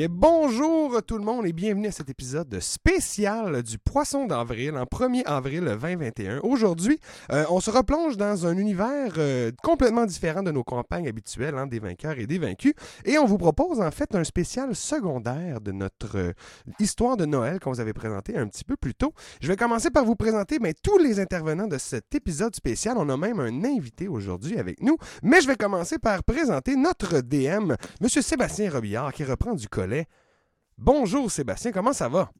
Bien, 0.00 0.08
bonjour 0.10 1.02
tout 1.02 1.18
le 1.18 1.24
monde 1.24 1.44
et 1.44 1.52
bienvenue 1.52 1.88
à 1.88 1.92
cet 1.92 2.08
épisode 2.08 2.58
spécial 2.60 3.62
du 3.62 3.76
Poisson 3.76 4.24
d'avril, 4.24 4.74
en 4.78 4.84
1er 4.84 5.24
avril 5.26 5.76
2021. 5.78 6.40
Aujourd'hui, 6.42 6.98
euh, 7.30 7.44
on 7.50 7.60
se 7.60 7.70
replonge 7.70 8.16
dans 8.16 8.46
un 8.46 8.56
univers 8.56 9.12
euh, 9.18 9.50
complètement 9.62 10.06
différent 10.06 10.42
de 10.42 10.52
nos 10.52 10.64
campagnes 10.64 11.06
habituelles, 11.06 11.54
hein, 11.58 11.66
des 11.66 11.80
vainqueurs 11.80 12.18
et 12.18 12.26
des 12.26 12.38
vaincus, 12.38 12.72
et 13.04 13.18
on 13.18 13.26
vous 13.26 13.36
propose 13.36 13.82
en 13.82 13.90
fait 13.90 14.14
un 14.14 14.24
spécial 14.24 14.74
secondaire 14.74 15.60
de 15.60 15.70
notre 15.70 16.16
euh, 16.16 16.32
histoire 16.78 17.18
de 17.18 17.26
Noël 17.26 17.60
qu'on 17.60 17.72
vous 17.72 17.80
avait 17.80 17.92
présenté 17.92 18.38
un 18.38 18.46
petit 18.46 18.64
peu 18.64 18.76
plus 18.76 18.94
tôt. 18.94 19.12
Je 19.42 19.48
vais 19.48 19.56
commencer 19.56 19.90
par 19.90 20.06
vous 20.06 20.16
présenter 20.16 20.58
ben, 20.58 20.72
tous 20.82 20.96
les 20.96 21.20
intervenants 21.20 21.68
de 21.68 21.76
cet 21.76 22.14
épisode 22.14 22.56
spécial. 22.56 22.96
On 22.96 23.10
a 23.10 23.18
même 23.18 23.38
un 23.38 23.64
invité 23.64 24.08
aujourd'hui 24.08 24.56
avec 24.58 24.82
nous, 24.82 24.96
mais 25.22 25.42
je 25.42 25.46
vais 25.46 25.56
commencer 25.56 25.98
par 25.98 26.24
présenter 26.24 26.74
notre 26.74 27.20
DM, 27.20 27.74
M. 28.00 28.08
Sébastien 28.08 28.70
Robillard, 28.70 29.12
qui 29.12 29.24
reprend 29.24 29.54
du 29.54 29.68
Bonjour 30.78 31.30
Sébastien, 31.30 31.72
comment 31.72 31.92
ça 31.92 32.08
va? 32.08 32.30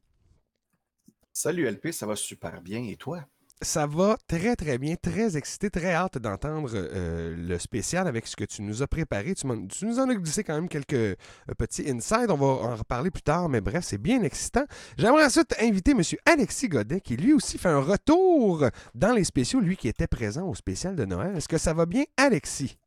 Salut 1.33 1.69
LP, 1.69 1.91
ça 1.91 2.05
va 2.05 2.15
super 2.15 2.61
bien. 2.61 2.83
Et 2.83 2.97
toi? 2.97 3.23
Ça 3.63 3.85
va 3.85 4.17
très 4.27 4.55
très 4.55 4.79
bien, 4.79 4.95
très 4.95 5.37
excité, 5.37 5.69
très 5.69 5.93
hâte 5.93 6.17
d'entendre 6.17 6.71
euh, 6.73 7.35
le 7.37 7.59
spécial 7.59 8.07
avec 8.07 8.25
ce 8.25 8.35
que 8.35 8.43
tu 8.43 8.63
nous 8.63 8.81
as 8.81 8.87
préparé. 8.87 9.35
Tu 9.35 9.45
nous 9.85 9.99
en 9.99 10.09
as 10.09 10.15
glissé 10.15 10.43
quand 10.43 10.55
même 10.55 10.67
quelques 10.67 10.93
euh, 10.93 11.15
petits 11.59 11.87
insides, 11.87 12.31
on 12.31 12.37
va 12.37 12.47
en 12.47 12.75
reparler 12.75 13.11
plus 13.11 13.21
tard, 13.21 13.49
mais 13.49 13.61
bref, 13.61 13.85
c'est 13.85 13.99
bien 13.99 14.23
excitant. 14.23 14.65
J'aimerais 14.97 15.25
ensuite 15.25 15.53
inviter 15.61 15.91
M. 15.91 16.01
Alexis 16.25 16.69
Godet, 16.69 17.01
qui 17.01 17.15
lui 17.15 17.33
aussi 17.33 17.59
fait 17.59 17.69
un 17.69 17.81
retour 17.81 18.65
dans 18.95 19.13
les 19.13 19.23
spéciaux, 19.23 19.59
lui 19.59 19.77
qui 19.77 19.87
était 19.87 20.07
présent 20.07 20.47
au 20.47 20.55
spécial 20.55 20.95
de 20.95 21.05
Noël. 21.05 21.37
Est-ce 21.37 21.47
que 21.47 21.59
ça 21.59 21.75
va 21.75 21.85
bien, 21.85 22.05
Alexis? 22.17 22.79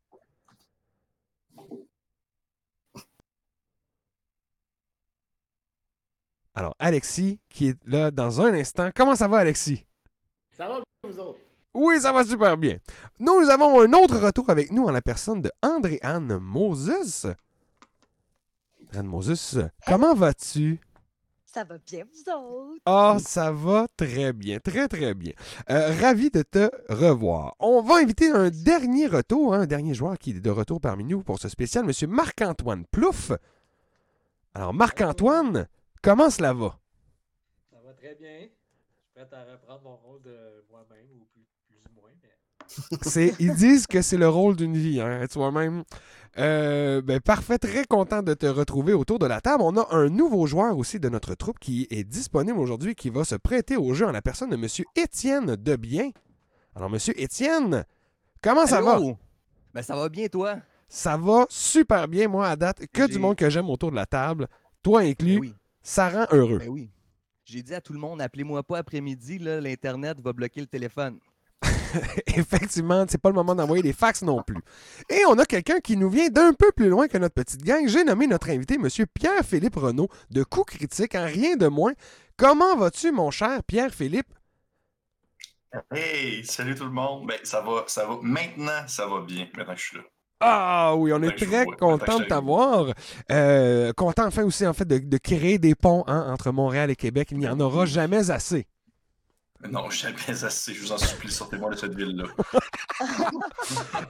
Alors, 6.55 6.75
Alexis, 6.79 7.41
qui 7.49 7.69
est 7.69 7.79
là 7.85 8.11
dans 8.11 8.41
un 8.41 8.55
instant. 8.55 8.91
Comment 8.95 9.17
ça 9.17 9.27
va, 9.27 9.39
Alexis? 9.39 9.85
Ça 10.57 10.69
va, 10.69 10.81
vous 11.03 11.19
autres? 11.19 11.39
Oui, 11.75 12.01
ça 12.01 12.13
va 12.13 12.25
super 12.25 12.57
bien. 12.57 12.79
Nous 13.19 13.51
avons 13.51 13.81
un 13.81 13.93
autre 13.93 14.19
retour 14.19 14.49
avec 14.49 14.71
nous 14.71 14.85
en 14.85 14.93
la 14.93 15.03
personne 15.03 15.43
de 15.43 15.51
André-Anne 15.63 16.39
Moses. 16.39 17.27
Anne 18.93 19.07
Moses, 19.07 19.59
comment 19.85 20.15
vas-tu? 20.15 20.79
Ça 21.45 21.65
va 21.65 21.79
bien, 21.79 22.05
vous 22.05 22.33
autres? 22.33 22.81
Ah, 22.87 23.17
ça 23.21 23.51
va 23.51 23.89
très 23.97 24.33
bien, 24.33 24.61
très 24.61 24.87
très 24.87 25.15
bien. 25.15 25.33
Euh, 25.71 25.93
ravi 26.01 26.31
de 26.31 26.43
te 26.43 26.71
revoir. 26.89 27.57
On 27.59 27.83
va 27.83 27.97
inviter 27.97 28.31
un 28.31 28.51
dernier 28.51 29.09
retour, 29.09 29.55
hein, 29.55 29.63
un 29.63 29.67
dernier 29.67 29.95
joueur 29.95 30.17
qui 30.19 30.31
est 30.31 30.41
de 30.41 30.51
retour 30.51 30.81
parmi 30.81 31.03
nous 31.03 31.25
pour 31.25 31.41
ce 31.41 31.49
spécial, 31.49 31.85
Monsieur 31.85 32.07
Marc-Antoine 32.07 32.85
Plouffe. 32.87 33.33
Alors, 34.55 34.73
Marc-Antoine, 34.73 35.67
comment 36.05 36.31
cela 36.31 36.53
va? 36.53 36.79
Ça 37.73 37.79
va 37.85 37.93
très 37.95 38.15
bien. 38.15 38.41
Je 38.41 39.21
suis 39.21 39.27
prêt 39.27 39.27
à 39.33 39.53
reprendre 39.53 39.83
mon 39.83 39.97
rôle 39.97 40.23
de 40.23 40.65
moi-même, 40.71 41.07
ou 41.13 41.25
plus, 41.33 41.47
plus 41.67 41.79
ou 41.89 42.01
moins, 42.01 42.11
mais 43.17 43.33
ils 43.41 43.55
disent 43.55 43.87
que 43.87 44.03
c'est 44.03 44.17
le 44.17 44.29
rôle 44.29 44.57
d'une 44.57 44.77
vie, 44.77 45.01
hein, 45.01 45.23
être 45.23 45.33
soi-même. 45.33 45.85
Euh, 46.37 47.01
ben, 47.01 47.21
parfait, 47.21 47.59
très 47.59 47.85
content 47.85 48.23
de 48.23 48.35
te 48.35 48.47
retrouver 48.47 48.93
autour 48.93 49.19
de 49.19 49.27
la 49.27 49.41
table. 49.41 49.63
On 49.63 49.77
a 49.77 49.95
un 49.95 50.09
nouveau 50.09 50.47
joueur 50.47 50.77
aussi 50.77 50.99
de 50.99 51.09
notre 51.09 51.35
troupe 51.35 51.59
qui 51.59 51.87
est 51.91 52.05
disponible 52.05 52.59
aujourd'hui, 52.59 52.95
qui 52.95 53.09
va 53.09 53.25
se 53.25 53.37
prêter 53.37 53.77
au 53.77 53.95
jeu 53.95 54.07
en 54.07 54.13
la 54.13 54.23
personne 54.23 54.51
de 54.51 54.57
Monsieur 54.57 54.85
Étienne 54.97 55.57
Debien. 55.57 56.11
Alors, 56.75 56.91
Monsieur 56.91 57.19
Étienne, 57.21 57.85
comment 58.43 58.67
ça 58.67 58.81
va? 58.81 58.99
Ben, 59.73 59.83
ça 59.83 59.95
va 59.95 60.09
bien, 60.09 60.27
toi? 60.27 60.57
Ça 60.89 61.17
va 61.17 61.47
super 61.49 62.09
bien, 62.09 62.29
moi, 62.29 62.49
à 62.49 62.57
date. 62.57 62.87
Que 62.93 63.07
du 63.07 63.19
monde 63.19 63.37
que 63.37 63.49
j'aime 63.49 63.71
autour 63.71 63.91
de 63.91 63.97
la 63.97 64.07
table, 64.07 64.49
toi 64.83 65.01
inclus, 65.01 65.35
Ben 65.35 65.41
oui. 65.41 65.55
Ça 65.85 66.09
rend 66.09 66.27
heureux. 66.33 66.59
Ben 66.59 66.69
oui. 66.69 66.91
J'ai 67.45 67.63
dit 67.63 67.75
à 67.75 67.81
tout 67.81 67.93
le 67.93 67.99
monde, 67.99 68.23
appelez-moi 68.23 68.63
pas 68.63 68.79
après-midi, 68.79 69.39
l'Internet 69.39 70.19
va 70.21 70.33
bloquer 70.33 70.63
le 70.63 70.67
téléphone. 70.67 71.21
Effectivement, 72.27 73.05
c'est 73.07 73.21
pas 73.21 73.29
le 73.29 73.35
moment 73.35 73.55
d'envoyer 73.55 73.83
des 73.83 73.93
fax 73.93 74.23
non 74.23 74.43
plus. 74.43 74.57
Et 75.11 75.21
on 75.29 75.39
a 75.39 75.45
quelqu'un 75.45 75.81
qui 75.81 75.97
nous 75.97 76.09
vient 76.09 76.29
d'un 76.29 76.55
peu 76.55 76.73
plus 76.73 76.89
loin 76.89 77.07
que 77.07 77.19
notre 77.19 77.35
petite 77.35 77.63
gang. 77.63 77.87
J'ai 77.87 78.03
nommé 78.03 78.27
notre 78.27 78.49
invité, 78.49 78.75
M. 78.75 78.89
Pierre-Philippe 79.13 79.77
Renaud, 79.77 80.09
de 80.31 80.43
Coup 80.43 80.65
Critique, 80.65 81.15
en 81.15 81.27
rien 81.27 81.57
de 81.57 81.67
moins. 81.67 81.93
Comment 82.39 82.77
vas-tu, 82.77 83.13
mon 83.13 83.31
cher 83.31 83.63
Pierre-Philippe? 83.63 84.33
Hey, 85.93 86.45
salut 86.45 86.75
tout 86.75 86.85
le 86.85 86.91
monde. 86.91 87.27
Ben, 87.27 87.39
ça 87.43 87.61
va, 87.61 87.85
ça 87.89 88.07
va. 88.07 88.19
Maintenant, 88.23 88.89
ça 88.89 89.07
va 89.07 89.21
bien. 89.21 89.49
Maintenant 89.57 89.75
que 89.75 89.81
je 89.81 89.85
suis 89.85 89.97
là. 89.99 90.05
Ah 90.47 90.95
oui, 90.97 91.13
on 91.13 91.23
est 91.23 91.29
Ben, 91.29 91.35
je 91.39 91.45
très 91.47 91.65
vois. 91.65 91.77
content 91.77 92.19
Ben, 92.19 92.19
de 92.19 92.25
t'avoir. 92.25 92.87
Euh, 93.33 93.93
content 93.95 94.27
enfin 94.27 94.45
aussi 94.45 94.67
en 94.67 94.75
fait 94.75 94.85
de, 94.85 94.99
de 94.99 95.17
créer 95.19 95.59
des 95.59 95.75
ponts 95.75 96.05
hein, 96.07 96.27
entre 96.29 96.51
Montréal 96.53 96.91
et 96.91 96.97
Québec. 96.97 97.29
Il 97.31 97.39
n'y 97.39 97.49
en 97.49 97.59
aura 97.61 97.87
jamais 97.87 98.31
assez. 98.31 98.67
Non, 99.71 99.89
jamais 99.89 100.45
assez. 100.45 100.75
Je 100.75 100.83
vous 100.83 100.93
en 100.93 100.99
supplie, 100.99 101.31
sortez-moi 101.33 101.71
de 101.71 101.77
cette 101.77 101.95
ville-là. 101.95 102.25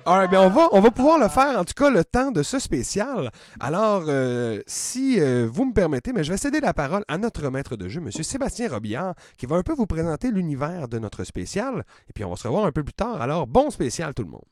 Alright, 0.04 0.28
ben 0.30 0.40
on, 0.40 0.48
va, 0.48 0.68
on 0.72 0.80
va 0.80 0.90
pouvoir 0.90 1.18
le 1.20 1.28
faire, 1.28 1.60
en 1.60 1.64
tout 1.64 1.74
cas, 1.74 1.90
le 1.90 2.04
temps 2.04 2.32
de 2.32 2.42
ce 2.42 2.58
spécial. 2.58 3.30
Alors, 3.60 4.04
euh, 4.08 4.60
si 4.66 5.20
euh, 5.20 5.48
vous 5.48 5.66
me 5.66 5.72
permettez, 5.72 6.12
mais 6.12 6.24
je 6.24 6.32
vais 6.32 6.38
céder 6.38 6.58
la 6.60 6.74
parole 6.74 7.04
à 7.06 7.18
notre 7.18 7.48
maître 7.50 7.76
de 7.76 7.88
jeu, 7.88 8.00
M. 8.00 8.10
Sébastien 8.10 8.68
Robillard, 8.68 9.14
qui 9.38 9.46
va 9.46 9.54
un 9.54 9.62
peu 9.62 9.74
vous 9.74 9.86
présenter 9.86 10.32
l'univers 10.32 10.88
de 10.88 10.98
notre 10.98 11.22
spécial. 11.22 11.84
Et 12.08 12.12
puis, 12.12 12.24
on 12.24 12.30
va 12.30 12.36
se 12.36 12.48
revoir 12.48 12.64
un 12.64 12.72
peu 12.72 12.82
plus 12.82 12.94
tard. 12.94 13.22
Alors, 13.22 13.46
bon 13.46 13.70
spécial, 13.70 14.12
tout 14.12 14.24
le 14.24 14.30
monde. 14.30 14.44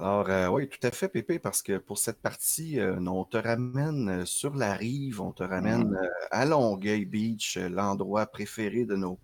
Alors, 0.00 0.30
euh, 0.30 0.46
oui, 0.46 0.68
tout 0.68 0.86
à 0.86 0.92
fait, 0.92 1.08
Pépé, 1.08 1.40
parce 1.40 1.60
que 1.60 1.76
pour 1.76 1.98
cette 1.98 2.22
partie, 2.22 2.78
euh, 2.78 3.00
on 3.00 3.24
te 3.24 3.36
ramène 3.36 4.08
euh, 4.08 4.24
sur 4.24 4.54
la 4.54 4.74
rive, 4.74 5.20
on 5.20 5.32
te 5.32 5.42
ramène 5.42 5.92
euh, 5.92 6.08
à 6.30 6.44
Longueuil 6.44 7.04
Beach, 7.04 7.56
l'endroit 7.56 8.26
préféré 8.26 8.84
de 8.84 8.94
nos, 8.94 9.18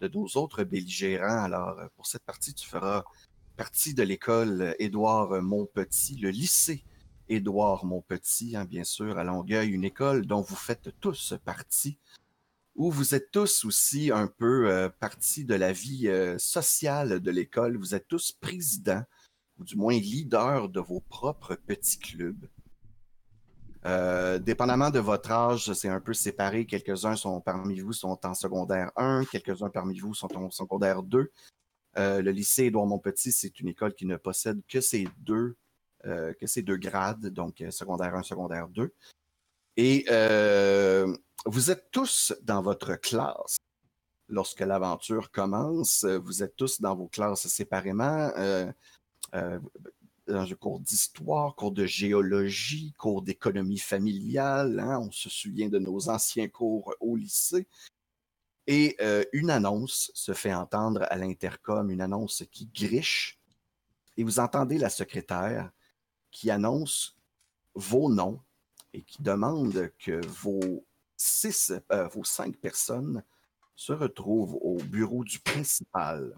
de 0.00 0.06
nos 0.06 0.26
autres 0.36 0.62
belligérants. 0.62 1.42
Alors, 1.42 1.76
pour 1.96 2.06
cette 2.06 2.22
partie, 2.22 2.54
tu 2.54 2.68
feras 2.68 3.02
partie 3.56 3.94
de 3.94 4.04
l'école 4.04 4.76
Édouard 4.78 5.42
Montpetit, 5.42 6.14
le 6.18 6.30
lycée 6.30 6.84
Édouard 7.28 7.84
Montpetit, 7.84 8.54
hein, 8.54 8.64
bien 8.64 8.84
sûr, 8.84 9.18
à 9.18 9.24
Longueuil, 9.24 9.70
une 9.70 9.84
école 9.84 10.24
dont 10.24 10.40
vous 10.40 10.54
faites 10.54 10.90
tous 11.00 11.34
partie, 11.44 11.98
où 12.76 12.92
vous 12.92 13.16
êtes 13.16 13.32
tous 13.32 13.64
aussi 13.64 14.12
un 14.12 14.28
peu 14.28 14.88
partie 15.00 15.44
de 15.44 15.54
la 15.54 15.72
vie 15.72 16.08
sociale 16.38 17.18
de 17.18 17.30
l'école. 17.32 17.76
Vous 17.76 17.94
êtes 17.96 18.06
tous 18.06 18.30
présidents 18.30 19.02
ou 19.62 19.64
du 19.64 19.76
moins 19.76 19.94
leader 19.94 20.68
de 20.68 20.80
vos 20.80 21.00
propres 21.00 21.54
petits 21.54 21.98
clubs. 21.98 22.48
Euh, 23.84 24.40
dépendamment 24.40 24.90
de 24.90 24.98
votre 24.98 25.30
âge, 25.30 25.72
c'est 25.72 25.88
un 25.88 26.00
peu 26.00 26.14
séparé. 26.14 26.66
Quelques-uns 26.66 27.14
sont 27.14 27.40
parmi 27.40 27.78
vous 27.78 27.92
sont 27.92 28.18
en 28.24 28.34
secondaire 28.34 28.90
1, 28.96 29.24
quelques-uns 29.24 29.70
parmi 29.70 29.98
vous 30.00 30.14
sont 30.14 30.36
en 30.36 30.50
secondaire 30.50 31.02
2. 31.02 31.30
Euh, 31.98 32.22
le 32.22 32.30
lycée 32.32 32.64
Édouard 32.64 32.86
Montpetit, 32.86 33.30
c'est 33.30 33.60
une 33.60 33.68
école 33.68 33.94
qui 33.94 34.06
ne 34.06 34.16
possède 34.16 34.60
que 34.68 34.80
ces 34.80 35.06
deux, 35.18 35.56
euh, 36.06 36.32
que 36.34 36.46
ces 36.46 36.62
deux 36.62 36.76
grades, 36.76 37.26
donc 37.26 37.62
secondaire 37.70 38.16
1, 38.16 38.24
secondaire 38.24 38.68
2. 38.68 38.92
Et 39.76 40.04
vous 41.46 41.70
êtes 41.70 41.90
tous 41.92 42.32
dans 42.42 42.62
votre 42.62 42.94
classe 42.96 43.56
lorsque 44.28 44.60
l'aventure 44.60 45.30
commence. 45.30 46.04
Vous 46.04 46.42
êtes 46.42 46.56
tous 46.56 46.80
dans 46.80 46.96
vos 46.96 47.06
classes 47.06 47.46
séparément. 47.46 48.30
Euh, 49.34 49.58
dans 50.28 50.42
un 50.42 50.54
cours 50.54 50.80
d'histoire, 50.80 51.54
cours 51.56 51.72
de 51.72 51.84
géologie, 51.84 52.92
cours 52.96 53.22
d'économie 53.22 53.78
familiale. 53.78 54.78
hein, 54.78 55.00
on 55.00 55.10
se 55.10 55.28
souvient 55.28 55.68
de 55.68 55.78
nos 55.78 56.08
anciens 56.08 56.48
cours 56.48 56.94
au 57.00 57.16
lycée. 57.16 57.66
Et 58.66 58.96
euh, 59.00 59.24
une 59.32 59.50
annonce 59.50 60.12
se 60.14 60.32
fait 60.32 60.54
entendre 60.54 61.04
à 61.10 61.16
l'intercom, 61.16 61.90
une 61.90 62.00
annonce 62.00 62.44
qui 62.50 62.66
griche. 62.72 63.40
Et 64.16 64.24
vous 64.24 64.38
entendez 64.38 64.78
la 64.78 64.90
secrétaire 64.90 65.72
qui 66.30 66.50
annonce 66.50 67.16
vos 67.74 68.08
noms 68.08 68.40
et 68.92 69.02
qui 69.02 69.22
demande 69.22 69.90
que 69.98 70.24
vos 70.26 70.84
six, 71.16 71.72
euh, 71.90 72.06
vos 72.08 72.24
cinq 72.24 72.56
personnes 72.58 73.24
se 73.74 73.92
retrouvent 73.92 74.58
au 74.60 74.76
bureau 74.76 75.24
du 75.24 75.40
principal. 75.40 76.34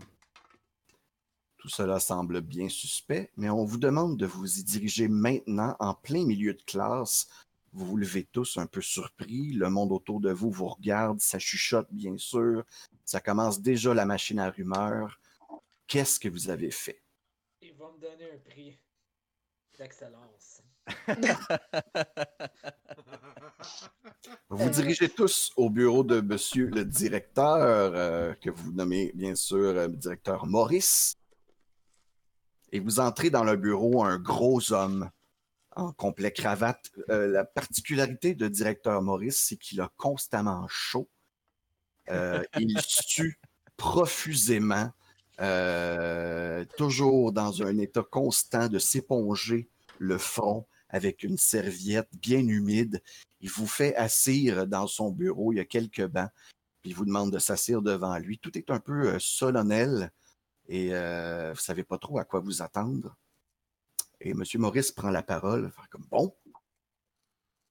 Tout 1.65 1.71
cela 1.71 1.99
semble 1.99 2.43
bien 2.43 2.69
suspect, 2.69 3.31
mais 3.39 3.49
on 3.49 3.65
vous 3.65 3.79
demande 3.79 4.19
de 4.19 4.27
vous 4.27 4.59
y 4.59 4.65
diriger 4.65 5.09
maintenant 5.09 5.75
en 5.81 5.95
plein 5.95 6.27
milieu 6.27 6.53
de 6.53 6.61
classe. 6.61 7.27
Vous 7.73 7.87
vous 7.87 7.97
levez 7.97 8.25
tous 8.25 8.59
un 8.59 8.67
peu 8.67 8.83
surpris, 8.83 9.55
le 9.55 9.71
monde 9.71 9.91
autour 9.91 10.21
de 10.21 10.31
vous 10.31 10.51
vous 10.51 10.69
regarde, 10.69 11.23
ça 11.23 11.39
chuchote 11.39 11.89
bien 11.91 12.19
sûr, 12.19 12.65
ça 13.07 13.23
commence 13.23 13.63
déjà 13.63 13.95
la 13.95 14.05
machine 14.05 14.41
à 14.41 14.51
rumeurs. 14.51 15.19
Qu'est-ce 15.87 16.21
que 16.21 16.29
vous 16.29 16.51
avez 16.51 16.71
fait? 16.71 17.01
il 17.63 17.73
va 17.73 17.91
me 17.93 17.99
donner 17.99 18.31
un 18.31 18.39
prix 18.45 18.79
d'excellence. 19.79 20.61
Vous 24.51 24.59
vous 24.59 24.69
dirigez 24.69 25.09
tous 25.09 25.51
au 25.57 25.71
bureau 25.71 26.05
de 26.05 26.21
monsieur 26.21 26.67
le 26.67 26.85
directeur, 26.85 27.57
euh, 27.95 28.35
que 28.35 28.51
vous 28.51 28.71
nommez 28.73 29.13
bien 29.15 29.35
sûr 29.35 29.57
euh, 29.57 29.89
directeur 29.89 30.45
Maurice. 30.47 31.17
Et 32.75 32.81
vous 32.81 32.99
entrez 32.99 33.31
dans 33.31 33.45
le 33.45 33.55
bureau, 33.55 34.03
un 34.03 34.19
gros 34.19 34.73
homme 34.73 35.09
en 35.77 35.93
complet 35.93 36.33
cravate. 36.33 36.91
Euh, 37.09 37.29
la 37.29 37.45
particularité 37.45 38.35
de 38.35 38.49
directeur 38.49 39.01
Maurice, 39.01 39.39
c'est 39.39 39.57
qu'il 39.57 39.81
a 39.81 39.93
constamment 39.97 40.67
chaud. 40.69 41.09
Euh, 42.11 42.43
il 42.59 42.77
sue 42.81 43.39
profusément, 43.77 44.91
euh, 45.41 46.65
toujours 46.77 47.31
dans 47.31 47.63
un 47.63 47.79
état 47.79 48.03
constant 48.03 48.67
de 48.67 48.81
s'éponger 48.81 49.69
le 50.01 50.19
front 50.19 50.67
avec 50.89 51.23
une 51.23 51.39
serviette 51.39 52.09
bien 52.21 52.41
humide. 52.41 53.01
Il 53.41 53.51
vous 53.51 53.69
fait 53.69 53.95
assire 53.95 54.67
dans 54.67 54.89
son 54.89 55.13
bureau, 55.13 55.53
il 55.53 55.59
y 55.59 55.61
a 55.61 55.65
quelques 55.65 56.07
bancs, 56.07 56.31
puis 56.83 56.91
il 56.91 56.97
vous 56.97 57.05
demande 57.05 57.33
de 57.33 57.39
s'assire 57.39 57.83
devant 57.83 58.19
lui. 58.19 58.41
Tout 58.41 58.59
est 58.59 58.73
un 58.73 58.81
peu 58.81 59.17
solennel 59.21 60.11
et 60.67 60.95
euh, 60.95 61.49
vous 61.49 61.59
ne 61.59 61.63
savez 61.63 61.85
pas 61.85 61.99
trop 61.99 62.19
à 62.19 62.25
quoi 62.25 62.41
vous 62.41 62.63
attendre. 62.63 63.15
Et 64.21 64.31
M. 64.31 64.43
Maurice 64.57 64.93
prend 64.93 65.11
la 65.11 65.23
parole, 65.23 65.73
comme 65.91 66.07
bon. 66.11 66.35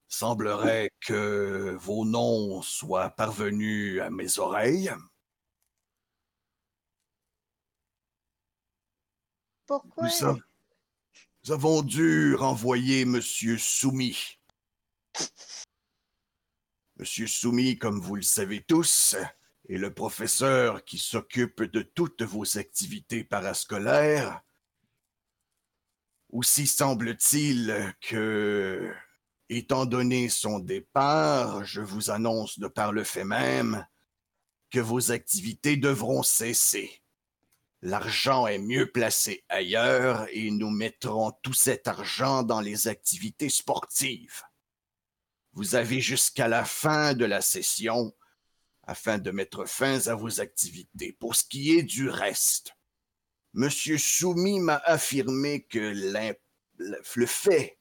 Semblerait 0.07 0.91
que 0.99 1.75
vos 1.79 2.05
noms 2.05 2.61
soient 2.61 3.09
parvenus 3.09 3.99
à 4.01 4.11
mes 4.11 4.37
oreilles. 4.37 4.91
Pourquoi? 9.65 10.07
Nous, 10.21 10.39
nous 11.45 11.51
avons 11.51 11.81
dû 11.81 12.35
renvoyer 12.35 13.05
Monsieur 13.05 13.57
Soumis. 13.57 14.37
Monsieur 16.97 17.25
Soumis, 17.25 17.79
comme 17.79 17.99
vous 17.99 18.15
le 18.15 18.21
savez 18.21 18.63
tous, 18.63 19.15
est 19.69 19.77
le 19.77 19.93
professeur 19.93 20.83
qui 20.83 20.97
s'occupe 20.97 21.63
de 21.63 21.81
toutes 21.81 22.21
vos 22.21 22.57
activités 22.57 23.23
parascolaires. 23.23 24.41
Aussi 26.29 26.67
semble-t-il 26.67 27.93
que, 28.01 28.93
étant 29.49 29.85
donné 29.85 30.29
son 30.29 30.59
départ, 30.59 31.63
je 31.63 31.81
vous 31.81 32.09
annonce 32.09 32.59
de 32.59 32.67
par 32.67 32.91
le 32.91 33.03
fait 33.03 33.23
même 33.23 33.85
que 34.71 34.79
vos 34.79 35.11
activités 35.11 35.77
devront 35.77 36.23
cesser. 36.23 37.03
L'argent 37.81 38.47
est 38.47 38.59
mieux 38.59 38.91
placé 38.91 39.43
ailleurs 39.49 40.25
et 40.31 40.49
nous 40.51 40.69
mettrons 40.69 41.31
tout 41.43 41.53
cet 41.53 41.87
argent 41.87 42.41
dans 42.41 42.61
les 42.61 42.87
activités 42.87 43.49
sportives. 43.49 44.41
Vous 45.51 45.75
avez 45.75 45.99
jusqu'à 46.01 46.47
la 46.47 46.65
fin 46.65 47.13
de 47.13 47.25
la 47.25 47.41
session 47.41 48.13
afin 48.83 49.17
de 49.17 49.31
mettre 49.31 49.65
fin 49.65 50.07
à 50.07 50.15
vos 50.15 50.41
activités. 50.41 51.13
Pour 51.19 51.35
ce 51.35 51.43
qui 51.43 51.77
est 51.77 51.83
du 51.83 52.09
reste, 52.09 52.73
Monsieur 53.53 53.97
Soumis 53.97 54.59
m'a 54.59 54.81
affirmé 54.85 55.61
que 55.63 55.93
le 56.79 57.25
fait 57.25 57.77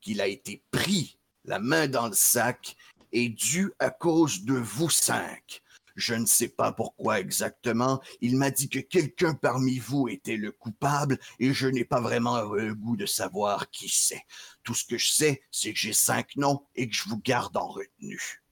qu'il 0.00 0.20
a 0.20 0.26
été 0.26 0.62
pris 0.70 1.18
la 1.44 1.58
main 1.58 1.88
dans 1.88 2.08
le 2.08 2.14
sac 2.14 2.76
est 3.12 3.30
dû 3.30 3.72
à 3.78 3.90
cause 3.90 4.42
de 4.42 4.54
vous 4.54 4.90
cinq. 4.90 5.62
Je 5.94 6.14
ne 6.14 6.26
sais 6.26 6.48
pas 6.48 6.72
pourquoi 6.72 7.20
exactement. 7.20 8.02
Il 8.20 8.36
m'a 8.36 8.50
dit 8.50 8.68
que 8.68 8.80
quelqu'un 8.80 9.32
parmi 9.32 9.78
vous 9.78 10.08
était 10.08 10.36
le 10.36 10.52
coupable 10.52 11.18
et 11.38 11.54
je 11.54 11.68
n'ai 11.68 11.86
pas 11.86 12.00
vraiment 12.00 12.42
le 12.42 12.74
goût 12.74 12.96
de 12.96 13.06
savoir 13.06 13.70
qui 13.70 13.88
c'est. 13.88 14.22
Tout 14.62 14.74
ce 14.74 14.84
que 14.84 14.98
je 14.98 15.10
sais, 15.10 15.42
c'est 15.50 15.72
que 15.72 15.78
j'ai 15.78 15.94
cinq 15.94 16.36
noms 16.36 16.66
et 16.74 16.88
que 16.88 16.94
je 16.94 17.08
vous 17.08 17.18
garde 17.18 17.56
en 17.56 17.68
retenue. 17.68 18.42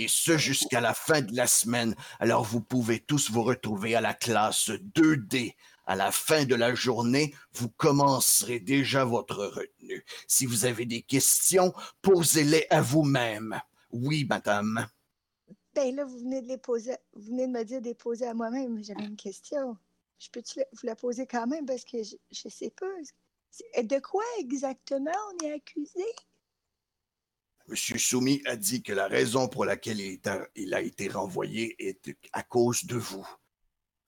Et 0.00 0.08
ce 0.08 0.38
jusqu'à 0.38 0.80
la 0.80 0.94
fin 0.94 1.20
de 1.20 1.36
la 1.36 1.46
semaine. 1.46 1.94
Alors 2.20 2.42
vous 2.42 2.62
pouvez 2.62 3.00
tous 3.00 3.30
vous 3.30 3.42
retrouver 3.42 3.94
à 3.94 4.00
la 4.00 4.14
classe 4.14 4.70
2D. 4.70 5.54
À 5.84 5.94
la 5.94 6.10
fin 6.10 6.46
de 6.46 6.54
la 6.54 6.74
journée, 6.74 7.34
vous 7.52 7.68
commencerez 7.68 8.60
déjà 8.60 9.04
votre 9.04 9.44
retenue. 9.44 10.02
Si 10.26 10.46
vous 10.46 10.64
avez 10.64 10.86
des 10.86 11.02
questions, 11.02 11.74
posez-les 12.00 12.66
à 12.70 12.80
vous-même. 12.80 13.60
Oui, 13.92 14.24
madame. 14.24 14.86
Ben 15.74 15.94
là, 15.94 16.06
vous 16.06 16.20
venez 16.20 16.40
de 16.40 16.48
les 16.48 16.56
poser, 16.56 16.96
vous 17.12 17.26
venez 17.26 17.46
de 17.46 17.52
me 17.52 17.62
dire 17.62 17.82
de 17.82 17.88
les 17.88 17.94
poser 17.94 18.26
à 18.26 18.32
moi-même. 18.32 18.82
J'avais 18.82 19.04
une 19.04 19.16
question. 19.16 19.76
Je 20.18 20.30
peux-tu 20.30 20.60
vous 20.60 20.86
la 20.86 20.96
poser 20.96 21.26
quand 21.26 21.46
même? 21.46 21.66
Parce 21.66 21.84
que 21.84 22.02
je, 22.02 22.16
je 22.30 22.48
sais 22.48 22.70
pas. 22.70 23.82
De 23.82 23.98
quoi 23.98 24.24
exactement 24.38 25.10
on 25.34 25.44
est 25.44 25.52
accusé? 25.52 26.06
Monsieur 27.70 27.98
Soumis 27.98 28.42
a 28.46 28.56
dit 28.56 28.82
que 28.82 28.92
la 28.92 29.06
raison 29.06 29.46
pour 29.46 29.64
laquelle 29.64 30.00
il, 30.00 30.20
a- 30.28 30.44
il 30.56 30.74
a 30.74 30.80
été 30.80 31.06
renvoyé 31.08 31.76
est 31.78 32.16
à 32.32 32.42
cause 32.42 32.84
de 32.84 32.96
vous. 32.96 33.24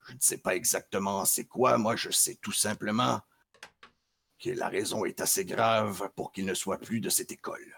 Je 0.05 0.11
ne 0.13 0.19
sais 0.19 0.37
pas 0.37 0.53
exactement 0.53 1.23
c'est 1.23 1.45
quoi, 1.45 1.77
moi 1.77 1.95
je 1.95 2.09
sais 2.11 2.35
tout 2.41 2.51
simplement 2.51 3.21
que 4.37 4.49
la 4.49 4.67
raison 4.67 5.05
est 5.05 5.21
assez 5.21 5.45
grave 5.45 6.09
pour 6.13 6.33
qu'il 6.33 6.43
ne 6.45 6.53
soit 6.53 6.77
plus 6.77 6.99
de 6.99 7.09
cette 7.09 7.31
école. 7.31 7.73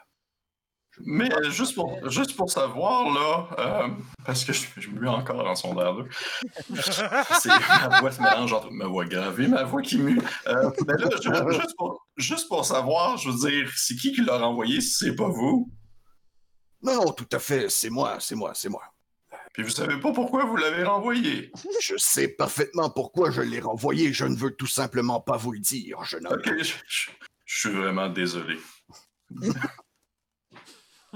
Mais 1.03 1.27
pas- 1.30 1.42
juste 1.50 1.75
pour, 1.75 2.09
juste 2.09 2.36
pour 2.38 2.50
savoir, 2.50 3.13
là, 3.13 3.47
euh, 3.59 3.88
parce 4.25 4.44
que 4.45 4.53
je, 4.53 4.65
je 4.77 4.88
me 4.89 5.00
mue 5.01 5.09
encore 5.09 5.44
dans 5.44 5.56
son 5.56 5.77
air, 5.80 5.94
là. 5.94 6.03
C'est 7.42 7.50
ma 7.50 8.00
voix 8.00 8.12
se 8.12 8.21
mélange 8.21 8.53
entre 8.53 8.71
ma 8.71 8.86
voix 8.88 9.06
grave 9.06 9.39
et 9.42 9.47
ma 9.47 9.63
voix 9.63 9.81
qui 9.81 9.97
mue. 9.97 10.21
Euh, 10.47 10.69
mais 10.88 10.94
là, 10.97 11.09
ju- 11.21 11.51
juste, 11.59 11.75
pour, 11.77 12.07
juste 12.18 12.47
pour 12.47 12.65
savoir, 12.65 13.18
je 13.18 13.30
veux 13.30 13.50
dire, 13.50 13.69
c'est 13.75 13.95
qui 13.95 14.13
qui 14.13 14.21
l'a 14.24 14.38
renvoyé 14.38 14.80
si 14.81 14.92
c'est 15.06 15.15
pas 15.15 15.27
vous? 15.27 15.69
Non, 16.81 16.95
non, 17.06 17.12
tout 17.12 17.27
à 17.31 17.39
fait, 17.39 17.69
c'est 17.69 17.89
moi, 17.89 18.18
c'est 18.19 18.36
moi, 18.36 18.51
c'est 18.53 18.69
moi. 18.69 18.83
Puis 19.53 19.63
vous 19.63 19.69
savez 19.69 19.97
pas 20.00 20.12
pourquoi 20.12 20.45
vous 20.45 20.57
l'avez 20.57 20.83
renvoyé? 20.83 21.51
Je 21.81 21.95
sais 21.97 22.27
parfaitement 22.27 22.89
pourquoi 22.89 23.31
je 23.31 23.42
l'ai 23.42 23.59
renvoyé, 23.62 24.12
je 24.13 24.25
ne 24.25 24.36
veux 24.36 24.51
tout 24.56 24.68
simplement 24.68 25.19
pas 25.21 25.38
vous 25.38 25.51
le 25.51 25.59
dire, 25.59 26.03
jeune 26.03 26.27
homme. 26.27 26.33
Ok, 26.39 26.51
je, 26.59 26.74
je- 26.88 27.09
je 27.45 27.59
suis 27.59 27.69
vraiment 27.71 28.09
désolé. 28.09 28.57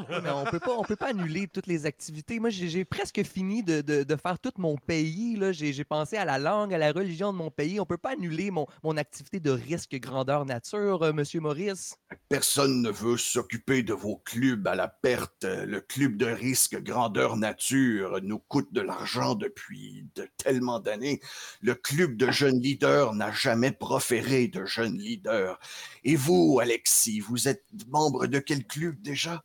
On 0.10 0.46
peut 0.50 0.60
pas, 0.60 0.78
on 0.78 0.84
peut 0.84 0.96
pas 0.96 1.08
annuler 1.10 1.48
toutes 1.48 1.68
les 1.68 1.86
activités. 1.86 2.40
Moi, 2.40 2.50
j'ai 2.50 2.86
presque 2.86 3.24
fini 3.24 3.64
de, 3.64 3.82
de- 3.82 4.16
faire 4.16 4.40
tout 4.40 4.52
mon 4.58 4.76
pays. 4.78 5.40
j'ai 5.52 5.84
pensé 5.84 6.18
à 6.18 6.26
la 6.26 6.38
langue, 6.38 6.74
à 6.74 6.78
la 6.78 6.92
religion 6.92 7.32
de 7.32 7.38
mon 7.38 7.52
pays. 7.52 7.80
On 7.80 7.86
peut 7.86 7.98
pas 7.98 8.12
annuler 8.12 8.52
mon, 8.52 8.68
mon 8.84 8.98
activité 8.98 9.40
de 9.40 9.52
risque 9.52 9.96
grandeur 9.96 10.46
nature, 10.46 11.04
euh, 11.04 11.14
Monsieur 11.14 11.40
Maurice? 11.40 11.96
Personne 12.28 12.82
ne 12.82 12.90
veut 12.90 13.18
s'occuper 13.18 13.84
de 13.84 13.94
vos 13.94 14.18
clubs 14.18 14.68
à 14.68 14.76
la 14.76 14.88
perte. 14.88 15.44
Le 15.46 15.82
club 15.82 16.18
de 16.18 16.26
risque 16.26 16.82
grandeur 16.82 17.38
nature 17.38 18.20
nous 18.22 18.40
coûte 18.40 18.74
de 18.74 18.82
l'argent 18.82 19.36
depuis 19.36 20.08
de 20.16 20.28
tellement 20.38 20.80
d'années. 20.80 21.22
Le 21.62 21.76
club 21.76 22.18
de 22.18 22.32
jeunes 22.32 22.62
leaders 22.62 23.14
n'a 23.14 23.32
jamais 23.32 23.72
proféré 23.72 24.48
de 24.48 24.66
jeunes 24.66 24.98
leaders. 24.98 25.60
Et 26.04 26.16
vous, 26.16 26.60
Alexis, 26.62 27.20
vous 27.20 27.48
êtes 27.48 27.66
membre 27.88 28.28
de 28.28 28.40
quel 28.40 28.66
club 28.66 29.02
déjà? 29.02 29.44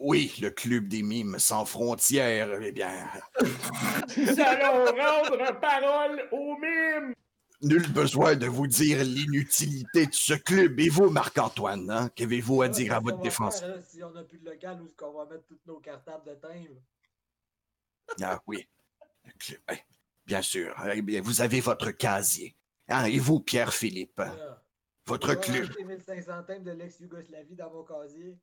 Oui, 0.00 0.32
le 0.40 0.50
club 0.50 0.88
des 0.88 1.02
mimes 1.02 1.38
sans 1.38 1.66
frontières. 1.66 2.58
Eh 2.62 2.72
bien, 2.72 2.90
Nous 4.16 4.40
allons 4.40 4.84
rendre 4.86 5.60
parole 5.60 6.26
aux 6.32 6.56
mimes! 6.58 7.14
nul 7.62 7.86
besoin 7.92 8.34
de 8.36 8.46
vous 8.46 8.66
dire 8.66 9.04
l'inutilité 9.04 10.06
de 10.06 10.14
ce 10.14 10.32
club. 10.32 10.80
Et 10.80 10.88
vous, 10.88 11.10
Marc-Antoine, 11.10 11.90
hein? 11.90 12.08
qu'avez-vous 12.16 12.62
à 12.62 12.66
Ouais, 12.66 12.70
dire 12.70 12.94
à 12.94 13.00
votre 13.00 13.20
défense? 13.20 13.60
faire, 13.60 13.68
là, 13.76 13.82
si 13.82 14.02
on 14.02 14.10
n'a 14.12 14.22
plus 14.24 14.38
de 14.38 14.46
local, 14.48 14.80
où 14.80 14.86
est-ce 14.86 14.94
qu'on 14.96 15.12
va 15.12 15.26
mettre 15.26 15.44
tous 15.46 15.58
nos 15.66 15.78
cartables 15.78 16.24
de 16.24 16.34
timbre? 16.36 16.80
Ah 18.22 18.40
oui. 18.46 18.66
Oui, 19.68 19.76
bien 20.24 20.40
sûr. 20.40 20.74
Eh 20.94 21.02
bien, 21.02 21.20
vous 21.20 21.42
avez 21.42 21.60
votre 21.60 21.90
casier. 21.90 22.56
Hein, 22.88 23.04
et 23.04 23.18
vous, 23.18 23.40
Pierre-Philippe, 23.40 24.22
votre 25.06 25.34
club. 25.34 25.64
rajouter 25.66 25.84
1500 25.84 26.42
timbres 26.44 26.64
de 26.64 26.70
l'ex-Yougoslavie 26.72 27.54
dans 27.56 27.70
mon 27.70 27.84
casier. 27.84 28.38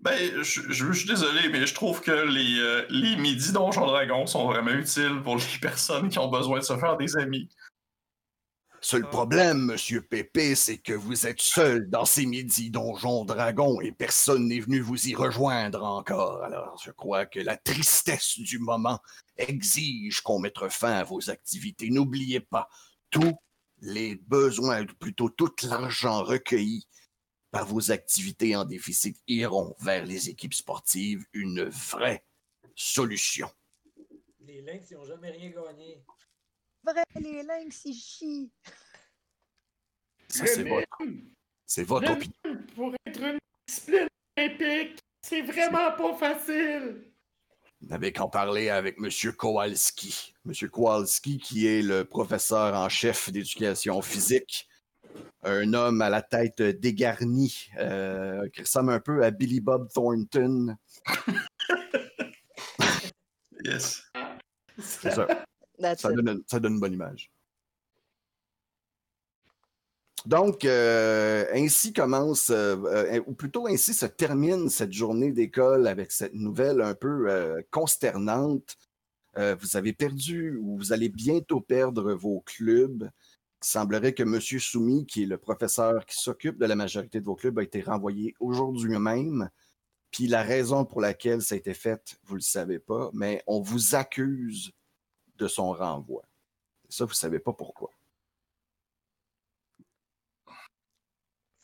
Ben, 0.00 0.42
je, 0.42 0.42
je- 0.42 0.72
je 0.72 0.92
suis 0.92 1.08
désolé, 1.08 1.48
mais 1.48 1.66
je 1.66 1.74
trouve 1.74 2.00
que 2.00 2.12
les, 2.12 2.58
euh, 2.60 2.86
les 2.88 3.16
midis 3.16 3.52
Donjon 3.52 3.86
Dragon 3.86 4.26
sont 4.26 4.46
vraiment 4.46 4.70
utiles 4.70 5.20
pour 5.24 5.36
les 5.36 5.42
personnes 5.60 6.08
qui 6.08 6.18
ont 6.18 6.28
besoin 6.30 6.60
de 6.60 6.64
se 6.64 6.76
faire 6.78 6.96
des 6.96 7.16
amis. 7.16 7.48
Seul 8.80 9.08
problème, 9.10 9.58
Monsieur 9.58 10.02
Pépé, 10.02 10.54
c'est 10.54 10.78
que 10.78 10.92
vous 10.92 11.26
êtes 11.26 11.40
seul 11.42 11.90
dans 11.90 12.04
ces 12.04 12.26
midis 12.26 12.70
donjons 12.70 13.24
dragons 13.24 13.80
et 13.80 13.90
personne 13.90 14.46
n'est 14.46 14.60
venu 14.60 14.78
vous 14.78 15.08
y 15.08 15.16
rejoindre 15.16 15.82
encore. 15.82 16.44
Alors, 16.44 16.80
je 16.84 16.92
crois 16.92 17.26
que 17.26 17.40
la 17.40 17.56
tristesse 17.56 18.38
du 18.38 18.60
moment 18.60 19.00
exige 19.36 20.20
qu'on 20.20 20.38
mette 20.38 20.58
fin 20.70 20.92
à 20.92 21.02
vos 21.02 21.28
activités. 21.28 21.90
N'oubliez 21.90 22.38
pas, 22.38 22.68
tous 23.10 23.36
les 23.80 24.14
besoins, 24.28 24.82
ou 24.82 24.94
plutôt 25.00 25.28
tout 25.28 25.50
l'argent 25.64 26.22
recueilli 26.22 26.86
par 27.50 27.66
vos 27.66 27.90
activités 27.90 28.56
en 28.56 28.64
déficit 28.64 29.16
iront 29.26 29.74
vers 29.80 30.04
les 30.04 30.28
équipes 30.28 30.54
sportives. 30.54 31.24
Une 31.32 31.64
vraie 31.64 32.24
solution. 32.74 33.50
Les 34.40 34.62
Lynx, 34.62 34.90
ils 34.90 34.96
n'ont 34.96 35.04
jamais 35.04 35.30
rien 35.30 35.50
gagné. 35.50 36.02
Vrai, 36.84 37.04
les 37.20 37.42
lynx, 37.42 37.84
ils 37.84 37.94
chient. 37.94 38.50
Ça, 40.28 40.46
c'est 40.46 40.62
votre, 40.62 40.98
c'est 41.66 41.84
votre 41.84 42.12
opinion. 42.12 42.64
pour 42.74 42.94
être 43.06 43.20
une 43.20 43.38
discipline 43.66 44.08
olympique, 44.36 45.00
c'est 45.22 45.42
vraiment 45.42 45.92
pas 45.92 46.14
facile! 46.16 47.04
Vous 47.80 47.88
n'avez 47.88 48.12
qu'en 48.12 48.28
parler 48.28 48.70
avec 48.70 48.96
M. 48.98 49.32
Kowalski. 49.36 50.34
M. 50.46 50.68
Kowalski, 50.68 51.38
qui 51.38 51.66
est 51.66 51.82
le 51.82 52.04
professeur 52.04 52.74
en 52.74 52.88
chef 52.88 53.30
d'éducation 53.30 54.00
physique. 54.02 54.68
Un 55.44 55.72
homme 55.72 56.02
à 56.02 56.10
la 56.10 56.22
tête 56.22 56.60
dégarnie, 56.60 57.70
euh, 57.78 58.48
qui 58.48 58.62
ressemble 58.62 58.92
un 58.92 59.00
peu 59.00 59.24
à 59.24 59.30
Billy 59.30 59.60
Bob 59.60 59.88
Thornton. 59.92 60.76
Yes. 63.64 64.02
C'est 64.78 65.10
ça. 65.10 65.26
That's 65.78 66.02
Ça 66.02 66.12
donne, 66.12 66.42
ça 66.46 66.60
donne 66.60 66.74
une 66.74 66.80
bonne 66.80 66.92
image. 66.92 67.30
Donc, 70.26 70.64
euh, 70.64 71.46
ainsi 71.54 71.92
commence, 71.92 72.50
euh, 72.50 72.76
euh, 72.86 73.22
ou 73.26 73.34
plutôt 73.34 73.66
ainsi 73.66 73.94
se 73.94 74.06
termine 74.06 74.68
cette 74.68 74.92
journée 74.92 75.32
d'école 75.32 75.86
avec 75.86 76.10
cette 76.10 76.34
nouvelle 76.34 76.82
un 76.82 76.94
peu 76.94 77.30
euh, 77.30 77.62
consternante. 77.70 78.76
Euh, 79.36 79.54
vous 79.60 79.76
avez 79.76 79.92
perdu 79.92 80.56
ou 80.56 80.76
vous 80.76 80.92
allez 80.92 81.08
bientôt 81.08 81.60
perdre 81.60 82.12
vos 82.12 82.40
clubs. 82.40 83.08
Il 83.62 83.66
semblerait 83.66 84.14
que 84.14 84.22
M. 84.22 84.40
Soumi, 84.40 85.04
qui 85.04 85.24
est 85.24 85.26
le 85.26 85.38
professeur 85.38 86.06
qui 86.06 86.16
s'occupe 86.16 86.58
de 86.58 86.66
la 86.66 86.76
majorité 86.76 87.20
de 87.20 87.24
vos 87.24 87.34
clubs, 87.34 87.58
a 87.58 87.62
été 87.62 87.80
renvoyé 87.80 88.34
aujourd'hui 88.38 88.98
même. 88.98 89.50
Puis 90.10 90.28
la 90.28 90.42
raison 90.42 90.84
pour 90.84 91.00
laquelle 91.00 91.42
ça 91.42 91.54
a 91.54 91.58
été 91.58 91.74
fait, 91.74 92.18
vous 92.24 92.34
ne 92.34 92.38
le 92.38 92.42
savez 92.42 92.78
pas, 92.78 93.10
mais 93.12 93.42
on 93.46 93.60
vous 93.60 93.94
accuse 93.94 94.72
de 95.36 95.48
son 95.48 95.72
renvoi. 95.72 96.22
Ça, 96.88 97.04
vous 97.04 97.10
ne 97.10 97.16
savez 97.16 97.40
pas 97.40 97.52
pourquoi. 97.52 97.90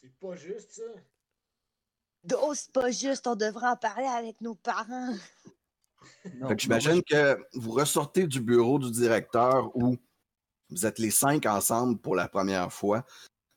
C'est 0.00 0.14
pas 0.18 0.36
juste 0.36 0.72
ça? 0.72 0.82
Oh, 2.40 2.54
c'est 2.54 2.72
pas 2.72 2.90
juste, 2.90 3.26
on 3.26 3.36
devrait 3.36 3.68
en 3.68 3.76
parler 3.76 4.06
avec 4.06 4.40
nos 4.40 4.54
parents. 4.54 5.14
J'imagine 6.56 7.02
que 7.02 7.38
vous 7.54 7.72
ressortez 7.72 8.26
du 8.26 8.40
bureau 8.40 8.78
du 8.78 8.90
directeur 8.90 9.74
où 9.76 9.96
vous 10.74 10.86
êtes 10.86 10.98
les 10.98 11.10
cinq 11.10 11.46
ensemble 11.46 11.98
pour 11.98 12.16
la 12.16 12.28
première 12.28 12.72
fois. 12.72 13.04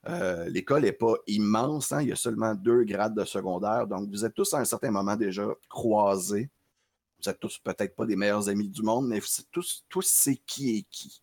Euh, 0.08 0.48
L'école 0.50 0.84
n'est 0.84 0.94
pas 0.94 1.16
immense, 1.26 1.92
hein, 1.92 2.02
il 2.02 2.10
y 2.10 2.12
a 2.12 2.16
seulement 2.16 2.56
deux 2.56 2.84
grades 2.84 3.16
de 3.16 3.26
secondaire, 3.26 3.88
donc 3.88 4.10
vous 4.10 4.24
êtes 4.24 4.34
tous 4.34 4.54
à 4.54 4.60
un 4.60 4.66
certain 4.66 4.92
moment 4.92 5.16
déjà 5.16 5.48
croisés. 5.68 6.50
Vous 7.22 7.30
êtes 7.30 7.40
tous 7.40 7.58
peut-être 7.58 7.96
pas 7.96 8.06
des 8.06 8.16
meilleurs 8.16 8.48
amis 8.48 8.70
du 8.70 8.84
monde, 8.84 9.08
mais 9.08 9.20
vous 9.20 9.28
tous, 9.52 9.84
tous 9.90 10.08
c'est 10.08 10.38
qui 10.46 10.78
est 10.78 10.86
qui. 10.90 11.22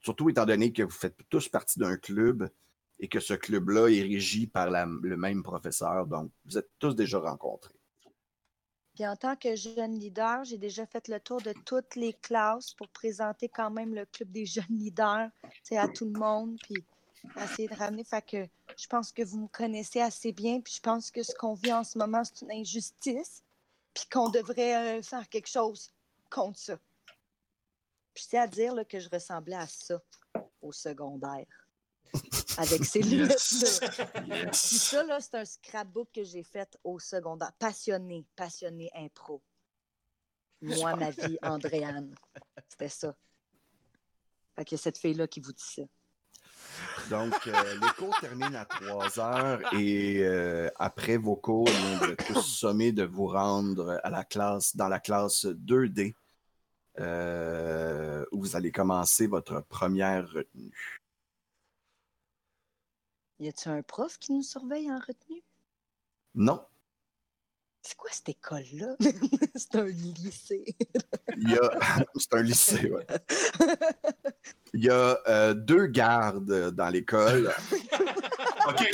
Surtout 0.00 0.28
étant 0.28 0.44
donné 0.44 0.70
que 0.70 0.82
vous 0.82 0.90
faites 0.90 1.16
tous 1.30 1.48
partie 1.48 1.78
d'un 1.78 1.96
club 1.96 2.48
et 3.00 3.08
que 3.08 3.20
ce 3.20 3.34
club-là 3.34 3.88
est 3.88 4.02
régi 4.02 4.46
par 4.46 4.70
le 4.70 5.16
même 5.16 5.42
professeur, 5.42 6.06
donc 6.06 6.30
vous 6.44 6.58
êtes 6.58 6.70
tous 6.78 6.94
déjà 6.94 7.18
rencontrés. 7.18 7.73
Puis 8.94 9.06
en 9.06 9.16
tant 9.16 9.34
que 9.34 9.56
jeune 9.56 9.98
leader, 9.98 10.44
j'ai 10.44 10.58
déjà 10.58 10.86
fait 10.86 11.08
le 11.08 11.18
tour 11.18 11.40
de 11.42 11.52
toutes 11.64 11.96
les 11.96 12.12
classes 12.12 12.72
pour 12.74 12.88
présenter 12.88 13.48
quand 13.48 13.70
même 13.70 13.94
le 13.94 14.06
club 14.06 14.30
des 14.30 14.46
jeunes 14.46 14.64
leaders 14.70 15.30
à 15.72 15.88
tout 15.88 16.04
le 16.04 16.18
monde, 16.18 16.56
puis 16.62 16.84
essayer 17.42 17.68
de 17.68 17.74
ramener. 17.74 18.04
Fait 18.04 18.24
que 18.24 18.46
je 18.76 18.86
pense 18.86 19.10
que 19.10 19.22
vous 19.22 19.40
me 19.40 19.48
connaissez 19.48 20.00
assez 20.00 20.32
bien, 20.32 20.60
puis 20.60 20.74
je 20.76 20.80
pense 20.80 21.10
que 21.10 21.22
ce 21.22 21.34
qu'on 21.34 21.54
vit 21.54 21.72
en 21.72 21.82
ce 21.82 21.98
moment, 21.98 22.22
c'est 22.22 22.42
une 22.42 22.52
injustice, 22.52 23.42
puis 23.92 24.04
qu'on 24.10 24.28
devrait 24.28 24.98
euh, 24.98 25.02
faire 25.02 25.28
quelque 25.28 25.48
chose 25.48 25.90
contre 26.30 26.58
ça. 26.58 26.78
Puis 28.14 28.26
c'est 28.28 28.38
à 28.38 28.46
dire 28.46 28.74
que 28.88 29.00
je 29.00 29.08
ressemblais 29.08 29.56
à 29.56 29.66
ça 29.66 30.00
au 30.62 30.70
secondaire. 30.70 31.46
Avec. 32.58 32.80
Puis 32.90 33.00
Yes. 33.00 34.50
ça, 34.52 35.04
là, 35.04 35.20
c'est 35.20 35.34
un 35.34 35.44
scrapbook 35.44 36.08
que 36.14 36.24
j'ai 36.24 36.42
fait 36.42 36.78
au 36.84 36.98
secondaire. 36.98 37.52
Passionné, 37.58 38.24
passionné 38.36 38.90
impro. 38.94 39.42
Moi, 40.62 40.96
ma 40.96 41.10
vie, 41.10 41.38
Andréane. 41.42 42.14
C'était 42.68 42.88
ça. 42.88 43.14
Fait 44.56 44.64
que 44.64 44.76
cette 44.76 44.98
fille-là 44.98 45.26
qui 45.26 45.40
vous 45.40 45.52
dit 45.52 45.62
ça. 45.62 45.82
Donc, 47.10 47.34
euh, 47.46 47.74
les 47.74 47.88
cours 47.98 48.16
terminent 48.20 48.54
à 48.54 48.64
3 48.64 49.20
heures 49.20 49.74
et 49.74 50.20
euh, 50.22 50.70
après 50.76 51.16
vos 51.16 51.36
cours, 51.36 51.68
on 51.68 52.06
vous 52.06 52.14
tous 52.14 52.42
sommés 52.42 52.92
de 52.92 53.04
vous 53.04 53.26
rendre 53.26 54.00
à 54.02 54.10
la 54.10 54.24
classe, 54.24 54.74
dans 54.74 54.88
la 54.88 55.00
classe 55.00 55.44
2D, 55.44 56.14
euh, 57.00 58.24
où 58.32 58.40
vous 58.40 58.56
allez 58.56 58.72
commencer 58.72 59.26
votre 59.26 59.60
première 59.60 60.28
retenue. 60.30 61.03
Y 63.40 63.48
a-tu 63.48 63.68
un 63.68 63.82
prof 63.82 64.18
qui 64.18 64.32
nous 64.32 64.42
surveille 64.42 64.90
en 64.90 64.98
retenue? 64.98 65.42
Non, 66.34 66.64
C'est 67.82 67.96
quoi 67.96 68.10
cette 68.12 68.28
école-là? 68.28 68.96
c'est 69.56 69.74
un 69.76 69.86
lycée. 69.86 70.64
il 71.36 71.50
y 71.50 71.58
a. 71.58 72.04
C'est 72.16 72.34
un 72.34 72.42
lycée, 72.42 72.90
ouais. 72.90 73.06
Il 74.72 74.84
y 74.84 74.90
a 74.90 75.20
euh, 75.28 75.54
deux 75.54 75.86
gardes 75.86 76.70
dans 76.70 76.88
l'école. 76.88 77.52
OK. 78.66 78.90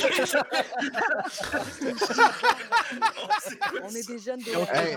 On 3.81 3.89
est 3.89 4.07
des 4.07 4.19
jeunes 4.19 4.39
de 4.41 4.75
Hey. 4.75 4.95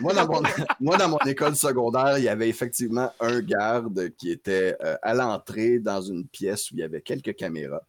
Moi 0.00 0.14
dans, 0.14 0.26
mon, 0.26 0.42
moi, 0.80 0.96
dans 0.96 1.08
mon 1.08 1.18
école 1.26 1.54
secondaire, 1.56 2.16
il 2.18 2.24
y 2.24 2.28
avait 2.28 2.48
effectivement 2.48 3.12
un 3.20 3.40
garde 3.40 4.10
qui 4.16 4.30
était 4.30 4.76
euh, 4.82 4.96
à 5.02 5.12
l'entrée 5.12 5.80
dans 5.80 6.00
une 6.00 6.26
pièce 6.26 6.70
où 6.70 6.74
il 6.74 6.80
y 6.80 6.82
avait 6.82 7.02
quelques 7.02 7.34
caméras. 7.36 7.82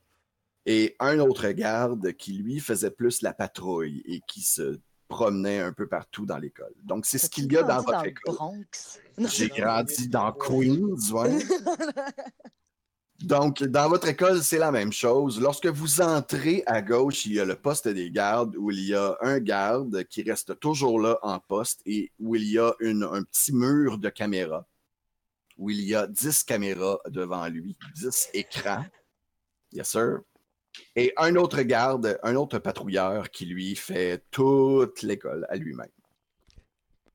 Et 0.66 0.96
un 1.00 1.20
autre 1.20 1.50
garde 1.52 2.14
qui, 2.14 2.34
lui, 2.34 2.60
faisait 2.60 2.92
plus 2.92 3.22
la 3.22 3.34
patrouille 3.34 4.04
et 4.06 4.22
qui 4.28 4.42
se 4.42 4.80
promenait 5.08 5.60
un 5.60 5.74
peu 5.74 5.88
partout 5.88 6.26
dans 6.26 6.38
l'école. 6.38 6.74
Donc, 6.84 7.06
c'est 7.06 7.18
ce 7.18 7.30
qu'il 7.30 7.52
y 7.52 7.58
a 7.58 7.64
dans 7.64 7.82
votre 7.82 8.04
le 8.04 8.10
école. 8.10 8.36
J'ai 9.18 9.50
grandi 9.50 10.08
dans 10.08 10.32
Queens, 10.32 11.12
ouais. 11.12 11.40
Donc, 13.22 13.64
dans 13.64 13.90
votre 13.90 14.08
école, 14.08 14.42
c'est 14.42 14.60
la 14.60 14.72
même 14.72 14.94
chose. 14.94 15.42
Lorsque 15.42 15.66
vous 15.66 16.00
entrez 16.00 16.64
à 16.66 16.82
gauche, 16.82 17.26
il 17.26 17.34
y 17.34 17.40
a 17.42 17.46
le 17.46 17.56
poste 17.56 17.88
des 17.90 18.12
gardes 18.12 18.56
où 18.56 18.72
il 18.72 18.80
y 18.80 18.96
a 18.96 19.18
un 19.22 19.40
garde 19.40 20.06
qui 20.06 20.24
reste 20.24 20.58
toujours 20.60 21.02
là 21.02 21.20
en 21.22 21.38
poste 21.40 21.82
et 21.86 22.12
où 22.20 22.36
il 22.36 22.46
y 22.46 22.58
a 22.58 22.74
une- 22.80 23.04
un 23.04 23.24
petit 23.24 23.54
mur 23.54 23.98
de 23.98 24.08
caméras, 24.08 24.66
où 25.58 25.70
il 25.70 25.82
y 25.82 25.96
a 25.96 26.08
10 26.08 26.44
caméras 26.46 27.00
devant 27.10 27.46
lui, 27.48 27.76
10 27.94 28.30
écrans. 28.34 28.86
Yes, 29.74 29.90
sir. 29.90 30.20
Et 30.96 31.14
un 31.18 31.36
autre 31.36 31.62
garde, 31.62 32.20
un 32.24 32.36
autre 32.36 32.60
patrouilleur 32.60 33.30
qui 33.30 33.46
lui 33.46 33.76
fait 33.76 34.24
toute 34.32 35.02
l'école 35.02 35.46
à 35.50 35.56
lui-même. 35.56 35.90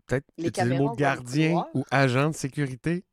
Peut-être 0.06 0.64
le 0.64 0.76
mot 0.76 0.94
gardien 0.94 1.66
ou 1.75 1.85
agent 1.90 2.30
de 2.30 2.35
sécurité. 2.35 3.04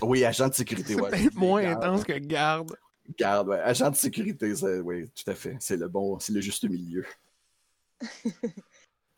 Oui, 0.00 0.24
agent 0.24 0.48
de 0.48 0.54
sécurité. 0.54 0.94
C'est 0.94 1.00
ouais. 1.00 1.10
peut-être 1.10 1.34
moins 1.34 1.62
Garde. 1.62 1.84
intense 1.84 2.04
que 2.04 2.18
garde. 2.18 2.76
Garde, 3.18 3.48
ouais. 3.48 3.58
Agent 3.60 3.90
de 3.90 3.96
sécurité, 3.96 4.52
oui, 4.82 5.10
tout 5.10 5.30
à 5.30 5.34
fait. 5.34 5.56
C'est 5.60 5.76
le 5.76 5.88
bon, 5.88 6.18
c'est 6.18 6.32
le 6.32 6.40
juste 6.40 6.68
milieu. 6.68 7.04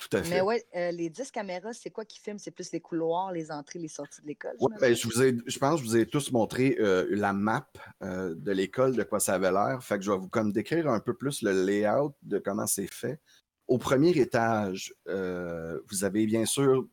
tout 0.09 0.17
à 0.17 0.23
fait. 0.23 0.31
Mais 0.31 0.41
ouais, 0.41 0.65
euh, 0.77 0.91
les 0.91 1.09
10 1.09 1.31
caméras, 1.31 1.73
c'est 1.73 1.91
quoi 1.91 2.05
qui 2.05 2.21
filme? 2.21 2.39
C'est 2.39 2.51
plus 2.51 2.73
les 2.73 2.81
couloirs, 2.81 3.33
les 3.33 3.51
entrées, 3.51 3.79
les 3.79 3.89
sorties 3.89 4.23
de 4.23 4.27
l'école? 4.27 4.55
Ouais, 4.61 4.75
ben, 4.81 4.95
je, 4.95 5.07
vous 5.07 5.23
ai, 5.23 5.37
je 5.47 5.59
pense 5.59 5.81
que 5.81 5.87
je 5.87 5.91
vous 5.91 5.97
ai 5.97 6.07
tous 6.07 6.31
montré 6.33 6.77
euh, 6.79 7.07
la 7.11 7.33
map 7.33 7.69
euh, 8.03 8.35
de 8.35 8.53
l'école, 8.53 8.95
de 8.97 9.03
quoi 9.03 9.21
ça 9.21 9.35
avait 9.35 9.53
l'air. 9.53 9.83
Fait 9.83 9.99
que 9.99 10.05
je 10.05 10.11
vais 10.11 10.19
vous 10.19 10.29
comme 10.29 10.53
décrire 10.53 10.89
un 10.89 11.01
peu 11.01 11.15
plus 11.15 11.43
le 11.43 11.65
layout 11.65 12.15
de 12.23 12.39
comment 12.39 12.67
c'est 12.67 12.93
fait. 12.93 13.21
Au 13.67 13.79
premier 13.79 14.11
étage, 14.11 14.95
vous 15.07 16.05
avez 16.05 16.27
bien 16.27 16.45
sûr 16.45 16.87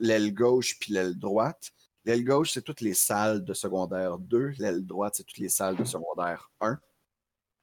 l'aile 0.00 0.34
gauche 0.34 0.76
puis 0.80 0.92
l'aile 0.92 1.16
droite. 1.16 1.70
L'aile 2.04 2.24
gauche, 2.24 2.52
c'est 2.52 2.62
toutes 2.62 2.80
les 2.80 2.94
salles 2.94 3.44
de 3.44 3.54
secondaire 3.54 4.18
2. 4.18 4.54
L'aile 4.58 4.84
droite, 4.84 5.14
c'est 5.16 5.24
toutes 5.24 5.38
les 5.38 5.48
salles 5.48 5.76
de 5.76 5.84
secondaire 5.84 6.50
1. 6.60 6.78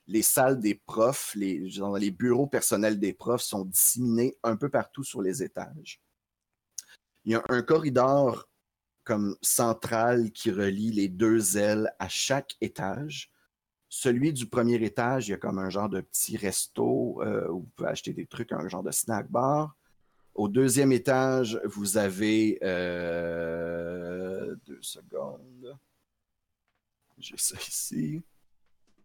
Les 0.07 0.21
salles 0.21 0.59
des 0.59 0.75
profs, 0.75 1.33
les, 1.35 2.11
bureaux 2.11 2.47
personnels 2.47 2.99
des 2.99 3.13
profs 3.13 3.41
sont 3.41 3.65
disséminés 3.65 4.37
un 4.43 4.55
peu 4.55 4.69
partout 4.69 5.03
sur 5.03 5.21
les 5.21 5.41
étages. 5.41 6.01
Il 7.23 7.31
y 7.31 7.35
a 7.35 7.43
un 7.49 7.63
corridor 7.63 8.47
comme 9.03 9.35
central 9.41 10.31
qui 10.31 10.51
relie 10.51 10.91
les 10.91 11.07
deux 11.07 11.57
ailes 11.57 11.93
à 11.99 12.07
chaque 12.07 12.55
étage. 12.61 13.31
Celui 13.89 14.33
du 14.33 14.47
premier 14.47 14.83
étage, 14.83 15.27
il 15.27 15.31
y 15.31 15.33
a 15.33 15.37
comme 15.37 15.57
un 15.57 15.69
genre 15.69 15.89
de 15.89 16.01
petit 16.01 16.37
resto 16.37 17.21
euh, 17.21 17.47
où 17.49 17.61
vous 17.61 17.69
pouvez 17.75 17.89
acheter 17.89 18.13
des 18.13 18.25
trucs, 18.25 18.51
un 18.51 18.67
genre 18.67 18.83
de 18.83 18.91
snack 18.91 19.29
bar. 19.29 19.75
Au 20.35 20.49
deuxième 20.49 20.91
étage, 20.91 21.61
vous 21.63 21.97
avez 21.97 22.59
euh, 22.61 24.53
deux 24.65 24.81
secondes. 24.81 25.77
J'ai 27.17 27.37
ça 27.37 27.55
ici. 27.55 28.21
Euh, 28.21 28.21
tout, 28.81 28.91
tout, 28.91 29.01
tout. 29.01 29.03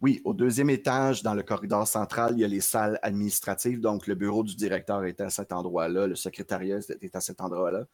Oui, 0.00 0.20
au 0.24 0.34
deuxième 0.34 0.68
étage, 0.68 1.22
dans 1.22 1.34
le 1.34 1.44
corridor 1.44 1.86
central, 1.86 2.32
il 2.36 2.40
y 2.40 2.44
a 2.44 2.48
les 2.48 2.60
salles 2.60 2.98
administratives. 3.02 3.80
Donc, 3.80 4.08
le 4.08 4.16
bureau 4.16 4.42
du 4.42 4.56
directeur 4.56 5.04
est 5.04 5.20
à 5.20 5.30
cet 5.30 5.52
endroit-là, 5.52 6.08
le 6.08 6.16
secrétariat 6.16 6.80
est 7.00 7.14
à 7.14 7.20
cet 7.20 7.40
endroit-là. 7.40 7.86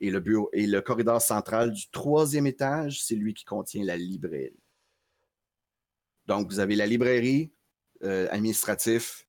Et 0.00 0.12
le, 0.12 0.20
bureau, 0.20 0.48
et 0.52 0.68
le 0.68 0.80
corridor 0.80 1.20
central 1.20 1.72
du 1.72 1.90
troisième 1.90 2.46
étage, 2.46 3.02
c'est 3.02 3.16
lui 3.16 3.34
qui 3.34 3.44
contient 3.44 3.84
la 3.84 3.96
librairie. 3.96 4.62
Donc, 6.26 6.48
vous 6.48 6.60
avez 6.60 6.76
la 6.76 6.86
librairie, 6.86 7.52
euh, 8.04 8.28
administratif, 8.30 9.26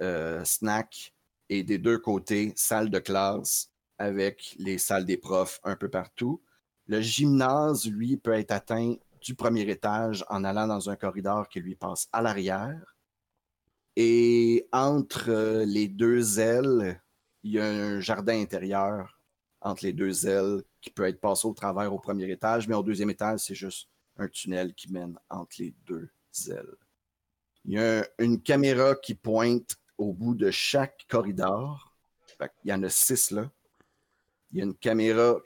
euh, 0.00 0.44
snack, 0.44 1.12
et 1.48 1.64
des 1.64 1.78
deux 1.78 1.98
côtés, 1.98 2.52
salle 2.54 2.90
de 2.90 2.98
classe 3.00 3.70
avec 3.98 4.54
les 4.58 4.78
salles 4.78 5.04
des 5.04 5.16
profs 5.16 5.60
un 5.64 5.74
peu 5.74 5.88
partout. 5.88 6.40
Le 6.86 7.00
gymnase, 7.00 7.86
lui, 7.86 8.16
peut 8.16 8.32
être 8.32 8.50
atteint 8.50 8.94
du 9.20 9.34
premier 9.34 9.62
étage 9.62 10.24
en 10.28 10.44
allant 10.44 10.66
dans 10.66 10.90
un 10.90 10.96
corridor 10.96 11.48
qui 11.48 11.60
lui 11.60 11.76
passe 11.76 12.08
à 12.12 12.22
l'arrière. 12.22 12.96
Et 13.94 14.66
entre 14.72 15.30
euh, 15.30 15.64
les 15.64 15.86
deux 15.86 16.40
ailes, 16.40 17.00
il 17.42 17.52
y 17.52 17.60
a 17.60 17.66
un 17.66 18.00
jardin 18.00 18.40
intérieur 18.40 19.20
entre 19.60 19.84
les 19.84 19.92
deux 19.92 20.26
ailes 20.26 20.62
qui 20.80 20.90
peut 20.90 21.04
être 21.04 21.20
passé 21.20 21.46
au 21.46 21.52
travers 21.52 21.92
au 21.92 21.98
premier 21.98 22.30
étage, 22.30 22.66
mais 22.66 22.74
au 22.74 22.82
deuxième 22.82 23.10
étage, 23.10 23.40
c'est 23.40 23.54
juste 23.54 23.88
un 24.16 24.28
tunnel 24.28 24.74
qui 24.74 24.90
mène 24.90 25.18
entre 25.30 25.56
les 25.58 25.74
deux 25.86 26.10
ailes. 26.48 26.76
Il 27.64 27.74
y 27.74 27.78
a 27.78 28.04
une 28.18 28.40
caméra 28.42 28.94
qui 28.96 29.14
pointe 29.14 29.76
au 29.98 30.12
bout 30.12 30.34
de 30.34 30.50
chaque 30.50 31.06
corridor. 31.08 31.94
Qu'il 32.60 32.70
y 32.70 32.72
en 32.72 32.82
a 32.82 32.88
six 32.88 33.30
là. 33.30 33.48
Il 34.50 34.58
y 34.58 34.60
a 34.60 34.64
une 34.64 34.74
caméra 34.74 35.36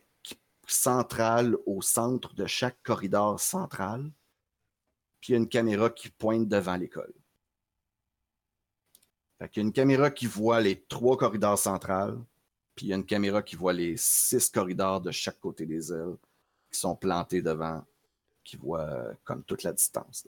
centrale 0.66 1.56
au 1.66 1.80
centre 1.82 2.35
de 2.35 2.46
chaque 2.46 2.82
corridor 2.82 3.40
central. 3.40 4.11
Puis 5.20 5.30
il 5.30 5.32
y 5.32 5.35
a 5.35 5.38
une 5.38 5.49
caméra 5.49 5.90
qui 5.90 6.11
pointe 6.11 6.49
devant 6.49 6.76
l'école. 6.76 7.12
Qu'il 9.50 9.62
y 9.62 9.64
a 9.64 9.66
une 9.66 9.73
caméra 9.73 10.11
qui 10.11 10.26
voit 10.26 10.61
les 10.61 10.80
trois 10.82 11.16
corridors 11.16 11.58
centrales. 11.58 12.18
Puis 12.75 12.87
il 12.87 12.88
y 12.90 12.92
a 12.92 12.96
une 12.96 13.06
caméra 13.06 13.42
qui 13.42 13.56
voit 13.56 13.73
les 13.73 13.96
six 13.96 14.50
corridors 14.50 15.00
de 15.00 15.11
chaque 15.11 15.40
côté 15.40 15.66
des 15.66 15.92
ailes 15.92 16.16
qui 16.70 16.78
sont 16.78 16.96
plantés 16.96 17.42
devant, 17.42 17.85
qui 18.44 18.56
voient 18.56 18.88
euh, 18.88 19.12
comme 19.25 19.42
toute 19.44 19.62
la 19.62 19.73
distance. 19.73 20.26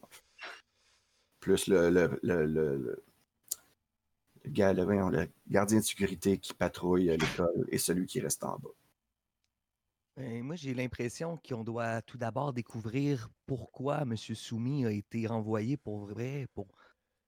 Plus 1.40 1.66
le, 1.66 1.90
le, 2.22 3.02
gardien 4.46 5.78
de 5.78 5.84
sécurité 5.84 6.38
qui 6.38 6.54
patrouille 6.54 7.06
l'école 7.06 7.66
et 7.70 7.78
celui 7.78 8.06
qui 8.06 8.20
reste 8.20 8.44
en 8.44 8.58
bas. 8.58 8.70
Ben, 10.18 10.42
moi, 10.42 10.56
j'ai 10.56 10.74
l'impression 10.74 11.40
qu'on 11.48 11.62
doit 11.62 12.02
tout 12.02 12.18
d'abord 12.18 12.52
découvrir 12.52 13.28
pourquoi 13.46 14.02
M. 14.02 14.16
Soumi 14.16 14.84
a 14.84 14.90
été 14.90 15.28
renvoyé 15.28 15.76
pour 15.76 16.06
vrai. 16.06 16.48
Pour, 16.54 16.66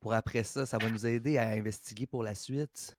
pour 0.00 0.12
après 0.12 0.42
ça, 0.42 0.66
ça 0.66 0.76
va 0.76 0.90
nous 0.90 1.06
aider 1.06 1.38
à 1.38 1.50
investiguer 1.50 2.08
pour 2.08 2.24
la 2.24 2.34
suite. 2.34 2.96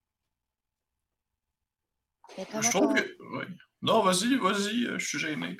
Je 2.37 2.69
trouve 2.69 2.93
que. 2.93 3.17
oui. 3.19 3.43
Non, 3.81 4.01
vas-y, 4.01 4.37
vas-y, 4.37 4.85
euh, 4.85 4.97
je 4.97 5.05
suis 5.05 5.19
gêné. 5.19 5.57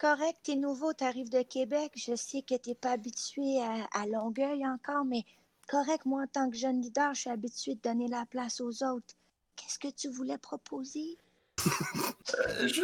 Correct, 0.00 0.38
t'es 0.42 0.56
nouveau, 0.56 0.92
t'arrives 0.92 1.30
de 1.30 1.42
Québec. 1.42 1.92
Je 1.94 2.16
sais 2.16 2.42
que 2.42 2.56
t'es 2.56 2.74
pas 2.74 2.92
habitué 2.92 3.62
à, 3.62 3.84
à 3.92 4.06
Longueuil 4.06 4.66
encore, 4.66 5.04
mais 5.04 5.22
correct, 5.68 6.04
moi, 6.04 6.22
en 6.24 6.26
tant 6.26 6.50
que 6.50 6.56
jeune 6.56 6.80
leader, 6.80 7.14
je 7.14 7.20
suis 7.20 7.30
habitué 7.30 7.76
de 7.76 7.80
donner 7.80 8.08
la 8.08 8.26
place 8.26 8.60
aux 8.60 8.82
autres. 8.82 9.14
Qu'est-ce 9.54 9.78
que 9.78 9.94
tu 9.94 10.08
voulais 10.10 10.38
proposer? 10.38 11.16
Euh, 12.38 12.68
je- 12.68 12.82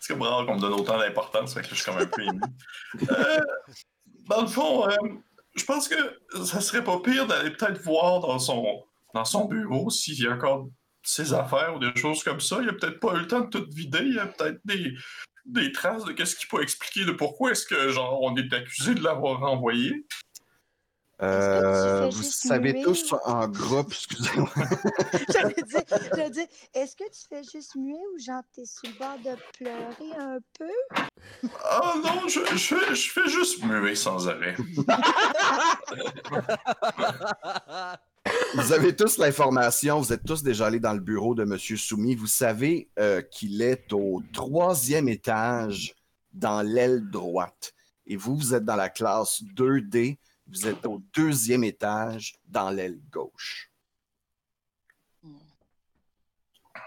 C'est 0.00 0.14
comme 0.14 0.22
rare 0.22 0.46
qu'on 0.46 0.56
me 0.56 0.60
donne 0.60 0.72
autant 0.72 0.98
d'importance, 0.98 1.54
fait 1.54 1.60
que 1.60 1.68
je 1.68 1.74
suis 1.74 1.84
comme 1.84 1.98
un 1.98 2.06
peu 2.06 2.22
ému. 2.22 2.40
Euh, 3.10 3.40
dans 4.28 4.40
le 4.40 4.48
fond, 4.48 4.88
euh, 4.88 4.96
je 5.54 5.64
pense 5.64 5.88
que 5.88 6.44
ça 6.44 6.60
serait 6.60 6.82
pas 6.82 6.98
pire 7.00 7.26
d'aller 7.26 7.50
peut-être 7.50 7.82
voir 7.82 8.20
dans 8.20 8.38
son, 8.38 8.82
dans 9.14 9.24
son 9.24 9.44
bureau 9.44 9.90
s'il 9.90 10.20
y 10.22 10.26
a 10.26 10.32
encore 10.32 10.68
ses 11.02 11.34
affaires 11.34 11.76
ou 11.76 11.78
des 11.78 11.94
choses 11.94 12.22
comme 12.22 12.40
ça. 12.40 12.58
Il 12.62 12.68
a 12.70 12.72
peut-être 12.72 12.98
pas 12.98 13.14
eu 13.14 13.20
le 13.20 13.26
temps 13.26 13.40
de 13.40 13.50
tout 13.50 13.66
vider. 13.70 14.00
Il 14.00 14.14
y 14.14 14.18
a 14.18 14.26
peut-être 14.26 14.60
des, 14.64 14.94
des 15.46 15.72
traces 15.72 16.04
de 16.04 16.12
qu'est-ce 16.12 16.36
qui 16.36 16.46
peut 16.46 16.62
expliquer 16.62 17.04
de 17.04 17.12
pourquoi 17.12 17.50
est-ce 17.50 17.66
que, 17.66 17.90
genre, 17.90 18.22
on 18.22 18.36
est 18.36 18.52
accusé 18.52 18.94
de 18.94 19.02
l'avoir 19.02 19.40
renvoyé. 19.40 20.06
Euh, 21.22 22.08
vous 22.10 22.22
savez 22.22 22.72
muer? 22.72 22.82
tous 22.82 23.14
en 23.24 23.46
groupe, 23.48 23.92
excusez-moi. 23.92 24.50
J'allais 25.32 25.54
dire, 25.54 25.82
j'allais 26.14 26.30
dire, 26.30 26.46
est-ce 26.74 26.96
que 26.96 27.04
tu 27.04 27.20
fais 27.28 27.42
juste 27.42 27.76
muer 27.76 27.98
ou 28.14 28.18
genre 28.18 28.42
t'es 28.54 28.64
sur 28.64 28.90
le 28.90 28.98
bord 28.98 29.18
de 29.18 29.36
pleurer 29.58 30.12
un 30.18 30.38
peu? 30.58 31.48
Ah 31.64 31.94
non, 32.02 32.26
je, 32.26 32.40
je, 32.56 32.74
fais, 32.74 32.94
je 32.94 33.10
fais 33.10 33.28
juste 33.28 33.62
muer 33.64 33.94
sans 33.94 34.28
arrêt. 34.28 34.56
Vous 38.54 38.72
avez 38.72 38.96
tous 38.96 39.18
l'information, 39.18 40.00
vous 40.00 40.12
êtes 40.12 40.24
tous 40.24 40.42
déjà 40.42 40.66
allés 40.66 40.80
dans 40.80 40.92
le 40.92 41.00
bureau 41.00 41.34
de 41.34 41.42
M. 41.42 41.56
Soumi. 41.58 42.14
Vous 42.14 42.26
savez 42.26 42.90
euh, 42.98 43.22
qu'il 43.22 43.62
est 43.62 43.92
au 43.92 44.22
troisième 44.32 45.08
étage 45.08 45.94
dans 46.32 46.62
l'aile 46.62 47.08
droite. 47.10 47.72
Et 48.06 48.16
vous, 48.16 48.36
vous 48.36 48.54
êtes 48.54 48.64
dans 48.64 48.76
la 48.76 48.88
classe 48.88 49.42
2D, 49.56 50.18
vous 50.50 50.66
êtes 50.66 50.84
au 50.86 50.98
deuxième 51.14 51.64
étage 51.64 52.36
dans 52.44 52.70
l'aile 52.70 53.00
gauche. 53.10 53.70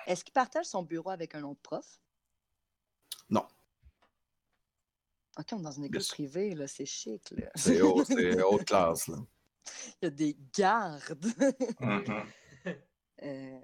Est-ce 0.05 0.23
qu'il 0.23 0.33
partage 0.33 0.65
son 0.65 0.83
bureau 0.83 1.09
avec 1.11 1.33
un 1.35 1.43
autre 1.43 1.61
prof? 1.61 1.99
Non. 3.29 3.45
OK, 5.37 5.45
on 5.53 5.59
est 5.59 5.63
dans 5.63 5.71
une 5.71 5.85
école 5.85 6.03
privée, 6.03 6.53
là, 6.55 6.67
c'est 6.67 6.85
chic, 6.85 7.31
là. 7.31 7.49
C'est 7.55 7.81
haut- 7.81 8.03
c'est 8.05 8.41
haute 8.41 8.65
classe. 8.65 9.07
Là. 9.07 9.17
Il 10.01 10.05
y 10.05 10.07
a 10.07 10.09
des 10.09 10.37
gardes. 10.55 11.25
Mhm. 11.79 12.03
Euh, 13.21 13.59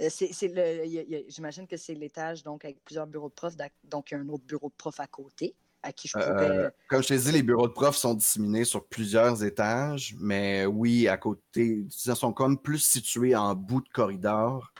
euh, 0.00 0.08
c'est, 0.10 0.32
c'est 0.32 0.48
le, 0.48 0.84
il 0.86 0.92
y 0.92 0.98
a- 0.98 1.02
il 1.02 1.10
y 1.10 1.16
a- 1.16 1.22
j'imagine 1.28 1.66
que 1.68 1.76
c'est 1.76 1.94
l'étage 1.94 2.42
donc 2.42 2.64
avec 2.64 2.82
plusieurs 2.84 3.06
bureaux 3.06 3.28
de 3.28 3.34
profs, 3.34 3.54
donc 3.84 4.10
il 4.10 4.14
y 4.14 4.16
a 4.16 4.20
un 4.20 4.28
autre 4.28 4.44
bureau 4.44 4.68
de 4.70 4.74
prof 4.74 4.98
à 5.00 5.06
côté 5.06 5.54
à 5.82 5.92
qui 5.92 6.08
je. 6.08 6.18
Euh, 6.18 6.70
comme 6.88 7.02
je 7.02 7.08
t'ai 7.08 7.18
dit, 7.18 7.32
les 7.32 7.42
bureaux 7.42 7.68
de 7.68 7.72
profs 7.72 7.96
sont 7.96 8.14
disséminés 8.14 8.64
sur 8.64 8.86
plusieurs 8.86 9.44
étages, 9.44 10.14
mais 10.18 10.66
oui, 10.66 11.08
à 11.08 11.16
côté, 11.16 11.86
ils 11.86 12.16
sont 12.16 12.32
comme 12.32 12.60
plus 12.60 12.78
situés 12.78 13.34
en 13.34 13.54
bout 13.54 13.80
de 13.80 13.88
corridor. 13.88 14.72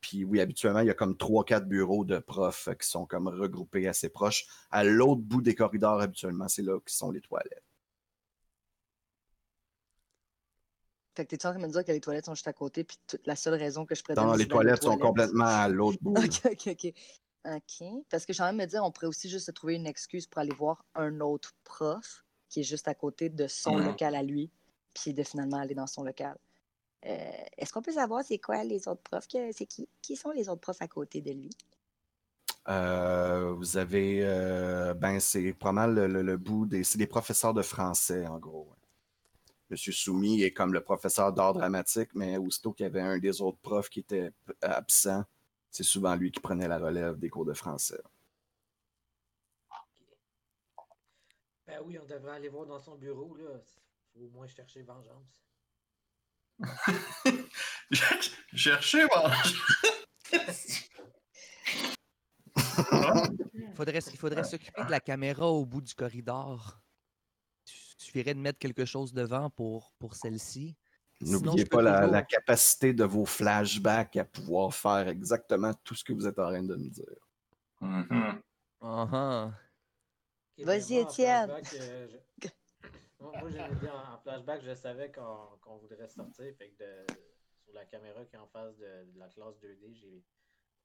Puis 0.00 0.24
oui, 0.24 0.40
habituellement, 0.40 0.80
il 0.80 0.86
y 0.86 0.90
a 0.90 0.94
comme 0.94 1.16
trois, 1.16 1.44
quatre 1.44 1.66
bureaux 1.66 2.04
de 2.04 2.18
profs 2.18 2.68
qui 2.80 2.88
sont 2.88 3.06
comme 3.06 3.26
regroupés 3.28 3.88
assez 3.88 4.08
proches. 4.08 4.46
À 4.70 4.84
l'autre 4.84 5.22
bout 5.22 5.42
des 5.42 5.54
corridors, 5.54 6.00
habituellement, 6.00 6.48
c'est 6.48 6.62
là 6.62 6.78
qui 6.86 6.94
sont 6.94 7.10
les 7.10 7.20
toilettes. 7.20 7.64
Fait 11.16 11.24
que 11.24 11.34
t'es 11.34 11.46
en 11.46 11.50
train 11.50 11.60
de 11.60 11.66
me 11.66 11.72
dire 11.72 11.82
que 11.84 11.92
les 11.92 12.00
toilettes 12.00 12.26
sont 12.26 12.34
juste 12.34 12.46
à 12.46 12.52
côté, 12.52 12.84
puis 12.84 12.98
la 13.24 13.36
seule 13.36 13.54
raison 13.54 13.86
que 13.86 13.94
je 13.94 14.02
pourrais 14.02 14.16
Non, 14.16 14.32
les 14.34 14.44
d'aller 14.44 14.44
aux 14.44 14.48
toilettes 14.48 14.82
sont 14.82 14.98
toilettes. 14.98 15.02
complètement 15.02 15.46
à 15.46 15.66
l'autre 15.66 15.98
bout. 16.02 16.14
OK, 16.16 16.42
OK, 16.44 16.68
OK. 16.68 16.92
OK. 17.46 17.84
Parce 18.10 18.26
que 18.26 18.32
je 18.32 18.34
suis 18.34 18.42
en 18.42 18.46
train 18.46 18.52
de 18.52 18.58
me 18.58 18.66
dire, 18.66 18.82
on 18.84 18.90
pourrait 18.90 19.06
aussi 19.06 19.28
juste 19.28 19.46
se 19.46 19.50
trouver 19.52 19.74
une 19.76 19.86
excuse 19.86 20.26
pour 20.26 20.40
aller 20.40 20.54
voir 20.54 20.84
un 20.94 21.20
autre 21.20 21.54
prof 21.64 22.24
qui 22.48 22.60
est 22.60 22.64
juste 22.64 22.88
à 22.88 22.94
côté 22.94 23.28
de 23.30 23.46
son 23.48 23.78
Mhm. 23.78 23.86
local 23.86 24.14
à 24.14 24.22
lui, 24.22 24.50
puis 24.94 25.14
de 25.14 25.22
finalement 25.22 25.58
aller 25.58 25.74
dans 25.74 25.86
son 25.86 26.02
local. 26.04 26.36
Euh, 27.06 27.32
Est-ce 27.58 27.72
qu'on 27.72 27.82
peut 27.82 27.92
savoir 27.92 28.24
c'est 28.24 28.38
quoi 28.38 28.64
les 28.64 28.88
autres 28.88 29.02
profs? 29.02 29.26
C'est 29.30 29.66
qui? 29.66 29.88
Qui 30.02 30.16
sont 30.16 30.30
les 30.32 30.48
autres 30.48 30.60
profs 30.62 30.82
à 30.82 30.88
côté 30.88 31.20
de 31.22 31.32
lui? 31.32 31.50
Euh, 32.68 33.52
vous 33.56 33.76
avez, 33.76 34.20
euh, 34.24 34.94
ben, 34.94 35.20
c'est 35.20 35.52
pas 35.52 35.72
mal 35.72 35.94
le, 35.94 36.06
le- 36.08 36.22
le 36.22 36.36
bout 36.36 36.66
des, 36.66 36.82
c'est 36.84 36.98
des 36.98 37.06
professeurs 37.06 37.54
de 37.54 37.62
français, 37.62 38.26
en 38.26 38.38
gros. 38.38 38.68
Monsieur 39.70 39.92
Soumi 39.92 40.42
est 40.42 40.52
comme 40.52 40.72
le 40.72 40.82
professeur 40.82 41.32
d'art 41.32 41.52
dramatique, 41.54 42.10
mais 42.14 42.36
aussitôt 42.36 42.72
qu'il 42.72 42.84
y 42.84 42.86
avait 42.88 43.00
un 43.00 43.18
des 43.18 43.40
autres 43.42 43.58
profs 43.58 43.88
qui 43.90 44.00
était 44.00 44.30
absent, 44.62 45.24
c'est 45.76 45.84
souvent 45.84 46.14
lui 46.16 46.30
qui 46.30 46.40
prenait 46.40 46.68
la 46.68 46.78
relève 46.78 47.18
des 47.18 47.28
cours 47.28 47.44
de 47.44 47.52
français. 47.52 48.00
Ben 51.66 51.82
oui, 51.84 51.98
on 52.02 52.06
devrait 52.06 52.36
aller 52.36 52.48
voir 52.48 52.64
dans 52.64 52.78
son 52.78 52.96
bureau, 52.96 53.34
là. 53.34 53.60
Faut 54.14 54.20
au 54.20 54.30
moins 54.30 54.46
chercher 54.46 54.82
vengeance. 54.82 55.44
Moi. 59.04 59.30
Faudrait, 63.74 63.98
il 63.98 64.16
faudrait 64.16 64.44
s'occuper 64.44 64.84
de 64.84 64.90
la 64.90 65.00
caméra 65.00 65.46
au 65.46 65.66
bout 65.66 65.82
du 65.82 65.94
corridor. 65.94 66.80
Il 67.66 68.02
suffirait 68.04 68.32
de 68.32 68.40
mettre 68.40 68.58
quelque 68.58 68.86
chose 68.86 69.12
devant 69.12 69.50
pour, 69.50 69.92
pour 69.98 70.14
celle-ci. 70.14 70.74
N'oubliez 71.20 71.64
pas 71.64 71.82
la, 71.82 71.94
toujours- 72.00 72.12
la 72.12 72.22
capacité 72.22 72.92
de 72.92 73.04
vos 73.04 73.24
flashbacks 73.24 74.16
à 74.16 74.24
pouvoir 74.24 74.74
faire 74.74 75.08
exactement 75.08 75.72
tout 75.82 75.94
ce 75.94 76.04
que 76.04 76.12
vous 76.12 76.26
êtes 76.26 76.38
en 76.38 76.48
train 76.48 76.62
de 76.62 76.76
me 76.76 76.88
dire. 76.90 77.04
Ok, 77.80 78.08
ben 78.10 78.42
Vas-y, 80.64 80.96
Étienne. 80.96 81.50
euh, 81.50 82.08
je- 82.42 82.48
Moi, 83.20 83.32
moi, 83.40 83.50
j'avais 83.50 83.74
dit 83.76 83.88
en, 83.88 84.14
en 84.14 84.18
flashback, 84.20 84.62
je 84.62 84.74
savais 84.74 85.10
qu'on 85.10 85.76
voudrait 85.78 86.08
sortir. 86.08 86.54
Fait 86.58 86.68
que 86.70 86.84
de- 86.84 87.06
sur 87.64 87.72
la 87.74 87.84
caméra 87.86 88.24
qui 88.26 88.36
est 88.36 88.38
en 88.38 88.46
face 88.48 88.76
de, 88.76 89.10
de 89.12 89.18
la 89.18 89.28
classe 89.28 89.58
2D, 89.60 89.94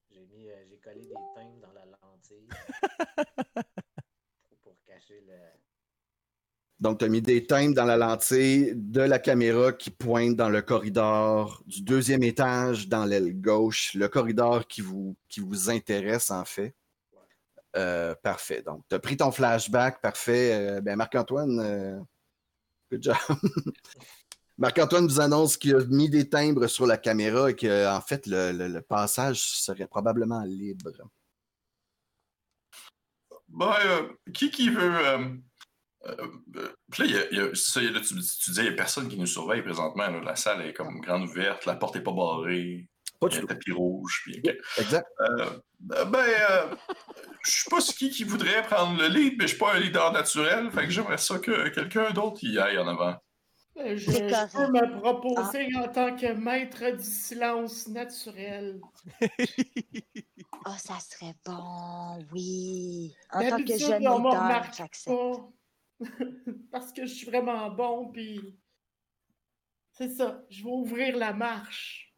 j'ai 0.09 0.25
mis 0.27 0.49
euh, 0.49 0.65
j'ai 0.69 0.77
collé 0.79 1.01
des 1.05 1.13
timbres 1.35 1.59
dans 1.61 1.73
la 1.73 1.85
lentille 1.85 2.47
pour, 4.49 4.57
pour 4.63 4.75
cacher 4.85 5.21
le. 5.27 5.37
Donc, 6.81 6.97
tu 6.97 7.05
as 7.05 7.09
mis 7.09 7.21
des 7.21 7.45
timbres 7.45 7.75
dans 7.75 7.85
la 7.85 7.95
lentille 7.95 8.73
de 8.75 9.01
la 9.01 9.19
caméra 9.19 9.71
qui 9.71 9.91
pointe 9.91 10.35
dans 10.35 10.49
le 10.49 10.63
corridor 10.63 11.61
du 11.67 11.83
deuxième 11.83 12.23
étage 12.23 12.87
dans 12.87 13.05
l'aile 13.05 13.39
gauche, 13.39 13.93
le 13.93 14.07
corridor 14.07 14.65
qui 14.65 14.81
vous, 14.81 15.15
intéresse 15.69 16.31
en 16.31 16.43
fait. 16.43 16.75
Euh, 17.75 18.15
parfait. 18.15 18.63
Donc, 18.63 18.83
tu 18.89 18.95
as 18.95 18.99
pris 18.99 19.15
ton 19.15 19.31
flashback, 19.31 20.01
parfait. 20.01 20.53
Euh, 20.53 20.81
ben, 20.81 20.95
Marc-Antoine, 20.95 21.59
euh, 21.59 21.99
good 22.91 23.03
job. 23.03 23.15
Marc-Antoine 24.57 25.07
vous 25.07 25.21
annonce 25.21 25.57
qu'il 25.57 25.75
a 25.75 25.85
mis 25.85 26.09
des 26.09 26.27
timbres 26.27 26.65
sur 26.65 26.87
la 26.87 26.97
caméra 26.97 27.51
et 27.51 27.55
que, 27.55 27.87
en 27.95 28.01
fait, 28.01 28.25
le, 28.25 28.79
passage 28.79 29.39
serait 29.39 29.87
probablement 29.87 30.41
libre. 30.41 30.91
Euh, 33.61 34.09
qui 34.33 34.49
qui 34.49 34.69
veut. 34.69 35.41
Euh, 36.07 36.15
euh, 36.57 36.73
puis 36.91 37.03
là, 37.03 37.09
il 37.09 37.15
y 37.15 37.17
a, 37.17 37.25
il 37.31 37.37
y 37.37 37.41
a- 37.41 37.55
ça, 37.55 37.81
là, 37.81 37.99
tu, 37.99 38.07
tu 38.15 38.49
disais, 38.49 38.63
il 38.63 38.67
n'y 38.69 38.73
a 38.73 38.77
personne 38.77 39.07
qui 39.07 39.17
nous 39.17 39.25
surveille 39.27 39.61
présentement. 39.61 40.07
là. 40.07 40.19
La 40.21 40.35
salle 40.35 40.61
est 40.65 40.73
comme 40.73 40.99
grande 41.01 41.23
ouverte, 41.23 41.65
la 41.65 41.75
porte 41.75 41.95
n'est 41.95 42.01
pas 42.01 42.11
barrée, 42.11 42.87
Pas 43.19 43.27
il 43.29 43.33
y 43.33 43.35
du 43.35 43.37
a 43.37 43.39
un 43.39 43.41
tout. 43.41 43.47
tapis 43.47 43.71
rouge. 43.71 44.21
Puis. 44.23 44.41
Exact. 44.79 45.07
Euh, 45.21 46.05
ben, 46.05 46.19
euh, 46.19 46.75
je 47.45 47.51
sais 47.51 47.69
pas 47.69 47.81
ce 47.81 47.93
qui 47.93 48.09
qui 48.09 48.23
voudrait 48.23 48.61
prendre 48.63 48.99
le 48.99 49.07
lead, 49.07 49.35
mais 49.37 49.43
je 49.45 49.49
suis 49.49 49.57
pas 49.57 49.73
un 49.73 49.79
leader 49.79 50.11
naturel, 50.11 50.71
fait 50.71 50.85
que 50.85 50.89
j'aimerais 50.91 51.17
ça 51.17 51.39
que 51.39 51.69
quelqu'un 51.69 52.11
d'autre 52.11 52.39
y 52.43 52.57
aille 52.59 52.77
en 52.77 52.87
avant. 52.87 53.15
Je, 53.77 53.95
je 53.95 54.51
peux 54.51 54.67
me 54.71 54.99
proposer 54.99 55.67
en 55.77 55.87
tant 55.87 56.15
que 56.15 56.33
maître 56.33 56.91
du 56.97 57.03
silence 57.03 57.87
naturel. 57.87 58.79
Ah, 60.65 60.75
ça 60.77 60.99
serait 60.99 61.33
bon, 61.45 62.19
oui. 62.33 63.15
En 63.31 63.39
tant 63.49 63.57
que 63.63 63.77
jeune 63.77 63.99
leader, 64.01 64.63
j'accepte. 64.77 65.15
Parce 66.71 66.91
que 66.91 67.05
je 67.05 67.13
suis 67.13 67.25
vraiment 67.25 67.69
bon, 67.69 68.11
puis 68.11 68.59
c'est 69.93 70.09
ça, 70.09 70.43
je 70.49 70.63
vais 70.63 70.69
ouvrir 70.69 71.17
la 71.17 71.33
marche. 71.33 72.15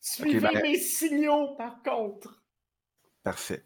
Suivez 0.00 0.40
ben- 0.40 0.62
mes 0.62 0.78
signaux, 0.78 1.54
par 1.56 1.82
contre. 1.82 2.42
Parfait. 3.22 3.64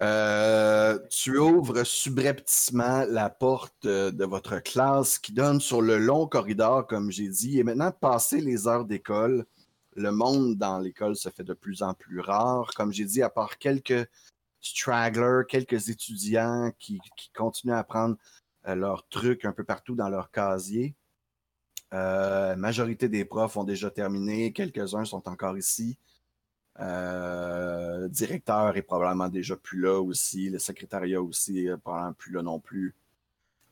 Euh, 0.00 0.98
tu 1.10 1.38
ouvres 1.38 1.82
subrepticement 1.82 3.04
la 3.08 3.30
porte 3.30 3.84
euh, 3.84 4.12
de 4.12 4.24
votre 4.24 4.60
classe 4.60 5.18
qui 5.18 5.32
donne 5.32 5.60
sur 5.60 5.82
le 5.82 5.98
long 5.98 6.28
corridor, 6.28 6.86
comme 6.86 7.10
j'ai 7.10 7.28
dit. 7.28 7.58
Et 7.58 7.64
maintenant, 7.64 7.90
passé 7.90 8.40
les 8.40 8.68
heures 8.68 8.84
d'école, 8.84 9.44
le 9.96 10.12
monde 10.12 10.56
dans 10.56 10.78
l'école 10.78 11.16
se 11.16 11.28
fait 11.30 11.42
de 11.42 11.54
plus 11.54 11.82
en 11.82 11.94
plus 11.94 12.20
rare. 12.20 12.70
Comme 12.76 12.92
j'ai 12.92 13.06
dit, 13.06 13.22
à 13.22 13.30
part 13.30 13.58
quelques 13.58 14.08
stragglers, 14.60 15.44
quelques 15.48 15.88
étudiants 15.88 16.72
qui, 16.78 17.00
qui 17.16 17.30
continuent 17.32 17.74
à 17.74 17.84
prendre 17.84 18.16
euh, 18.66 18.74
leurs 18.74 19.06
trucs 19.08 19.44
un 19.44 19.52
peu 19.52 19.64
partout 19.64 19.94
dans 19.94 20.08
leur 20.08 20.30
casier. 20.30 20.94
Euh, 21.94 22.54
majorité 22.56 23.08
des 23.08 23.24
profs 23.24 23.56
ont 23.56 23.64
déjà 23.64 23.90
terminé, 23.90 24.52
quelques-uns 24.52 25.04
sont 25.04 25.26
encore 25.28 25.56
ici. 25.56 25.98
Euh, 26.80 27.98
le 28.00 28.08
directeur 28.08 28.76
est 28.76 28.82
probablement 28.82 29.28
déjà 29.28 29.56
plus 29.56 29.80
là 29.80 30.00
aussi. 30.00 30.48
Le 30.50 30.58
secrétariat 30.58 31.20
aussi 31.20 31.66
est 31.66 31.76
probablement 31.76 32.12
plus 32.12 32.32
là 32.32 32.42
non 32.42 32.60
plus. 32.60 32.94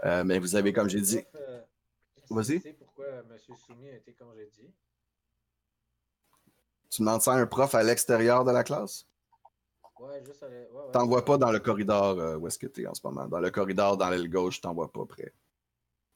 Euh, 0.05 0.25
mais 0.25 0.39
vous 0.39 0.57
avez, 0.57 0.73
comme 0.73 0.89
j'ai 0.89 1.01
dit, 1.01 1.21
euh, 1.35 1.61
Vas-y. 2.31 2.61
tu 2.61 2.73
pourquoi 2.75 3.07
M. 3.07 3.25
A 3.31 3.97
été 3.97 4.13
congédié? 4.13 4.73
tu 6.91 7.03
demandes 7.03 7.21
ça 7.21 7.35
à 7.35 7.37
un 7.37 7.47
prof 7.47 7.75
à 7.75 7.83
l'extérieur 7.83 8.45
de 8.45 8.51
la 8.51 8.65
classe? 8.65 9.07
Ouais, 9.99 10.23
juste 10.25 10.43
à 10.43 10.49
la- 10.49 10.55
ouais, 10.55 10.67
ouais. 10.71 10.93
T'en 10.93 11.07
vois 11.07 11.25
pas 11.25 11.39
dans 11.39 11.51
le 11.51 11.59
corridor 11.59 12.19
euh, 12.19 12.37
où 12.37 12.47
est-ce 12.47 12.59
que 12.59 12.67
tu 12.67 12.83
es 12.83 12.87
en 12.87 12.95
ce 12.95 13.01
moment. 13.05 13.27
Dans 13.27 13.41
le 13.41 13.51
corridor, 13.51 13.97
dans 13.97 14.11
l'aile 14.11 14.29
gauche, 14.29 14.61
t'en 14.61 14.75
vois 14.75 14.91
pas 14.93 15.05
près. 15.07 15.33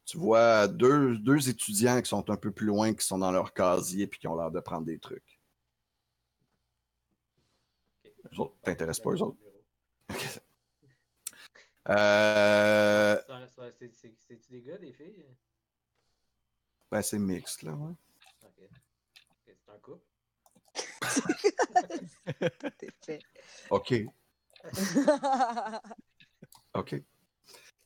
Tu 0.04 0.18
vois 0.18 0.66
deux, 0.68 1.16
deux 1.18 1.48
étudiants 1.48 2.00
qui 2.00 2.08
sont 2.08 2.28
un 2.30 2.36
peu 2.36 2.50
plus 2.50 2.66
loin, 2.66 2.92
qui 2.94 3.04
sont 3.06 3.18
dans 3.18 3.30
leur 3.30 3.52
casier 3.52 4.06
puis 4.06 4.18
qui 4.20 4.28
ont 4.28 4.36
l'air 4.36 4.50
de 4.50 4.60
prendre 4.60 4.84
des 4.86 4.98
trucs. 4.98 5.40
Eux 8.32 8.40
autres, 8.40 8.54
t'intéressent 8.62 9.02
pas, 9.02 9.10
eux 9.10 9.22
autres? 9.22 9.38
Euh, 11.88 13.16
C'est-tu 14.28 14.50
des 14.50 14.62
gars, 14.62 14.78
des 14.78 14.92
filles? 14.92 15.24
ben, 16.90 17.02
c'est 17.02 17.18
mixte, 17.18 17.62
là. 17.62 17.72
ouais. 17.72 17.94
Ok. 18.42 18.68
Ok, 18.68 19.54
C'est 19.64 19.72
un 19.72 19.78
couple. 19.78 20.04
C'est 20.69 20.69
fait. 23.02 23.20
OK. 23.70 23.94
OK. 26.74 27.02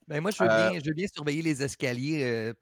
Ben 0.07 0.20
moi, 0.20 0.30
je 0.30 0.42
veux, 0.42 0.50
Euh, 0.50 0.70
bien, 0.70 0.80
je 0.80 0.87
veux 0.87 0.94
bien 0.94 1.07
surveiller 1.07 1.40
les 1.40 1.62
escaliers 1.62 2.22
euh, 2.24 2.52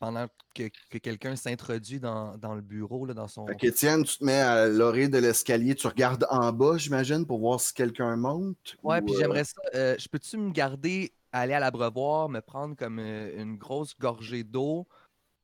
pendant 0.00 0.26
que, 0.54 0.70
que 0.88 0.96
quelqu'un 0.96 1.36
s'introduit 1.36 2.00
dans, 2.00 2.38
dans 2.38 2.54
le 2.54 2.62
bureau, 2.62 3.04
là, 3.04 3.12
dans 3.12 3.28
son... 3.28 3.46
Fait 3.46 3.56
qu'Étienne, 3.56 4.02
tu 4.04 4.16
te 4.16 4.24
mets 4.24 4.40
à 4.40 4.66
l'orée 4.66 5.08
de 5.08 5.18
l'escalier, 5.18 5.74
tu 5.74 5.86
regardes 5.86 6.26
en 6.30 6.52
bas, 6.52 6.78
j'imagine, 6.78 7.26
pour 7.26 7.38
voir 7.40 7.60
si 7.60 7.74
quelqu'un 7.74 8.16
monte. 8.16 8.76
Ouais, 8.82 9.02
ou, 9.02 9.04
puis 9.04 9.14
euh, 9.14 9.18
j'aimerais 9.18 9.44
ça. 9.44 9.60
euh, 9.74 9.94
je 9.98 10.08
peux-tu 10.08 10.38
me 10.38 10.50
garder, 10.52 11.12
aller 11.32 11.52
à 11.52 11.60
l'abreuvoir, 11.60 12.30
me 12.30 12.40
prendre 12.40 12.74
comme 12.74 12.98
une 12.98 13.58
grosse 13.58 13.94
gorgée 13.98 14.42
d'eau, 14.42 14.88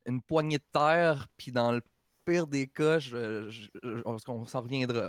une 0.07 0.23
poignée 0.23 0.57
de 0.57 0.65
terre, 0.73 1.29
puis 1.37 1.53
dans 1.53 1.71
le 1.73 1.83
pire 2.25 2.47
des 2.47 2.67
cas, 2.67 2.99
je, 2.99 3.49
je- 3.51 3.69
je- 3.83 4.03
on, 4.05 4.17
on 4.29 4.47
s'en 4.47 4.61
reviendra. 4.63 5.09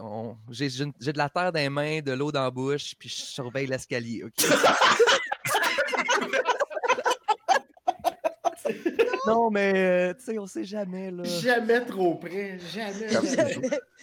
J'ai 0.50 0.68
de 0.70 1.18
la 1.18 1.30
terre 1.30 1.52
dans 1.52 1.60
les 1.60 1.70
mains, 1.70 2.02
de 2.02 2.12
l'eau 2.14 2.32
dans 2.32 2.44
la 2.44 2.52
bouche, 2.52 2.94
puis 2.98 3.10
je 3.10 3.16
surveille 3.16 3.68
l'escalier, 3.68 4.24
non, 9.28 9.50
mais 9.50 9.74
euh, 9.76 10.14
tu 10.14 10.26
sais, 10.26 10.40
on 10.40 10.46
sait 10.48 10.64
jamais, 10.66 11.12
là. 11.12 11.24
Jamais 11.24 11.86
trop 11.86 12.16
près, 12.16 12.58
jamais. 12.74 13.08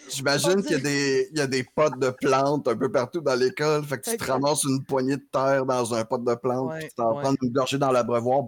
J'imagine 0.08 0.62
qu'il 0.62 0.72
y 0.72 0.74
a, 0.74 0.78
des, 0.78 1.28
il 1.32 1.38
y 1.38 1.42
a 1.42 1.46
des 1.46 1.62
potes 1.62 1.98
de 1.98 2.10
plantes 2.10 2.66
un 2.68 2.76
peu 2.76 2.90
partout 2.90 3.20
dans 3.20 3.34
l'école. 3.34 3.84
Fait 3.84 3.98
que 4.00 4.10
tu 4.10 4.16
te 4.16 4.24
ramasses 4.24 4.64
une 4.64 4.82
poignée 4.84 5.16
de 5.16 5.26
terre 5.30 5.66
dans 5.66 5.94
un 5.94 6.04
pot 6.04 6.18
de 6.18 6.34
plantes, 6.34 6.70
Ouais, 6.70 6.78
puis 6.80 6.88
tu 6.88 6.94
t'en 6.94 7.14
ouais. 7.14 7.22
prends 7.22 7.34
une 7.42 7.50
gorgée 7.52 7.78
dans 7.78 7.92
l'abreuvoir, 7.92 8.44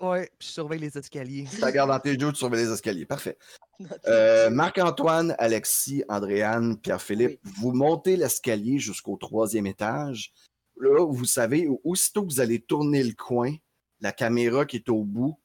Ouais, 0.00 0.30
puis 0.38 0.46
je 0.48 0.52
surveille 0.52 0.78
les 0.80 0.96
escaliers. 0.96 1.46
tu 1.50 1.60
la 1.60 1.72
gardes 1.72 1.90
dans 1.90 1.98
tes 1.98 2.10
yeux, 2.12 2.30
tu 2.30 2.36
surveilles 2.36 2.64
les 2.66 2.72
escaliers. 2.72 3.06
Parfait. 3.06 3.36
Euh, 4.08 4.50
Marc-Antoine, 4.50 5.36
Alexis, 5.38 6.02
Andréane, 6.08 6.76
Pierre-Philippe, 6.80 7.38
Oui. 7.44 7.52
vous 7.58 7.72
montez 7.72 8.16
l'escalier 8.16 8.80
jusqu'au 8.80 9.16
troisième 9.16 9.68
étage. 9.68 10.32
Là, 10.80 11.04
vous 11.06 11.24
savez, 11.24 11.68
aussitôt 11.84 12.22
que 12.26 12.32
vous 12.32 12.40
allez 12.40 12.60
tourner 12.60 13.04
le 13.04 13.14
coin, 13.14 13.54
la 14.00 14.10
caméra 14.10 14.66
qui 14.66 14.76
est 14.78 14.88
au 14.88 15.04
bout 15.04 15.38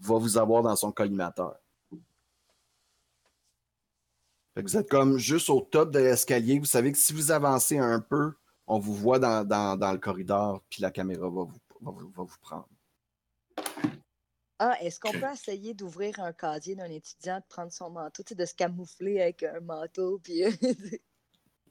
va 0.00 0.16
vous 0.16 0.38
avoir 0.38 0.62
dans 0.62 0.74
son 0.74 0.90
collimateur. 0.90 1.56
Fait 4.54 4.62
que 4.62 4.70
vous 4.70 4.76
êtes 4.78 4.88
comme 4.88 5.18
juste 5.18 5.50
au 5.50 5.60
top 5.60 5.90
de 5.90 5.98
l'escalier. 5.98 6.58
Vous 6.58 6.64
savez 6.64 6.92
que 6.92 6.98
si 6.98 7.12
vous 7.12 7.30
avancez 7.30 7.76
un 7.76 8.00
peu, 8.00 8.32
on 8.66 8.78
vous 8.78 8.94
voit 8.94 9.18
dans, 9.18 9.44
dans- 9.46 9.76
dans 9.76 9.92
le 9.92 9.98
corridor, 9.98 10.62
puis 10.70 10.80
la 10.80 10.90
caméra 10.90 11.22
va 11.28 11.42
vous, 11.44 11.52
va 11.82 11.90
va 11.92 12.22
vous 12.22 12.36
prendre. 12.40 12.68
Ah, 14.58 14.76
est-ce 14.80 15.00
qu'on 15.00 15.12
peut 15.12 15.32
essayer 15.32 15.74
d'ouvrir 15.74 16.20
un 16.20 16.32
casier 16.32 16.76
d'un 16.76 16.90
étudiant, 16.90 17.38
de 17.38 17.44
prendre 17.48 17.72
son 17.72 17.90
manteau, 17.90 18.22
de 18.22 18.44
se 18.44 18.54
camoufler 18.54 19.20
avec 19.20 19.42
un 19.42 19.60
manteau, 19.60 20.18
puis... 20.18 20.44
euh, 20.44 20.50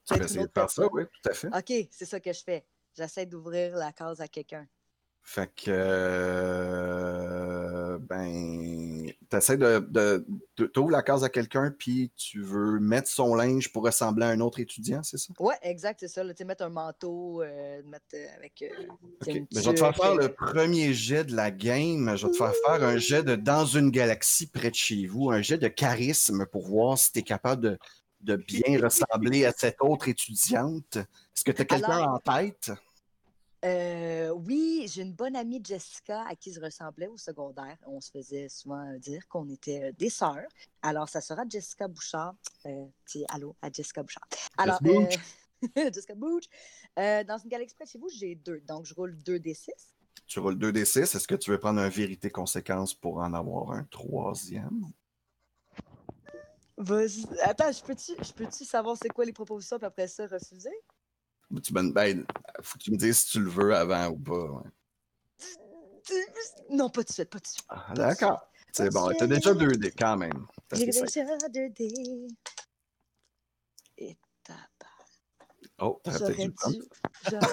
Tu 0.06 0.18
peux 0.18 0.24
essayer 0.26 0.46
de 0.46 0.52
faire 0.52 0.70
ça, 0.70 0.86
oui, 0.92 1.04
tout 1.06 1.30
à 1.30 1.34
fait. 1.34 1.48
OK, 1.48 1.88
c'est 1.92 2.06
ça 2.06 2.20
que 2.20 2.34
je 2.34 2.44
fais. 2.44 2.66
J'essaie 2.94 3.26
d'ouvrir 3.26 3.76
la 3.78 3.94
case 3.94 4.20
à 4.20 4.28
quelqu'un. 4.28 4.68
Fait 5.26 5.50
que, 5.56 5.72
euh, 7.04 7.98
ben, 7.98 9.10
t'essaies 9.30 9.58
de, 9.58 9.80
de, 9.90 10.26
de- 10.58 10.66
t'ouvres 10.66 10.92
la 10.92 11.02
case 11.02 11.24
à 11.24 11.30
quelqu'un, 11.30 11.74
puis 11.76 12.12
tu 12.16 12.42
veux 12.42 12.80
mettre 12.80 13.08
son 13.08 13.34
linge 13.34 13.72
pour 13.72 13.84
ressembler 13.84 14.26
à 14.26 14.30
un 14.30 14.42
autre 14.42 14.60
étudiant, 14.60 15.02
c'est 15.02 15.18
ça? 15.18 15.34
Ouais, 15.40 15.56
exact, 15.62 16.02
c'est 16.02 16.08
ça. 16.10 16.24
là, 16.24 16.34
Tu 16.34 16.40
sais, 16.40 16.46
mettre 16.46 16.64
un 16.64 16.70
manteau, 16.70 17.42
euh, 17.42 17.82
mettre 17.86 18.06
euh, 18.16 18.26
avec. 18.38 18.62
euh, 18.62 18.68
je 19.26 19.32
vais 19.32 19.74
te 19.74 19.80
faire 19.80 19.96
faire 19.96 20.16
le 20.16 20.34
premier 20.34 20.94
jet 20.94 21.24
de 21.24 21.36
la 21.36 21.52
game. 21.52 22.16
Je 22.18 22.28
vais 22.28 22.32
te 22.32 22.38
faire 22.38 22.54
faire 22.66 22.84
un 22.84 22.98
jet 22.98 23.24
de 23.24 23.36
dans 23.36 23.66
une 23.66 23.92
galaxie 23.92 24.48
près 24.48 24.70
de 24.70 24.76
chez 24.76 25.08
vous, 25.08 25.32
un 25.32 25.42
jet 25.42 25.58
de 25.58 25.70
charisme 25.70 26.46
pour 26.52 26.68
voir 26.68 26.98
si 26.98 27.12
tu 27.14 27.20
es 27.20 27.24
capable 27.24 27.62
de, 27.62 27.78
de 28.22 28.36
bien 28.36 28.82
ressembler 28.82 29.46
à 29.46 29.54
cette 29.56 29.78
autre 29.80 30.10
étudiante. 30.10 30.98
Est-ce 30.98 31.44
que 31.46 31.52
tu 31.52 31.62
as 31.62 31.66
quelqu'un 31.66 32.00
en 32.00 32.20
tête? 32.20 32.72
Euh, 33.64 34.30
oui, 34.32 34.88
j'ai 34.92 35.04
une 35.04 35.14
bonne 35.14 35.36
amie 35.38 35.62
Jessica 35.64 36.26
à 36.28 36.36
qui 36.36 36.52
je 36.52 36.60
ressemblais 36.60 37.08
au 37.08 37.18
secondaire. 37.18 37.78
On 37.86 38.02
se 38.02 38.12
faisait 38.12 38.50
souvent 38.50 38.94
dire 38.98 39.26
qu'on 39.30 39.48
était 39.50 39.84
euh, 39.86 39.92
des 39.98 40.10
sœurs. 40.10 40.48
Alors, 40.82 41.08
ça 41.08 41.22
sera 41.22 41.44
Jessica 41.48 41.88
Bouchard. 41.88 42.36
Euh, 42.66 42.86
petit 43.06 43.26
allô 43.30 43.56
à 43.62 43.72
Jessica 43.72 44.04
Bouchard. 44.04 44.28
Alors, 44.58 44.82
Booch. 44.82 45.16
euh, 45.78 45.92
Jessica 45.94 46.16
Bouch. 46.16 46.44
Euh, 47.00 47.24
dans 47.24 47.38
une 47.38 47.50
galaxie 47.50 47.76
près 47.76 47.86
de 47.86 47.90
chez 47.90 48.00
vous, 48.00 48.10
j'ai 48.10 48.36
deux. 48.36 48.60
Donc, 48.62 48.86
je 48.86 48.94
roule 48.94 49.16
2 49.18 49.40
des 49.40 49.54
6. 49.54 49.72
Tu 50.28 50.40
roules 50.40 50.58
2d6. 50.58 51.16
Est-ce 51.16 51.28
que 51.28 51.36
tu 51.36 51.52
veux 51.52 51.60
prendre 51.60 51.80
un 51.80 51.90
vérité-conséquence 51.90 52.94
pour 52.94 53.18
en 53.18 53.34
avoir 53.34 53.72
un 53.72 53.84
troisième? 53.86 54.92
Vas-y. 56.78 57.26
Attends, 57.42 57.72
je 57.72 57.84
peux-tu 57.84 58.14
je 58.22 58.34
peux-tu 58.34 58.66
savoir 58.66 58.98
c'est 59.02 59.10
quoi 59.10 59.26
les 59.26 59.34
propositions, 59.34 59.78
puis 59.78 59.86
après 59.86 60.08
ça, 60.08 60.26
refuser? 60.26 60.72
Tu 61.64 61.74
ben, 61.74 61.92
ben, 61.92 62.26
faut 62.62 62.78
que 62.78 62.84
tu 62.84 62.92
me 62.92 62.98
dises 62.98 63.20
si 63.20 63.32
tu 63.32 63.40
le 63.40 63.50
veux 63.50 63.76
avant 63.76 64.08
ou 64.10 64.18
pas. 64.18 64.46
ouais. 64.46 64.70
Non, 66.70 66.90
pas 66.90 67.04
tout 67.04 67.10
de 67.10 67.14
suite, 67.14 67.30
pas 67.30 67.40
tout 67.40 67.44
de 67.44 67.48
suite. 67.48 67.66
Ah, 67.70 67.94
D'accord. 67.96 68.42
C'est 68.72 68.92
bon. 68.92 69.10
Tu 69.16 69.24
as 69.24 69.28
déjà 69.28 69.54
2D 69.54 69.94
quand 69.98 70.18
même. 70.18 70.48
J'ai 70.74 70.88
déjà 70.88 71.06
2 71.06 71.70
dés. 71.70 72.28
Et 73.98 74.18
tabac. 74.44 74.60
Oh, 75.80 76.02
peut-être 76.04 76.70
dû. 76.70 76.82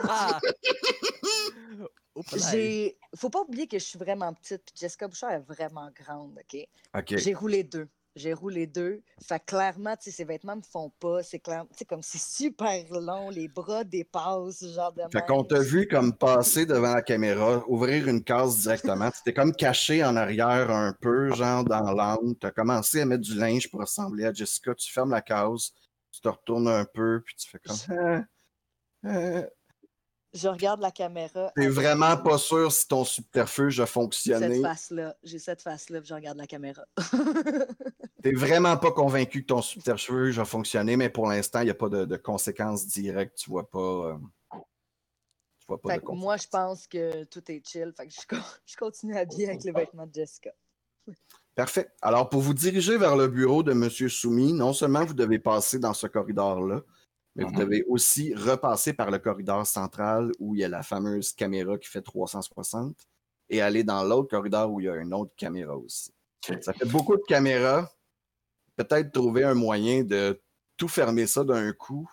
Ah! 0.08 0.40
J'ai 2.50 2.98
faut 3.16 3.30
pas 3.30 3.40
oublier 3.42 3.66
que 3.66 3.78
je 3.78 3.84
suis 3.84 3.98
vraiment 3.98 4.34
petite, 4.34 4.62
puis 4.64 4.74
Jessica 4.76 5.08
Bouchard 5.08 5.32
est 5.32 5.38
vraiment 5.40 5.90
grande, 5.94 6.38
OK? 6.38 6.68
OK. 6.94 7.16
J'ai 7.16 7.34
roulé 7.34 7.64
deux. 7.64 7.88
J'ai 8.16 8.32
roulé 8.32 8.66
deux. 8.66 9.02
Fait 9.22 9.38
que 9.38 9.44
clairement, 9.46 9.96
tu 9.96 10.04
sais, 10.04 10.10
ses 10.10 10.24
vêtements 10.24 10.56
me 10.56 10.62
font 10.62 10.90
pas. 10.98 11.22
C'est 11.22 11.38
clair, 11.38 11.64
tu 11.70 11.78
sais, 11.78 11.84
comme 11.84 12.02
c'est 12.02 12.20
super 12.20 12.84
long, 12.90 13.30
les 13.30 13.46
bras 13.46 13.84
dépassent, 13.84 14.64
genre 14.74 14.92
de 14.92 15.02
Fait 15.12 15.24
qu'on 15.26 15.44
t'a 15.44 15.60
vu 15.60 15.86
comme 15.86 16.12
passer 16.12 16.66
devant 16.66 16.94
la 16.94 17.02
caméra, 17.02 17.62
ouvrir 17.68 18.08
une 18.08 18.24
case 18.24 18.58
directement. 18.58 19.10
Tu 19.10 19.22
t'es 19.24 19.32
comme 19.32 19.52
caché 19.52 20.04
en 20.04 20.16
arrière 20.16 20.70
un 20.70 20.92
peu, 21.00 21.32
genre 21.34 21.64
dans 21.64 21.92
l'angle. 21.92 22.36
Tu 22.40 22.46
as 22.46 22.50
commencé 22.50 23.00
à 23.00 23.04
mettre 23.04 23.22
du 23.22 23.34
linge 23.34 23.70
pour 23.70 23.80
ressembler 23.80 24.24
à 24.24 24.32
Jessica. 24.32 24.74
Tu 24.74 24.92
fermes 24.92 25.10
la 25.10 25.22
case, 25.22 25.72
tu 26.10 26.20
te 26.20 26.28
retournes 26.28 26.68
un 26.68 26.84
peu, 26.84 27.22
puis 27.24 27.36
tu 27.36 27.48
fais 27.48 27.60
comme. 27.60 28.26
Ah. 29.02 29.44
Je 30.32 30.46
regarde 30.48 30.80
la 30.80 30.92
caméra. 30.92 31.50
T'es 31.56 31.66
vraiment 31.68 32.16
pas 32.16 32.38
sûr 32.38 32.70
si 32.70 32.86
ton 32.86 33.04
subterfuge 33.04 33.80
a 33.80 33.86
Cette 33.86 33.92
fonctionné. 33.92 34.60
face-là. 34.60 35.16
J'ai 35.24 35.38
cette 35.40 35.60
face-là, 35.62 36.00
je 36.04 36.14
regarde 36.14 36.38
la 36.38 36.46
caméra. 36.46 36.84
T'es 38.22 38.32
vraiment 38.32 38.76
pas 38.76 38.92
convaincu 38.92 39.42
que 39.42 39.46
ton 39.46 39.62
subterfuge 39.62 40.38
a 40.38 40.44
fonctionné, 40.44 40.96
mais 40.96 41.08
pour 41.10 41.26
l'instant, 41.26 41.60
il 41.60 41.64
n'y 41.64 41.70
a 41.70 41.74
pas 41.74 41.88
de, 41.88 42.04
de 42.04 42.16
conséquences 42.16 42.86
directes. 42.86 43.38
Tu 43.38 43.50
vois 43.50 43.68
pas. 43.68 43.78
euh, 43.80 44.16
tu 44.52 45.66
vois 45.66 45.80
pas 45.80 45.94
fait 45.94 45.98
de 46.00 46.04
que 46.04 46.12
moi, 46.12 46.36
je 46.36 46.46
pense 46.46 46.86
que 46.86 47.24
tout 47.24 47.42
est 47.50 47.62
chill. 47.66 47.92
Fait 47.96 48.06
que 48.06 48.12
je, 48.12 48.20
je 48.66 48.76
continue 48.76 49.16
à 49.16 49.20
habiller 49.20 49.48
avec 49.48 49.64
les 49.64 49.72
vêtements 49.72 50.06
de 50.06 50.14
Jessica. 50.14 50.50
Parfait. 51.56 51.88
Alors, 52.02 52.28
pour 52.28 52.40
vous 52.40 52.54
diriger 52.54 52.96
vers 52.98 53.16
le 53.16 53.26
bureau 53.26 53.62
de 53.64 53.72
M. 53.72 53.88
Soumi, 53.90 54.52
non 54.52 54.72
seulement 54.72 55.04
vous 55.04 55.14
devez 55.14 55.38
passer 55.40 55.78
dans 55.80 55.92
ce 55.94 56.06
corridor-là, 56.06 56.82
mais 57.40 57.50
vous 57.50 57.56
devez 57.58 57.84
aussi 57.88 58.34
repasser 58.34 58.92
par 58.92 59.10
le 59.10 59.18
corridor 59.18 59.66
central 59.66 60.30
où 60.38 60.54
il 60.54 60.60
y 60.60 60.64
a 60.64 60.68
la 60.68 60.82
fameuse 60.82 61.32
caméra 61.32 61.76
qui 61.78 61.88
fait 61.88 62.02
360 62.02 62.96
et 63.48 63.60
aller 63.60 63.82
dans 63.84 64.04
l'autre 64.04 64.28
corridor 64.30 64.70
où 64.70 64.80
il 64.80 64.84
y 64.86 64.88
a 64.88 64.96
une 64.96 65.12
autre 65.14 65.32
caméra 65.36 65.76
aussi. 65.76 66.12
Ça 66.60 66.72
fait 66.72 66.86
beaucoup 66.86 67.16
de 67.16 67.22
caméras. 67.26 67.90
Peut-être 68.76 69.12
trouver 69.12 69.44
un 69.44 69.54
moyen 69.54 70.04
de 70.04 70.40
tout 70.76 70.88
fermer 70.88 71.26
ça 71.26 71.44
d'un 71.44 71.72
coup. 71.72 72.10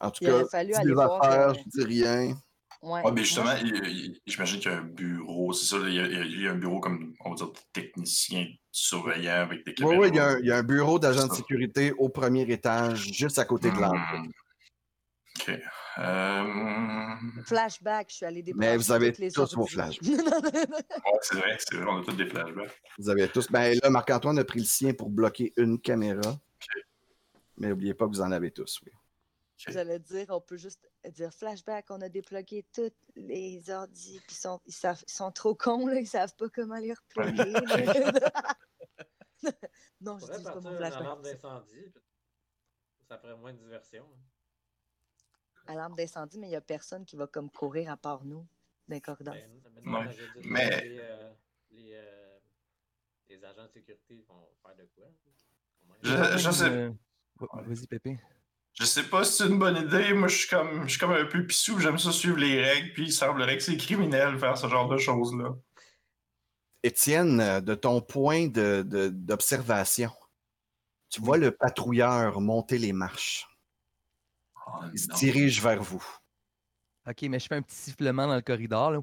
En 0.00 0.10
tout 0.10 0.22
Il 0.24 0.28
cas, 0.28 0.44
fallu 0.46 0.74
aller 0.74 0.92
voir, 0.92 1.22
affaires, 1.22 1.48
euh, 1.50 1.54
je 1.54 1.80
dis 1.80 1.84
rien. 1.84 2.38
Ouais. 2.80 3.02
Ouais, 3.02 3.10
mais 3.12 3.24
justement, 3.24 3.50
j'imagine 4.26 4.60
qu'il 4.60 4.70
y 4.70 4.74
a 4.74 4.78
un 4.78 4.82
bureau, 4.84 5.52
c'est 5.52 5.66
ça, 5.66 5.76
il 5.88 5.94
y, 5.94 5.98
a, 5.98 6.06
il 6.06 6.12
y 6.12 6.16
a- 6.16 6.24
il 6.24 6.42
y 6.42 6.46
a 6.46 6.52
un 6.52 6.56
bureau 6.56 6.78
comme, 6.78 7.12
on 7.24 7.30
va 7.30 7.34
dire, 7.36 7.50
technicien 7.72 8.46
surveillant 8.78 9.34
avec 9.42 9.64
des 9.64 9.72
Oui, 9.72 9.76
caméras. 9.76 9.98
oui, 10.00 10.08
il 10.08 10.14
y, 10.16 10.18
a 10.18 10.26
un- 10.28 10.38
il 10.40 10.46
y 10.46 10.52
a 10.52 10.56
un 10.56 10.62
bureau 10.62 10.98
d'agent 10.98 11.26
de 11.26 11.32
sécurité 11.32 11.92
au 11.92 12.08
premier 12.08 12.42
étage, 12.50 13.12
juste 13.12 13.38
à 13.38 13.44
côté 13.44 13.70
de 13.70 13.76
l'entrée. 13.76 14.18
Hmm. 14.18 14.30
OK. 15.40 15.60
Euh, 15.98 17.14
flashback, 17.44 18.08
je 18.10 18.14
suis 18.16 18.26
allée 18.26 18.42
débrancher 18.42 18.68
Mais 18.70 18.76
vous 18.76 18.92
avez 18.92 19.10
les 19.18 19.30
tous 19.32 19.54
vos 19.54 19.62
ordi. 19.62 19.74
flashbacks. 19.74 20.02
ouais, 20.02 21.18
c'est 21.22 21.36
vrai, 21.36 21.56
c'est 21.58 21.74
vrai, 21.76 21.86
on 21.88 22.00
a 22.00 22.04
tous 22.04 22.12
des 22.16 22.26
flashbacks. 22.26 22.80
Vous 22.98 23.08
avez 23.10 23.28
tous. 23.28 23.50
Ben 23.50 23.76
là, 23.82 23.90
Marc-Antoine 23.90 24.38
a 24.38 24.44
pris 24.44 24.60
le 24.60 24.64
sien 24.64 24.92
pour 24.94 25.10
bloquer 25.10 25.52
une 25.56 25.80
caméra. 25.80 26.38
Mais 27.56 27.68
n'oubliez 27.68 27.94
pas 27.94 28.04
que 28.06 28.10
vous 28.10 28.20
en 28.20 28.30
avez 28.30 28.50
tous, 28.52 28.80
oui. 28.86 28.92
J'allais 29.56 29.98
dire, 29.98 30.26
on 30.28 30.40
peut 30.40 30.56
juste 30.56 30.88
dire 31.10 31.32
flashback, 31.34 31.86
on 31.90 32.00
a 32.00 32.08
déplugué 32.08 32.64
tous 32.72 32.92
les 33.16 33.68
ordis, 33.70 34.20
puis 34.24 34.36
ils 34.36 34.40
sont, 34.40 34.60
ils, 34.66 34.72
savent- 34.72 35.02
ils 35.08 35.12
sont 35.12 35.32
trop 35.32 35.56
cons, 35.56 35.88
là, 35.88 35.98
ils 35.98 36.06
savent 36.06 36.34
pas 36.36 36.46
comment 36.48 36.76
les 36.78 36.92
repluguer. 36.94 37.52
non, 40.00 40.12
On 40.14 40.18
je 40.18 40.36
dis 40.36 40.42
pas 40.44 40.54
mon 40.60 40.70
une 40.70 40.76
alarme 40.82 41.22
flashback. 41.22 41.22
d'incendie. 41.42 41.92
Ça 43.08 43.18
ferait 43.18 43.36
moins 43.36 43.52
de 43.52 43.58
diversion. 43.58 44.04
hein. 44.12 44.18
Alarme 45.66 45.94
d'incendie, 45.96 46.38
mais 46.38 46.46
il 46.46 46.50
n'y 46.50 46.56
a 46.56 46.60
personne 46.60 47.04
qui 47.04 47.16
va 47.16 47.26
comme 47.26 47.50
courir 47.50 47.90
à 47.90 47.96
part 47.96 48.24
nous 48.24 48.46
dans 48.88 48.94
les 48.94 49.00
corridors. 49.00 49.34
Ben, 49.34 49.50
mais 49.74 49.80
non, 49.82 49.98
Ouais. 50.00 50.16
mais 50.44 50.80
Les, 50.82 50.98
euh, 51.00 51.32
les, 51.70 51.90
euh, 51.94 52.38
les 53.28 53.44
agents 53.44 53.64
de 53.66 53.68
sécurité 53.72 54.24
vont 54.28 54.48
faire 54.62 54.76
de 54.76 54.84
quoi? 54.94 55.06
Je- 56.02 56.38
je 56.38 56.50
sais- 56.50 56.64
Euh, 56.70 56.90
Vas-y, 57.40 57.86
Pépé. 57.86 58.18
Je 58.74 58.84
sais 58.84 59.04
pas 59.08 59.24
si 59.24 59.34
c'est 59.34 59.46
une 59.48 59.58
bonne 59.58 59.76
idée. 59.76 60.12
Moi, 60.14 60.28
je 60.28 60.36
suis 60.38 60.48
comme, 60.48 60.84
je 60.84 60.88
suis 60.90 60.98
comme 60.98 61.12
un 61.12 61.24
peu 61.26 61.46
pissou. 61.46 61.78
J'aime 61.80 61.98
ça 61.98 62.12
suivre 62.12 62.36
les 62.38 62.62
règles. 62.62 62.92
Puis 62.92 63.04
il 63.06 63.12
semblerait 63.12 63.56
que 63.56 63.62
c'est 63.62 63.76
criminel 63.76 64.38
faire 64.38 64.56
ce 64.56 64.68
genre 64.68 64.88
de 64.88 64.96
choses-là. 64.98 65.54
Étienne, 66.82 67.40
euh, 67.40 67.60
de 67.60 67.74
ton 67.74 68.00
point 68.00 68.46
de- 68.46 68.82
de- 68.86 69.08
d'observation, 69.08 70.12
tu 71.10 71.20
vois 71.20 71.36
le 71.38 71.50
patrouilleur 71.50 72.40
monter 72.40 72.78
les 72.78 72.92
marches. 72.92 73.46
Oh, 74.66 74.70
Il 74.92 74.98
se 74.98 75.08
dirige 75.14 75.60
vers 75.62 75.82
vous. 75.82 76.04
Ok, 77.08 77.22
mais 77.22 77.38
je 77.40 77.46
fais 77.46 77.54
un 77.56 77.62
petit 77.62 77.74
sifflement 77.76 78.26
dans 78.26 78.36
le 78.36 78.42
corridor. 78.42 78.90
Là. 78.92 79.00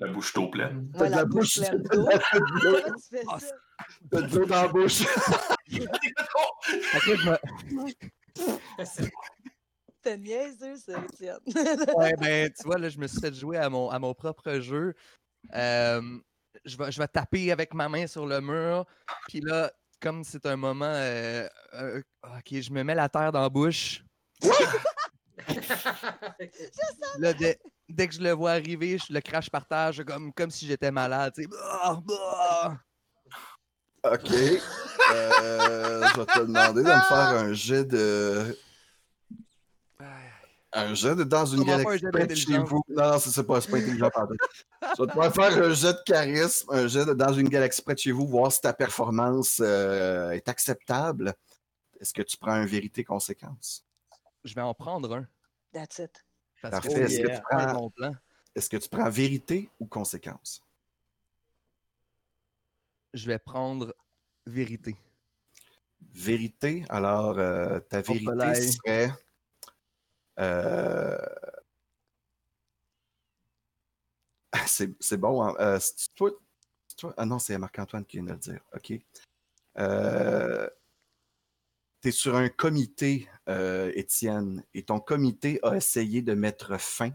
La 0.00 0.08
bouche 0.12 0.32
d'eau 0.34 0.48
pleine. 0.48 0.90
Ouais, 0.94 1.08
la 1.08 1.16
la 1.18 1.24
bouche 1.24 1.58
bouche, 1.58 1.68
pleine 1.68 1.82
d'eau. 1.82 1.98
Ah? 3.28 3.38
T'as 4.10 4.20
de 4.22 4.38
l'eau 4.38 4.46
dans 4.46 4.62
la 4.62 4.68
bouche. 4.68 5.02
Fait 5.04 7.00
que 7.00 7.10
là, 7.26 7.40
je 7.66 7.74
me- 7.74 7.92
C'était 8.84 10.18
niaiseux, 10.18 10.76
ça, 10.76 11.02
Étienne. 11.04 11.38
Ouais, 11.96 12.14
ben, 12.18 12.50
tu 12.52 12.62
vois, 12.64 12.78
là, 12.78 12.88
je 12.88 12.98
me 12.98 13.06
suis 13.06 13.20
fait 13.20 13.34
jouer 13.34 13.56
à 13.58 13.68
mon, 13.68 13.90
à 13.90 13.98
mon 13.98 14.14
propre 14.14 14.58
jeu. 14.60 14.94
Euh, 15.54 16.18
je, 16.66 16.76
vais, 16.76 16.92
je 16.92 16.98
vais 16.98 17.08
taper 17.08 17.50
avec 17.52 17.72
ma 17.72 17.88
main 17.88 18.06
sur 18.06 18.26
le 18.26 18.40
mur. 18.40 18.84
Puis 19.28 19.40
là, 19.40 19.72
comme 20.00 20.22
c'est 20.24 20.44
un 20.46 20.56
moment. 20.56 20.84
euh, 20.86 21.48
euh, 21.74 22.02
ok, 22.24 22.60
je 22.60 22.70
me 22.70 22.82
mets 22.82 22.94
la 22.94 23.08
terre 23.08 23.32
dans 23.32 23.40
la 23.40 23.48
bouche. 23.48 24.04
Là, 27.18 27.32
dès, 27.32 27.58
dès 27.88 28.08
que 28.08 28.14
je 28.14 28.20
le 28.20 28.32
vois 28.32 28.52
arriver, 28.52 28.98
je 28.98 29.12
le 29.12 29.20
crache 29.20 29.48
par 29.50 29.66
terre, 29.66 29.92
je- 29.92 30.02
comme, 30.02 30.32
comme 30.32 30.50
si 30.50 30.66
j'étais 30.66 30.90
malade. 30.90 31.32
tu 31.34 31.42
sais. 31.44 31.48
OK. 34.04 34.30
Euh, 35.12 36.06
je 36.08 36.16
vais 36.20 36.26
te 36.26 36.38
demander 36.40 36.82
de 36.82 36.88
me 36.88 37.00
faire 37.02 37.16
un 37.16 37.52
jet 37.52 37.84
de. 37.84 38.56
Un 40.72 40.94
jet 40.94 41.14
de 41.14 41.24
dans 41.24 41.46
une 41.46 41.64
galaxie 41.64 42.04
près 42.12 42.26
de 42.26 42.34
chez 42.34 42.58
vous. 42.58 42.82
Non, 42.88 43.12
non, 43.12 43.18
c'est 43.18 43.46
pas, 43.46 43.60
pas 43.60 43.76
intelligent 43.78 44.10
pardon. 44.12 44.34
Je 44.98 45.02
vais 45.02 45.28
te 45.28 45.34
faire 45.34 45.64
un 45.64 45.72
jet 45.72 45.92
de 45.92 46.02
charisme, 46.04 46.68
un 46.70 46.86
jet 46.86 47.06
de 47.06 47.14
dans 47.14 47.32
une 47.32 47.48
galaxie 47.48 47.82
près 47.82 47.94
de 47.94 47.98
chez 47.98 48.12
vous, 48.12 48.26
voir 48.26 48.52
si 48.52 48.60
ta 48.60 48.72
performance 48.72 49.58
euh, 49.60 50.30
est 50.32 50.48
acceptable. 50.48 51.34
Est-ce 52.00 52.12
que 52.12 52.22
tu 52.22 52.36
prends 52.36 52.52
un 52.52 52.66
vérité-conséquence? 52.66 53.84
Je 54.44 54.54
vais 54.54 54.60
en 54.60 54.74
prendre 54.74 55.14
un. 55.14 55.26
That's 55.72 55.98
it. 55.98 56.24
Parce 56.60 56.72
Parfait. 56.72 56.88
que 56.94 57.00
Est-ce 57.00 57.20
que 57.20 58.76
tu 58.76 58.88
prends- 58.88 59.04
que 59.04 59.08
tu 59.08 59.14
vérité 59.14 59.70
ou 59.80 59.86
conséquence? 59.86 60.62
Je 63.14 63.26
vais 63.26 63.38
prendre 63.38 63.94
vérité. 64.46 64.96
Vérité, 66.12 66.84
alors 66.88 67.38
euh, 67.38 67.80
ta 67.80 68.02
vérité 68.02 68.54
serait. 68.54 69.10
Euh, 70.38 71.18
C'est 75.00 75.16
bon. 75.16 75.42
hein. 75.42 75.54
Euh, 75.60 75.78
toi, 76.14 76.30
Ah 77.16 77.26
non, 77.26 77.38
c'est 77.38 77.56
Marc-Antoine 77.58 78.04
qui 78.04 78.18
vient 78.18 78.24
de 78.26 78.32
le 78.32 78.38
dire. 78.38 78.60
OK. 78.74 78.92
Euh, 79.78 80.68
tu 82.00 82.08
es 82.08 82.10
sur 82.10 82.36
un 82.36 82.48
comité, 82.48 83.28
Étienne, 83.48 84.64
et 84.74 84.82
ton 84.82 85.00
comité 85.00 85.60
a 85.62 85.76
essayé 85.76 86.22
de 86.22 86.34
mettre 86.34 86.78
fin 86.80 87.10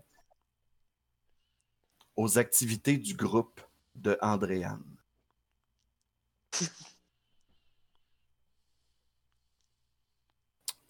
aux 2.16 2.38
activités 2.38 2.98
du 2.98 3.16
groupe 3.16 3.62
de 3.96 4.18
Andréane. 4.22 4.98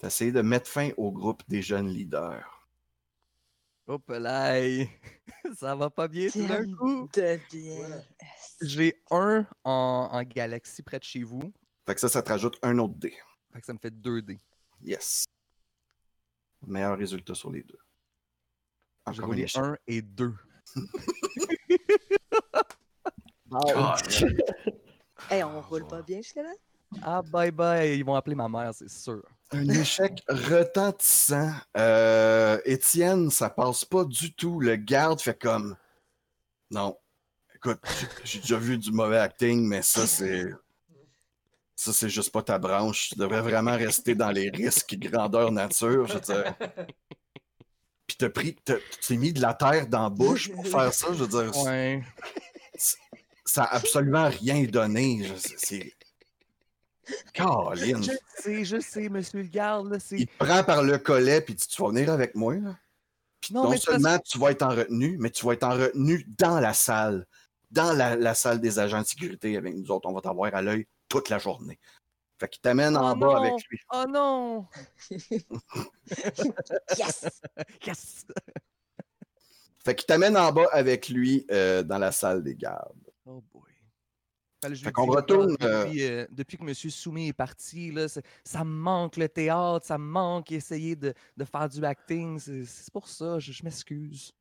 Tu 0.02 0.06
as 0.06 0.08
essayé 0.08 0.32
de 0.32 0.42
mettre 0.42 0.68
fin 0.68 0.90
au 0.96 1.12
groupe 1.12 1.44
des 1.46 1.62
jeunes 1.62 1.86
leaders. 1.86 2.66
Hop 3.86 4.02
là, 4.08 4.58
ça 5.56 5.76
va 5.76 5.90
pas 5.90 6.08
bien 6.08 6.28
tout 6.28 6.44
d'un 6.44 6.64
coup? 6.74 7.08
J'ai 8.60 9.00
un 9.12 9.46
en, 9.62 10.08
en 10.10 10.22
galaxie 10.24 10.82
près 10.82 10.98
de 10.98 11.04
chez 11.04 11.22
vous. 11.22 11.52
Fait 11.86 11.94
que 11.94 12.00
ça, 12.00 12.08
ça 12.08 12.20
te 12.20 12.30
rajoute 12.30 12.58
un 12.62 12.76
autre 12.80 12.94
dé. 12.94 13.14
Fait 13.52 13.60
que 13.60 13.66
ça 13.66 13.74
me 13.74 13.78
fait 13.78 13.92
2 13.92 14.22
dés. 14.22 14.40
Yes. 14.82 15.24
Meilleur 16.66 16.98
résultat 16.98 17.36
sur 17.36 17.52
les 17.52 17.62
deux. 17.62 17.78
J'ai 19.12 19.22
roulé. 19.22 19.46
1 19.54 19.76
et 19.86 20.02
2. 20.02 20.34
Ah, 23.52 23.96
Hey, 25.30 25.44
on 25.44 25.60
roule 25.60 25.86
pas 25.86 26.02
bien 26.02 26.22
jusque-là? 26.22 26.52
Ah, 27.02 27.22
bye 27.22 27.52
bye, 27.52 27.96
ils 27.96 28.04
vont 28.04 28.16
appeler 28.16 28.34
ma 28.34 28.48
mère, 28.48 28.74
c'est 28.74 28.90
sûr. 28.90 29.22
Un 29.52 29.68
échec 29.68 30.22
retentissant. 30.28 31.52
Euh, 31.76 32.58
Étienne, 32.64 33.30
ça 33.30 33.50
passe 33.50 33.84
pas 33.84 34.04
du 34.04 34.32
tout. 34.32 34.60
Le 34.60 34.76
garde 34.76 35.20
fait 35.20 35.38
comme. 35.38 35.76
Non. 36.70 36.96
Écoute, 37.54 37.80
j'ai- 38.24 38.38
déjà 38.40 38.56
vu 38.56 38.78
du 38.78 38.90
mauvais 38.92 39.18
acting, 39.18 39.66
mais 39.66 39.82
ça, 39.82 40.06
c'est. 40.06 40.46
Ça, 41.76 41.92
c'est 41.92 42.08
juste 42.08 42.30
pas 42.32 42.42
ta 42.42 42.58
branche. 42.58 43.10
Tu 43.10 43.16
devrais 43.18 43.40
vraiment 43.42 43.76
rester 43.76 44.14
dans 44.14 44.30
les 44.30 44.50
risques 44.50 44.94
grandeur 44.98 45.50
nature. 45.52 46.06
Je 46.06 46.14
veux 46.14 46.20
dire. 46.20 46.54
Puis 48.06 48.16
t'as 48.18 48.30
pris, 48.30 48.54
t'es 48.64 49.16
mis 49.16 49.32
de 49.32 49.40
la 49.40 49.54
terre 49.54 49.86
dans 49.86 50.04
la 50.04 50.10
bouche 50.10 50.50
pour 50.52 50.66
faire 50.66 50.92
ça. 50.92 51.08
Je 51.12 51.24
veux 51.24 51.28
dire, 51.50 51.56
Ouais. 51.64 52.02
ça 53.44 53.64
a 53.64 53.76
absolument 53.76 54.28
rien 54.28 54.62
donné. 54.64 55.28
C'est. 55.36 55.92
Caroline. 57.32 58.02
Je 58.02 58.12
sais, 58.38 58.64
je 58.64 58.80
sais, 58.80 59.08
monsieur 59.08 59.42
le 59.42 59.48
garde, 59.48 59.90
là, 59.92 59.98
c'est... 59.98 60.16
Il 60.18 60.26
te 60.26 60.44
prend 60.44 60.62
par 60.64 60.82
le 60.82 60.98
collet, 60.98 61.40
puis 61.40 61.56
tu, 61.56 61.66
tu 61.66 61.82
vas 61.82 61.88
venir 61.88 62.10
avec 62.10 62.34
moi. 62.34 62.54
Là. 62.54 62.76
Puis 63.40 63.54
Non, 63.54 63.76
seulement 63.76 64.18
tu 64.18 64.38
vas 64.38 64.52
être 64.52 64.62
en 64.62 64.70
retenue, 64.70 65.16
mais 65.18 65.30
tu 65.30 65.44
vas 65.44 65.52
être 65.52 65.64
en 65.64 65.74
retenue 65.74 66.24
dans 66.38 66.60
la 66.60 66.72
salle. 66.74 67.26
Dans 67.70 67.92
la, 67.92 68.16
la 68.16 68.34
salle 68.34 68.60
des 68.60 68.78
agents 68.78 69.00
de 69.00 69.06
sécurité 69.06 69.56
avec 69.56 69.74
nous 69.74 69.90
autres. 69.90 70.08
On 70.08 70.12
va 70.12 70.20
t'avoir 70.20 70.54
à 70.54 70.62
l'œil 70.62 70.86
toute 71.08 71.28
la 71.30 71.38
journée. 71.38 71.78
Fait 72.38 72.48
qu'il 72.48 72.60
t'amène 72.60 72.96
en 72.96 73.12
Oh 73.12 73.16
bas 73.16 73.26
non! 73.26 73.34
avec 73.36 73.68
lui. 73.68 73.80
Oh 73.92 74.04
non! 74.08 74.66
Yes! 76.98 77.28
Yes! 77.86 78.26
Fait 79.84 79.94
qu'il 79.94 80.06
t'amène 80.06 80.36
en 80.36 80.52
bas 80.52 80.68
avec 80.72 81.08
lui 81.08 81.46
euh, 81.50 81.82
dans 81.82 81.98
la 81.98 82.12
salle 82.12 82.42
des 82.42 82.54
gardes. 82.54 83.10
Oh 83.26 83.42
boy. 83.52 83.71
Je 84.70 84.84
Fait 84.84 84.92
qu'on 84.92 85.06
retourne, 85.06 85.56
Depuis, 85.56 86.04
euh, 86.04 86.26
depuis 86.30 86.56
que 86.56 86.62
M. 86.62 86.72
Soumet 86.74 87.28
est 87.28 87.32
parti, 87.32 87.90
là, 87.90 88.06
ça 88.44 88.64
me 88.64 88.70
manque 88.70 89.16
le 89.16 89.28
théâtre, 89.28 89.84
ça 89.84 89.98
me 89.98 90.04
manque 90.04 90.52
essayer 90.52 90.94
de, 90.94 91.12
de 91.36 91.44
faire 91.44 91.68
du 91.68 91.84
acting. 91.84 92.38
C'est 92.38 92.92
pour 92.92 93.08
ça, 93.08 93.38
je, 93.40 93.50
je 93.52 93.64
m'excuse. 93.64 94.32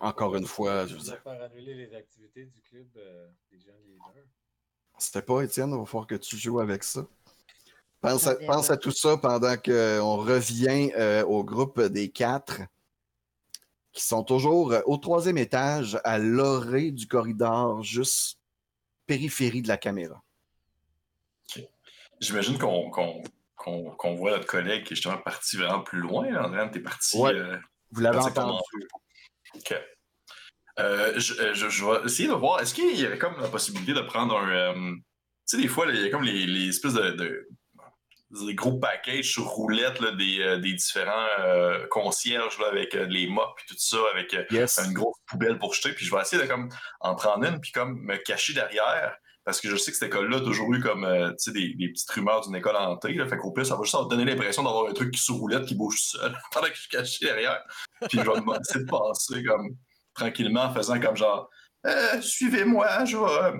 Encore 0.00 0.36
une 0.36 0.46
fois, 0.46 0.86
je 0.86 0.94
veux 0.94 1.00
Je 1.00 1.04
dire, 1.04 1.14
vais 1.14 1.20
faire 1.20 1.42
annuler 1.42 1.74
les 1.74 1.94
activités 1.94 2.46
du 2.46 2.60
club 2.62 2.86
euh, 2.96 3.28
des 3.50 3.58
jeunes 3.58 3.82
leaders. 3.86 4.24
c'était 4.98 5.22
pas 5.22 5.42
Étienne, 5.42 5.70
il 5.70 5.78
va 5.78 5.84
falloir 5.86 6.06
que 6.06 6.14
tu 6.16 6.36
joues 6.36 6.60
avec 6.60 6.84
ça. 6.84 7.06
Pense 8.00 8.26
à, 8.26 8.36
pense 8.36 8.70
tout 8.80 8.90
ça 8.92 9.16
pendant 9.16 9.56
qu'on 9.56 10.16
revient 10.16 10.92
euh, 10.96 11.24
au 11.24 11.42
groupe 11.42 11.80
des 11.80 12.10
quatre 12.10 12.60
qui 13.98 14.04
sont 14.04 14.22
toujours 14.22 14.70
euh, 14.72 14.80
au 14.86 14.96
troisième 14.96 15.38
étage 15.38 15.98
à 16.04 16.18
l'orée 16.18 16.92
du 16.92 17.08
corridor, 17.08 17.82
juste 17.82 18.38
périphérie 19.06 19.60
de 19.60 19.66
la 19.68 19.76
caméra. 19.76 20.22
J'imagine 22.20 22.58
qu'on 22.58 24.14
voit 24.14 24.30
notre 24.30 24.46
collègue 24.46 24.84
qui 24.84 24.92
est 24.92 24.96
justement 24.96 25.18
parti 25.18 25.56
vraiment 25.56 25.80
plus 25.82 25.98
loin. 26.00 26.26
Andréane, 26.44 26.70
t'es 26.70 26.78
parti. 26.80 27.16
Ouais. 27.18 27.34
euh, 27.34 27.56
Vous 27.90 28.00
l'avez 28.00 28.18
entendu. 28.18 28.58
OK. 29.54 29.74
Euh, 30.78 31.18
je, 31.18 31.34
euh, 31.40 31.54
je- 31.54 31.68
je 31.68 31.84
vais 31.84 32.04
essayer 32.04 32.28
de 32.28 32.34
voir. 32.34 32.60
Est-ce 32.60 32.72
qu'il 32.74 32.96
y 33.00 33.04
avait 33.04 33.18
comme 33.18 33.40
la 33.40 33.48
possibilité 33.48 33.94
de 33.94 34.00
prendre 34.02 34.36
un. 34.38 34.48
euh, 34.48 34.94
tu 34.94 35.56
sais, 35.56 35.62
des 35.62 35.66
fois, 35.68 35.86
il 35.88 36.00
y 36.00 36.04
a 36.06 36.10
comme 36.10 36.22
les, 36.22 36.46
les 36.46 36.68
espèces 36.68 36.94
de, 36.94 37.10
de- 37.10 37.47
des 38.30 38.54
gros 38.54 38.78
packages 38.78 39.32
sur 39.32 39.44
roulette 39.46 40.00
là, 40.00 40.12
des, 40.12 40.40
euh, 40.40 40.58
des 40.58 40.74
différents 40.74 41.26
euh, 41.40 41.86
concierges 41.88 42.58
là, 42.58 42.66
avec 42.68 42.94
euh, 42.94 43.06
les 43.06 43.26
mops 43.26 43.62
et 43.62 43.66
tout 43.68 43.78
ça, 43.78 43.96
avec 44.14 44.36
Yes. 44.50 44.78
une 44.84 44.92
grosse 44.92 45.16
poubelle 45.26 45.58
pour 45.58 45.72
jeter. 45.74 45.92
Puis 45.92 46.04
je 46.04 46.14
vais 46.14 46.20
essayer 46.20 46.42
de 46.42 46.46
comme, 46.48 46.68
en 47.00 47.14
prendre 47.14 47.44
une 47.46 47.60
puis 47.60 47.72
comme 47.72 47.98
me 48.02 48.16
cacher 48.16 48.52
derrière. 48.52 49.16
Parce 49.44 49.62
que 49.62 49.70
je 49.70 49.76
sais 49.76 49.90
que 49.92 49.96
cette 49.96 50.08
école-là 50.08 50.36
a 50.36 50.40
toujours 50.40 50.74
eu 50.74 50.80
comme 50.80 51.06
tu 51.06 51.34
sais, 51.38 51.52
des, 51.52 51.72
des 51.74 51.88
petites 51.88 52.10
rumeurs 52.10 52.42
d'une 52.42 52.54
école 52.54 52.76
hantée. 52.76 53.14
Là, 53.14 53.26
fait 53.26 53.38
qu'au 53.38 53.50
pire, 53.50 53.64
ça 53.64 53.76
va 53.76 53.82
juste 53.82 53.96
donner 54.10 54.26
l'impression 54.26 54.62
d'avoir 54.62 54.88
un 54.90 54.92
truc 54.92 55.10
qui 55.10 55.20
sur 55.22 55.36
roulette 55.36 55.64
qui 55.64 55.74
bouge 55.74 55.94
tout 55.96 56.18
seul 56.18 56.38
pendant 56.52 56.66
que 56.66 56.74
je 56.74 56.80
suis 56.80 56.90
caché 56.90 57.24
derrière. 57.24 57.62
Puis 58.10 58.18
je 58.18 58.24
vais 58.30 58.58
essayer 58.60 58.84
de 58.84 58.90
passer 58.90 59.42
comme 59.44 59.68
tranquillement 60.14 60.64
en 60.64 60.74
faisant 60.74 61.00
comme 61.00 61.16
genre 61.16 61.48
Euh, 61.86 62.20
suivez-moi, 62.20 63.06
je 63.06 63.16
vais 63.16 63.58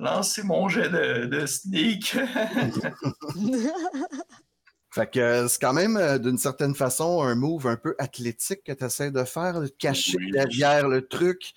lancer 0.00 0.42
mon 0.42 0.68
jet 0.68 0.88
de, 0.88 1.26
de 1.26 1.46
sneak. 1.46 2.16
Fait 4.92 5.08
que 5.08 5.20
euh, 5.20 5.46
c'est 5.48 5.60
quand 5.60 5.72
même 5.72 5.96
euh, 5.96 6.18
d'une 6.18 6.36
certaine 6.38 6.74
façon 6.74 7.22
un 7.22 7.36
move 7.36 7.68
un 7.68 7.76
peu 7.76 7.94
athlétique 7.98 8.64
que 8.64 8.72
tu 8.72 8.84
essaies 8.84 9.12
de 9.12 9.22
faire, 9.22 9.60
de 9.60 9.68
cacher 9.68 10.16
Oui. 10.18 10.32
derrière 10.32 10.88
le 10.88 11.06
truc, 11.06 11.52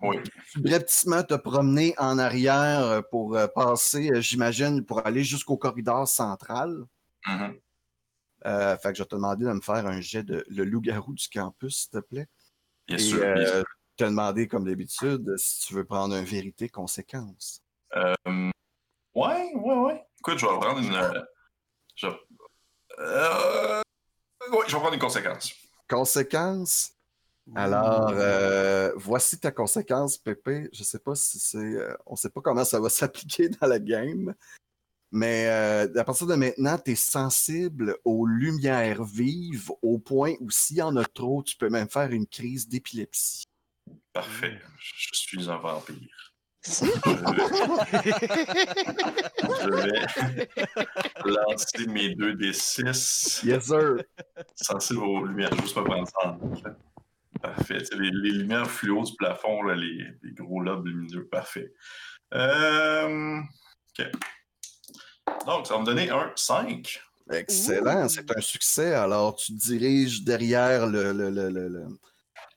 oui. 0.00 0.16
subrepticement 0.52 1.22
te 1.22 1.34
promener 1.34 1.94
en 1.98 2.18
arrière 2.18 2.80
euh, 2.84 3.02
pour 3.10 3.36
euh, 3.36 3.46
passer, 3.46 4.10
euh, 4.10 4.22
j'imagine, 4.22 4.86
pour 4.86 5.06
aller 5.06 5.22
jusqu'au 5.22 5.58
corridor 5.58 6.08
central. 6.08 6.84
Mhm. 7.26 7.58
Euh, 8.46 8.78
fait 8.78 8.92
que 8.92 8.98
je 8.98 9.02
vais 9.02 9.08
te 9.08 9.16
demander 9.16 9.44
de 9.44 9.52
me 9.52 9.60
faire 9.60 9.86
un 9.86 10.00
jet 10.00 10.22
de 10.22 10.42
le 10.48 10.64
loup-garou 10.64 11.12
du 11.12 11.28
campus, 11.28 11.76
s'il 11.82 11.90
te 11.90 11.98
plaît. 11.98 12.26
Bien 12.86 12.96
Et 12.96 13.00
sûr. 13.00 13.22
euh, 13.22 13.34
bien 13.34 13.46
sûr. 13.46 13.64
te 13.98 14.04
demander, 14.04 14.48
comme 14.48 14.64
d'habitude, 14.64 15.34
si 15.36 15.66
tu 15.66 15.74
veux 15.74 15.84
prendre 15.84 16.14
un 16.14 16.22
vérité 16.22 16.70
conséquence. 16.70 17.60
Euh, 17.96 18.14
ouais, 19.14 19.52
ouais, 19.54 19.74
ouais. 19.74 20.04
Écoute, 20.20 20.38
je 20.38 20.46
vais 20.46 20.58
prendre 20.58 20.78
une. 20.78 21.24
je... 21.94 22.06
Euh, 22.98 23.82
ouais, 24.52 24.64
je 24.66 24.72
vais 24.72 24.78
prendre 24.78 24.94
une 24.94 25.00
conséquence. 25.00 25.54
Conséquence? 25.88 26.92
Alors, 27.54 28.10
euh, 28.12 28.92
voici 28.96 29.38
ta 29.40 29.50
conséquence, 29.50 30.18
Pépé. 30.18 30.68
Je 30.72 30.82
sais 30.82 30.98
pas 30.98 31.14
si 31.14 31.38
c'est. 31.38 31.56
euh, 31.56 31.96
on 32.04 32.14
sait 32.14 32.28
pas 32.30 32.40
comment 32.42 32.64
ça 32.64 32.78
va 32.80 32.88
s'appliquer 32.90 33.48
dans 33.48 33.66
la 33.66 33.78
game. 33.78 34.34
Mais 35.10 35.48
euh, 35.48 35.88
à 35.98 36.04
partir 36.04 36.26
de 36.26 36.34
maintenant, 36.34 36.76
tu 36.76 36.90
es 36.90 36.94
sensible 36.94 37.96
aux 38.04 38.26
lumières 38.26 39.02
vives 39.04 39.70
au 39.80 39.98
point 39.98 40.34
où 40.40 40.50
s'il 40.50 40.76
y 40.76 40.82
en 40.82 40.94
a 40.96 41.04
trop, 41.04 41.42
tu 41.42 41.56
peux 41.56 41.70
même 41.70 41.88
faire 41.88 42.10
une 42.10 42.26
crise 42.26 42.68
d'épilepsie. 42.68 43.44
Parfait. 44.12 44.60
Je 44.78 45.08
suis 45.14 45.48
un 45.48 45.56
vampire. 45.56 46.27
Je 49.48 51.24
vais 51.24 51.30
lancer 51.30 51.86
mes 51.86 52.14
deux 52.14 52.34
D6. 52.34 53.44
Yes, 53.46 53.64
sir. 53.66 53.96
Sensible 54.54 55.00
aux 55.04 55.24
lumières. 55.24 55.54
Juste 55.60 55.74
pas 55.74 55.84
prendre 55.84 56.06
ça 56.08 56.28
en. 56.28 56.38
Parfait. 57.40 57.78
Les, 57.92 58.10
les 58.10 58.30
lumières 58.38 58.68
fluo 58.68 59.04
du 59.04 59.14
plafond, 59.16 59.62
là, 59.62 59.74
les, 59.76 60.04
les 60.22 60.32
gros 60.32 60.60
lobes 60.60 60.86
lumineux. 60.86 61.24
Parfait. 61.26 61.72
Euh, 62.34 63.38
OK. 63.98 64.06
Donc, 65.46 65.66
ça 65.66 65.74
va 65.74 65.80
me 65.80 65.86
donner 65.86 66.10
un 66.10 66.32
5. 66.34 67.00
Excellent, 67.30 68.08
c'est 68.08 68.34
un 68.36 68.40
succès. 68.40 68.94
Alors, 68.94 69.36
tu 69.36 69.52
te 69.54 69.58
diriges 69.58 70.24
derrière 70.24 70.86
le, 70.86 71.12
le- 71.12 71.30
le- 71.30 71.50
le- 71.50 71.68
le- 71.68 71.86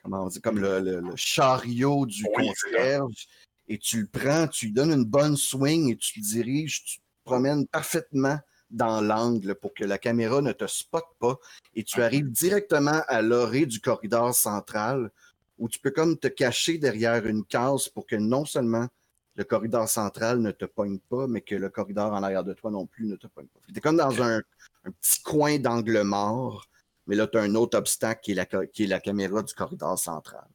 comment 0.02 0.24
on 0.24 0.28
dit, 0.30 0.42
comme 0.42 0.58
le, 0.60 0.80
le- 0.80 1.02
le 1.02 1.16
chariot 1.16 2.06
du 2.06 2.24
Oui, 2.38 2.48
concierge 2.48 3.28
et 3.72 3.78
tu 3.78 4.02
le 4.02 4.08
prends, 4.08 4.48
tu 4.50 4.66
lui 4.66 4.74
donnes 4.74 4.92
une 4.92 5.06
bonne 5.06 5.38
swing 5.38 5.94
et 5.94 5.96
tu 5.96 6.20
te 6.20 6.26
diriges, 6.26 6.84
tu 6.84 7.00
te 7.00 7.04
promènes 7.24 7.66
parfaitement 7.68 8.38
dans 8.70 9.00
l'angle 9.00 9.56
pour 9.56 9.74
que 9.74 9.86
la 9.86 9.98
caméra 9.98 10.42
ne 10.42 10.52
te 10.52 10.68
spotte 10.68 11.08
pas 11.20 11.40
et 11.74 11.86
tu 11.86 12.00
Ok. 12.00 12.04
arrives 12.04 12.30
directement 12.32 13.02
à 13.08 13.22
l'orée 13.22 13.66
du 13.66 13.80
corridor 13.80 14.36
central 14.36 15.10
où 15.58 15.70
tu 15.70 15.80
peux 15.80 15.92
comme 15.92 16.18
te 16.18 16.28
cacher 16.28 16.80
derrière 16.80 17.26
une 17.26 17.46
case 17.46 17.88
pour 17.88 18.06
que 18.06 18.18
non 18.18 18.44
seulement 18.44 18.90
le 19.36 19.46
corridor 19.46 19.88
central 19.88 20.40
ne 20.42 20.52
te 20.52 20.66
pogne 20.66 21.00
pas, 21.00 21.28
mais 21.28 21.40
que 21.40 21.56
le 21.56 21.70
corridor 21.70 22.12
en 22.12 22.24
arrière 22.24 22.44
de 22.44 22.54
toi 22.54 22.72
non 22.72 22.86
plus 22.86 23.06
ne 23.06 23.16
te 23.16 23.28
pogne 23.28 23.48
pas. 23.48 23.62
Tu 23.70 23.78
es 23.78 23.80
comme 23.80 23.96
dans 23.96 24.22
un, 24.22 24.40
un 24.84 24.92
petit 24.92 25.22
coin 25.24 25.60
d'angle 25.60 26.02
mort, 26.02 26.68
mais 27.08 27.16
là, 27.16 27.26
tu 27.26 27.38
as 27.38 27.42
un 27.44 27.56
autre 27.56 27.78
obstacle 27.78 28.20
qui 28.22 28.32
est, 28.34 28.36
la, 28.36 28.46
ca- 28.52 28.66
qui 28.68 28.84
est 28.84 28.88
la 28.88 29.00
caméra 29.00 29.42
du 29.42 29.54
corridor 29.54 29.98
central. 29.98 30.46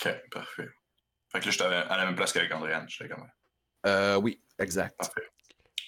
OK, 0.00 0.08
parfait. 0.30 0.70
Fait 1.36 1.40
que 1.40 1.46
là, 1.46 1.50
j'étais 1.52 1.64
à 1.64 1.96
la 1.98 2.06
même 2.06 2.14
place 2.16 2.32
qu'avec 2.32 2.50
Andréane. 2.54 2.88
J'étais 2.88 3.12
comme. 3.14 3.28
Euh, 3.84 4.16
oui, 4.16 4.40
exact. 4.58 4.96
Parfait. 4.96 5.28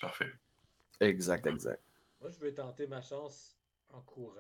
Parfait. 0.01 0.33
Exact, 1.01 1.47
exact. 1.47 1.83
Moi, 2.21 2.31
je 2.31 2.39
vais 2.45 2.53
tenter 2.53 2.87
ma 2.87 3.01
chance 3.01 3.57
en 3.91 4.01
courant. 4.03 4.35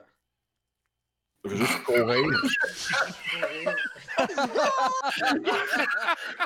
Je 1.44 1.50
veux 1.50 1.56
juste 1.56 1.82
courir. 1.84 2.06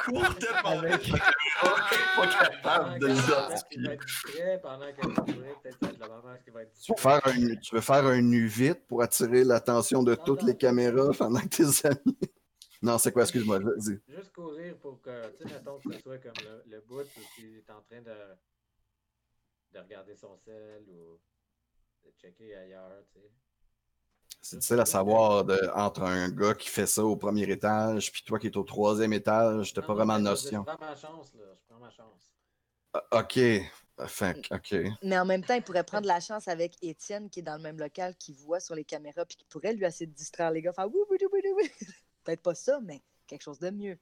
Cours 0.05 0.37
tellement 0.39 0.79
Avec- 0.79 1.11
pas 1.11 2.27
capable 2.27 2.99
de 2.99 3.07
pendant 4.61 4.93
peut-être 4.93 5.99
la 5.99 6.09
maman 6.09 6.37
qui 6.45 6.51
va 6.51 6.63
être 6.63 6.73
Tu 6.81 6.93
veux 6.93 6.99
faire 7.01 7.21
un, 7.27 7.55
tu 7.57 7.75
veux 7.75 7.81
faire 7.81 8.07
un 8.07 8.21
nu 8.21 8.47
vite 8.47 8.87
pour 8.87 9.03
attirer 9.03 9.45
l'attention 9.45 10.03
de 10.03 10.15
Non, 10.15 10.25
toutes 10.25 10.43
non. 10.43 10.49
les 10.49 10.57
caméras 10.57 11.11
pendant 11.19 11.41
que 11.41 11.49
tes 11.49 11.87
amis. 11.89 12.19
Non, 12.83 12.99
c'est 12.99 13.13
quoi, 13.13 13.23
excuse-moi, 13.23 13.61
vas-y. 13.61 14.01
Juste 14.09 14.33
courir 14.33 14.77
pour 14.79 15.01
que, 15.01 15.31
tu 15.37 15.49
sais, 15.49 15.55
mettons 15.55 15.79
que 15.79 15.93
ce 15.93 16.01
soit 16.01 16.19
comme 16.19 16.33
le, 16.45 16.63
le 16.67 16.81
bout 16.81 17.03
où 17.03 17.21
il 17.39 17.59
est 17.59 17.71
en 17.71 17.81
train 17.83 18.01
de, 18.03 18.17
de 19.73 19.79
regarder 19.79 20.17
son 20.17 20.37
sel 20.37 20.83
ou 20.89 21.19
de 22.05 22.11
checker 22.21 22.57
ailleurs, 22.57 22.91
tu 23.13 23.21
sais. 23.21 23.31
C'est 24.45 24.57
difficile 24.57 24.81
à 24.81 24.85
savoir 24.87 25.45
de- 25.45 25.71
entre 25.73 26.03
un 26.03 26.29
gars 26.29 26.55
qui 26.55 26.69
fait 26.69 26.87
ça 26.89 27.05
au 27.05 27.15
premier 27.17 27.49
étage 27.49 28.11
puis 28.11 28.25
toi 28.25 28.41
qui 28.41 28.49
es 28.49 28.57
au 28.57 28.65
troisième 28.65 29.13
étage, 29.13 29.73
t'as 29.73 29.83
pas 29.83 29.89
non, 29.89 29.95
vraiment 29.95 30.19
de 30.19 30.25
notion. 30.25 30.65
Je 30.67 30.75
prends 30.75 30.85
ma 30.85 30.97
chance, 30.97 31.33
là. 31.35 31.45
Je 31.55 31.63
prends 31.69 31.79
ma 31.79 31.91
chance. 31.91 32.33
Ah, 32.93 33.05
Ok. 33.21 33.39
Enfin, 33.99 34.33
ok. 34.51 34.75
Mais 35.03 35.19
en 35.19 35.25
même 35.27 35.45
temps, 35.45 35.55
il 35.55 35.63
pourrait 35.63 35.85
prendre 35.85 36.09
la 36.09 36.19
chance 36.19 36.49
avec 36.49 36.77
Étienne, 36.83 37.31
qui 37.31 37.39
est 37.41 37.43
dans 37.43 37.57
le 37.57 37.63
même 37.63 37.79
local, 37.79 38.17
qui 38.17 38.33
voit 38.33 38.59
sur 38.59 38.75
les 38.75 38.85
caméras, 38.85 39.25
puis 39.27 39.37
qui 39.37 39.45
pourrait 39.45 39.75
lui 39.75 39.85
essayer 39.85 40.07
de 40.07 40.15
distraire 40.15 40.51
les 40.51 40.63
gars. 40.63 40.73
Faire 40.73 40.89
wou, 40.89 41.05
wou, 41.09 41.17
wou. 41.31 41.61
Peut-être 42.25 42.43
pas 42.43 42.55
ça, 42.55 42.81
mais 42.83 43.03
quelque 43.27 43.43
chose 43.43 43.59
de 43.59 43.71
mieux. 43.71 43.99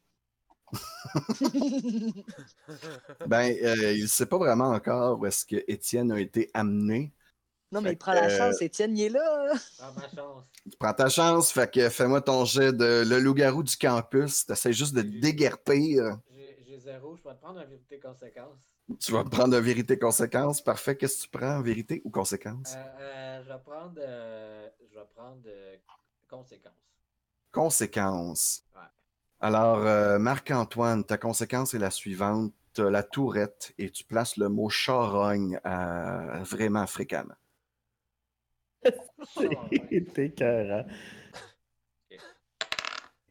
Ben, 3.26 3.56
euh, 3.62 3.92
il 3.92 4.08
sait 4.08 4.26
pas 4.26 4.38
vraiment 4.38 4.70
encore 4.70 5.18
où 5.18 5.26
est-ce 5.26 5.44
que 5.44 5.56
Étienne 5.66 6.12
a 6.12 6.20
été 6.20 6.50
amené. 6.54 7.12
Non, 7.72 7.80
mais 7.80 7.90
Fait 7.90 7.94
il 7.94 7.98
prend 7.98 8.14
la 8.14 8.28
que, 8.28 8.36
chance, 8.36 8.62
Étienne, 8.62 8.96
il 8.96 9.04
est 9.04 9.08
là. 9.10 9.52
Prends 9.78 9.92
ma 9.92 10.08
chance. 10.08 10.44
Tu 10.70 10.76
prends 10.78 10.92
ta 10.92 11.08
chance, 11.08 11.52
fait 11.52 11.70
que 11.72 11.88
fais-moi 11.88 12.20
ton 12.20 12.44
jet 12.44 12.72
de 12.72 13.04
le 13.06 13.18
loup-garou 13.20 13.62
du 13.62 13.76
campus. 13.76 14.46
T'essaies 14.46 14.72
juste 14.72 14.94
de 14.94 15.02
déguerpir. 15.02 16.18
J'ai 16.66 16.78
zéro, 16.78 17.16
je 17.16 17.22
vais 17.22 17.34
te 17.34 17.40
prendre 17.40 17.58
la 17.58 17.66
vérité 17.66 17.98
conséquence. 17.98 18.58
Tu 18.98 19.12
vas 19.12 19.24
prendre 19.24 19.50
de 19.50 19.58
vérité-conséquence. 19.58 20.62
Parfait. 20.62 20.96
Qu'est-ce 20.96 21.18
que 21.18 21.22
tu 21.22 21.38
prends, 21.38 21.62
vérité 21.62 22.02
ou 22.04 22.10
conséquence? 22.10 22.74
Euh, 22.76 22.84
euh, 23.00 23.42
je 23.44 23.48
vais 23.48 23.58
prendre, 23.60 23.94
euh, 23.98 24.68
je 24.92 24.98
vais 24.98 25.06
prendre 25.14 25.42
euh, 25.46 25.76
conséquence. 26.28 26.72
Conséquence. 27.52 28.64
Alors, 29.40 29.78
euh, 29.86 30.18
Marc-Antoine, 30.18 31.04
ta 31.04 31.16
conséquence 31.16 31.74
est 31.74 31.78
la 31.78 31.90
suivante. 31.90 32.52
Tu 32.72 32.88
la 32.88 33.02
tourette 33.02 33.72
et 33.78 33.90
tu 33.90 34.04
places 34.04 34.36
le 34.36 34.48
mot 34.48 34.68
charogne 34.68 35.58
euh, 35.66 36.42
vraiment 36.44 36.86
fréquemment. 36.86 37.34
C'est 39.36 40.18
écœurant. 40.18 40.86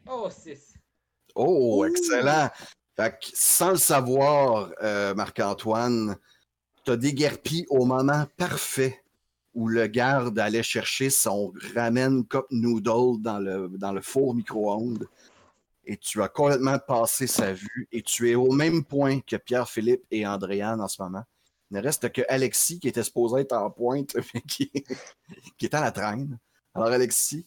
Oh, 0.09 0.29
6. 0.29 0.73
Oh, 1.35 1.85
excellent! 1.85 2.49
Fait 2.97 3.11
que, 3.11 3.27
sans 3.33 3.71
le 3.71 3.77
savoir, 3.77 4.73
euh, 4.81 5.13
Marc-Antoine, 5.13 6.17
t'as 6.83 6.97
déguerpi 6.97 7.65
au 7.69 7.85
moment 7.85 8.25
parfait 8.35 9.01
où 9.53 9.67
le 9.67 9.87
garde 9.87 10.37
allait 10.39 10.63
chercher 10.63 11.09
son 11.09 11.53
ramen 11.75 12.25
cup 12.25 12.45
noodle 12.51 13.21
dans 13.21 13.39
le, 13.39 13.69
dans 13.77 13.91
le 13.91 14.01
four 14.01 14.35
micro-ondes. 14.35 15.07
Et 15.85 15.97
tu 15.97 16.21
as 16.21 16.27
complètement 16.27 16.77
passé 16.77 17.25
sa 17.25 17.51
vue 17.51 17.87
et 17.91 18.03
tu 18.03 18.29
es 18.29 18.35
au 18.35 18.51
même 18.51 18.83
point 18.83 19.19
que 19.21 19.35
Pierre-Philippe 19.37 20.03
et 20.11 20.27
Andréane 20.27 20.81
en 20.81 20.87
ce 20.87 21.01
moment. 21.01 21.23
Il 21.71 21.77
ne 21.77 21.81
reste 21.81 22.11
que 22.11 22.21
Alexis 22.29 22.79
qui 22.79 22.87
était 22.87 23.03
supposé 23.03 23.41
être 23.41 23.53
en 23.53 23.69
pointe, 23.71 24.15
mais 24.33 24.41
qui, 24.41 24.71
qui 25.57 25.65
est 25.65 25.73
à 25.73 25.81
la 25.81 25.91
traîne. 25.91 26.37
Alors, 26.75 26.89
Alexis, 26.89 27.45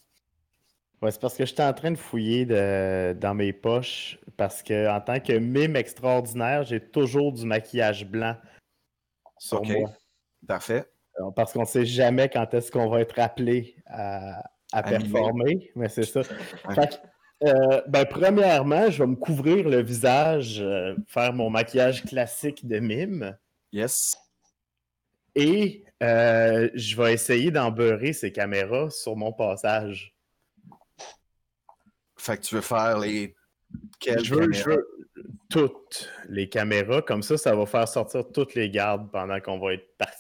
Ouais, 1.03 1.11
c'est 1.11 1.21
parce 1.21 1.37
que 1.37 1.45
j'étais 1.45 1.65
en 1.65 1.73
train 1.73 1.91
de 1.91 1.97
fouiller 1.97 2.47
de- 2.47 3.13
dans 3.19 3.35
mes 3.35 3.53
poches 3.53 4.21
parce 4.37 4.63
que 4.63 4.89
en 4.89 5.01
tant 5.01 5.19
que 5.19 5.33
mime 5.33 5.75
extraordinaire, 5.75 6.63
j'ai 6.63 6.79
toujours 6.81 7.33
du 7.33 7.45
maquillage 7.45 8.07
blanc 8.07 8.37
sur 9.37 9.65
moi. 9.65 9.91
parfait. 10.47 10.92
Alors, 11.17 11.35
Parce 11.35 11.53
qu'on 11.53 11.61
ne 11.61 11.67
sait 11.67 11.85
jamais 11.87 12.29
quand 12.29 12.53
est-ce 12.55 12.71
qu'on 12.73 12.89
va 12.89 13.01
être 13.01 13.19
appelé 13.19 13.77
à, 13.87 14.39
à 14.73 14.79
À 14.79 14.91
mimer. 14.99 15.11
performer, 15.11 15.71
mais 15.77 15.89
c'est 15.89 16.05
ça. 16.05 16.23
Fait 16.75 17.01
que, 17.41 17.49
euh, 17.49 17.83
ben, 17.89 18.05
premièrement, 18.07 18.91
je 18.91 19.03
vais 19.03 19.09
me 19.09 19.17
couvrir 19.17 19.69
le 19.69 19.83
visage, 19.83 20.61
euh, 20.61 20.95
faire 21.09 21.33
mon 21.33 21.51
maquillage 21.51 22.03
classique 22.05 22.67
de 22.67 22.79
mime 22.79 23.37
Yes. 23.73 24.17
et 25.35 25.85
euh, 26.03 26.69
je 26.75 26.97
vais 27.01 27.15
essayer 27.15 27.51
d'embeurrer 27.51 28.13
ces 28.13 28.33
caméras 28.33 28.91
sur 28.91 29.17
mon 29.17 29.33
passage. 29.33 30.15
Fait 32.17 32.37
que 32.37 32.43
tu 32.43 32.55
veux 32.57 32.61
faire 32.61 32.99
les. 32.99 33.35
Quelles 33.99 34.25
Je 34.25 34.35
veux, 34.35 34.53
je 34.53 34.65
veux 34.71 34.89
toutes 35.49 36.11
les 36.29 36.49
caméras, 36.49 37.03
comme 37.03 37.23
ça, 37.23 37.37
ça 37.39 37.55
va 37.55 37.67
faire 37.67 37.89
sortir 37.89 38.25
toutes 38.33 38.55
les 38.55 38.69
gardes 38.71 39.11
pendant 39.11 39.41
qu'on 39.41 39.59
va 39.59 39.75
être 39.75 39.97
parti. 39.97 40.17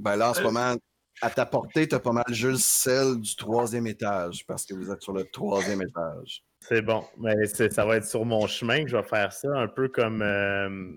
Ben 0.00 0.16
là, 0.16 0.30
en 0.30 0.34
ce 0.34 0.42
moment, 0.42 0.74
à 1.22 1.30
ta 1.30 1.44
portée, 1.46 1.86
t'as 1.86 1.98
pas 2.00 2.12
mal 2.12 2.24
juste 2.30 2.62
celle 2.64 3.20
du 3.20 3.36
troisième 3.36 3.86
étage, 3.86 4.46
parce 4.46 4.64
que 4.64 4.74
vous 4.74 4.90
êtes 4.90 5.02
sur 5.02 5.12
le 5.12 5.24
troisième 5.24 5.82
étage. 5.82 6.42
C'est 6.60 6.82
bon, 6.82 7.04
mais 7.18 7.46
ça 7.46 7.84
va 7.84 7.96
être 7.96 8.06
sur 8.06 8.24
mon 8.24 8.46
chemin 8.46 8.82
que 8.84 8.90
je 8.90 8.96
vais 8.96 9.02
faire 9.02 9.32
ça, 9.32 9.48
un 9.54 9.68
peu 9.68 9.88
comme 9.88 10.22
euh, 10.22 10.94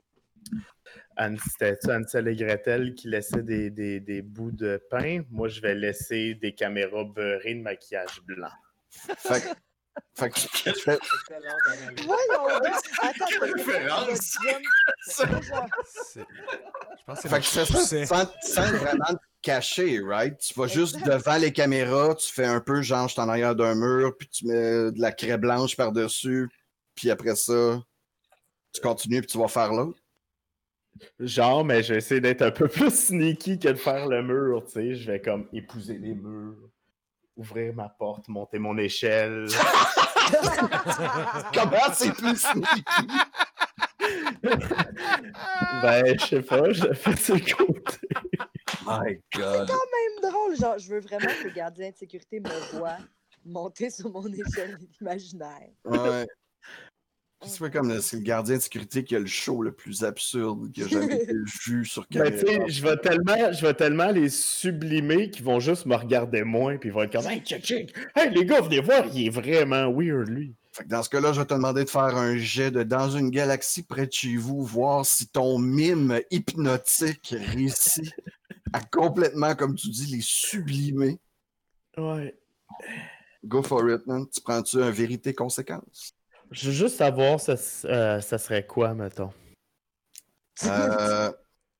Anne, 1.18 1.38
Ansel 1.89 2.28
et 2.28 2.36
Gretel 2.36 2.95
qui 2.95 3.08
laissaient 3.10 3.43
des, 3.43 3.70
des- 3.70 3.99
des 3.99 4.22
bouts 4.22 4.51
de 4.51 4.82
pain. 4.89 5.22
Moi, 5.30 5.47
je 5.49 5.62
vais 5.62 5.76
laisser 5.76 6.36
des 6.36 6.54
caméras 6.54 7.04
beurrées 7.04 7.56
de 7.56 7.62
maquillage 7.62 8.22
blanc. 8.26 8.49
Fait 8.89 9.41
que, 9.41 9.47
fait 10.16 10.30
que 10.30 10.39
Quelle 13.30 13.54
référence! 13.54 14.38
Je 16.16 17.06
pense 17.06 17.22
que 17.22 17.30
fait 17.30 17.39
que 17.39 17.44
tu 17.44 17.50
fais 17.50 17.66
ça 17.66 18.06
sans, 18.06 18.32
sans 18.41 18.72
vraiment 18.78 19.06
te 19.06 19.20
cacher, 19.41 20.00
right? 20.02 20.38
Tu 20.38 20.54
vas 20.54 20.68
juste 20.68 21.04
devant 21.06 21.38
les 21.38 21.52
caméras, 21.52 22.16
tu 22.16 22.32
fais 22.32 22.46
un 22.46 22.62
peu 22.62 22.82
genre, 22.82 23.08
je 23.08 23.14
suis 23.14 23.22
en 23.22 23.28
arrière 23.28 23.56
d'un 23.56 23.76
mur, 23.76 24.16
puis 24.18 24.30
tu 24.30 24.48
mets 24.48 24.91
de 24.91 25.02
la 25.02 25.12
craie 25.12 25.38
blanche 25.38 25.76
par-dessus, 25.76 26.50
puis 26.96 27.12
après 27.12 27.36
ça, 27.36 27.82
tu 28.74 28.82
continues, 28.82 29.20
puis 29.22 29.28
tu 29.32 29.38
vas 29.38 29.48
faire 29.48 29.74
l'autre. 29.74 30.00
Genre, 31.20 31.66
mais 31.66 31.84
je 31.84 31.94
vais 31.94 31.98
essayer 31.98 32.22
d'être 32.22 32.44
un 32.44 32.52
peu 32.52 32.68
plus 32.68 32.91
sneaky 33.08 33.60
que 33.60 33.70
de 33.70 33.76
faire 33.76 34.08
le 34.08 34.22
mur, 34.24 34.64
tu 34.66 34.72
sais. 34.72 34.96
Je 34.96 35.12
vais 35.12 35.22
comme 35.22 35.48
épouser 35.52 35.98
les 35.98 36.14
murs, 36.14 36.70
ouvrir 37.36 37.74
ma 37.74 37.90
porte, 37.90 38.28
monter 38.28 38.60
mon 38.60 38.78
échelle. 38.78 39.48
Comment 41.54 41.94
c'est 41.94 42.14
plus 42.14 42.38
sneaky? 42.38 43.08
ben, 45.82 46.20
je 46.20 46.26
sais 46.26 46.42
pas, 46.42 46.72
je 46.72 46.86
le 46.86 46.94
fais 46.94 47.16
sur 47.16 47.36
le 47.36 47.56
côté. 47.56 47.98
My 48.86 49.20
God. 49.36 49.70
Même 49.70 50.32
drôle, 50.32 50.56
genre, 50.56 50.78
je 50.78 50.90
veux 50.90 51.00
vraiment 51.00 51.32
que 51.42 51.48
le 51.48 51.54
gardien 51.54 51.92
de 51.92 51.96
sécurité 51.96 52.40
me 52.40 52.78
voit 52.78 52.98
monter 53.46 53.90
sur 53.90 54.10
mon 54.10 54.26
échelle 54.28 54.78
imaginaire. 55.02 55.70
Ouais. 55.86 56.28
C'est 57.46 57.60
pas 57.60 57.70
comme 57.70 57.89
le, 57.89 58.02
c'est 58.02 58.18
le 58.18 58.24
gardien 58.24 58.58
de 58.58 58.62
sécurité 58.62 59.04
qui 59.04 59.16
a 59.16 59.20
le 59.20 59.26
show 59.26 59.62
le 59.62 59.72
plus 59.72 60.04
absurde 60.04 60.72
qui 60.72 60.84
a 60.84 60.88
jamais 60.88 61.16
été 61.16 61.34
vu 61.66 61.86
sur 61.86 62.06
Ben, 62.12 62.24
caméra. 62.24 62.38
sais, 62.38 62.70
je 62.70 62.84
vais 62.84 62.98
tellement, 62.98 63.52
je 63.52 63.66
vais 63.66 63.74
tellement 63.74 64.12
les 64.12 64.30
sublimer 64.30 65.30
qu'ils 65.30 65.44
vont 65.44 65.60
juste 65.60 65.86
me 65.86 65.96
regarder 65.96 66.44
moins, 66.44 66.78
puis 66.78 66.89
ils 66.89 66.94
vont 66.94 67.04
être 67.04 67.12
comme, 67.14 67.30
hey, 67.30 67.41
check, 67.41 67.64
check, 67.64 67.94
hey, 68.16 68.34
les 68.34 68.46
gars, 68.46 68.62
venez 68.62 68.80
voir, 68.80 69.06
il 69.14 69.28
est 69.28 69.30
vraiment 69.30 69.91
weird, 69.91 70.30
lui. 70.30 70.54
Fait 70.72 70.84
que 70.86 70.89
dans 70.89 71.04
ce 71.04 71.10
cas-là, 71.10 71.34
je 71.34 71.39
vais 71.39 71.46
te 71.46 71.54
demander 71.54 71.84
de 71.84 71.89
faire 71.89 72.18
un 72.18 72.36
jet 72.38 72.72
de 72.72 72.82
dans 72.82 73.10
une 73.10 73.30
galaxie 73.30 73.84
près 73.84 74.08
de 74.08 74.12
chez 74.12 74.38
vous, 74.38 74.64
voir 74.64 75.06
si 75.06 75.28
ton 75.28 75.60
mime 75.60 76.20
hypnotique 76.32 77.36
réussit 77.38 78.12
à 78.74 78.82
complètement, 78.82 79.54
comme 79.54 79.76
tu 79.76 79.89
dis, 79.89 80.16
les 80.16 80.22
sublimer. 80.22 81.20
Ouais. 81.96 82.36
Go 83.46 83.62
for 83.62 83.88
it, 83.89 84.08
man. 84.08 84.26
Tu 84.34 84.41
prends-tu 84.41 84.82
un 84.82 84.89
vérité 84.89 85.34
conséquence? 85.36 86.16
Je 86.54 86.68
veux 86.68 86.72
juste 86.74 86.97
savoir, 86.97 87.39
ça, 87.39 87.56
euh, 87.86 88.22
ça 88.22 88.38
serait 88.38 88.66
quoi, 88.66 88.93
mettons? 88.93 89.34
Euh, 90.66 91.32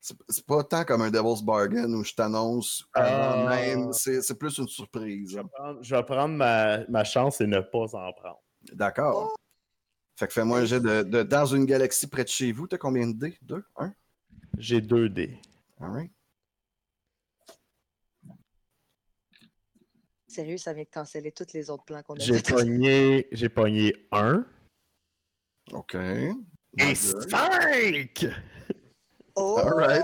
c'est 0.02 0.46
pas 0.46 0.64
tant 0.64 0.84
comme 0.84 1.04
un 1.04 1.12
Devil's 1.12 1.44
Bargain 1.44 1.92
où 1.94 2.04
je 2.04 2.14
t'annonce 2.14 2.84
Ah. 2.94 3.46
même. 3.50 3.94
C'est 3.94 4.22
c'est 4.22 4.38
plus 4.38 4.58
une 4.58 4.68
surprise. 4.68 5.40
Je 5.82 5.96
vais 5.96 6.04
prendre 6.04 6.34
ma, 6.36 6.86
ma 6.88 7.04
chance 7.04 7.40
et 7.40 7.46
ne 7.48 7.60
pas 7.62 7.96
en 7.96 8.12
prendre. 8.14 8.42
D'accord. 8.74 9.36
Fait 10.18 10.28
que 10.28 10.34
fais-moi 10.34 10.60
un 10.60 10.66
jet 10.66 10.80
de, 10.80 11.04
de 11.04 11.24
dans 11.24 11.46
une 11.46 11.66
galaxie 11.66 12.08
près 12.08 12.24
de 12.24 12.30
chez 12.30 12.52
vous. 12.52 12.68
T'as 12.68 12.78
combien 12.78 13.08
de 13.08 13.14
dés? 13.14 13.38
Deux? 13.44 13.64
Un? 13.78 13.94
J'ai 14.58 14.82
deux 14.82 15.08
dés. 15.08 15.40
Alright. 15.80 16.12
Sérieux, 20.28 20.58
ça 20.58 20.74
vient 20.74 20.84
de 20.84 20.90
canceller 20.90 21.32
tous 21.32 21.54
les 21.54 21.70
autres 21.70 21.86
plans 21.86 22.02
qu'on 22.02 22.16
a 22.16 22.20
J'ai 22.20 22.42
pogné, 22.42 23.28
j'ai 23.32 23.50
pogné 23.50 23.94
un. 24.12 24.44
OK. 25.72 25.96
Et 25.96 26.36
Good. 26.78 26.96
cinq! 26.96 28.26
Oh! 29.36 29.58
Alright. 29.58 30.04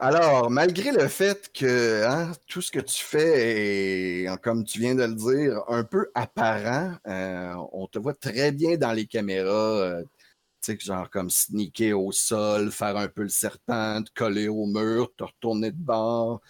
Alors, 0.00 0.48
malgré 0.48 0.92
le 0.92 1.08
fait 1.08 1.50
que 1.52 2.04
hein, 2.04 2.30
tout 2.46 2.62
ce 2.62 2.70
que 2.70 2.78
tu 2.78 3.02
fais 3.02 4.22
est, 4.22 4.40
comme 4.42 4.64
tu 4.64 4.78
viens 4.78 4.94
de 4.94 5.02
le 5.02 5.14
dire, 5.14 5.62
un 5.68 5.82
peu 5.82 6.10
apparent, 6.14 6.94
euh, 7.06 7.54
on 7.72 7.88
te 7.88 7.98
voit 7.98 8.14
très 8.14 8.52
bien 8.52 8.76
dans 8.76 8.92
les 8.92 9.06
caméras, 9.06 9.50
euh, 9.50 10.02
tu 10.62 10.72
sais, 10.72 10.78
genre 10.78 11.10
comme 11.10 11.30
sneaker 11.30 11.98
au 12.00 12.12
sol, 12.12 12.70
faire 12.70 12.96
un 12.96 13.08
peu 13.08 13.22
le 13.22 13.28
serpent, 13.28 14.02
te 14.04 14.10
coller 14.14 14.46
au 14.46 14.66
mur, 14.66 15.12
te 15.16 15.24
retourner 15.24 15.72
de 15.72 15.82
bord, 15.82 16.40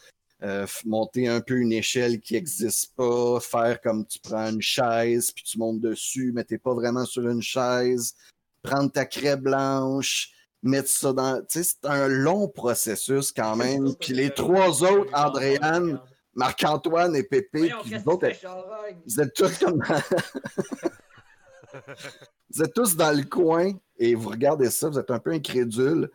euh, 0.42 0.66
monter 0.84 1.26
un 1.26 1.40
peu 1.40 1.58
une 1.58 1.72
échelle 1.72 2.20
qui 2.20 2.34
n'existe 2.34 2.94
pas, 2.94 3.40
faire 3.40 3.80
comme 3.80 4.06
tu 4.06 4.20
prends 4.20 4.50
une 4.50 4.62
chaise, 4.62 5.32
puis 5.32 5.42
tu 5.42 5.58
montes 5.58 5.80
dessus, 5.80 6.30
mais 6.32 6.44
t'es 6.44 6.58
pas 6.58 6.74
vraiment 6.74 7.04
sur 7.04 7.28
une 7.28 7.42
chaise, 7.42 8.14
prendre 8.62 8.92
ta 8.92 9.04
craie 9.04 9.36
blanche, 9.36 10.30
mettre 10.62 10.88
ça 10.88 11.12
dans. 11.12 11.40
Tu 11.40 11.46
sais, 11.48 11.64
c'est 11.64 11.88
un 11.88 12.06
long 12.06 12.46
processus 12.48 13.32
quand 13.32 13.56
même. 13.56 13.96
Puis 13.96 14.12
les 14.12 14.30
trois 14.30 14.84
autres, 14.84 15.10
Andréane, 15.12 16.00
Marc-Antoine 16.34 17.16
et 17.16 17.24
Pépé, 17.24 17.72
puis 17.82 17.96
charogne? 18.34 18.96
vous 19.06 19.20
êtes 19.20 19.34
tous 19.34 19.58
comme. 19.58 19.82
vous 22.50 22.62
êtes 22.62 22.74
tous 22.74 22.94
dans 22.94 23.16
le 23.16 23.24
coin 23.24 23.72
et 23.98 24.14
vous 24.14 24.28
regardez 24.28 24.70
ça, 24.70 24.88
vous 24.88 25.00
êtes 25.00 25.10
un 25.10 25.18
peu 25.18 25.32
incrédule 25.32 26.08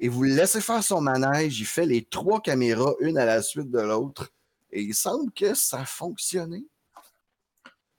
et 0.00 0.08
vous 0.08 0.22
le 0.22 0.34
laissez 0.34 0.60
faire 0.60 0.82
son 0.82 1.00
manège. 1.00 1.60
Il 1.60 1.66
fait 1.66 1.86
les 1.86 2.04
trois 2.04 2.40
caméras, 2.40 2.94
une 3.00 3.18
à 3.18 3.24
la 3.24 3.42
suite 3.42 3.70
de 3.70 3.80
l'autre. 3.80 4.32
Et 4.70 4.82
il 4.82 4.94
semble 4.94 5.32
que 5.32 5.54
ça 5.54 5.80
a 5.80 5.84
fonctionné. 5.84 6.64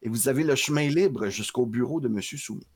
Et 0.02 0.08
vous 0.10 0.30
avez 0.30 0.44
le 0.44 0.56
chemin 0.56 0.88
libre 0.88 1.28
jusqu'au 1.30 1.66
bureau 1.66 2.00
de 2.00 2.08
M. 2.08 2.22
Soumis. 2.22 2.68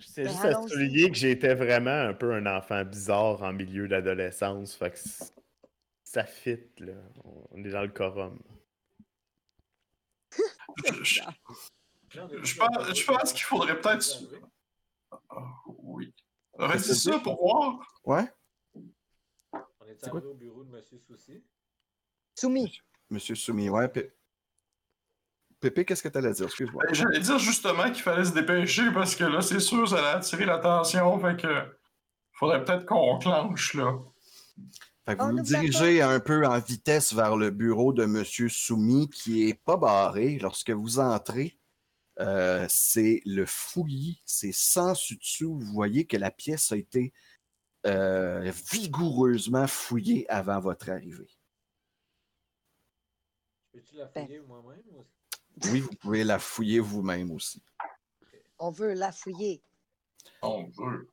C'est 0.00 0.24
Ben, 0.24 0.30
juste 0.30 0.44
à 0.44 0.68
souligner 0.68 1.10
que 1.10 1.16
j'étais 1.16 1.54
vraiment 1.54 1.90
un 2.08 2.14
peu 2.14 2.32
un 2.32 2.46
enfant 2.46 2.84
bizarre 2.84 3.42
en 3.42 3.52
milieu 3.52 3.88
d'adolescence. 3.88 4.74
Fait 4.74 4.92
que 4.92 4.98
ça 6.04 6.24
fit, 6.24 6.60
là. 6.78 6.92
On 7.50 7.64
est 7.64 7.70
dans 7.70 7.82
le 7.82 7.88
quorum. 7.88 8.38
Je, 10.86 11.20
pense, 12.56 13.28
je 13.28 13.32
qu'il 13.34 13.44
faudrait 13.44 13.80
peut-être. 13.80 14.22
Ah, 15.30 15.42
oui. 15.66 16.14
Que 16.56 16.78
ça 16.78 17.18
pour 17.18 17.40
voir. 17.40 18.00
Ouais, 18.04 18.30
est 19.90 19.96
C'est 20.02 20.10
quoi? 20.10 20.20
arrivé 20.20 20.32
au 20.32 20.36
bureau 20.36 20.64
de 20.64 20.70
Monsieur 20.70 20.98
Souci. 20.98 21.42
Soumis. 22.34 22.80
Monsieur 23.10 23.34
Soumi, 23.34 23.68
ouais. 23.68 23.88
Pé- 23.88 24.12
Pépé, 25.60 25.84
qu'est-ce 25.84 26.02
que 26.02 26.08
t'allais 26.08 26.32
dire? 26.32 26.46
Excuse-moi. 26.46 26.84
Ben, 26.86 26.94
J'allais 26.94 27.18
dire 27.20 27.38
justement 27.38 27.84
qu'il 27.90 28.02
fallait 28.02 28.24
se 28.24 28.32
dépêcher 28.32 28.92
parce 28.92 29.16
que 29.16 29.24
là, 29.24 29.40
c'est 29.42 29.58
sûr, 29.60 29.88
ça 29.88 29.96
allait 29.98 30.18
attirer 30.18 30.44
l'attention. 30.44 31.18
Fait 31.18 31.40
que. 31.40 31.76
Faudrait 32.32 32.64
peut-être 32.64 32.86
qu'on 32.86 33.18
clenche, 33.18 33.74
là. 33.74 33.98
Fait 35.04 35.16
que 35.16 35.22
On 35.22 35.30
vous 35.30 35.36
vous 35.38 35.42
dirigez 35.42 36.00
un 36.02 36.20
peu 36.20 36.46
en 36.46 36.60
vitesse 36.60 37.12
vers 37.12 37.36
le 37.36 37.50
bureau 37.50 37.92
de 37.92 38.04
Monsieur 38.04 38.48
Soumi, 38.48 39.10
qui 39.10 39.48
est 39.48 39.54
pas 39.54 39.76
barré. 39.76 40.38
Lorsque 40.40 40.70
vous 40.70 41.00
entrez, 41.00 41.58
euh, 42.20 42.64
c'est 42.68 43.22
le 43.24 43.44
fouillis, 43.44 44.22
c'est 44.24 44.52
sans 44.52 44.92
dessous. 44.92 45.58
Vous 45.58 45.72
voyez 45.72 46.04
que 46.06 46.16
la 46.16 46.30
pièce 46.30 46.70
a 46.70 46.76
été 46.76 47.12
euh, 47.86 48.50
vigoureusement 48.70 49.66
fouillée 49.66 50.28
avant 50.30 50.60
votre 50.60 50.90
arrivée. 50.90 51.28
Peux-tu 53.72 53.96
la 53.96 54.06
Ben. 54.06 54.26
fouiller 54.26 54.40
moi-même 54.40 54.82
ou... 54.92 55.04
Oui, 55.72 55.80
vous 55.80 55.94
pouvez 56.00 56.24
la 56.24 56.38
fouiller 56.38 56.80
vous-même 56.80 57.30
aussi. 57.32 57.62
On 58.58 58.70
veut 58.70 58.94
la 58.94 59.12
fouiller. 59.12 59.62
On 60.42 60.64
veut. 60.66 61.08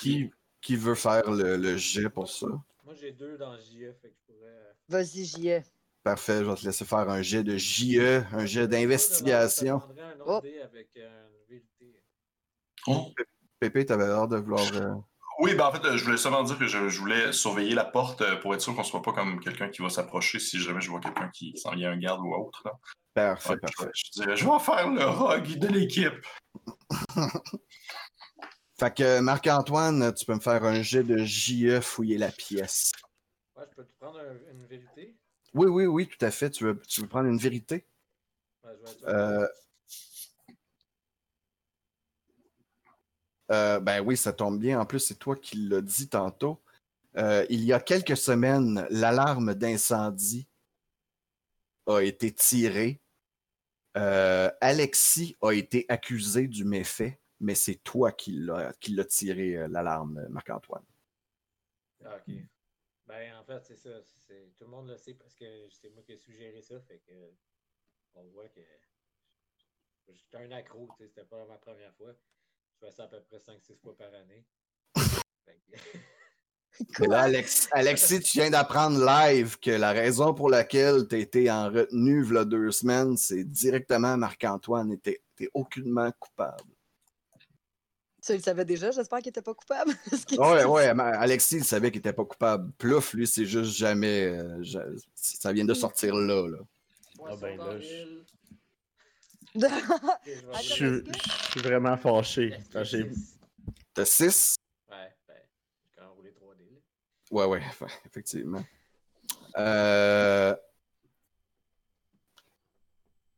Qui, 0.00 0.30
qui 0.60 0.76
veut 0.76 0.94
faire 0.94 1.30
le, 1.30 1.56
le 1.56 1.76
jet 1.76 2.08
pour 2.08 2.28
ça? 2.28 2.46
Moi, 2.84 2.94
j'ai 2.94 3.12
deux 3.12 3.36
dans 3.38 3.56
JE, 3.58 3.92
fait 4.00 4.10
que 4.10 4.14
je 4.16 4.32
pourrais... 4.32 4.48
euh, 4.48 4.72
Vas-y, 4.88 5.48
ai. 5.48 5.62
Parfait, 6.02 6.38
je 6.38 6.50
vais 6.50 6.54
te 6.56 6.64
laisser 6.64 6.84
faire 6.84 7.08
un 7.08 7.22
jet 7.22 7.42
de 7.42 7.56
JE, 7.56 8.24
un 8.32 8.46
jet 8.46 8.68
d'investigation. 8.68 9.80
Je 9.88 10.22
Oh. 10.28 10.40
avec 10.62 10.88
euh, 10.96 11.28
une 11.28 11.46
vérité. 11.48 12.00
Oh. 12.88 13.12
Pépé, 13.60 13.86
t'avais 13.86 14.06
l'air 14.06 14.26
de 14.28 14.36
vouloir. 14.36 14.64
euh, 14.74 14.94
Oui, 15.38 15.54
ben 15.54 15.66
en 15.66 15.72
fait, 15.72 15.84
euh, 15.86 15.96
je 15.96 16.04
voulais 16.04 16.16
seulement 16.16 16.42
dire 16.44 16.58
que 16.58 16.66
je, 16.66 16.88
je 16.88 16.98
voulais 16.98 17.30
surveiller 17.32 17.74
la 17.74 17.84
porte 17.84 18.22
euh, 18.22 18.36
pour 18.36 18.54
être 18.54 18.60
sûr 18.62 18.74
qu'on 18.74 18.82
soit 18.84 19.02
pas 19.02 19.12
comme 19.12 19.38
quelqu'un 19.40 19.68
qui 19.68 19.82
va 19.82 19.90
s'approcher 19.90 20.38
si 20.38 20.58
jamais 20.58 20.80
je 20.80 20.88
vois 20.90 21.00
quelqu'un 21.00 21.28
qui 21.28 21.56
s'en 21.58 21.72
vient 21.74 21.90
un 21.92 21.98
garde 21.98 22.20
ou 22.22 22.32
autre. 22.34 22.62
Là. 22.64 22.72
Parfait, 23.14 23.50
Ouais, 23.50 23.56
parfait. 23.58 23.90
je, 23.94 24.02
je 24.06 24.10
dirais, 24.22 24.36
je 24.36 24.44
vais 24.44 24.58
faire 24.58 24.88
le 24.90 25.04
rogue 25.04 25.58
de 25.58 25.66
l'équipe. 25.68 26.14
Fait 28.78 28.94
que 28.94 29.20
Marc-Antoine, 29.20 30.12
tu 30.14 30.26
peux 30.26 30.34
me 30.34 30.40
faire 30.40 30.62
un 30.64 30.82
jet 30.82 31.02
de 31.02 31.18
JE 31.24 31.80
fouiller 31.80 32.18
la 32.18 32.30
pièce. 32.30 32.92
Ouais, 33.56 33.64
je 33.70 33.74
peux 33.74 33.84
te 33.84 33.92
prendre 33.98 34.18
un- 34.18 34.52
une 34.52 34.66
vérité? 34.66 35.16
Oui, 35.54 35.66
oui, 35.68 35.86
oui, 35.86 36.06
tout 36.06 36.22
à 36.24 36.30
fait. 36.30 36.50
Tu 36.50 36.64
veux, 36.64 36.78
tu 36.86 37.00
veux 37.00 37.08
prendre 37.08 37.26
une 37.28 37.38
vérité? 37.38 37.86
Ouais, 38.64 38.72
je 38.78 38.84
vais 38.84 38.90
être. 38.90 39.08
Euh, 39.08 39.46
euh, 43.50 43.80
ben 43.80 44.00
oui, 44.00 44.16
ça 44.16 44.32
tombe 44.32 44.58
bien. 44.58 44.80
En 44.80 44.86
plus, 44.86 45.00
c'est 45.00 45.18
toi 45.18 45.36
qui 45.36 45.56
l'as 45.68 45.80
dit 45.80 46.08
tantôt. 46.08 46.60
Euh, 47.16 47.46
il 47.48 47.64
y 47.64 47.72
a 47.72 47.80
quelques 47.80 48.16
semaines, 48.16 48.86
l'alarme 48.90 49.54
d'incendie 49.54 50.48
a 51.86 52.00
été 52.00 52.32
tirée. 52.32 53.00
Euh, 53.96 54.50
Alexis 54.60 55.36
a 55.40 55.52
été 55.52 55.86
accusé 55.88 56.48
du 56.48 56.64
méfait, 56.64 57.18
mais 57.40 57.54
c'est 57.54 57.76
toi 57.76 58.12
qui 58.12 58.32
l'as 58.32 59.04
tiré, 59.08 59.66
l'alarme, 59.68 60.26
Marc-Antoine. 60.28 60.84
Ok. 62.00 62.34
Ben, 63.06 63.36
en 63.36 63.44
fait, 63.44 63.64
c'est 63.64 63.76
ça. 63.76 63.90
Tout 64.56 64.64
le 64.64 64.70
monde 64.70 64.88
le 64.88 64.96
sait 64.96 65.14
parce 65.14 65.34
que 65.34 65.68
c'est 65.70 65.90
moi 65.90 66.02
qui 66.02 66.12
ai 66.12 66.16
suggéré 66.16 66.60
ça. 66.60 66.74
On 68.16 68.24
voit 68.24 68.48
que 68.48 68.60
j'étais 70.08 70.36
un 70.38 70.50
accro. 70.50 70.88
C'était 70.98 71.24
pas 71.24 71.46
ma 71.46 71.56
première 71.56 71.94
fois. 71.94 72.12
Je 72.80 72.86
fais 72.86 72.92
ça 72.92 73.04
à 73.04 73.06
peu 73.08 73.20
près 73.28 73.38
5-6 73.38 73.78
fois 73.82 73.96
par 73.96 74.08
année. 74.08 74.44
Là, 76.98 77.22
Alex- 77.22 77.68
Alexis, 77.72 78.20
tu 78.20 78.38
viens 78.38 78.50
d'apprendre 78.50 79.02
live 79.02 79.58
que 79.58 79.70
la 79.70 79.92
raison 79.92 80.34
pour 80.34 80.50
laquelle 80.50 81.08
tu 81.08 81.14
as 81.14 81.18
été 81.18 81.50
en 81.50 81.70
retenue 81.70 82.22
v'là 82.22 82.44
deux 82.44 82.70
semaines, 82.70 83.16
c'est 83.16 83.44
directement 83.44 84.16
Marc-Antoine 84.18 84.92
et 84.92 84.98
t'es 84.98 85.22
t'es 85.36 85.48
aucunement 85.54 86.10
coupable. 86.18 86.64
Tu 88.24 88.32
le 88.34 88.40
savais 88.40 88.64
déjà, 88.66 88.90
j'espère 88.90 89.18
qu'il 89.20 89.28
était 89.28 89.40
pas 89.42 89.54
coupable. 89.54 89.92
Parce 90.10 90.24
que 90.26 90.66
Ouais, 90.68 90.88
Alexis, 91.00 91.56
il 91.58 91.64
savait 91.64 91.90
qu'il 91.90 92.00
était 92.00 92.12
pas 92.12 92.24
coupable. 92.24 92.70
Plouf, 92.72 93.14
lui, 93.14 93.26
c'est 93.26 93.46
juste 93.46 93.72
jamais. 93.72 94.26
euh, 94.26 94.62
ça 95.14 95.52
vient 95.52 95.64
de 95.64 95.74
sortir 95.74 96.14
là. 96.14 96.46
là. 96.48 96.58
Poisson 97.16 97.40
ben 97.40 97.56
là, 97.56 97.80
je-. 97.80 98.22
Je... 99.56 100.58
Suis, 100.60 100.84
est-ce 100.86 101.18
je 101.46 101.50
suis 101.52 101.60
vraiment 101.60 101.96
fâché. 101.96 102.56
T'as 103.94 104.04
6? 104.04 104.56
Ouais, 104.90 104.96
ben, 105.26 105.34
j'ai 105.84 105.90
quand 105.96 106.02
même 106.02 106.12
roulé 106.12 106.30
3D. 106.30 106.60
Là. 106.70 106.78
Ouais, 107.30 107.44
ouais, 107.46 107.62
enfin, 107.68 107.86
effectivement. 108.04 108.64
Euh, 109.58 110.54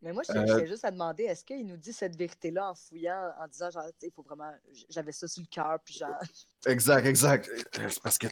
Mais 0.03 0.13
moi, 0.13 0.23
je 0.29 0.33
Euh, 0.37 0.67
juste 0.67 0.85
à 0.85 0.91
demander, 0.91 1.25
est-ce 1.25 1.45
qu'il 1.45 1.67
nous 1.67 1.77
dit 1.77 1.93
cette 1.93 2.17
vérité-là 2.17 2.71
en 2.71 2.75
fouillant, 2.75 3.33
en 3.41 3.47
disant, 3.49 3.71
genre, 3.71 3.85
tu 3.87 3.91
sais, 4.01 4.07
il 4.09 4.13
faut 4.13 4.23
vraiment. 4.23 4.53
J'avais 4.89 5.13
ça 5.13 5.27
sur 5.29 5.43
le 5.43 5.49
cœur, 5.49 5.79
puis 5.85 5.95
genre. 5.95 6.11
Exact, 6.67 7.07
exact. 7.07 7.49
Euh, 7.79 7.89
C'est 7.89 8.03
parce 8.03 8.19
que, 8.19 8.27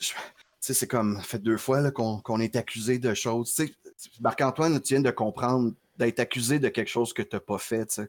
je- 0.00 0.08
tu 0.12 0.16
sais, 0.60 0.74
c'est 0.74 0.86
comme, 0.86 1.16
ça 1.18 1.22
fait 1.22 1.38
deux 1.38 1.56
fois 1.58 1.90
qu'on 1.90 2.40
est 2.40 2.56
accusé 2.56 2.98
de 2.98 3.12
choses. 3.14 3.54
Tu 3.54 3.66
sais, 3.66 3.74
Marc-Antoine, 4.20 4.80
tu 4.80 4.94
viens 4.94 5.02
de 5.02 5.10
comprendre, 5.10 5.72
d'être 5.96 6.20
accusé 6.20 6.58
de 6.58 6.68
quelque 6.68 6.88
chose 6.88 7.12
que 7.12 7.22
tu 7.22 7.36
n'as 7.36 7.40
pas 7.40 7.58
fait, 7.58 8.00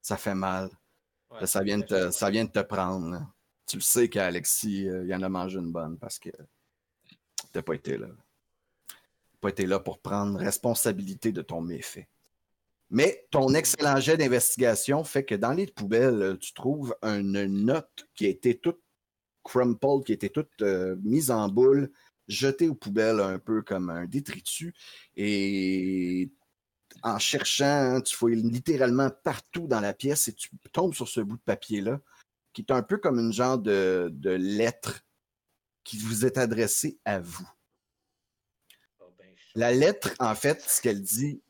ça 0.00 0.16
fait 0.16 0.34
mal. 0.34 0.70
Ouais, 1.30 1.46
ça, 1.46 1.62
vient 1.62 1.80
te, 1.80 2.10
ça 2.10 2.30
vient 2.30 2.44
de 2.44 2.50
te 2.50 2.60
prendre. 2.60 3.10
là. 3.10 3.26
Tu 3.66 3.76
le 3.76 3.82
sais 3.82 4.08
qu'Alexis, 4.08 4.88
euh, 4.88 5.04
il 5.06 5.14
en 5.14 5.22
a 5.22 5.28
mangé 5.28 5.58
une 5.58 5.72
bonne 5.72 5.98
parce 5.98 6.18
que 6.18 6.30
t'as 7.52 7.62
pas 7.62 7.74
été 7.74 7.96
là. 7.96 8.08
T'as 8.08 9.38
pas 9.40 9.48
été 9.48 9.66
là 9.66 9.80
pour 9.80 10.00
prendre 10.00 10.38
responsabilité 10.38 11.32
de 11.32 11.42
ton 11.42 11.60
méfait. 11.60 12.08
Mais 12.90 13.26
ton 13.30 13.54
excellent 13.54 13.98
jet 14.00 14.18
d'investigation 14.18 15.02
fait 15.04 15.24
que 15.24 15.34
dans 15.34 15.52
les 15.52 15.66
poubelles, 15.66 16.22
euh, 16.22 16.36
tu 16.36 16.52
trouves 16.52 16.94
une 17.02 17.46
note 17.46 18.06
qui 18.14 18.26
a 18.26 18.28
été 18.28 18.58
toute 18.58 18.82
crumpled, 19.42 20.04
qui 20.04 20.12
a 20.12 20.14
été 20.14 20.28
toute 20.28 20.50
euh, 20.60 20.96
mise 21.02 21.30
en 21.30 21.48
boule, 21.48 21.90
jetée 22.28 22.68
aux 22.68 22.74
poubelles 22.74 23.20
un 23.20 23.38
peu 23.38 23.62
comme 23.62 23.88
un 23.88 24.04
détritus. 24.04 24.74
Et 25.16 26.30
en 27.02 27.18
cherchant, 27.18 27.64
hein, 27.64 28.00
tu 28.00 28.14
fouilles 28.14 28.40
littéralement 28.40 29.10
partout 29.10 29.66
dans 29.66 29.80
la 29.80 29.94
pièce 29.94 30.28
et 30.28 30.32
tu 30.32 30.50
tombes 30.72 30.94
sur 30.94 31.08
ce 31.08 31.20
bout 31.20 31.36
de 31.36 31.42
papier-là, 31.42 32.00
qui 32.52 32.62
est 32.62 32.72
un 32.72 32.82
peu 32.82 32.98
comme 32.98 33.18
une 33.18 33.32
genre 33.32 33.58
de, 33.58 34.08
de 34.12 34.30
lettre 34.30 35.04
qui 35.84 35.98
vous 35.98 36.24
est 36.24 36.38
adressée 36.38 36.98
à 37.04 37.18
vous. 37.20 37.48
Ah, 39.00 39.04
ben, 39.18 39.34
La 39.54 39.72
lettre, 39.72 40.14
en 40.18 40.34
fait, 40.34 40.60
ce 40.62 40.80
qu'elle 40.80 41.02
dit, 41.02 41.42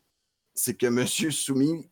c'est 0.55 0.75
que 0.75 0.87
M. 0.87 1.07
Soumi, 1.07 1.89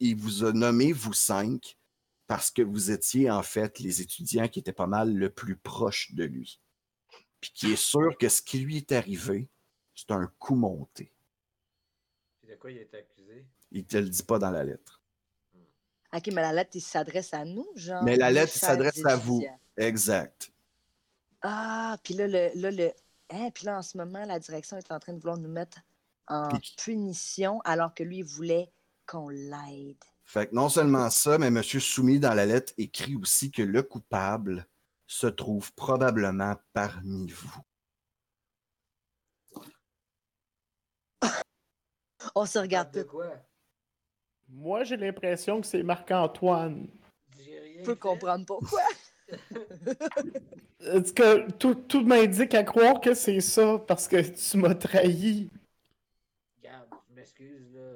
il 0.00 0.16
vous 0.16 0.44
a 0.44 0.52
nommé, 0.52 0.92
vous 0.92 1.12
cinq, 1.12 1.78
parce 2.26 2.50
que 2.50 2.62
vous 2.62 2.90
étiez, 2.90 3.30
en 3.30 3.42
fait, 3.42 3.78
les 3.78 4.00
étudiants 4.00 4.48
qui 4.48 4.58
étaient 4.58 4.72
pas 4.72 4.86
mal 4.86 5.14
le 5.14 5.30
plus 5.30 5.56
proche 5.56 6.12
de 6.14 6.24
lui. 6.24 6.60
Puis 7.40 7.52
qui 7.54 7.72
est 7.72 7.76
sûr 7.76 8.16
que 8.18 8.28
ce 8.28 8.42
qui 8.42 8.58
lui 8.58 8.78
est 8.78 8.92
arrivé, 8.92 9.48
c'est 9.94 10.10
un 10.10 10.26
coup 10.38 10.54
monté. 10.54 11.13
De 12.54 12.58
quoi 12.60 12.70
il 12.70 12.78
a 12.78 12.82
été 12.82 12.98
accusé? 12.98 13.44
Il 13.72 13.84
te 13.84 13.96
le 13.96 14.08
dit 14.08 14.22
pas 14.22 14.38
dans 14.38 14.50
la 14.52 14.62
lettre. 14.62 15.02
Ok, 16.16 16.28
mais 16.28 16.42
la 16.42 16.52
lettre, 16.52 16.70
il 16.74 16.80
s'adresse 16.80 17.34
à 17.34 17.44
nous, 17.44 17.66
genre. 17.74 18.04
Mais 18.04 18.14
la 18.14 18.30
lettre 18.30 18.52
chers 18.52 18.68
s'adresse 18.68 19.04
à 19.04 19.16
vous. 19.16 19.44
Exact. 19.76 20.52
Ah, 21.42 21.98
puis 22.04 22.14
là, 22.14 22.28
le, 22.28 22.50
là, 22.54 22.70
le... 22.70 22.92
Hein, 23.30 23.50
puis 23.52 23.66
là, 23.66 23.78
en 23.78 23.82
ce 23.82 23.96
moment, 23.98 24.24
la 24.24 24.38
direction 24.38 24.76
est 24.76 24.92
en 24.92 25.00
train 25.00 25.14
de 25.14 25.18
vouloir 25.18 25.36
nous 25.36 25.48
mettre 25.48 25.78
en 26.28 26.46
Puis- 26.48 26.76
punition, 26.78 27.60
alors 27.64 27.92
que 27.92 28.04
lui, 28.04 28.18
il 28.18 28.24
voulait 28.24 28.70
qu'on 29.04 29.28
l'aide. 29.30 29.96
Fait 30.22 30.46
que 30.46 30.54
non 30.54 30.68
seulement 30.68 31.10
ça, 31.10 31.36
mais 31.36 31.48
M. 31.48 31.60
Soumis 31.64 32.20
dans 32.20 32.34
la 32.34 32.46
lettre 32.46 32.72
écrit 32.78 33.16
aussi 33.16 33.50
que 33.50 33.62
le 33.62 33.82
coupable 33.82 34.68
se 35.08 35.26
trouve 35.26 35.72
probablement 35.74 36.54
parmi 36.72 37.26
vous. 37.32 37.58
On 42.34 42.46
se 42.46 42.58
regarde 42.58 42.92
de 42.92 43.02
tout. 43.02 43.08
quoi? 43.08 43.32
Moi, 44.48 44.84
j'ai 44.84 44.96
l'impression 44.96 45.60
que 45.60 45.66
c'est 45.66 45.82
Marc-Antoine. 45.82 46.88
Peut 47.84 47.92
fait. 47.92 47.98
comprendre 47.98 48.46
pourquoi. 48.46 48.82
Est-ce 50.80 51.12
que 51.12 51.50
tout, 51.52 51.74
tout 51.74 52.04
m'indique 52.04 52.54
à 52.54 52.62
croire 52.62 53.00
que 53.00 53.14
c'est 53.14 53.40
ça 53.40 53.78
parce 53.78 54.06
que 54.06 54.20
tu 54.20 54.56
m'as 54.58 54.74
trahi? 54.74 55.50
Regarde, 56.58 56.88
je 57.08 57.14
m'excuse, 57.14 57.74
là. 57.74 57.94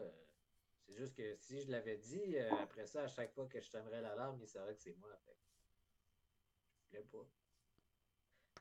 C'est 0.86 0.96
juste 0.96 1.14
que 1.14 1.36
si 1.36 1.60
je 1.60 1.70
l'avais 1.70 1.98
dit, 1.98 2.36
euh, 2.36 2.50
après 2.62 2.86
ça, 2.86 3.02
à 3.02 3.08
chaque 3.08 3.32
fois 3.34 3.46
que 3.46 3.60
je 3.60 3.66
sonnerais 3.66 4.00
l'alarme, 4.00 4.38
il 4.40 4.48
saurait 4.48 4.74
que 4.74 4.80
c'est 4.80 4.96
moi. 4.98 5.10
Fait. 5.26 5.36
Je 6.80 6.96
voulais 6.96 7.08
pas. 7.12 7.28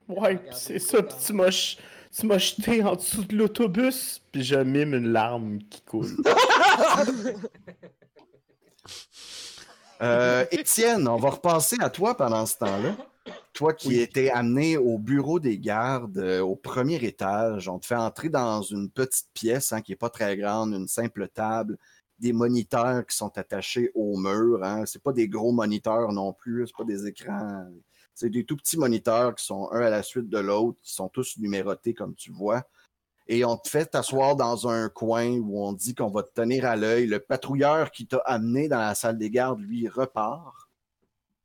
Ouais, 0.08 0.38
pis 0.38 0.56
c'est 0.56 0.80
ça, 0.80 1.04
pis 1.04 1.16
tu 1.26 1.34
m'as 1.34 1.78
tu 2.18 2.26
m'as 2.26 2.38
jeté 2.38 2.84
en 2.84 2.96
dessous 2.96 3.24
de 3.26 3.36
l'autobus, 3.36 4.22
puis 4.32 4.44
je 4.44 4.56
mime 4.56 4.94
une 4.94 5.12
larme 5.12 5.60
qui 5.70 5.82
coule. 5.82 6.18
Euh, 10.02 10.46
Étienne, 10.52 11.08
on 11.08 11.18
va 11.18 11.32
repasser 11.32 11.76
à 11.80 11.90
toi 11.90 12.16
pendant 12.16 12.46
ce 12.46 12.58
temps-là. 12.58 12.96
Toi 13.54 13.74
qui 13.74 14.00
étais 14.00 14.30
amené 14.30 14.78
au 14.78 15.00
bureau 15.00 15.40
des 15.40 15.58
gardes 15.58 16.20
euh, 16.20 16.42
au 16.42 16.56
premier 16.56 17.04
étage, 17.04 17.68
on 17.68 17.80
te 17.80 17.88
fait 17.88 17.96
entrer 17.96 18.30
dans 18.30 18.62
une 18.62 18.92
petite 18.92 19.28
pièce 19.34 19.74
hein, 19.74 19.82
qui 19.82 19.92
n'est 19.92 19.98
pas 19.98 20.12
très 20.12 20.38
grande, 20.38 20.74
une 20.74 20.88
simple 20.88 21.28
table, 21.28 21.78
des 22.20 22.32
moniteurs 22.32 23.06
qui 23.08 23.16
sont 23.16 23.36
attachés 23.38 23.92
au 23.96 24.18
mur. 24.18 24.64
Hein. 24.64 24.86
Ce 24.86 25.00
pas 25.00 25.14
des 25.14 25.28
gros 25.28 25.52
moniteurs 25.52 26.12
non 26.12 26.32
plus, 26.32 26.68
c'est 26.68 26.78
pas 26.78 26.84
des 26.84 27.08
écrans. 27.08 27.66
C'est 28.20 28.32
des 28.32 28.44
tout 28.44 28.58
petits 28.58 28.80
moniteurs 28.80 29.36
qui 29.36 29.46
sont 29.46 29.70
un 29.72 29.80
à 29.80 29.92
la 29.92 30.02
suite 30.02 30.28
de 30.28 30.40
l'autre, 30.40 30.80
qui 30.82 30.92
sont 30.92 31.08
tous 31.08 31.38
numérotés 31.38 31.94
comme 31.94 32.16
tu 32.16 32.32
vois. 32.32 32.64
Et 33.28 33.46
on 33.46 33.58
te 33.58 33.70
fait 33.70 33.86
t'asseoir 33.86 34.36
dans 34.36 34.68
un 34.68 34.90
coin 34.90 35.38
où 35.38 35.64
on 35.64 35.72
dit 35.72 35.94
qu'on 35.94 36.10
va 36.10 36.24
te 36.24 36.32
tenir 36.34 36.66
à 36.66 36.76
l'œil. 36.76 37.06
Le 37.06 37.20
patrouilleur 37.20 37.92
qui 37.92 38.08
t'a 38.08 38.18
amené 38.26 38.68
dans 38.70 38.80
la 38.80 38.96
salle 38.96 39.20
des 39.20 39.30
gardes, 39.30 39.60
lui, 39.60 39.88
repart. 39.88 40.68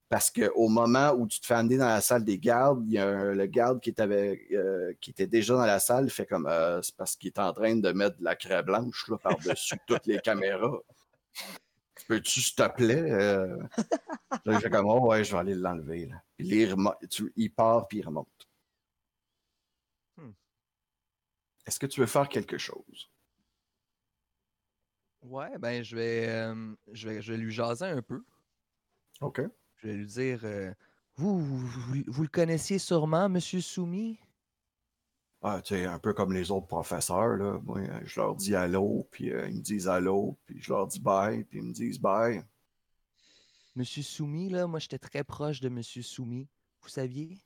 Parce 0.09 0.31
qu'au 0.31 0.69
moment 0.69 1.11
où 1.11 1.27
tu 1.27 1.41
te 1.41 1.47
fais 1.47 1.53
amener 1.53 1.77
dans 1.77 1.89
la 1.89 2.01
salle 2.01 2.25
des 2.25 2.39
gardes, 2.39 2.83
il 2.87 2.95
y 2.95 2.99
a 2.99 3.07
un- 3.07 3.35
le 3.35 3.47
garde 3.47 3.79
qui 3.79 3.95
euh, 4.01 4.95
qui 4.99 5.11
était 5.11 5.27
déjà 5.27 5.55
dans 5.55 5.67
la 5.67 5.79
salle, 5.79 6.09
fait 6.09 6.25
comme 6.25 6.47
euh, 6.47 6.81
c'est 6.81 6.97
parce 6.97 7.17
qu'il 7.17 7.29
est 7.29 7.39
en 7.39 7.53
train 7.53 7.77
de 7.77 7.93
mettre 7.93 8.17
de 8.17 8.25
la 8.25 8.35
craie 8.35 8.63
blanche 8.63 9.09
là, 9.11 9.19
par-dessus 9.19 9.77
toutes 9.87 10.07
les 10.07 10.21
caméras. 10.21 10.79
Peux-tu, 12.09 12.41
s'il 12.41 12.55
te 12.55 12.69
plaît? 12.75 13.11
euh? 13.13 13.57
Fait 14.61 14.71
comme 14.71 14.87
oh, 14.87 15.09
ouais, 15.09 15.25
je 15.25 15.33
vais 15.33 15.39
aller 15.39 15.55
l'enlever. 15.55 16.07
là. 16.07 16.23
Puis 16.37 16.49
il, 16.49 16.73
remo- 16.73 16.95
tu- 17.09 17.33
il 17.37 17.53
part 17.53 17.87
puis 17.87 17.99
il 17.99 18.07
remonte. 18.07 18.49
Hmm. 20.17 20.31
Est-ce 21.67 21.79
que 21.79 21.87
tu 21.87 22.01
veux 22.01 22.07
faire 22.07 22.29
quelque 22.29 22.59
chose? 22.59 23.11
Ouais, 25.23 25.57
ben 25.59 25.85
je 25.85 25.95
vais, 25.95 26.29
euh, 26.29 26.75
je 26.93 27.09
vais, 27.09 27.23
je 27.23 27.33
vais 27.33 27.39
lui 27.39 27.53
jaser 27.53 27.85
un 27.87 28.03
peu. 28.03 28.25
OK. 29.21 29.41
Je 29.77 29.87
vais 29.87 29.95
lui 29.95 30.07
dire 30.07 30.41
euh, 30.45 30.73
vous, 31.17 31.39
vous, 31.41 31.59
vous- 31.59 32.03
vous 32.09 32.23
le 32.23 32.29
connaissiez 32.29 32.79
sûrement, 32.79 33.29
Monsieur 33.29 33.61
Soumis 33.61 34.19
Ah, 35.45 35.61
tu 35.61 35.75
sais, 35.75 35.87
un 35.87 35.99
peu 35.99 36.13
comme 36.13 36.33
les 36.33 36.53
autres 36.53 36.69
professeurs, 36.69 37.37
là. 37.37 37.59
Moi, 37.65 37.81
euh, 37.81 38.01
je 38.05 38.21
leur 38.21 38.37
dis 38.37 38.55
allô, 38.55 39.09
puis 39.11 39.33
euh, 39.33 39.49
ils 39.49 39.57
me 39.57 39.61
disent 39.61 39.89
allô, 39.89 40.39
puis 40.47 40.63
je 40.63 40.73
leur 40.73 40.87
dis 40.87 41.01
bye, 41.01 41.43
puis 41.43 41.59
ils 41.59 41.65
me 41.65 41.73
disent 41.73 41.99
bye. 41.99 42.45
Monsieur 43.75 44.03
Soumis, 44.03 44.51
là, 44.51 44.69
moi 44.69 44.79
j'étais 44.79 44.99
très 44.99 45.25
proche 45.25 45.61
de 45.61 45.69
Monsieur 45.69 46.03
Soumis. 46.03 46.49
Vous 46.81 46.89
saviez? 46.89 47.41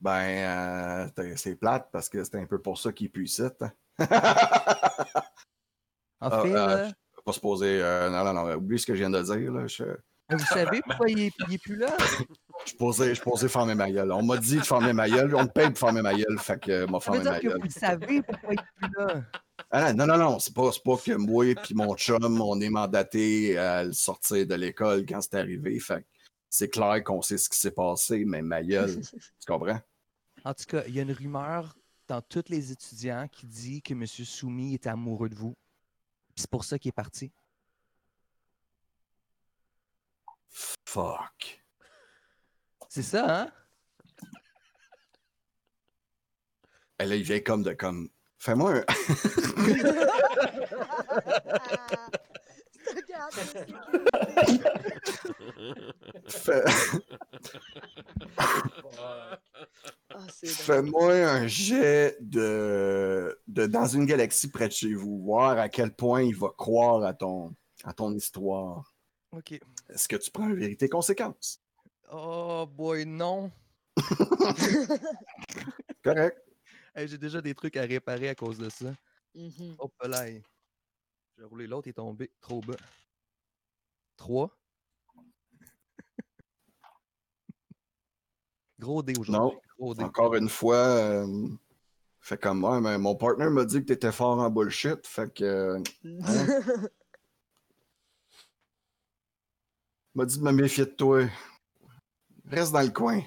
Ben, 0.00 1.10
euh, 1.18 1.34
c'est 1.36 1.56
plate 1.56 1.90
parce 1.92 2.08
que 2.08 2.24
c'est 2.24 2.36
un 2.36 2.46
peu 2.46 2.60
pour 2.60 2.78
ça 2.78 2.92
qu'il 2.92 3.10
ici. 3.16 3.42
hein. 3.42 3.72
En 3.98 3.98
Ah, 6.30 6.42
fait, 6.42 6.54
euh, 6.54 6.54
là, 6.54 6.92
pas 7.26 7.32
se 7.32 7.40
poser. 7.40 7.80
non, 8.10 8.24
non, 8.24 8.32
non, 8.32 8.54
oublie 8.54 8.78
ce 8.78 8.86
que 8.86 8.94
je 8.94 9.00
viens 9.00 9.10
de 9.10 9.22
dire. 9.22 9.52
Là. 9.52 9.66
Je, 9.66 9.84
vous 10.30 10.38
savez 10.46 10.80
pourquoi 10.82 11.10
il 11.10 11.20
est, 11.20 11.34
il 11.46 11.54
est 11.54 11.62
plus 11.62 11.76
là? 11.76 11.94
je 12.64 12.68
suis 12.70 12.76
posé, 12.76 13.14
je 13.14 13.22
posé 13.22 13.48
fermer 13.48 13.74
ma 13.74 13.90
gueule. 13.90 14.12
On 14.12 14.22
m'a 14.22 14.36
dit 14.36 14.56
de 14.56 14.62
fermer 14.62 14.92
ma 14.92 15.08
gueule. 15.08 15.34
On 15.34 15.42
me 15.42 15.48
paye 15.48 15.68
pour 15.70 15.78
fermer 15.78 16.02
ma 16.02 16.14
gueule. 16.14 16.38
Fait 16.38 16.60
que 16.60 16.70
euh, 16.70 16.86
m'a 16.86 17.00
fermé 17.00 17.20
dire 17.20 17.32
ma 17.32 17.40
que 17.40 17.46
gueule. 17.48 17.58
vous 17.58 17.64
le 17.64 17.70
savez 17.70 18.22
pourquoi 18.22 18.54
il 18.54 18.58
est 18.58 18.88
plus 18.88 18.90
là. 18.96 19.22
Ah, 19.70 19.92
non, 19.92 20.06
non, 20.06 20.18
non, 20.18 20.38
c'est 20.38 20.54
pas, 20.54 20.70
c'est 20.72 20.82
pas 20.82 20.96
que 20.96 21.12
moi 21.12 21.46
et 21.46 21.56
mon 21.74 21.94
chum, 21.96 22.40
on 22.40 22.60
est 22.60 22.68
mandaté 22.68 23.56
à 23.56 23.84
le 23.84 23.92
sortir 23.92 24.46
de 24.46 24.54
l'école 24.54 25.06
quand 25.06 25.20
c'est 25.20 25.34
arrivé. 25.34 25.78
Fait 25.80 26.02
que 26.02 26.06
c'est 26.50 26.68
clair 26.68 27.02
qu'on 27.02 27.22
sait 27.22 27.38
ce 27.38 27.48
qui 27.48 27.58
s'est 27.58 27.70
passé, 27.70 28.24
mais 28.26 28.42
ma 28.42 28.62
gueule, 28.62 29.00
tu 29.10 29.46
comprends? 29.46 29.80
En 30.44 30.54
tout 30.54 30.64
cas, 30.66 30.82
il 30.86 30.94
y 30.94 30.98
a 30.98 31.02
une 31.02 31.12
rumeur 31.12 31.74
dans 32.08 32.20
tous 32.20 32.44
les 32.48 32.72
étudiants 32.72 33.26
qui 33.30 33.46
dit 33.46 33.80
que 33.80 33.94
Monsieur 33.94 34.24
Soumis 34.24 34.74
est 34.74 34.86
amoureux 34.86 35.28
de 35.28 35.34
vous. 35.36 35.56
Puis 36.34 36.42
C'est 36.42 36.50
pour 36.50 36.64
ça 36.64 36.78
qu'il 36.78 36.90
est 36.90 36.92
parti. 36.92 37.32
Fuck. 40.84 41.61
C'est 42.94 43.00
ça, 43.00 43.24
hein? 43.44 43.50
Et 47.00 47.06
là, 47.06 47.16
il 47.16 47.22
vient 47.22 47.40
comme 47.40 47.62
de 47.62 47.72
comme. 47.72 48.10
Fais-moi 48.36 48.74
un. 48.74 48.84
Fais-. 56.28 56.64
Fais-moi 60.44 61.14
un 61.14 61.46
jet 61.46 62.18
de... 62.20 63.40
de 63.46 63.64
dans 63.64 63.86
une 63.86 64.04
galaxie 64.04 64.50
près 64.50 64.68
de 64.68 64.74
chez 64.74 64.92
vous, 64.92 65.22
voir 65.22 65.58
à 65.58 65.70
quel 65.70 65.94
point 65.94 66.20
il 66.20 66.36
va 66.36 66.50
croire 66.50 67.04
à 67.04 67.14
ton 67.14 67.56
à 67.84 67.94
ton 67.94 68.12
histoire. 68.12 68.94
Ok. 69.34 69.52
Est-ce 69.88 70.08
que 70.08 70.16
tu 70.16 70.30
prends 70.30 70.50
une 70.50 70.56
vérité 70.56 70.90
conséquence? 70.90 71.61
Oh 72.14 72.66
boy, 72.66 73.06
non. 73.06 73.50
Correct. 76.04 76.36
Hey, 76.94 77.08
J'ai 77.08 77.16
déjà 77.16 77.40
des 77.40 77.54
trucs 77.54 77.78
à 77.78 77.82
réparer 77.82 78.28
à 78.28 78.34
cause 78.34 78.58
de 78.58 78.68
ça. 78.68 78.92
Mhm. 79.34 79.76
Hop 79.78 79.94
là. 80.04 80.26
J'ai 80.26 81.44
roulé 81.44 81.66
l'autre, 81.66 81.86
il 81.86 81.90
est 81.90 81.94
tombé 81.94 82.30
trop 82.42 82.60
bas. 82.60 82.76
3. 84.18 84.50
Gros 88.78 89.02
dé 89.02 89.14
aujourd'hui. 89.18 89.58
Gros 89.78 89.94
dé. 89.94 90.04
Encore 90.04 90.34
une 90.34 90.50
fois, 90.50 90.76
euh, 90.76 91.48
fait 92.20 92.38
comme 92.38 92.58
moi, 92.58 92.78
mais 92.82 92.98
mon 92.98 93.16
partner 93.16 93.48
m'a 93.48 93.64
dit 93.64 93.80
que 93.80 93.86
tu 93.86 93.92
étais 93.94 94.12
fort 94.12 94.38
en 94.38 94.50
bullshit. 94.50 95.06
Fait 95.06 95.32
que. 95.32 95.44
euh, 95.44 95.82
hein? 96.04 96.88
m'a 100.14 100.26
dit 100.26 100.38
de 100.38 100.44
me 100.44 100.52
méfier 100.52 100.84
de 100.84 100.90
toi. 100.90 101.26
Reste 102.52 102.72
dans 102.72 102.82
le 102.82 102.90
coin. 102.90 103.22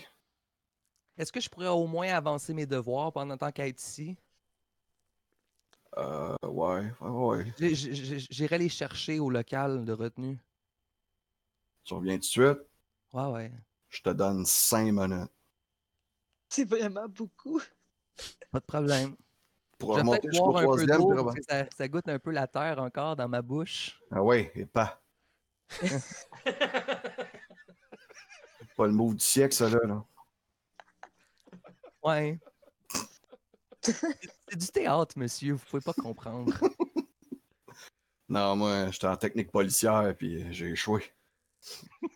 Est-ce 1.18 1.32
que 1.32 1.40
je 1.40 1.50
pourrais 1.50 1.68
au 1.68 1.88
moins 1.88 2.10
avancer 2.10 2.54
mes 2.54 2.68
devoirs 2.68 3.12
pendant 3.12 3.36
tant 3.36 3.52
qu'à 3.52 3.68
être 3.68 3.82
ici? 3.82 4.16
Euh, 5.98 6.36
ouais, 6.44 6.92
ouais, 7.02 7.46
J'irai 7.58 8.60
les 8.60 8.70
chercher 8.70 9.18
au 9.20 9.32
local 9.32 9.84
de 9.84 9.94
retenue. 9.94 10.38
Tu 11.86 11.96
reviens 11.96 12.16
tout 12.16 12.20
de 12.20 12.26
suite? 12.26 12.60
Ouais, 13.14 13.26
ouais. 13.32 13.52
Je 13.90 14.02
te 14.04 14.12
donne 14.12 14.46
cinq 14.46 14.92
minutes. 14.92 15.32
C'est 16.50 16.70
vraiment 16.70 17.08
beaucoup. 17.08 17.60
Pas 18.52 18.60
de 18.60 18.66
problème. 18.66 19.16
Pour 19.80 19.96
remonter 19.96 20.30
jusqu'au 20.30 20.52
boire 20.52 20.64
un 20.64 20.76
peu 20.76 20.86
troisième. 20.86 21.44
ça, 21.50 21.66
ça 21.76 21.88
goûte 21.88 22.10
un 22.10 22.20
peu 22.20 22.30
la 22.30 22.46
terre 22.46 22.78
encore 22.80 23.16
dans 23.16 23.28
ma 23.28 23.42
bouche. 23.42 24.00
Ah 24.12 24.22
ouais, 24.22 24.52
et 24.54 24.68
pas. 24.68 25.02
pas 28.76 28.88
le 28.88 28.94
move 28.94 29.16
du 29.16 29.24
siècle, 29.24 29.56
ça, 29.56 29.70
là. 29.70 29.80
là. 29.86 30.04
Ouais. 32.04 32.40
C'est 33.82 34.56
du 34.56 34.68
théâtre, 34.68 35.18
monsieur. 35.18 35.54
Vous 35.54 35.64
pouvez 35.70 35.82
pas 35.82 35.94
comprendre. 35.94 36.54
Non, 38.28 38.56
moi, 38.56 38.90
j'étais 38.90 39.06
en 39.06 39.16
technique 39.18 39.52
policière, 39.52 40.16
puis 40.18 40.52
j'ai 40.52 40.72
échoué. 40.72 41.04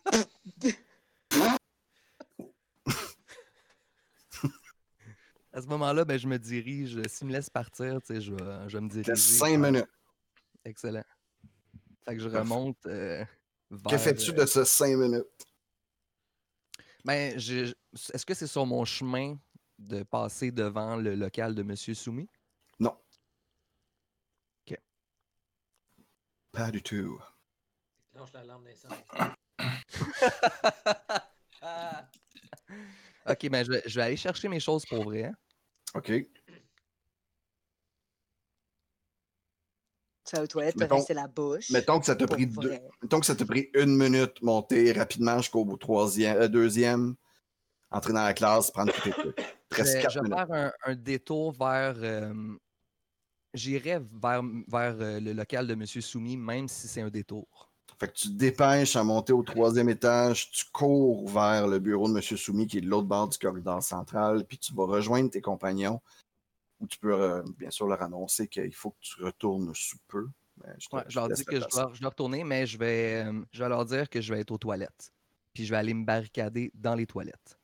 À 5.52 5.60
ce 5.62 5.66
moment-là, 5.66 6.04
ben, 6.04 6.18
je 6.18 6.28
me 6.28 6.38
dirige. 6.38 7.00
S'il 7.08 7.26
me 7.26 7.32
laisse 7.32 7.50
partir, 7.50 8.00
tu 8.02 8.14
sais, 8.14 8.20
je 8.20 8.32
vais, 8.32 8.68
je 8.68 8.76
vais 8.76 8.80
me 8.82 8.88
diriger. 8.88 9.14
Cinq 9.16 9.60
vers- 9.60 9.72
minutes. 9.72 9.88
Excellent. 10.64 11.04
Fait 12.04 12.16
que 12.16 12.22
je 12.22 12.28
remonte 12.28 12.78
euh, 12.86 13.24
Que 13.88 13.98
fais-tu 13.98 14.30
euh, 14.30 14.34
de 14.34 14.46
ce 14.46 14.64
cinq 14.64 14.96
minutes? 14.96 15.26
Ben, 17.04 17.38
je- 17.38 17.72
est-ce 18.12 18.26
que 18.26 18.34
c'est 18.34 18.46
sur 18.46 18.66
mon 18.66 18.84
chemin 18.84 19.36
de 19.78 20.02
passer 20.02 20.50
devant 20.50 20.96
le 20.96 21.14
local 21.14 21.54
de 21.54 21.62
Monsieur 21.62 21.94
Soumis? 21.94 22.28
Non. 22.78 22.96
Ok. 24.66 24.78
Pas 26.52 26.70
du 26.70 26.82
tout. 26.82 27.18
Lâche 28.14 28.32
la 28.34 28.44
lampe 28.44 28.64
d'incendie. 28.64 28.94
ok, 33.26 33.48
ben 33.50 33.64
je 33.64 33.70
vais, 33.72 33.82
je 33.86 33.94
vais 33.96 34.02
aller 34.02 34.16
chercher 34.16 34.48
mes 34.48 34.60
choses 34.60 34.84
pour 34.86 35.04
vrai. 35.04 35.24
hein. 35.24 35.34
OK. 35.94 36.12
Tu 40.30 40.36
vas 40.36 40.42
aux 40.44 40.46
toilettes, 40.46 40.76
la 41.10 41.26
bouche. 41.26 41.70
Mettons 41.70 41.98
que 41.98 42.06
ça 42.06 42.14
t'a 42.14 42.26
pris 42.28 42.46
deux, 42.46 42.78
mettons 43.02 43.18
que 43.18 43.26
ça 43.26 43.34
t'a 43.34 43.44
pris 43.44 43.68
une 43.74 43.96
minute 43.96 44.40
monter 44.42 44.92
rapidement 44.92 45.38
jusqu'au 45.38 45.64
troisième, 45.76 46.36
euh, 46.36 46.46
deuxième, 46.46 47.16
entrer 47.90 48.12
dans 48.12 48.22
la 48.22 48.32
classe, 48.32 48.70
prendre 48.70 48.92
tous 48.92 49.02
tes 49.02 49.10
trucs. 49.10 49.40
Je 49.40 49.44
Presque 49.70 49.94
vais, 49.94 50.02
quatre 50.02 50.12
je 50.12 50.20
vais 50.20 50.28
faire 50.28 50.52
un, 50.52 50.72
un 50.84 50.94
détour 50.94 51.50
vers, 51.50 51.96
euh, 51.98 52.32
j'irai 53.54 53.98
vers, 54.22 54.42
vers 54.68 54.96
euh, 55.00 55.18
le 55.18 55.32
local 55.32 55.66
de 55.66 55.72
M. 55.72 55.84
Soumis, 55.84 56.36
même 56.36 56.68
si 56.68 56.86
c'est 56.86 57.02
un 57.02 57.10
détour. 57.10 57.68
Fait 57.98 58.06
que 58.06 58.12
tu 58.12 58.28
te 58.28 58.34
dépêches 58.34 58.94
à 58.94 59.02
monter 59.02 59.32
au 59.32 59.42
troisième 59.42 59.88
étage, 59.88 60.52
tu 60.52 60.64
cours 60.72 61.28
vers 61.28 61.66
le 61.66 61.80
bureau 61.80 62.08
de 62.08 62.16
M. 62.16 62.22
Soumis 62.22 62.68
qui 62.68 62.78
est 62.78 62.82
de 62.82 62.88
l'autre 62.88 63.08
bord 63.08 63.28
du 63.28 63.36
corridor 63.36 63.82
central, 63.82 64.44
puis 64.46 64.58
tu 64.58 64.72
vas 64.74 64.84
rejoindre 64.84 65.28
tes 65.28 65.40
compagnons, 65.40 66.00
où 66.80 66.86
tu 66.86 66.98
peux 66.98 67.12
euh, 67.14 67.42
bien 67.58 67.70
sûr 67.70 67.86
leur 67.86 68.02
annoncer 68.02 68.48
qu'il 68.48 68.74
faut 68.74 68.90
que 68.92 68.98
tu 69.00 69.22
retournes 69.22 69.72
sous 69.74 69.98
peu. 70.08 70.26
Mais 70.56 70.72
je 70.78 70.88
te- 70.88 70.96
Ouais, 70.96 71.02
je 71.06 71.10
je 71.10 71.14
te 71.14 71.18
leur 71.20 71.28
dis 71.28 71.44
que 71.44 71.56
je 71.56 71.60
dois, 71.68 71.90
je 71.94 72.00
dois 72.00 72.10
retourner, 72.10 72.44
mais 72.44 72.66
je 72.66 72.78
vais, 72.78 73.24
euh, 73.24 73.44
je 73.52 73.62
vais 73.62 73.68
leur 73.68 73.84
dire 73.84 74.08
que 74.08 74.20
je 74.20 74.32
vais 74.32 74.40
être 74.40 74.50
aux 74.50 74.58
toilettes. 74.58 75.12
Puis 75.52 75.64
je 75.64 75.70
vais 75.70 75.76
aller 75.78 75.94
me 75.94 76.04
barricader 76.04 76.70
dans 76.74 76.94
les 76.94 77.06
toilettes. 77.06 77.58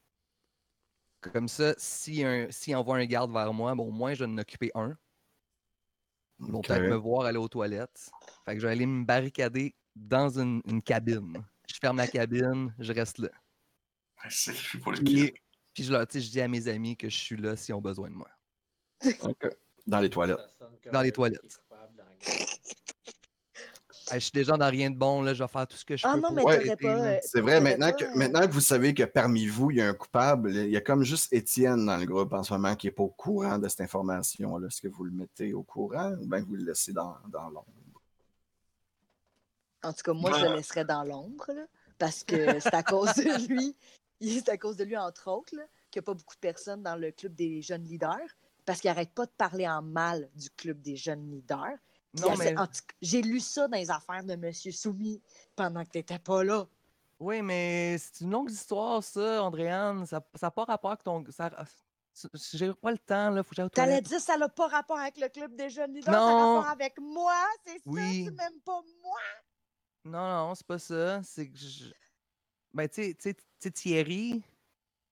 Comme 1.33 1.49
ça, 1.49 1.75
si, 1.79 2.23
un, 2.25 2.47
si 2.51 2.75
envoie 2.75 2.99
un 2.99 3.05
garde 3.07 3.33
vers 3.33 3.53
moi, 3.53 3.75
bon, 3.75 3.89
au 3.89 3.91
moins 3.91 4.15
je 4.15 4.25
vais 4.25 4.31
en 4.31 4.39
occuper 4.39 4.71
un. 4.75 4.97
Ils 6.41 6.53
vont 6.53 6.61
peut-être 6.61 6.83
me 6.91 6.97
voir 6.97 7.27
aller 7.27 7.39
aux 7.39 7.49
toilettes. 7.49 8.11
Fait 8.45 8.55
que 8.55 8.61
je 8.61 8.67
vais 8.67 8.73
aller 8.73 8.87
me 8.87 9.05
barricader 9.05 9.75
dans 9.95 10.39
une, 10.39 10.61
une 10.67 10.83
cabine. 10.83 11.43
Je 11.69 11.79
ferme 11.81 11.97
la 11.97 12.07
cabine, 12.07 12.75
je 12.79 12.93
reste 12.93 13.19
là. 13.19 13.31
C'est 14.29 14.53
pour 14.81 14.93
le 14.93 14.99
Puis, 14.99 15.33
puis 15.73 15.85
je, 15.85 15.93
leur, 15.93 16.03
je 16.13 16.19
dis 16.19 16.41
à 16.41 16.49
mes 16.49 16.69
amis 16.69 16.97
que 16.97 17.09
je 17.09 17.17
suis 17.17 17.37
là 17.37 17.57
s'ils 17.57 17.75
ont 17.75 17.81
besoin 17.81 18.11
de 18.11 18.15
moi. 18.15 18.29
Dans 19.87 20.01
les 20.01 20.11
toilettes. 20.11 20.39
Dans 20.93 21.03
les 21.03 21.13
toilettes. 21.13 21.63
Hey, 24.09 24.21
je 24.21 24.27
suis 24.27 24.33
déjà 24.33 24.57
dans 24.57 24.71
rien 24.71 24.89
de 24.89 24.97
bon, 24.97 25.21
là, 25.21 25.35
je 25.35 25.43
vais 25.43 25.49
faire 25.49 25.67
tout 25.67 25.77
ce 25.77 25.85
que 25.85 25.97
je 25.97 26.07
Ah 26.07 26.13
peux 26.15 26.21
non, 26.21 26.31
mais 26.31 26.43
Ouais, 26.45 26.77
pas. 26.77 27.21
C'est 27.23 27.41
vrai, 27.41 27.61
maintenant 27.61 27.91
pas, 27.91 27.93
que, 27.93 28.17
maintenant 28.17 28.47
que 28.47 28.53
vous 28.53 28.61
savez 28.61 28.95
que 28.95 29.03
parmi 29.03 29.49
vous, 29.49 29.73
il 29.73 29.79
y 29.79 29.81
a 29.81 29.89
un 29.89 29.95
coupable, 29.95 30.55
il 30.55 30.71
y 30.71 30.77
a 30.77 30.81
comme 30.81 31.03
juste 31.03 31.33
Étienne 31.33 31.87
dans 31.87 31.97
le 31.97 32.07
groupe 32.07 32.33
en 32.33 32.45
ce 32.45 32.53
moment 32.53 32.77
qui 32.77 32.87
n'est 32.87 32.93
pas 32.93 33.03
au 33.03 33.09
courant 33.09 33.59
de 33.59 33.67
cette 33.67 33.81
information-là. 33.81 34.69
Est-ce 34.69 34.81
que 34.81 34.87
vous 34.87 35.03
le 35.03 35.11
mettez 35.11 35.53
au 35.53 35.65
courant 35.65 36.13
ou 36.21 36.27
bien 36.27 36.41
vous 36.41 36.55
le 36.55 36.67
laissez 36.67 36.93
dans, 36.93 37.17
dans 37.27 37.49
l'ombre? 37.49 37.67
En 39.83 39.93
tout 39.93 40.03
cas, 40.05 40.13
moi, 40.13 40.39
je 40.39 40.45
le 40.45 40.55
laisserais 40.55 40.85
dans 40.85 41.03
l'ombre, 41.03 41.47
là, 41.49 41.67
parce 41.99 42.23
que 42.23 42.61
c'est 42.61 42.75
à 42.75 42.85
cause 42.85 43.13
de 43.15 43.49
lui. 43.49 43.77
C'est 44.19 44.49
à 44.49 44.57
cause 44.57 44.79
de 44.79 44.85
lui, 44.85 44.97
entre 44.97 45.31
autres, 45.31 45.55
là, 45.55 45.65
qu'il 45.91 46.01
n'y 46.01 46.05
a 46.05 46.07
pas 46.07 46.15
beaucoup 46.15 46.37
de 46.37 46.41
personnes 46.41 46.83
dans 46.83 46.97
le 46.97 47.11
club 47.11 47.35
des 47.35 47.61
jeunes 47.61 47.85
leaders, 47.85 48.35
parce 48.67 48.81
qu'il 48.81 48.91
n'arrête 48.91 49.13
pas 49.15 49.25
de 49.27 49.31
parler 49.31 49.67
en 49.67 49.81
mal 49.81 50.29
du 50.35 50.51
club 50.51 50.83
des 50.83 50.97
jeunes 50.97 51.31
leaders. 51.31 51.79
Non, 52.21 52.37
mais, 52.37 52.55
J'ai 53.03 53.23
lu 53.23 53.41
ça 53.41 53.69
dans 53.69 53.77
les 53.77 53.91
affaires 53.91 54.25
de 54.25 54.33
M. 54.33 54.53
Soumis 54.53 55.23
pendant 55.55 55.85
que 55.85 55.91
tu 55.91 55.99
n'étais 55.99 56.19
pas 56.19 56.43
là. 56.45 56.67
oui, 57.19 57.41
mais 57.43 57.97
c'est 57.99 58.21
une 58.25 58.31
longue 58.31 58.51
histoire, 58.51 59.03
ça, 59.03 59.43
Andréane. 59.43 60.05
Ça 60.07 60.23
n'a 60.43 60.51
pas 60.51 60.65
rapport 60.65 60.91
avec 60.91 61.03
ton. 61.03 61.25
Ça, 61.31 61.51
j'ai 62.55 62.73
pas 62.73 62.91
le 62.93 62.99
temps, 62.99 63.29
là. 63.31 63.43
Faut 63.43 63.51
que 63.51 63.57
j'aille 63.57 63.67
aux 63.67 63.69
Tu 63.69 63.81
allais 63.81 63.91
toilettes. 64.01 64.09
dire 64.09 64.17
que 64.19 64.23
ça 64.23 64.39
n'a 64.39 64.49
pas 64.49 64.67
rapport 64.69 64.99
avec 64.99 65.19
le 65.19 65.29
club 65.29 65.55
des 65.55 65.69
jeunes 65.69 65.93
leaders, 65.93 66.13
ça 66.15 66.19
a 66.19 66.31
Non. 66.31 66.55
rapport 66.57 66.71
avec 66.71 66.99
moi, 66.99 67.35
c'est 67.67 67.75
ça? 67.75 67.81
Tu 67.85 68.31
m'aimes 68.31 68.61
pas 68.65 68.81
moi? 69.03 69.21
Non, 70.05 70.29
non, 70.49 70.55
c'est 70.55 70.67
pas 70.67 70.79
ça. 70.79 71.23
C'est 71.23 71.51
que 71.51 71.59
je. 71.59 71.91
Ben, 72.73 72.89
tu 72.89 73.15
sais- 73.19 73.71
Thierry. 73.73 74.43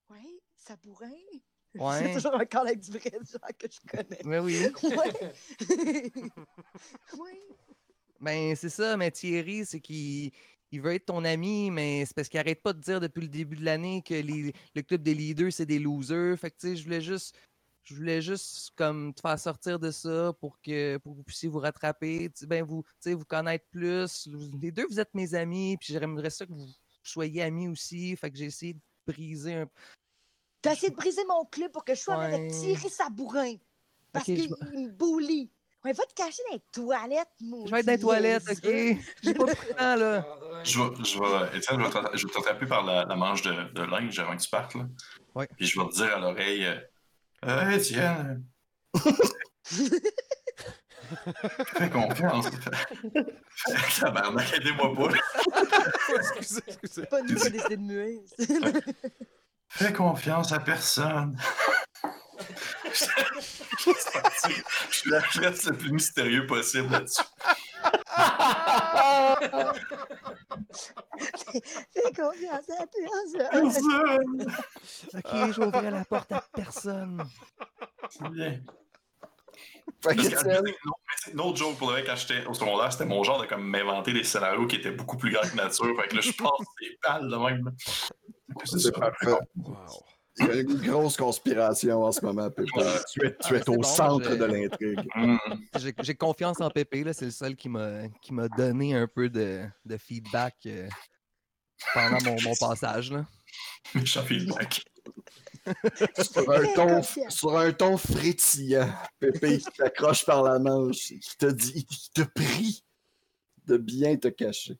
Oui, 0.08 0.40
sabourin. 0.56 1.10
Ouais. 1.74 2.00
C'est 2.14 2.14
toujours 2.14 2.40
encore 2.40 2.62
avec 2.62 2.80
du 2.80 2.90
vrai 2.90 3.10
gens 3.12 3.38
que 3.58 3.66
je 3.70 3.80
connais. 3.88 4.20
Mais 4.24 4.38
oui. 4.38 4.58
Ouais. 4.82 5.32
oui. 7.18 7.38
Ben, 8.20 8.56
c'est 8.56 8.70
ça, 8.70 8.96
mais 8.96 9.10
Thierry, 9.10 9.66
c'est 9.66 9.80
qu'il 9.80 10.30
il 10.70 10.80
veut 10.80 10.94
être 10.94 11.06
ton 11.06 11.24
ami, 11.24 11.70
mais 11.70 12.04
c'est 12.06 12.14
parce 12.14 12.28
qu'il 12.28 12.40
arrête 12.40 12.62
pas 12.62 12.72
de 12.72 12.80
dire 12.80 12.98
depuis 13.00 13.20
le 13.20 13.28
début 13.28 13.56
de 13.56 13.64
l'année 13.64 14.02
que 14.02 14.14
les- 14.14 14.52
le 14.74 14.82
club 14.82 15.02
des 15.02 15.14
leaders, 15.14 15.52
c'est 15.52 15.66
des 15.66 15.78
losers. 15.78 16.36
Fait 16.38 16.50
que, 16.50 16.56
tu 16.58 16.68
sais, 16.68 16.76
je 16.76 16.84
voulais 16.84 17.00
juste. 17.00 17.36
Je 17.84 17.94
voulais 17.94 18.22
juste 18.22 18.70
comme 18.76 19.12
te 19.12 19.20
faire 19.20 19.38
sortir 19.38 19.78
de 19.78 19.90
ça 19.90 20.32
pour 20.40 20.58
que, 20.62 20.96
pour 20.96 21.12
que 21.12 21.18
vous 21.18 21.22
puissiez 21.22 21.50
vous 21.50 21.58
rattraper, 21.58 22.30
tu 22.30 22.40
sais, 22.40 22.46
ben 22.46 22.64
vous, 22.64 22.82
vous 23.04 23.24
connaître 23.26 23.66
plus. 23.70 24.26
Les 24.60 24.72
deux, 24.72 24.86
vous 24.86 24.98
êtes 25.00 25.12
mes 25.12 25.34
amis, 25.34 25.76
puis 25.76 25.92
j'aimerais 25.92 26.30
ça 26.30 26.46
que 26.46 26.52
vous 26.52 26.66
soyez 27.02 27.42
amis 27.42 27.68
aussi. 27.68 28.16
Fait 28.16 28.30
que 28.30 28.38
j'ai 28.38 28.46
essayé 28.46 28.72
de 28.72 28.80
briser 29.06 29.52
un 29.54 29.68
T'as 30.64 30.72
essayé 30.72 30.90
de 30.90 30.96
briser 30.96 31.22
mon 31.28 31.44
club 31.44 31.70
pour 31.72 31.84
que 31.84 31.94
je 31.94 32.00
sois 32.00 32.14
avec 32.22 32.40
Ouais. 32.40 32.48
Thierry 32.48 32.88
Sabourin. 32.90 33.54
Parce 34.12 34.26
je 34.26 34.34
qu'il 34.34 34.50
me 34.50 34.88
bully. 34.90 35.50
Ouais, 35.84 35.92
va 35.92 36.04
te 36.04 36.14
cacher 36.14 36.42
dans 36.48 36.54
les 36.54 36.62
toilettes, 36.72 37.28
mon 37.42 37.66
Je 37.66 37.70
vais 37.70 37.80
être 37.80 37.86
dans 37.86 37.92
les 37.92 37.98
toilettes, 37.98 38.44
ok? 38.48 38.98
J'ai 39.22 39.34
pas 39.34 39.44
de 39.44 39.74
temps, 39.74 39.96
là. 39.96 40.26
Je 40.64 40.80
vais, 40.80 41.04
je 41.04 41.18
vais, 41.18 41.58
Étienne, 41.58 41.78
je 41.80 41.84
vais 41.84 41.90
t'attra- 41.92 42.10
je 42.16 42.26
vais 42.26 42.32
t'attraper 42.32 42.64
par 42.66 42.82
la, 42.84 43.04
la 43.04 43.16
manche 43.16 43.42
de, 43.42 43.52
de 43.72 43.82
linge 43.82 44.18
avant 44.18 44.34
que 44.34 44.40
tu 44.42 44.48
partes. 44.48 44.74
Là. 44.74 44.86
Ouais. 45.34 45.46
Puis 45.58 45.66
je 45.66 45.78
vais 45.78 45.86
te 45.88 45.94
dire 45.94 46.16
à 46.16 46.20
l'oreille 46.20 46.66
euh, 47.44 47.70
Étienne, 47.70 48.44
fais 51.76 51.90
confiance. 51.90 52.46
Tabarnak, 54.00 54.52
aidez-moi 54.54 54.94
pas. 54.94 55.10
là. 55.10 55.18
excusez, 56.38 56.62
excusez. 56.68 57.06
Pas 57.06 57.20
nous 57.22 57.34
qui 57.34 57.50
décidé 57.50 57.76
de 57.76 57.82
muer. 57.82 58.20
Fais 59.76 59.92
confiance 59.92 60.52
à 60.52 60.60
personne. 60.60 61.36
je 63.84 65.10
la- 65.10 65.20
je 65.32 65.40
reste 65.40 65.64
le 65.66 65.76
plus 65.76 65.90
mystérieux 65.92 66.46
possible 66.46 66.90
là-dessus. 66.92 67.22
Fais 71.92 72.12
confiance 72.14 72.70
à 72.70 72.86
personne. 72.86 73.72
Personne. 73.72 74.46
Ok, 75.14 75.58
ouvrir 75.58 75.90
la 75.90 76.04
porte 76.04 76.32
à 76.32 76.44
personne. 76.54 77.24
C'est 78.10 78.28
bien. 78.30 78.60
No 81.34 81.54
joke 81.54 81.76
pour 81.78 81.88
le 81.88 81.94
vrai, 81.94 82.04
quand 82.04 82.16
j'étais 82.16 82.46
au 82.46 82.54
secondaire, 82.54 82.92
c'était 82.92 83.06
mon 83.06 83.22
genre 83.22 83.40
de 83.40 83.46
comme 83.46 83.64
m'inventer 83.66 84.12
des 84.12 84.24
scénarios 84.24 84.66
qui 84.66 84.76
étaient 84.76 84.90
beaucoup 84.90 85.16
plus 85.16 85.32
grands 85.32 85.48
que 85.48 85.56
nature. 85.56 85.94
Fait 86.00 86.08
que 86.08 86.16
là, 86.16 86.20
je 86.20 86.32
pense 86.32 86.58
que 86.58 86.64
c'est 86.80 87.00
pâle 87.02 87.28
de 87.28 87.36
même. 87.36 87.70
C'est 88.64 88.92
parfait. 88.92 89.32
Wow. 89.56 89.76
Il 90.38 90.46
y 90.46 90.50
a 90.50 90.54
une 90.56 90.74
grosse 90.80 91.16
conspiration 91.16 92.02
en 92.02 92.10
ce 92.10 92.24
moment, 92.24 92.50
Pépé. 92.50 92.68
Tu 93.12 93.24
es, 93.24 93.36
tu 93.36 93.54
es 93.54 93.60
Ah, 93.60 93.70
au 93.70 93.76
bon, 93.76 93.82
centre 93.84 94.34
de 94.34 94.44
l'intrigue. 94.44 95.08
Hum. 95.14 95.38
J'ai 96.02 96.14
confiance 96.16 96.60
en 96.60 96.70
Pépé, 96.70 97.04
là. 97.04 97.12
C'est 97.12 97.26
le 97.26 97.30
seul 97.30 97.54
qui 97.54 97.68
m'a 97.68 98.08
qui 98.20 98.34
m'a 98.34 98.48
donné 98.48 98.94
un 98.94 99.06
peu 99.06 99.28
de, 99.28 99.64
de 99.84 99.96
feedback 99.96 100.56
euh, 100.66 100.88
pendant 101.92 102.18
mon, 102.24 102.36
mon 102.42 102.54
passage, 102.56 103.12
là. 103.12 103.24
Méchant 103.94 104.24
feedback. 104.24 104.84
Sur 106.32 106.50
un, 106.50 106.74
ton, 106.74 107.02
sur 107.30 107.56
un 107.58 107.72
ton 107.72 107.96
frétillant, 107.96 108.88
Pépé 109.18 109.58
qui 109.58 109.64
t'accroche 109.76 110.24
par 110.26 110.42
la 110.42 110.58
manche 110.58 111.12
et 111.12 111.18
qui 111.18 111.36
te 111.38 111.46
dit, 111.46 111.84
qui 111.86 112.10
te 112.12 112.22
prie 112.22 112.84
de 113.66 113.76
bien 113.78 114.16
te 114.16 114.28
cacher. 114.28 114.78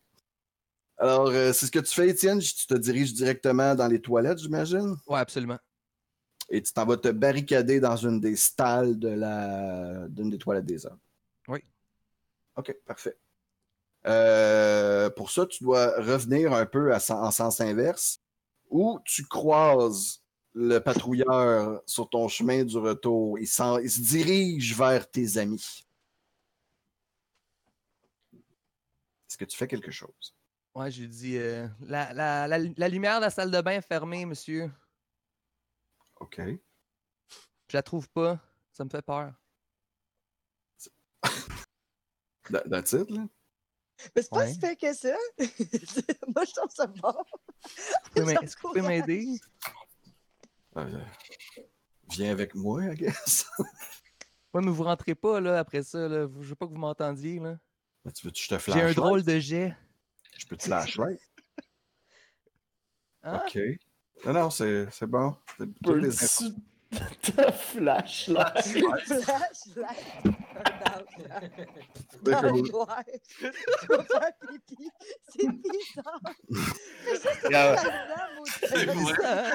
Alors, 0.99 1.29
euh, 1.29 1.53
c'est 1.53 1.67
ce 1.67 1.71
que 1.71 1.79
tu 1.79 1.93
fais, 1.95 2.09
Étienne? 2.11 2.39
Tu 2.39 2.67
te 2.67 2.75
diriges 2.75 3.15
directement 3.15 3.75
dans 3.75 3.89
les 3.89 4.01
toilettes, 4.01 4.39
j'imagine, 4.39 4.97
Ouais, 5.07 5.19
absolument. 5.19 5.59
et 6.51 6.63
tu 6.63 6.73
t'en 6.73 6.85
vas 6.85 6.97
te 6.99 7.09
barricader 7.09 7.81
dans 7.81 7.97
une 7.97 8.21
des 8.21 8.37
stalles 8.37 8.99
de 8.99 9.09
la 9.09 10.07
d'une 10.09 10.31
des 10.31 10.39
toilettes 10.39 10.67
des 10.67 10.85
hommes. 10.87 10.99
Oui. 11.49 11.61
Ok, 12.57 12.77
parfait. 12.87 13.17
Euh, 14.07 15.09
pour 15.11 15.31
ça, 15.31 15.47
tu 15.47 15.65
dois 15.65 15.97
revenir 16.01 16.53
un 16.53 16.67
peu 16.67 16.93
à, 16.95 16.99
en 17.11 17.31
sens 17.31 17.61
inverse, 17.63 18.21
où 18.71 19.01
tu 19.05 19.25
croises 19.27 20.21
le 20.55 20.79
patrouilleur 20.79 21.83
sur 21.87 22.09
ton 22.09 22.29
chemin 22.29 22.65
du 22.65 22.77
retour. 22.79 23.39
Il, 23.39 23.47
s'en- 23.49 23.79
il 23.79 23.91
se 23.91 24.01
dirige 24.01 24.77
vers 24.77 25.11
tes 25.11 25.37
amis. 25.39 25.85
Est-ce 28.33 29.37
que 29.37 29.45
tu 29.45 29.57
fais 29.57 29.67
quelque 29.67 29.91
chose? 29.91 30.35
Ouais, 30.75 30.91
j'ai 30.91 31.07
dit 31.09 31.37
euh, 31.37 31.67
la, 31.81 32.13
la, 32.13 32.47
la, 32.49 32.59
la 32.59 32.89
lumière 32.89 33.17
de 33.17 33.25
la 33.25 33.31
salle 33.31 33.51
de 33.51 33.61
bain 33.61 33.73
est 33.73 33.87
fermée, 33.87 34.25
monsieur. 34.27 34.71
OK. 36.21 36.41
Je 36.41 37.77
la 37.77 37.83
trouve 37.83 38.09
pas. 38.11 38.39
Ça 38.73 38.85
me 38.85 38.91
fait 38.91 39.03
peur. 39.03 39.33
That- 42.51 42.69
That's 42.71 42.93
it, 42.93 43.11
là? 43.11 43.27
Mais 44.15 44.23
c'est 44.23 44.31
pas 44.31 44.39
Ouais. 44.39 44.53
si 44.53 44.59
fait 44.61 44.77
que 44.77 44.93
ça. 44.93 45.17
Moi, 46.35 46.45
je 46.45 46.53
trouve 46.53 46.71
ça 46.71 46.87
bon. 46.87 47.15
Est-ce 48.17 48.57
que 48.57 48.63
vous 48.63 48.69
pouvez 48.69 48.83
m'aider? 48.83 49.27
Euh, 50.77 51.01
viens 52.11 52.33
avec 52.33 52.55
moi, 52.55 52.85
I 52.85 52.95
guess. 52.97 53.47
Ouais, 54.53 54.63
mais 54.63 54.71
vous 54.71 54.85
rentrez 54.85 55.17
pas, 55.17 55.41
là, 55.41 55.59
après 55.59 55.83
ça, 55.83 56.07
là. 56.07 56.29
Je 56.41 56.47
veux 56.49 56.55
pas 56.55 56.67
que 56.67 56.71
vous 56.71 56.79
m'entendiez, 56.79 57.41
là. 57.41 57.59
Mais 58.05 58.13
tu 58.13 58.25
veux 58.25 58.31
que 58.31 58.39
je 58.39 58.47
te 58.47 58.55
J'ai 58.71 58.73
un 58.75 58.79
flash? 58.83 58.95
drôle 58.95 59.25
de 59.25 59.41
jet. 59.41 59.77
Je 60.39 60.47
peux 60.47 60.57
te 60.57 60.63
flashlight? 60.63 61.19
Hein? 63.25 63.43
OK. 63.45 63.59
Non, 64.25 64.33
non, 64.33 64.51
c'est 64.51 64.87
c'est 64.93 65.07
bon. 65.09 65.35
C'est. 65.59 65.67
Peux-tu 66.91 67.33
te 67.33 67.51
flashlight? 67.51 68.63
Flashlight. 68.63 69.75
Dans 69.75 69.83
D'accord. 70.63 70.74
C'est 75.29 75.49
bizarre. 75.51 76.21
C'est 78.61 78.87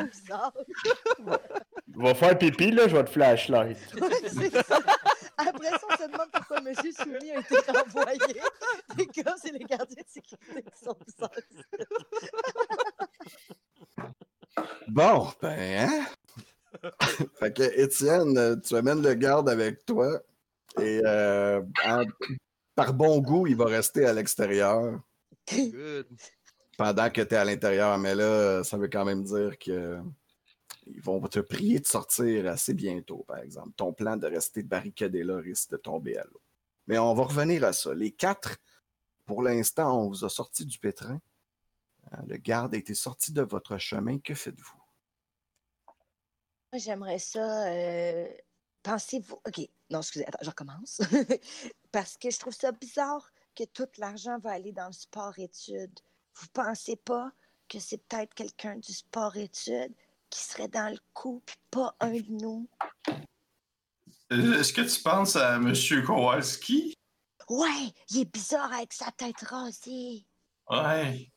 bizarre. 0.10 0.54
Va 1.96 2.16
faire 2.16 2.38
pipi, 2.38 2.72
là, 2.72 2.88
je 2.88 2.96
vais 2.96 3.04
te 3.04 3.10
flashlight. 3.10 3.78
Ouais, 3.96 4.30
ça. 4.64 4.80
Après 5.38 5.70
ça, 5.70 5.80
on 5.90 5.98
se 5.98 6.04
demande 6.12 6.30
Soumis 6.92 7.32
a 7.32 7.40
été 7.40 7.56
renvoyé. 7.72 8.42
Les 8.98 9.06
gars, 9.08 9.36
c'est 9.42 9.52
les 9.52 9.66
gardiens 9.66 10.04
de 10.04 10.10
sécurité 10.10 10.64
qui 10.64 10.84
sont 10.84 10.96
bizarres. 11.06 11.32
Bon, 14.88 15.28
ben, 15.42 15.90
hein? 15.90 16.06
fait 17.40 17.54
que, 17.54 17.64
Étienne, 17.80 18.62
tu 18.62 18.76
amènes 18.76 19.02
le 19.02 19.14
garde 19.14 19.50
avec 19.50 19.86
toi. 19.86 20.22
Et 20.82 21.02
euh, 21.06 21.62
en- 21.86 22.04
par 22.76 22.94
bon 22.94 23.20
goût, 23.20 23.48
il 23.48 23.56
va 23.56 23.66
rester 23.66 24.06
à 24.06 24.14
l'extérieur 24.14 25.02
pendant 26.78 27.10
que 27.10 27.22
tu 27.22 27.34
es 27.34 27.38
à 27.38 27.46
l'intérieur. 27.46 27.98
Mais 27.98 28.16
là, 28.16 28.64
ça 28.64 28.78
veut 28.78 28.88
quand 28.88 29.06
même 29.06 29.24
dire 29.24 29.58
que 29.60 30.00
ils 30.86 31.02
vont 31.02 31.20
te 31.28 31.40
prier 31.40 31.80
de 31.80 31.86
sortir 31.88 32.48
assez 32.48 32.74
bientôt, 32.74 33.24
par 33.28 33.40
exemple. 33.40 33.72
Ton 33.76 33.94
plan 33.94 34.18
de 34.18 34.26
rester 34.28 34.64
barricadé 34.64 35.24
là 35.24 35.38
risque 35.38 35.72
de 35.72 35.78
tomber 35.78 36.18
à 36.18 36.24
l'eau. 36.24 36.42
Mais 36.88 36.98
on 36.98 37.14
va 37.14 37.24
revenir 37.24 37.64
à 37.64 37.74
ça. 37.74 37.94
Les 37.94 38.12
quatre, 38.12 38.58
pour 39.26 39.44
l'instant, 39.44 40.02
on 40.04 40.08
vous 40.10 40.26
a 40.26 40.30
sorti 40.30 40.66
du 40.66 40.80
pétrin. 40.80 41.20
Hein, 42.12 42.24
Le 42.28 42.38
garde 42.38 42.74
a 42.74 42.78
été 42.78 42.96
sorti 42.96 43.32
de 43.32 43.42
votre 43.44 43.78
chemin. 43.78 44.18
Que 44.20 44.34
faites-vous? 44.34 44.82
Moi, 46.72 46.80
j'aimerais 46.80 47.20
ça. 47.20 47.68
euh, 47.72 48.28
Pensez-vous. 48.82 49.40
OK. 49.46 49.70
Non, 49.90 50.00
excusez, 50.00 50.28
attends, 50.28 50.40
je 50.42 50.50
recommence. 50.50 51.02
Parce 51.92 52.18
que 52.18 52.30
je 52.30 52.38
trouve 52.38 52.54
ça 52.54 52.72
bizarre 52.72 53.32
que 53.56 53.64
tout 53.64 53.88
l'argent 53.98 54.38
va 54.40 54.52
aller 54.52 54.72
dans 54.72 54.88
le 54.88 54.94
sport-études. 54.94 56.00
Vous 56.36 56.48
pensez 56.54 56.96
pas 56.96 57.32
que 57.68 57.80
c'est 57.80 57.98
peut-être 57.98 58.34
quelqu'un 58.34 58.78
du 58.78 58.94
sport-études 58.94 59.94
qui 60.30 60.40
serait 60.42 60.68
dans 60.68 60.92
le 60.92 61.00
coup, 61.14 61.42
puis 61.46 61.56
pas 61.72 61.96
un 62.00 62.12
de 62.12 62.32
nous? 62.32 62.70
Euh, 64.32 64.60
Est-ce 64.60 64.74
que 64.74 64.82
tu 64.82 65.02
penses 65.02 65.36
à 65.36 65.56
M. 65.56 65.74
Kowalski? 66.06 66.94
Ouais, 67.50 67.94
il 68.12 68.20
est 68.22 68.32
bizarre 68.32 68.72
avec 68.72 68.94
sa 68.94 69.12
tête 69.12 69.42
rasée. 69.42 70.28
Ouais. 70.70 71.32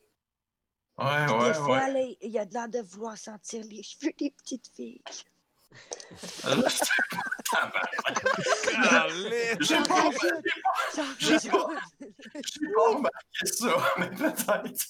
Ouais, 0.99 1.27
Puis 1.27 1.35
ouais, 1.35 1.49
des 1.49 1.55
fois, 1.55 1.85
ouais. 1.87 1.93
là, 1.93 2.17
il 2.21 2.39
a 2.39 2.45
de 2.45 2.53
l'air 2.53 2.69
de 2.69 2.81
vouloir 2.81 3.17
sentir 3.17 3.65
les 3.65 3.83
cheveux 3.83 4.13
des 4.19 4.31
petites 4.31 4.69
filles. 4.69 5.03
Euh. 6.45 6.63
J'ai 9.61 9.77
pas, 9.83 10.11
j'ai 11.31 11.49
remarqué 12.77 13.45
ça, 13.45 13.95
mais 13.99 14.11
peut-être. 14.11 14.85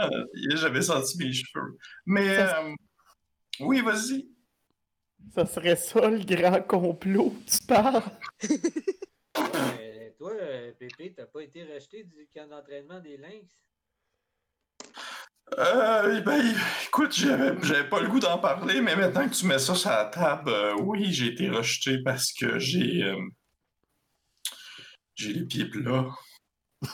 Euh, 0.00 0.26
J'avais 0.56 0.82
senti 0.82 1.18
mes 1.18 1.32
cheveux. 1.32 1.78
Mais 2.04 2.38
euh, 2.38 2.74
oui, 3.60 3.80
vas-y. 3.82 4.28
Ça 5.34 5.46
serait 5.46 5.76
ça 5.76 6.08
le 6.08 6.24
grand 6.24 6.62
complot, 6.62 7.34
tu 7.46 7.66
parles? 7.66 8.02
Euh, 9.38 10.10
toi, 10.18 10.32
Pépé, 10.78 11.14
t'as 11.14 11.26
pas 11.26 11.42
été 11.42 11.64
racheté 11.64 12.04
du 12.04 12.28
camp 12.34 12.46
d'entraînement 12.48 13.00
des 13.00 13.16
Lynx? 13.16 13.44
Euh, 15.58 16.20
ben, 16.22 16.54
écoute, 16.86 17.14
j'avais 17.14 17.88
pas 17.88 18.00
le 18.00 18.08
goût 18.08 18.18
d'en 18.18 18.38
parler, 18.38 18.80
mais 18.80 18.96
maintenant 18.96 19.28
que 19.28 19.34
tu 19.34 19.46
mets 19.46 19.58
ça 19.60 19.74
sur 19.74 19.90
la 19.90 20.06
table, 20.06 20.50
euh, 20.50 20.74
oui, 20.80 21.12
j'ai 21.12 21.28
été 21.28 21.48
rejeté 21.48 21.98
parce 22.04 22.32
que 22.32 22.58
j'ai. 22.58 23.02
euh, 23.04 23.16
j'ai 25.14 25.32
les 25.32 25.44
pieds 25.44 25.66
plats. 25.66 26.06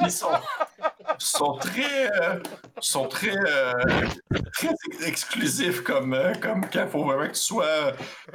Ils 0.00 0.10
sont, 0.10 0.28
sont 1.18 1.54
très. 1.58 2.10
euh, 2.20 2.40
sont 2.80 3.08
très. 3.08 3.36
euh, 3.36 3.72
très 4.52 4.68
ex- 4.88 5.06
exclusifs 5.06 5.82
comme, 5.82 6.16
comme 6.42 6.62
quand 6.70 6.84
il 6.84 6.88
faut 6.90 7.04
vraiment 7.04 7.26
que 7.28 7.34
tu 7.34 7.40
sois 7.40 7.92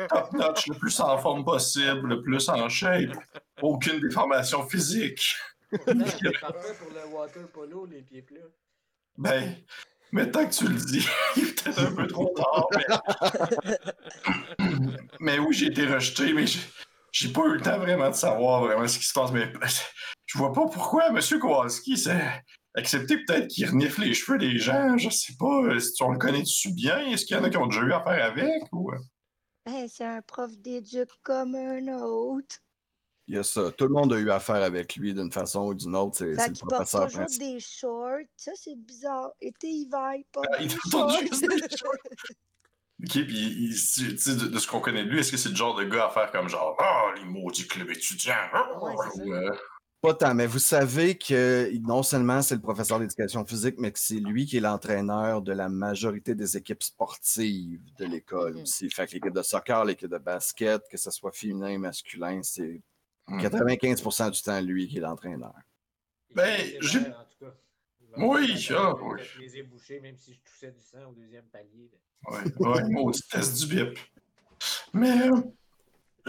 top 0.09 0.31
notch, 0.33 0.67
le 0.67 0.75
plus 0.75 0.99
en 0.99 1.17
forme 1.17 1.43
possible, 1.43 2.07
le 2.07 2.21
plus 2.21 2.47
en 2.49 2.69
shape. 2.69 3.11
Aucune 3.61 3.99
déformation 3.99 4.67
physique. 4.67 5.35
Pourtant, 5.69 5.93
c'est 6.05 6.39
parfait 6.39 6.73
pour 6.79 6.91
le 6.93 7.05
water 7.13 7.47
polo, 7.49 7.85
les 7.85 8.01
pieds 8.01 8.21
plats. 8.21 8.39
Ben, 9.17 9.55
maintenant 10.11 10.45
que 10.47 10.53
tu 10.53 10.67
le 10.67 10.75
dis, 10.75 11.05
il 11.35 11.43
est 11.43 11.63
peut-être 11.63 11.79
un 11.79 11.95
peu 11.95 12.07
trop 12.07 12.33
tard, 12.35 12.67
mais... 12.75 13.77
mais 15.19 15.39
oui, 15.39 15.53
j'ai 15.53 15.67
été 15.67 15.85
rejeté, 15.85 16.33
mais 16.33 16.47
j'ai- 16.47 16.59
j'ai 17.11 17.29
pas 17.33 17.41
eu 17.47 17.53
le 17.55 17.61
temps 17.61 17.79
vraiment 17.79 18.09
de 18.09 18.15
savoir 18.15 18.61
vraiment 18.63 18.87
ce 18.87 18.99
qui 18.99 19.05
se 19.05 19.13
passe. 19.13 19.31
Mais 19.31 19.51
je 20.25 20.37
vois 20.37 20.53
pas 20.53 20.67
pourquoi 20.67 21.07
M. 21.07 21.19
Kowalski 21.39 21.97
s'est 21.97 22.21
accepté 22.75 23.17
peut-être 23.25 23.47
qu'il 23.47 23.67
renifle 23.67 24.01
les 24.01 24.13
cheveux 24.13 24.37
des 24.37 24.59
gens. 24.59 24.95
Je 24.97 25.09
sais 25.09 25.33
pas, 25.39 25.79
si 25.79 26.03
on 26.03 26.11
le 26.11 26.19
connaît-tu 26.19 26.71
bien? 26.73 26.99
Est-ce 27.07 27.25
qu'il 27.25 27.35
y 27.35 27.39
en 27.39 27.43
a 27.43 27.49
qui 27.49 27.57
ont 27.57 27.65
déjà 27.65 27.81
eu 27.81 27.93
affaire 27.93 28.23
avec? 28.25 28.61
Ou... 28.71 28.91
Ben, 29.65 29.87
c'est 29.87 30.05
un 30.05 30.21
prof 30.21 30.51
d'éduc 30.57 31.09
comme 31.23 31.55
un 31.55 31.87
autre. 31.99 32.57
Il 33.29 33.35
y 33.35 33.37
a 33.37 33.43
ça. 33.43 33.71
Tout 33.71 33.85
le 33.85 33.91
monde 33.93 34.11
a 34.11 34.17
eu 34.17 34.31
affaire 34.31 34.55
avec 34.63 34.95
lui 34.95 35.13
d'une 35.13 35.31
façon 35.31 35.67
ou 35.67 35.73
d'une 35.75 35.95
autre. 35.95 36.17
C'est 36.17 36.25
le 36.25 36.35
qu'il 36.35 36.53
porte 36.61 36.69
professeur 36.71 37.07
toujours 37.07 37.25
des 37.39 37.59
shorts. 37.59 38.25
Ça, 38.35 38.51
c'est 38.55 38.75
bizarre. 38.75 39.29
Été, 39.39 39.67
hiver, 39.67 40.13
il 40.17 40.25
porte 40.31 40.47
Ah, 40.51 40.57
il 40.59 40.67
des 40.67 40.75
porte 40.91 41.19
juste 41.21 41.47
des 41.47 41.77
shorts. 41.77 41.93
OK, 43.01 43.11
puis 43.11 43.23
il- 43.69 43.69
tu 43.75 44.17
sais, 44.17 44.35
de, 44.35 44.47
de 44.47 44.59
ce 44.59 44.67
qu'on 44.67 44.81
connaît 44.81 45.05
de 45.05 45.09
lui, 45.09 45.19
est-ce 45.19 45.31
que 45.31 45.37
c'est 45.37 45.49
le 45.49 45.55
genre 45.55 45.75
de 45.75 45.83
gars 45.85 46.07
à 46.07 46.09
faire 46.09 46.31
comme 46.31 46.49
genre 46.49 46.75
«Ah, 46.79 47.13
les 47.17 47.23
maudits 47.23 47.67
clubs 47.67 47.89
étudiants! 47.91 48.33
Ah! 48.51 48.67
Ouais. 48.81 48.93
Ou, 49.23 49.33
euh, 49.33 49.55
Pas 50.01 50.13
tant, 50.15 50.33
mais 50.33 50.47
vous 50.47 50.59
savez 50.59 51.17
que 51.17 51.69
non 51.87 52.01
seulement 52.03 52.41
c'est 52.41 52.55
le 52.55 52.61
professeur 52.61 52.99
d'éducation 52.99 53.45
physique, 53.45 53.75
mais 53.77 53.91
que 53.91 53.99
c'est 53.99 54.15
lui 54.15 54.45
qui 54.47 54.57
est 54.57 54.61
l'entraîneur 54.61 55.41
de 55.43 55.51
la 55.53 55.69
majorité 55.69 56.33
des 56.35 56.57
équipes 56.57 56.81
sportives 56.83 57.79
de 57.99 58.05
l'école 58.05 58.55
Mhm. 58.55 58.61
aussi. 58.63 58.89
Fait 58.89 59.05
que 59.07 59.13
l'équipe 59.13 59.33
de 59.33 59.43
soccer, 59.43 59.85
l'équipe 59.85 60.09
de 60.09 60.17
basket, 60.17 60.81
que 60.89 60.97
ce 60.97 61.11
soit 61.11 61.31
féminin 61.31 61.77
masculin, 61.77 62.41
c'est. 62.43 62.81
95% 63.37 64.31
du 64.31 64.41
temps 64.41 64.61
lui 64.61 64.87
qui 64.87 64.97
est 64.97 65.01
l'entraîneur. 65.01 65.53
Ben, 66.33 66.59
j'ai- 66.81 66.99
Oui, 68.17 68.41
me 68.53 68.57
faire 68.57 68.81
ah, 68.81 68.89
avec 68.89 69.01
oui. 69.03 69.19
le 69.19 69.37
plaisir 69.37 69.65
bouché, 69.67 69.99
même 69.99 70.17
si 70.17 70.33
je 70.33 70.39
toussais 70.39 70.71
du 70.71 70.79
sang 70.81 71.09
au 71.09 71.13
deuxième 71.13 71.45
palier. 71.45 71.89
là. 71.91 71.99
Ouais, 72.31 72.67
ouais, 72.67 72.89
maudit 72.89 73.21
test 73.29 73.59
du 73.59 73.75
bip. 73.75 73.99
Mais 74.93 75.27
euh, 75.29 75.41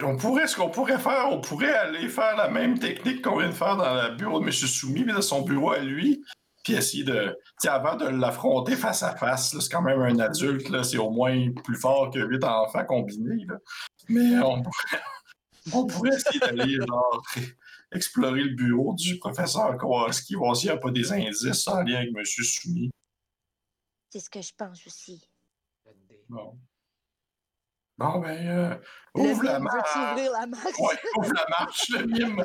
on 0.02 0.16
pourrait, 0.16 0.46
ce 0.46 0.56
qu'on 0.56 0.70
pourrait 0.70 0.98
faire, 0.98 1.26
on 1.30 1.40
pourrait 1.40 1.72
aller 1.74 2.08
faire 2.08 2.36
la 2.36 2.48
même 2.48 2.78
technique 2.78 3.22
qu'on 3.24 3.38
vient 3.38 3.48
de 3.48 3.54
faire 3.54 3.76
dans 3.76 3.94
le 4.10 4.14
bureau 4.14 4.40
de 4.40 4.44
M. 4.46 4.52
Soumis, 4.52 5.04
mais 5.04 5.12
dans 5.12 5.22
son 5.22 5.42
bureau 5.42 5.72
à 5.72 5.78
lui, 5.80 6.22
puis 6.62 6.74
essayer 6.74 7.04
de, 7.04 7.36
tu 7.60 7.68
avant 7.68 7.96
de 7.96 8.06
l'affronter 8.06 8.76
face 8.76 9.02
à 9.02 9.16
face, 9.16 9.54
là, 9.54 9.60
c'est 9.60 9.70
quand 9.72 9.82
même 9.82 10.00
un 10.00 10.18
adulte, 10.20 10.68
là, 10.68 10.84
c'est 10.84 10.98
au 10.98 11.10
moins 11.10 11.50
plus 11.64 11.76
fort 11.76 12.10
que 12.10 12.18
huit 12.20 12.44
enfants 12.44 12.84
combinés, 12.84 13.44
là. 13.46 13.56
Mais 14.08 14.38
on 14.40 14.62
pourrait, 14.62 15.02
on 15.72 15.86
pourrait 15.86 16.10
essayer 16.16 16.38
d'aller, 16.40 16.76
genre, 16.86 17.22
explorer 17.92 18.42
le 18.44 18.54
bureau 18.54 18.94
du 18.94 19.18
professeur 19.18 19.76
Kowalski, 19.78 20.34
voir 20.34 20.56
s'il 20.56 20.70
n'y 20.70 20.76
a 20.76 20.78
pas 20.78 20.90
des 20.90 21.12
indices 21.12 21.66
en 21.68 21.82
lien 21.82 21.96
avec 21.96 22.10
M. 22.16 22.24
Soumis. 22.24 22.90
C'est 24.10 24.20
ce 24.20 24.30
que 24.30 24.40
je 24.42 24.52
pense 24.56 24.86
aussi. 24.86 25.28
Bon. 26.28 26.58
Bon, 27.98 28.18
ben, 28.20 28.46
euh, 28.48 28.76
ouvre 29.14 29.42
la 29.44 29.58
marche. 29.58 29.94
la? 29.94 30.14
Ouais, 30.14 30.98
ouvre 31.18 31.32
la 31.34 31.46
marche, 31.58 31.88
le 31.90 32.06
mime. 32.06 32.44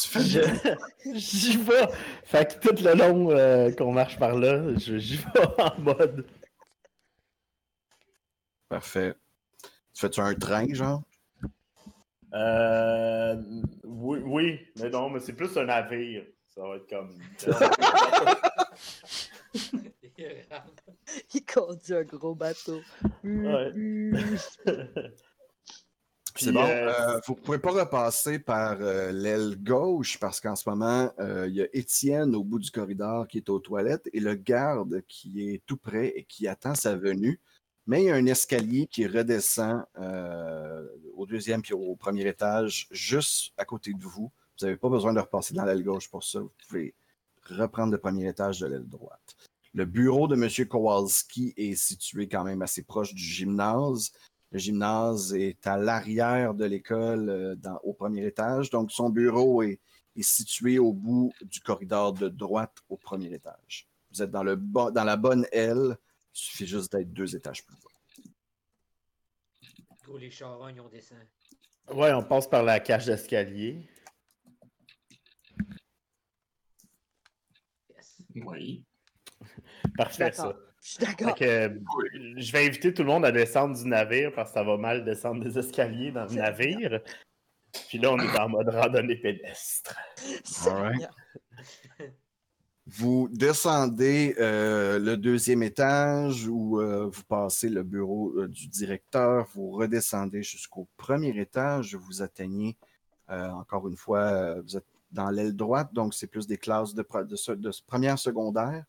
Tu 0.00 0.08
fais 0.08 0.20
Je- 0.20 1.14
J'y 1.14 1.56
vais. 1.56 1.86
Fait 2.24 2.46
que 2.60 2.68
tout 2.68 2.82
le 2.84 2.94
long 2.94 3.30
euh, 3.30 3.70
qu'on 3.72 3.92
marche 3.92 4.18
par 4.18 4.34
là, 4.34 4.76
je- 4.76 4.98
j'y 4.98 5.16
vais 5.16 5.24
en 5.58 5.80
mode. 5.80 6.26
Parfait. 8.68 9.14
Tu 9.94 10.00
fais-tu 10.00 10.20
un 10.20 10.34
train, 10.34 10.66
genre? 10.74 11.02
Euh, 12.32 13.36
oui, 13.84 14.18
oui, 14.24 14.60
mais 14.76 14.90
non, 14.90 15.10
mais 15.10 15.20
c'est 15.20 15.32
plus 15.32 15.56
un 15.56 15.64
navire. 15.64 16.24
Ça 16.48 16.62
va 16.62 16.76
être 16.76 16.88
comme. 16.88 17.16
Il 21.34 21.44
conduit 21.44 21.94
un 21.94 22.04
gros 22.04 22.34
bateau. 22.34 22.80
Ouais. 23.22 23.72
C'est 26.38 26.52
bon. 26.52 26.64
euh, 26.64 27.18
vous 27.26 27.34
ne 27.34 27.40
pouvez 27.40 27.58
pas 27.58 27.70
repasser 27.70 28.38
par 28.38 28.76
euh, 28.80 29.10
l'aile 29.10 29.56
gauche 29.58 30.18
parce 30.18 30.40
qu'en 30.40 30.54
ce 30.54 30.68
moment, 30.68 31.10
euh, 31.18 31.46
il 31.48 31.54
y 31.54 31.62
a 31.62 31.66
Étienne 31.72 32.34
au 32.34 32.44
bout 32.44 32.58
du 32.58 32.70
corridor 32.70 33.26
qui 33.26 33.38
est 33.38 33.48
aux 33.48 33.58
toilettes 33.58 34.08
et 34.12 34.20
le 34.20 34.34
garde 34.34 35.02
qui 35.08 35.48
est 35.48 35.62
tout 35.66 35.78
près 35.78 36.08
et 36.08 36.24
qui 36.24 36.46
attend 36.46 36.74
sa 36.74 36.94
venue. 36.94 37.40
Mais 37.86 38.02
il 38.02 38.06
y 38.06 38.10
a 38.10 38.14
un 38.16 38.26
escalier 38.26 38.86
qui 38.86 39.06
redescend 39.06 39.84
euh, 39.98 40.86
au 41.14 41.26
deuxième 41.26 41.62
puis 41.62 41.74
au 41.74 41.94
premier 41.94 42.26
étage, 42.26 42.88
juste 42.90 43.52
à 43.56 43.64
côté 43.64 43.92
de 43.92 44.02
vous. 44.02 44.30
Vous 44.58 44.66
n'avez 44.66 44.76
pas 44.76 44.88
besoin 44.88 45.12
de 45.12 45.20
repasser 45.20 45.54
dans 45.54 45.64
l'aile 45.64 45.84
gauche 45.84 46.08
pour 46.08 46.24
ça. 46.24 46.40
Vous 46.40 46.50
pouvez 46.66 46.94
reprendre 47.48 47.92
le 47.92 47.98
premier 47.98 48.28
étage 48.28 48.60
de 48.60 48.66
l'aile 48.66 48.88
droite. 48.88 49.36
Le 49.74 49.84
bureau 49.84 50.26
de 50.26 50.34
M. 50.34 50.66
Kowalski 50.66 51.52
est 51.56 51.74
situé 51.74 52.28
quand 52.28 52.44
même 52.44 52.62
assez 52.62 52.82
proche 52.82 53.14
du 53.14 53.22
gymnase. 53.22 54.10
Le 54.50 54.58
gymnase 54.58 55.34
est 55.34 55.66
à 55.66 55.76
l'arrière 55.76 56.54
de 56.54 56.64
l'école, 56.64 57.28
euh, 57.28 57.56
au 57.84 57.92
premier 57.92 58.26
étage. 58.26 58.70
Donc, 58.70 58.90
son 58.90 59.10
bureau 59.10 59.62
est, 59.62 59.78
est 60.16 60.22
situé 60.22 60.78
au 60.78 60.92
bout 60.92 61.32
du 61.42 61.60
corridor 61.60 62.14
de 62.14 62.28
droite 62.28 62.76
au 62.88 62.96
premier 62.96 63.32
étage. 63.32 63.86
Vous 64.12 64.22
êtes 64.22 64.30
dans, 64.30 64.42
le 64.42 64.56
dans 64.56 65.04
la 65.04 65.16
bonne 65.16 65.46
aile. 65.52 65.98
Il 66.36 66.38
suffit 66.38 66.66
juste 66.66 66.92
d'être 66.92 67.10
deux 67.14 67.34
étages 67.34 67.64
plus 67.64 67.76
bas. 67.76 67.88
Gros, 70.04 70.18
les 70.18 70.30
charognes, 70.30 70.78
on 70.82 70.88
descend. 70.88 71.26
Ouais, 71.90 72.12
on 72.12 72.22
passe 72.22 72.46
par 72.46 72.62
la 72.62 72.78
cage 72.78 73.06
d'escalier. 73.06 73.88
Yes. 77.88 78.22
Oui. 78.34 78.84
Parfait, 79.96 80.30
ça. 80.30 80.54
Je 80.82 80.90
suis 80.90 80.98
d'accord. 80.98 81.34
Que, 81.34 81.80
je 82.36 82.52
vais 82.52 82.66
inviter 82.66 82.92
tout 82.92 83.02
le 83.02 83.08
monde 83.08 83.24
à 83.24 83.32
descendre 83.32 83.74
du 83.74 83.88
navire 83.88 84.30
parce 84.34 84.50
que 84.50 84.54
ça 84.58 84.62
va 84.62 84.76
mal 84.76 85.06
descendre 85.06 85.42
des 85.42 85.58
escaliers 85.58 86.12
dans 86.12 86.26
le 86.26 86.34
navire. 86.34 87.00
Puis 87.88 87.96
là, 87.96 88.12
on 88.12 88.18
est 88.18 88.38
en 88.38 88.50
mode 88.50 88.68
randonnée 88.68 89.16
pédestre. 89.16 89.96
Vous 92.88 93.28
descendez 93.32 94.36
euh, 94.38 95.00
le 95.00 95.16
deuxième 95.16 95.64
étage 95.64 96.46
où 96.46 96.80
euh, 96.80 97.06
vous 97.06 97.24
passez 97.24 97.68
le 97.68 97.82
bureau 97.82 98.32
euh, 98.36 98.46
du 98.46 98.68
directeur, 98.68 99.48
vous 99.54 99.72
redescendez 99.72 100.44
jusqu'au 100.44 100.86
premier 100.96 101.36
étage, 101.36 101.96
vous 101.96 102.22
atteignez, 102.22 102.76
encore 103.28 103.88
une 103.88 103.96
fois, 103.96 104.60
vous 104.60 104.76
êtes 104.76 104.86
dans 105.10 105.30
l'aile 105.30 105.56
droite, 105.56 105.92
donc 105.92 106.14
c'est 106.14 106.28
plus 106.28 106.46
des 106.46 106.58
classes 106.58 106.94
de, 106.94 107.02
de 107.54 107.70
première 107.88 108.20
secondaire. 108.20 108.84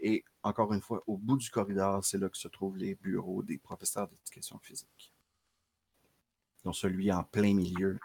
Et 0.00 0.24
encore 0.42 0.72
une 0.72 0.80
fois, 0.80 1.02
au 1.06 1.18
bout 1.18 1.36
du 1.36 1.50
corridor, 1.50 2.02
c'est 2.02 2.16
là 2.16 2.30
que 2.30 2.38
se 2.38 2.48
trouvent 2.48 2.78
les 2.78 2.94
bureaux 2.94 3.42
des 3.42 3.58
professeurs 3.58 4.08
d'éducation 4.08 4.58
physique. 4.58 5.12
dont 6.64 6.72
celui 6.72 7.12
en 7.12 7.24
plein 7.24 7.52
milieu, 7.52 7.98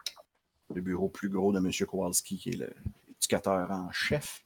le 0.76 0.82
bureau 0.82 1.08
plus 1.08 1.30
gros 1.30 1.54
de 1.54 1.60
M. 1.60 1.72
Kowalski, 1.88 2.38
qui 2.38 2.50
est 2.50 2.58
l'éducateur 3.08 3.72
en 3.72 3.90
chef. 3.92 4.44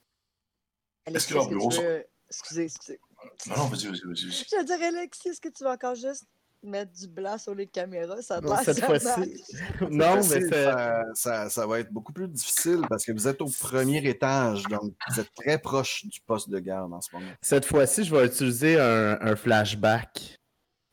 Est-ce 1.08 1.28
que 1.28 1.34
leur 1.34 1.46
que 1.46 1.54
bureau 1.54 1.72
sont- 1.72 1.82
veux- 1.82 2.06
Excusez, 2.30 2.64
excusez. 2.64 3.00
Non, 3.48 3.58
non, 3.58 3.66
vas-y, 3.68 3.88
vas-y, 3.88 4.02
vas-y. 4.06 4.32
Je 4.32 4.66
dirais, 4.66 4.88
Alexis, 4.88 5.30
est-ce 5.30 5.40
que 5.42 5.50
tu 5.50 5.64
vas 5.64 5.74
encore 5.74 5.94
juste 5.96 6.26
mettre 6.64 6.92
du 6.94 7.08
blanc 7.08 7.38
sur 7.38 7.54
les 7.54 7.68
caméras? 7.68 8.22
Ça 8.22 8.38
a 8.38 8.42
Non, 8.42 8.56
cette 8.64 8.84
fois-ci. 8.84 9.44
Non, 9.92 10.16
mais 10.16 10.42
ça, 10.50 11.04
ça- 11.14 11.50
ça 11.50 11.68
va 11.68 11.80
être 11.82 11.92
beaucoup 11.92 12.12
plus 12.14 12.28
difficile 12.28 12.82
parce 12.90 13.06
que 13.06 13.12
vous 13.12 13.28
êtes 13.28 13.40
au 13.42 13.50
premier 13.60 14.04
étage, 14.08 14.64
donc 14.64 14.94
vous 15.10 15.20
êtes 15.20 15.32
très 15.36 15.60
proche 15.60 16.06
du 16.06 16.22
poste 16.22 16.50
de 16.50 16.58
garde 16.60 16.92
en 16.94 17.02
ce 17.02 17.10
moment. 17.14 17.32
Cette 17.42 17.66
fois-ci, 17.66 18.04
je 18.06 18.16
vais 18.16 18.26
utiliser 18.26 18.80
un, 18.80 19.20
un 19.22 19.36
flashback 19.36 20.40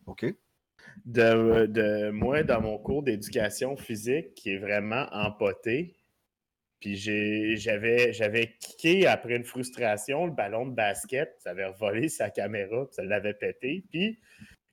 OK? 0.07 0.27
de, 1.07 1.67
de 1.67 2.11
moi 2.11 2.43
dans 2.43 2.61
mon 2.61 2.79
cours 2.79 3.03
d'éducation 3.03 3.77
physique 3.77 4.35
qui 4.35 4.51
est 4.51 4.59
vraiment 4.59 5.07
empoté. 5.13 5.97
Puis 6.81 6.97
j'avais 6.97 8.12
j'avais 8.12 8.55
kické 8.59 9.07
après 9.07 9.37
une 9.37 9.45
frustration 9.45 10.26
le 10.26 10.33
ballon 10.33 10.66
de 10.66 10.74
basket, 10.74 11.37
ça 11.39 11.51
avait 11.51 11.70
volé 11.78 12.09
sa 12.09 12.31
caméra, 12.31 12.87
puis 12.87 12.95
ça 12.95 13.03
l'avait 13.03 13.35
pété. 13.35 13.85
Puis 13.91 14.18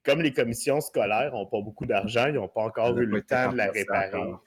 comme 0.03 0.21
les 0.21 0.31
commissions 0.31 0.79
scolaires 0.79 1.33
n'ont 1.33 1.45
pas 1.45 1.61
beaucoup 1.61 1.85
d'argent, 1.85 2.27
ils 2.27 2.35
n'ont 2.35 2.47
pas 2.47 2.61
encore 2.61 2.97
eu 2.97 3.05
le 3.05 3.21
temps 3.21 3.51
de 3.51 3.57
la 3.57 3.71
réparer. 3.71 4.15
encore. 4.15 4.43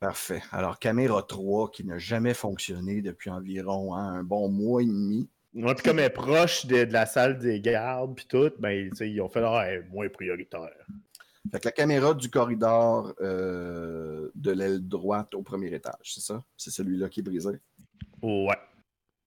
Parfait. 0.00 0.42
Alors, 0.50 0.78
caméra 0.78 1.22
3 1.22 1.70
qui 1.70 1.84
n'a 1.84 1.98
jamais 1.98 2.32
fonctionné 2.32 3.02
depuis 3.02 3.28
environ 3.28 3.94
hein, 3.94 4.14
un 4.14 4.22
bon 4.22 4.48
mois 4.48 4.82
et 4.82 4.86
demi. 4.86 5.28
Moi, 5.52 5.74
puis 5.74 5.84
comme 5.84 5.98
elle 5.98 6.06
est 6.06 6.10
proche 6.10 6.64
de, 6.66 6.84
de 6.84 6.92
la 6.92 7.06
salle 7.06 7.38
des 7.38 7.60
gardes, 7.60 8.14
puis 8.14 8.26
tout, 8.26 8.50
ben, 8.58 8.90
ils 9.00 9.20
ont 9.20 9.28
fait 9.28 9.42
ah, 9.44 9.64
elle 9.66 9.80
est 9.80 9.88
moins 9.88 10.08
prioritaire. 10.08 10.86
Fait 11.50 11.58
que 11.58 11.68
la 11.68 11.72
caméra 11.72 12.14
du 12.14 12.30
corridor 12.30 13.14
euh, 13.20 14.30
de 14.34 14.50
l'aile 14.50 14.86
droite 14.86 15.34
au 15.34 15.42
premier 15.42 15.72
étage, 15.74 16.14
c'est 16.14 16.20
ça? 16.20 16.44
C'est 16.56 16.70
celui-là 16.70 17.08
qui 17.08 17.20
est 17.20 17.22
brisé? 17.22 17.50
Ouais. 18.22 18.58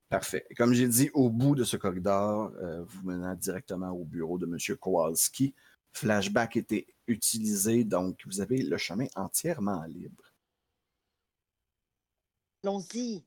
Parfait. 0.09 0.45
Et 0.49 0.55
Comme 0.55 0.73
j'ai 0.73 0.87
dit, 0.87 1.09
au 1.13 1.29
bout 1.29 1.55
de 1.55 1.63
ce 1.63 1.75
corridor, 1.75 2.51
euh, 2.61 2.83
vous 2.83 3.01
menant 3.03 3.33
directement 3.33 3.89
au 3.89 4.05
bureau 4.05 4.37
de 4.37 4.45
M. 4.45 4.77
Kowalski. 4.77 5.55
Flashback 5.91 6.55
était 6.55 6.87
utilisé, 7.07 7.83
donc 7.83 8.19
vous 8.25 8.41
avez 8.41 8.61
le 8.61 8.77
chemin 8.77 9.07
entièrement 9.15 9.83
libre. 9.85 10.23
Allons-y. 12.63 13.23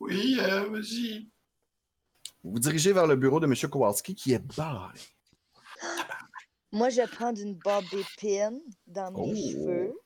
Oui, 0.00 0.38
euh, 0.40 0.68
vas-y. 0.68 1.28
Vous 2.42 2.52
vous 2.52 2.58
dirigez 2.58 2.92
vers 2.92 3.06
le 3.06 3.16
bureau 3.16 3.40
de 3.40 3.46
M. 3.46 3.54
Kowalski 3.70 4.14
qui 4.14 4.32
est 4.32 4.56
barré. 4.56 4.98
Moi, 6.74 6.88
je 6.90 6.96
vais 6.96 7.06
prendre 7.06 7.40
une 7.40 7.54
bobby 7.54 8.04
pin 8.20 8.58
dans 8.88 9.12
mes 9.12 9.32
Oh. 9.32 9.34
cheveux. 9.34 10.00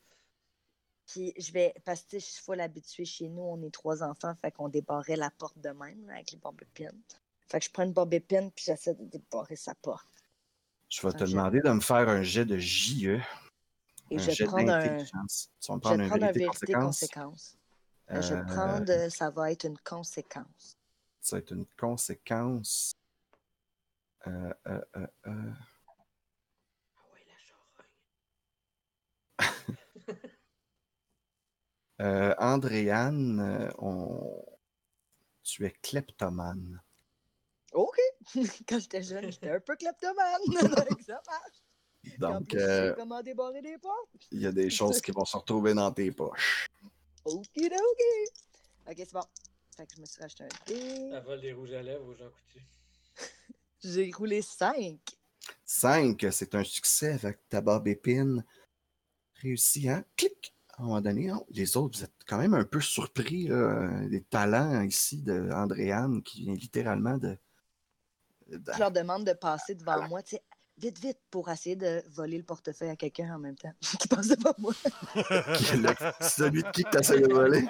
Puis 1.06 1.32
je 1.38 1.50
vais, 1.52 1.74
parce 1.86 2.02
que 2.02 2.18
suis 2.18 2.42
full 2.42 2.60
habituée 2.60 3.06
chez 3.06 3.28
nous, 3.28 3.40
on 3.40 3.62
est 3.62 3.70
trois 3.72 4.02
enfants, 4.02 4.34
fait 4.34 4.52
qu'on 4.52 4.68
débarrait 4.68 5.16
la 5.16 5.30
porte 5.30 5.58
de 5.58 5.70
même 5.70 6.06
là, 6.06 6.16
avec 6.16 6.32
les 6.32 6.36
bobby 6.38 6.66
pins. 6.74 6.90
Fait 7.48 7.58
que 7.60 7.64
je 7.64 7.70
prends 7.70 7.84
une 7.84 7.94
bobby 7.94 8.20
pin 8.20 8.50
puis 8.50 8.66
j'essaie 8.66 8.92
de 8.94 9.04
débarrer 9.06 9.56
sa 9.56 9.74
porte. 9.76 10.06
Je 10.90 11.00
vais 11.06 11.12
te 11.14 11.24
demander 11.24 11.60
de 11.62 11.70
me 11.70 11.80
faire 11.80 12.06
un 12.10 12.22
jet 12.22 12.44
de 12.44 12.58
JE. 12.58 13.18
Et 14.10 14.16
un 14.16 14.18
je 14.18 14.26
vais 14.30 14.46
prendre 14.46 14.70
un. 14.72 14.96
Tu 14.98 15.10
vas 15.14 15.80
je 15.82 15.88
vais 15.94 16.08
prendre 16.08 16.24
un 16.24 16.32
vérité 16.32 16.38
vérité 16.40 16.72
conséquence? 16.74 17.00
conséquence. 17.00 17.58
Euh, 18.10 18.20
Je 18.20 18.34
vais 18.34 18.40
Euh, 18.40 18.44
prendre, 18.44 18.92
euh, 18.92 19.08
ça 19.08 19.30
va 19.30 19.50
être 19.52 19.64
une 19.64 19.78
conséquence. 19.78 20.76
Ça 21.22 21.36
va 21.36 21.40
être 21.40 21.52
une 21.52 21.66
conséquence. 21.78 22.92
Euh, 24.26 24.52
euh, 24.66 24.80
euh, 24.96 25.06
euh. 25.26 25.52
Ah 26.96 27.04
ouais, 27.14 27.24
la 27.26 27.36
charogne. 27.38 27.86
Euh, 32.00 32.32
Andréane, 32.38 33.40
euh, 33.40 33.70
on... 33.78 34.44
tu 35.42 35.66
es 35.66 35.72
kleptomane. 35.82 36.80
OK! 37.72 37.96
Quand 38.68 38.78
j'étais 38.78 39.02
jeune, 39.02 39.32
j'étais 39.32 39.50
un 39.50 39.58
peu 39.58 39.74
kleptomane. 39.74 40.40
Donc 40.46 41.02
ça 41.04 41.20
marche. 41.26 42.18
Donc, 42.18 42.48
plus, 42.48 42.58
je 42.60 42.64
euh, 42.64 42.90
sais 42.90 42.96
comment 42.96 43.20
débarrer 43.22 43.62
des 43.62 43.78
portes. 43.78 44.28
il 44.30 44.40
y 44.40 44.46
a 44.46 44.52
des 44.52 44.70
choses 44.70 45.00
qui 45.00 45.10
vont 45.10 45.24
se 45.24 45.36
retrouver 45.36 45.74
dans 45.74 45.90
tes 45.90 46.10
poches. 46.12 46.68
Okidoki! 47.24 47.78
Ok, 48.86 48.96
c'est 48.96 49.12
bon. 49.12 49.20
Fait 49.76 49.86
que 49.86 49.94
je 49.96 50.00
me 50.00 50.06
suis 50.06 50.22
racheté 50.22 50.44
un 50.44 50.48
dé. 50.66 51.08
La 51.10 51.20
vol 51.20 51.40
des 51.40 51.52
rouges 51.52 51.72
à 51.72 51.82
lèvres 51.82 52.06
aux 52.06 52.14
gens 52.14 52.30
coutus. 52.30 52.62
J'ai 53.82 54.10
roulé 54.12 54.40
5. 54.40 54.98
5, 55.64 56.26
c'est 56.30 56.54
un 56.54 56.64
succès 56.64 57.12
avec 57.12 57.48
ta 57.48 57.60
barbe 57.60 57.88
épine. 57.88 58.44
Réussi, 59.42 59.88
hein? 59.88 60.04
Clic! 60.16 60.54
À 60.76 60.82
un 60.82 60.86
moment 60.86 61.00
donné, 61.00 61.32
oh, 61.32 61.44
les 61.50 61.76
autres, 61.76 61.98
vous 61.98 62.04
êtes 62.04 62.12
quand 62.26 62.38
même 62.38 62.54
un 62.54 62.64
peu 62.64 62.80
surpris, 62.80 63.48
là, 63.48 63.54
euh, 63.56 64.08
des 64.08 64.22
talents 64.22 64.82
ici 64.82 65.22
de 65.22 65.50
Andréane 65.52 66.22
qui 66.22 66.42
vient 66.42 66.54
littéralement 66.54 67.18
de. 67.18 67.36
de- 68.48 68.72
Je 68.72 68.78
leur 68.78 68.92
demande 68.92 69.24
de 69.26 69.32
passer 69.32 69.74
devant 69.74 70.06
moi, 70.08 70.22
tu 70.22 70.36
sais, 70.36 70.42
vite, 70.76 71.00
vite, 71.00 71.18
pour 71.30 71.50
essayer 71.50 71.74
de 71.74 72.02
voler 72.10 72.38
le 72.38 72.44
portefeuille 72.44 72.90
à 72.90 72.96
quelqu'un 72.96 73.34
en 73.34 73.38
même 73.40 73.56
temps. 73.56 73.72
qui 74.00 74.06
passe 74.06 74.28
devant 74.28 74.54
moi. 74.58 74.72
le- 75.14 75.94
celui 76.28 76.62
de 76.62 76.70
qui 76.70 76.84
que 76.84 76.90
t'essayes 76.90 77.22
de 77.22 77.32
voler? 77.32 77.64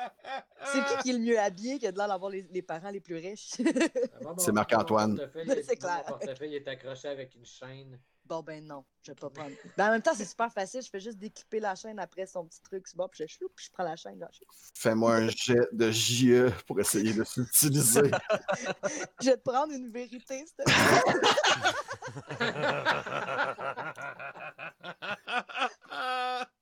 C'est 0.67 0.85
qui 0.85 1.03
qui 1.03 1.11
est 1.11 1.15
le 1.15 1.19
mieux 1.21 1.39
habillé 1.39 1.79
qui 1.79 1.87
a 1.87 1.93
de 1.93 1.97
l'air 1.97 2.09
d'avoir 2.09 2.31
les, 2.31 2.43
les 2.51 2.63
parents 2.63 2.91
les 2.91 3.01
plus 3.01 3.17
riches? 3.17 3.53
C'est 4.39 4.53
Marc-Antoine. 4.53 5.13
mon 5.13 5.17
portefeuille 5.17 5.51
est- 5.51 5.63
C'est 5.63 5.77
clair. 5.77 6.03
Mon 6.11 6.19
portefeuille 6.19 6.57
est 6.57 6.69
accroché 6.69 7.09
avec 7.09 7.35
une 7.35 7.47
chaîne. 7.47 7.99
Bon, 8.29 8.43
ben 8.43 8.65
non, 8.65 8.85
je 9.03 9.11
vais 9.11 9.17
pas 9.17 9.31
prendre. 9.31 9.51
Ben, 9.77 9.89
en 9.89 9.93
même 9.93 10.03
temps, 10.03 10.15
c'est 10.15 10.25
super 10.25 10.53
facile. 10.53 10.83
Je 10.83 10.91
fais 10.91 11.01
juste 11.01 11.19
déclipper 11.19 11.61
la 11.61 11.75
chaîne 11.75 11.99
après 11.99 12.27
son 12.27 12.45
petit 12.45 12.61
truc, 12.63 12.87
c'est 12.87 12.97
bon, 12.97 13.09
puis 13.09 13.25
je 13.27 13.39
puis 13.55 13.67
je 13.67 13.71
prends 13.73 13.85
la 13.85 13.97
chaîne. 13.97 14.19
Là. 14.19 14.29
Fais-moi 14.75 15.15
un 15.15 15.29
jet 15.29 15.69
de 15.73 15.91
JE 15.91 16.51
pour 16.67 16.79
essayer 16.81 17.13
de 17.15 17.25
s'utiliser. 17.25 18.11
Je 19.21 19.31
vais 19.31 19.37
te 19.37 19.43
prendre 19.43 19.73
une 19.73 19.91
vérité, 19.91 20.45
s'il 20.47 20.57
te 20.57 20.63
plaît. 20.65 20.75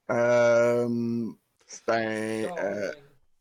Euh, 0.09 0.87
ben, 1.87 2.49
euh. 2.59 2.93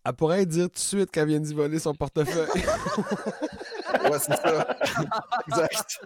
Elle 0.06 0.14
pourrait 0.14 0.46
dire 0.46 0.66
tout 0.66 0.74
de 0.74 0.80
suite 0.80 1.10
qu'elle 1.10 1.28
vient 1.28 1.40
d'y 1.40 1.54
voler 1.54 1.80
son 1.80 1.96
portefeuille. 1.96 2.48
ouais, 4.04 4.20
c'est 4.20 4.36
ça. 4.36 4.78
exact. 5.48 6.00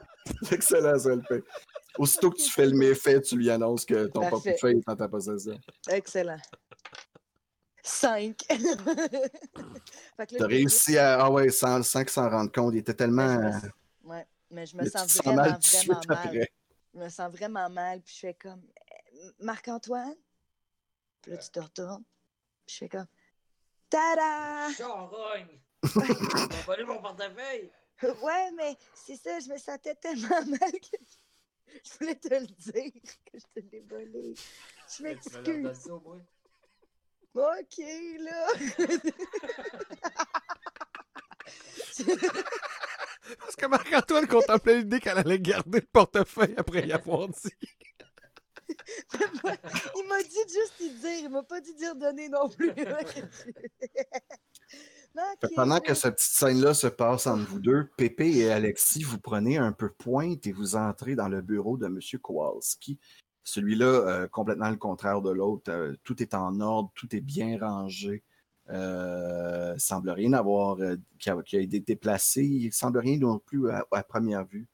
Excellent, 0.52 0.98
ça 0.98 1.16
le 1.16 1.22
fait. 1.24 1.44
Aussitôt 2.00 2.30
que 2.32 2.38
tu 2.38 2.50
fais 2.50 2.66
le 2.66 2.78
méfait, 2.78 3.20
tu 3.22 3.36
lui 3.36 3.50
annonces 3.50 3.84
que 3.84 4.06
ton 4.08 4.22
Parfait. 4.22 4.30
portefeuille 4.52 4.78
est 4.78 4.90
en 4.90 4.96
ta 4.96 5.10
possession. 5.10 5.60
Excellent. 5.90 6.38
5. 7.84 8.38
T'as 10.38 10.48
réussi 10.48 10.98
à. 10.98 11.26
Ah 11.26 11.30
ouais, 11.30 11.50
sans, 11.50 11.84
sans 11.84 12.00
qu'il 12.00 12.10
s'en 12.12 12.30
rende 12.30 12.54
compte. 12.54 12.74
Il 12.74 12.78
était 12.80 12.94
tellement. 12.94 13.36
Me 13.38 13.52
Ouais, 14.10 14.26
mais 14.50 14.66
je 14.66 14.78
me 14.78 14.84
mais 14.84 14.90
sens 14.90 15.02
tu 15.02 15.08
te 15.08 15.14
sens 15.14 15.26
vraiment, 15.26 15.42
mal 15.42 15.54
tout 15.56 15.60
de 15.60 15.66
suite 15.66 15.92
vraiment 15.92 16.04
mal. 16.08 16.28
après. 16.28 16.52
Je 16.94 17.00
me 17.00 17.10
sens 17.10 17.32
vraiment 17.34 17.70
mal, 17.70 18.02
puis 18.02 18.14
je 18.16 18.20
fais 18.20 18.34
comme 18.34 18.62
Marc-Antoine. 19.40 20.16
Puis 21.22 21.32
là, 21.32 21.38
tu 21.38 21.50
te 21.50 21.60
retournes. 21.60 22.04
Puis 22.66 22.76
je 22.76 22.78
fais 22.78 22.90
comme 22.90 23.08
Tada! 23.90 24.72
Charogne! 24.72 25.60
M'ont 25.96 26.64
volé 26.66 26.84
mon 26.86 27.02
portefeuille! 27.02 27.70
Ouais, 28.02 28.52
mais 28.56 28.78
c'est 28.96 29.18
ça, 29.18 29.38
je 29.42 29.50
me 29.50 29.58
sentais 29.58 29.96
tellement 29.96 30.30
mal 30.46 30.72
que 30.72 30.98
je 31.84 31.98
voulais 32.00 32.16
te 32.16 32.34
le 32.34 32.48
dire 32.48 32.92
que 33.26 33.40
je 33.40 33.46
te 33.54 33.60
l'ai 33.72 33.82
volé. 33.82 34.34
Je 34.98 35.04
m'excuse. 35.04 35.90
Ok, 37.34 37.78
là. 38.20 38.48
Parce 43.38 43.56
que 43.56 43.66
Marc-Antoine 43.68 44.28
contemplait 44.28 44.78
l'idée 44.80 45.00
qu'elle 45.00 45.18
allait 45.20 45.40
garder 45.40 45.82
le 45.82 45.88
portefeuille 45.92 46.56
après 46.58 46.88
y 46.88 46.92
avoir 46.92 47.28
dit. 47.28 47.54
il 49.96 50.08
m'a 50.08 50.24
dit 50.24 50.44
juste 50.48 50.80
y 50.80 50.90
dire, 50.90 51.20
il 51.20 51.30
m'a 51.30 51.44
pas 51.44 51.62
dit 51.62 51.76
dire 51.76 51.96
donner 51.96 52.30
non 52.30 52.50
plus. 52.50 52.72
Pendant 55.56 55.80
que 55.80 55.94
cette 55.94 56.16
petite 56.16 56.32
scène-là 56.34 56.74
se 56.74 56.88
passe 56.88 57.28
entre 57.28 57.46
vous 57.50 57.60
deux, 57.60 57.90
Pépé 57.98 58.30
et 58.30 58.52
Alexis, 58.52 59.04
vous 59.04 59.20
prenez 59.20 59.58
un 59.58 59.72
peu 59.72 59.90
pointe 59.90 60.46
et 60.48 60.52
vous 60.52 60.76
entrez 60.76 61.16
dans 61.16 61.28
le 61.30 61.42
bureau 61.42 61.78
de 61.78 61.88
M. 61.88 62.00
Kowalski. 62.22 63.00
Celui-là, 63.44 63.86
euh, 63.86 64.28
complètement 64.28 64.70
le 64.70 64.78
contraire 64.78 65.22
de 65.22 65.32
l'autre. 65.32 65.72
euh, 65.72 65.96
tout 66.04 66.22
est 66.22 66.34
en 66.34 66.60
ordre, 66.60 66.92
tout 66.94 67.16
est 67.16 67.22
bien 67.22 67.58
rangé. 67.60 68.24
Euh, 68.70 69.76
semble 69.80 70.12
rien 70.12 70.34
avoir 70.34 70.80
euh, 70.80 70.96
qui, 71.18 71.30
a, 71.32 71.42
qui 71.42 71.58
a 71.58 71.60
été 71.60 71.80
déplacé. 71.80 72.44
Il 72.44 72.72
semble 72.72 73.00
rien 73.00 73.18
non 73.18 73.40
plus 73.40 73.72
à, 73.72 73.86
à 73.92 74.04
première 74.04 74.46
vue 74.46 74.68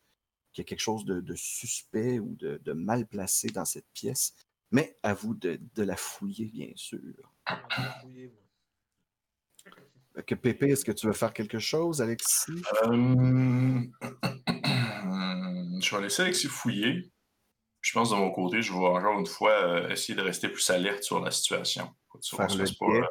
qu'il 0.52 0.64
y 0.64 0.66
a 0.66 0.68
quelque 0.68 0.82
chose 0.82 1.06
de, 1.06 1.22
de 1.22 1.36
suspect 1.36 2.20
ou 2.20 2.36
de, 2.36 2.60
de 2.64 2.74
mal 2.74 3.06
placé 3.08 3.48
dans 3.50 3.66
cette 3.66 3.88
pièce. 3.94 4.34
Mais 4.72 4.98
à 5.04 5.14
vous 5.14 5.34
de, 5.36 5.60
de 5.76 5.84
la 5.84 5.96
fouiller, 5.96 6.48
bien 6.48 6.72
sûr. 6.76 7.00
On 7.50 7.82
va 7.82 7.92
fouiller, 8.02 8.28
moi. 8.28 8.44
Fait 9.64 9.70
Que 10.24 10.36
Pépé, 10.36 10.70
est-ce 10.70 10.86
que 10.86 10.94
tu 10.94 11.08
veux 11.08 11.14
faire 11.14 11.34
quelque 11.34 11.60
chose, 11.60 12.02
Alexis? 12.02 12.62
Euh, 12.86 13.82
Je 15.82 15.96
vais 15.96 16.02
laisser 16.04 16.22
Alexis 16.22 16.48
fouiller. 16.48 17.12
Je 17.82 17.92
pense 17.94 18.12
de 18.12 18.16
mon 18.16 18.32
côté, 18.32 18.62
je 18.62 18.72
vais 18.72 18.80
encore 18.80 19.20
une 19.20 19.28
fois 19.28 19.52
euh, 19.52 19.90
essayer 19.90 20.16
de 20.16 20.22
rester 20.22 20.48
plus 20.50 20.68
alerte 20.70 21.04
sur 21.04 21.20
la 21.20 21.32
situation. 21.32 21.94
Faire 22.24 22.48
le 22.56 22.66
pas, 22.80 22.86
euh, 22.86 23.06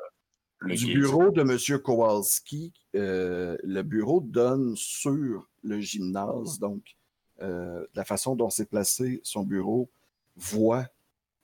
le 0.61 0.75
du 0.75 0.95
bureau 0.95 1.31
de 1.31 1.43
M. 1.43 1.59
Kowalski, 1.81 2.73
le 2.95 3.83
bureau 3.83 4.21
donne 4.21 4.75
sur 4.77 5.47
le 5.63 5.81
gymnase. 5.81 6.59
Donc, 6.59 6.97
la 7.39 8.05
façon 8.05 8.35
dont 8.35 8.51
c'est 8.51 8.69
placé, 8.69 9.21
son 9.23 9.45
bureau 9.45 9.91
voit 10.35 10.87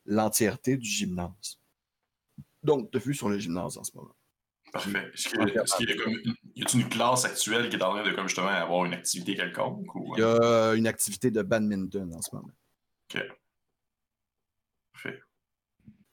l'entièreté 0.07 0.77
du 0.77 0.89
gymnase. 0.89 1.61
Donc, 2.63 2.91
de 2.91 2.99
vue 2.99 3.15
sur 3.15 3.29
le 3.29 3.39
gymnase 3.39 3.79
en 3.79 3.85
ce 3.85 3.95
moment. 3.95 4.15
Parfait. 4.73 5.11
Est-ce 5.13 5.29
qu'il 5.29 5.39
y 5.39 5.43
a, 5.43 5.93
y 5.93 5.97
comme 5.97 6.15
une, 6.75 6.89
classe 6.89 7.25
actuelle 7.25 7.69
qui 7.69 7.77
est 7.77 7.83
en 7.83 7.91
train 7.91 8.05
de 8.05 8.13
comme 8.13 8.29
justement 8.29 8.49
avoir 8.49 8.85
une 8.85 8.95
activité 8.95 9.35
quelconque? 9.35 9.95
Ou... 9.95 10.15
Il 10.17 10.21
y 10.21 10.25
a 10.25 10.75
une 10.75 10.87
activité 10.87 11.31
de 11.31 11.43
badminton 11.43 12.13
en 12.15 12.23
ce 12.23 12.35
moment. 12.35 12.53
Ok. 13.13 13.23
Parfait. 14.93 15.21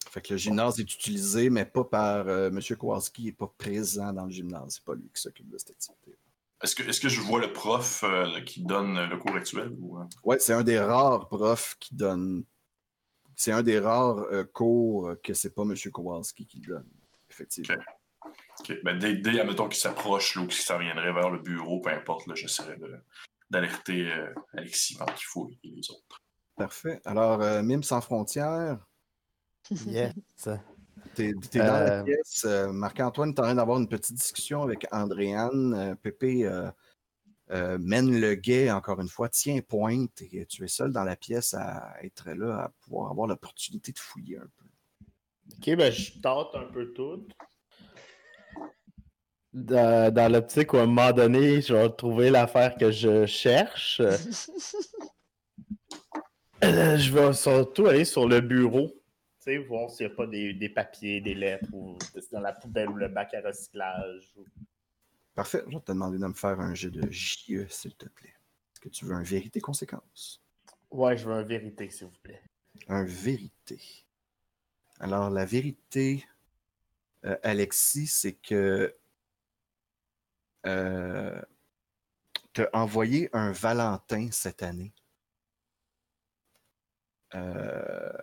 Fait 0.09 0.21
que 0.21 0.33
le 0.33 0.37
gymnase 0.37 0.79
est 0.79 0.93
utilisé, 0.93 1.49
mais 1.49 1.65
pas 1.65 1.83
par 1.83 2.27
euh, 2.27 2.49
M. 2.49 2.59
Kowalski, 2.77 3.23
il 3.23 3.25
n'est 3.27 3.31
pas 3.33 3.53
présent 3.57 4.11
dans 4.13 4.25
le 4.25 4.31
gymnase. 4.31 4.75
C'est 4.75 4.83
pas 4.83 4.95
lui 4.95 5.09
qui 5.13 5.21
s'occupe 5.21 5.49
de 5.49 5.57
cette 5.57 5.71
activité. 5.71 6.17
Est-ce 6.63 6.99
que, 6.99 7.09
je 7.09 7.21
vois 7.21 7.39
le 7.39 7.53
prof 7.53 8.03
euh, 8.03 8.41
qui 8.41 8.63
donne 8.63 9.07
le 9.07 9.17
cours 9.17 9.35
actuel? 9.35 9.75
Ou, 9.79 9.99
euh? 9.99 10.05
Ouais, 10.23 10.39
c'est 10.39 10.53
un 10.53 10.63
des 10.63 10.79
rares 10.79 11.27
profs 11.27 11.75
qui 11.79 11.93
donne. 11.93 12.45
C'est 13.35 13.51
un 13.51 13.61
des 13.61 13.77
rares 13.77 14.17
euh, 14.31 14.43
cours 14.43 15.13
que 15.21 15.35
c'est 15.35 15.53
pas 15.53 15.61
M. 15.61 15.75
Kowalski 15.91 16.47
qui 16.47 16.61
donne. 16.61 16.87
Effectivement. 17.29 17.75
Ok. 18.59 18.73
Ben, 18.83 18.97
dès, 18.97 19.15
dès, 19.15 19.39
admettons, 19.39 19.67
qu'il 19.67 19.79
s'approche 19.79 20.35
là, 20.35 20.41
ou 20.43 20.47
qu'il 20.47 20.61
s'en 20.61 20.79
viendrait 20.79 21.13
vers 21.13 21.29
le 21.29 21.39
bureau, 21.39 21.79
peu 21.81 21.91
importe, 21.91 22.23
j'essaierai 22.35 22.77
d'alerter 23.49 24.11
euh, 24.11 24.33
Alexis 24.53 24.95
pendant 24.97 25.13
qu'il 25.13 25.25
faut 25.25 25.49
et 25.63 25.67
les 25.69 25.89
autres. 25.91 26.21
Parfait. 26.55 26.99
Alors, 27.05 27.41
euh, 27.41 27.61
Mime 27.61 27.83
sans 27.83 28.01
frontières, 28.01 28.79
Yes. 29.85 30.13
t'es 31.13 31.33
t'es 31.51 31.59
dans 31.59 31.65
la 31.65 31.99
Euh, 31.99 32.03
pièce. 32.03 32.45
Euh, 32.45 32.71
Marc-Antoine 32.71 33.29
est 33.29 33.39
en 33.39 33.43
train 33.43 33.55
d'avoir 33.55 33.77
une 33.79 33.87
petite 33.87 34.15
discussion 34.15 34.63
avec 34.63 34.87
Andréane. 34.91 35.73
Euh, 35.73 35.95
Pépé 35.95 36.45
euh, 36.45 36.71
euh, 37.51 37.77
mène 37.79 38.19
le 38.19 38.35
guet, 38.35 38.71
encore 38.71 38.99
une 39.01 39.07
fois, 39.09 39.29
tient 39.29 39.59
pointe 39.61 40.21
et 40.21 40.45
tu 40.47 40.63
es 40.63 40.67
seul 40.67 40.91
dans 40.91 41.03
la 41.03 41.15
pièce 41.15 41.53
à 41.53 41.95
être 42.01 42.31
là, 42.31 42.63
à 42.63 42.69
pouvoir 42.81 43.11
avoir 43.11 43.27
l'opportunité 43.27 43.91
de 43.91 43.99
fouiller 43.99 44.37
un 44.37 44.47
peu. 44.57 44.65
Ok, 45.53 45.77
ben 45.77 45.91
je 45.91 46.19
tente 46.19 46.55
un 46.55 46.65
peu 46.65 46.91
tout. 46.93 47.25
Dans, 49.53 50.13
dans 50.13 50.31
l'optique 50.31 50.73
où 50.73 50.77
à 50.77 50.81
un 50.81 50.85
moment 50.85 51.11
donné, 51.11 51.61
je 51.61 51.73
vais 51.73 51.89
trouver 51.89 52.29
l'affaire 52.29 52.75
que 52.77 52.91
je 52.91 53.25
cherche. 53.25 54.01
Euh, 56.63 56.97
je 56.97 57.13
vais 57.13 57.33
surtout 57.33 57.85
aller 57.85 58.03
sur 58.03 58.27
le 58.27 58.41
bureau. 58.41 58.87
Tu 58.87 58.95
sais, 59.41 59.57
voir 59.59 59.91
s'il 59.91 60.07
n'y 60.07 60.13
a 60.13 60.15
pas 60.15 60.25
des, 60.25 60.53
des 60.55 60.69
papiers, 60.69 61.21
des 61.21 61.35
lettres, 61.35 61.69
ou 61.71 61.97
dans 62.31 62.39
la 62.41 62.51
poubelle 62.53 62.89
ou 62.89 62.95
le 62.95 63.07
bac 63.09 63.31
à 63.35 63.41
recyclage. 63.41 64.33
ou- 64.37 64.45
Parfait. 65.35 65.61
Je 65.67 65.75
vais 65.75 65.81
te 65.81 65.91
demander 65.91 66.17
de 66.17 66.25
me 66.25 66.33
faire 66.33 66.59
un 66.59 66.73
jet 66.73 66.89
de 66.89 67.07
JE, 67.11 67.67
s'il 67.69 67.93
te 67.95 68.07
plaît. 68.09 68.33
Est-ce 68.73 68.79
que 68.79 68.89
tu 68.89 69.05
veux 69.05 69.13
un 69.13 69.21
vérité-conséquence? 69.21 70.41
Ouais, 70.89 71.15
je 71.15 71.27
veux 71.27 71.33
un 71.35 71.43
vérité, 71.43 71.91
s'il 71.91 72.07
vous 72.07 72.17
plaît. 72.23 72.41
Un 72.87 73.03
vérité. 73.05 73.79
Alors, 74.99 75.29
la 75.29 75.45
vérité, 75.45 76.25
euh, 77.23 77.37
Alexis, 77.43 78.07
c'est 78.07 78.33
que 78.33 78.91
euh, 80.65 81.41
tu 82.53 82.61
as 82.61 82.69
envoyé 82.73 83.29
un 83.33 83.51
Valentin 83.51 84.29
cette 84.31 84.63
année. 84.63 84.93
Euh, 87.35 88.17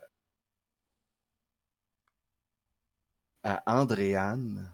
à 3.43 3.63
Andréane. 3.67 4.73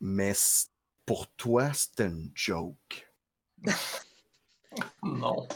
Mais 0.00 0.32
pour 1.04 1.26
toi, 1.34 1.72
c'était 1.72 2.06
une 2.06 2.30
joke. 2.34 3.12
Non. 5.02 5.48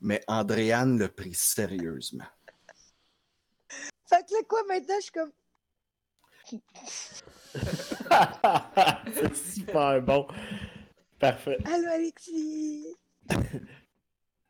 Mais 0.00 0.22
Andréane 0.28 0.98
l'a 0.98 1.08
pris 1.08 1.32
sérieusement. 1.32 2.26
Fait 4.06 4.26
que 4.26 4.34
là, 4.34 4.42
quoi, 4.46 4.62
maintenant, 4.64 4.96
je 4.96 5.00
suis 5.00 5.12
comme. 5.12 5.32
c'est 9.14 9.36
super 9.36 10.00
bon. 10.02 10.26
Parfait. 11.18 11.58
Allô, 11.64 11.88
Alexis? 11.92 12.86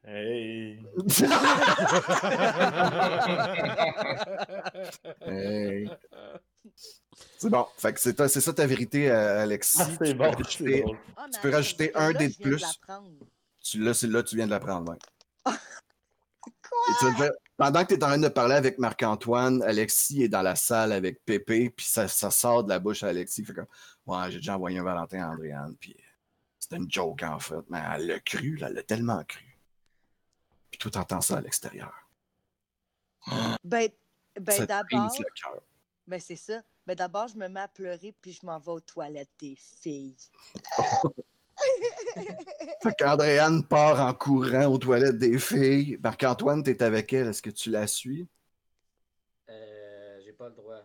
Hey. 0.05 0.81
Hey. 5.21 5.89
C'est 7.39 7.51
bon. 7.51 7.67
Fait 7.77 7.93
que 7.93 8.01
c'est 8.01 8.15
ta- 8.15 8.29
c'est 8.29 8.41
ça 8.41 8.53
ta 8.53 8.67
vérité, 8.67 9.11
euh, 9.11 9.43
Alexis. 9.43 9.79
Ah, 9.81 9.85
Tu 9.87 9.93
c'est 9.93 9.99
peux 9.99 10.13
bon, 10.15 10.31
rajouter- 10.33 10.73
c'est 10.75 10.81
drôle. 10.83 10.99
Ah, 11.17 11.27
mais 11.31 11.39
peux 11.43 11.51
rajouter 11.51 11.85
cette 11.87 11.97
un 11.97 12.13
là, 12.13 12.19
dé 12.19 12.29
de 12.29 12.35
plus. 12.37 12.65
tu, 13.63 13.79
là, 13.81 13.95
c'est 13.95 14.07
là, 14.09 14.23
tu 14.23 14.37
viens 14.37 14.47
de 14.47 14.51
l'apprendre, 14.51 14.93
ouais. 14.93 14.99
Quoi? 16.99 17.31
Pendant 17.57 17.85
que 17.85 17.95
tu 17.95 18.01
es 18.01 18.05
en 18.05 18.09
train 18.09 18.19
de 18.19 18.29
parler 18.29 18.55
avec 18.55 18.79
Marc-Antoine, 18.79 19.63
Alexis 19.63 20.25
est 20.25 20.29
dans 20.29 20.43
la 20.43 20.57
salle 20.57 20.93
avec 20.93 21.25
Pépé, 21.25 21.71
puis 21.71 21.87
ça, 21.87 22.09
ça 22.09 22.31
sort 22.31 22.65
de 22.65 22.71
la 22.71 22.79
bouche 22.79 23.03
à 23.03 23.09
Alexis. 23.09 23.45
Fait 23.45 23.55
comme 23.55 23.67
Ouais, 24.07 24.31
j'ai 24.31 24.39
déjà 24.39 24.57
envoyé 24.57 24.79
un 24.79 24.83
Valentin 24.83 25.23
à 25.23 25.33
Andréane, 25.33 25.77
puis 25.79 25.97
c'était 26.59 26.77
une 26.77 26.91
joke 26.91 27.23
en 27.23 27.39
fait. 27.39 27.63
Mais 27.69 27.81
elle 27.95 28.07
l'a 28.07 28.21
cru, 28.21 28.57
là, 28.57 28.69
elle 28.69 28.75
l'a 28.75 28.83
tellement 28.83 29.23
cru. 29.25 29.59
Puis 30.71 30.79
tout 30.79 30.97
entend 30.97 31.21
ça 31.21 31.37
à 31.37 31.41
l'extérieur. 31.41 31.93
Ben, 33.63 33.89
ben 34.41 34.67
d'abord, 34.67 35.07
brise 35.09 35.19
le 35.21 35.27
cœur. 35.41 35.63
Ben, 36.07 36.19
c'est 36.19 36.37
ça. 36.37 36.63
Ben, 36.87 36.97
d'abord, 36.97 37.29
je 37.29 37.37
me 37.37 37.47
mets 37.49 37.61
à 37.61 37.69
pleurer, 37.69 38.13
puis 38.21 38.33
je 38.33 38.45
m'en 38.45 38.59
vais 38.59 38.73
aux 38.73 38.81
toilettes 38.81 39.31
des 39.39 39.57
filles. 39.57 40.17
Fait 42.83 42.95
qu'Andréane 42.99 43.65
part 43.67 44.01
en 44.01 44.13
courant 44.15 44.67
aux 44.67 44.79
toilettes 44.79 45.19
des 45.19 45.39
filles. 45.39 45.99
Marc-Antoine, 46.03 46.63
t'es 46.63 46.83
avec 46.83 47.13
elle. 47.13 47.29
Est-ce 47.29 47.43
que 47.43 47.51
tu 47.51 47.71
la 47.71 47.87
suis? 47.87 48.27
Euh, 49.49 50.21
j'ai 50.25 50.33
pas 50.33 50.49
le 50.49 50.55
droit 50.55 50.83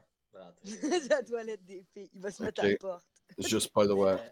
la 1.10 1.24
toilette 1.24 1.66
des 1.66 1.84
filles. 1.94 2.10
Il 2.14 2.22
va 2.22 2.32
se 2.32 2.44
mettre 2.44 2.64
à 2.64 2.68
la 2.68 2.78
porte. 2.78 3.06
Juste 3.38 3.72
pas 3.72 3.84
le 3.84 3.90
droit. 3.90 4.12
Euh, 4.12 4.30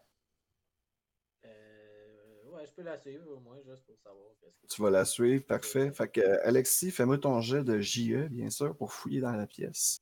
euh, 1.45 2.49
ouais, 2.51 2.65
je 2.65 2.71
peux 2.71 2.83
la 2.83 2.99
suivre 2.99 3.31
au 3.31 3.39
moins, 3.39 3.57
juste 3.65 3.85
pour 3.85 3.97
savoir. 3.99 4.29
que 4.41 4.67
Tu 4.67 4.81
vas 4.81 4.89
la 4.89 5.05
suivre, 5.05 5.45
parfait. 5.45 5.91
Fait 5.91 6.07
que, 6.07 6.21
euh, 6.21 6.47
Alexis, 6.47 6.91
fais-moi 6.91 7.17
ton 7.17 7.41
jet 7.41 7.63
de 7.63 7.79
JE, 7.79 8.27
bien 8.29 8.49
sûr, 8.49 8.75
pour 8.75 8.93
fouiller 8.93 9.21
dans 9.21 9.33
la 9.33 9.47
pièce. 9.47 10.01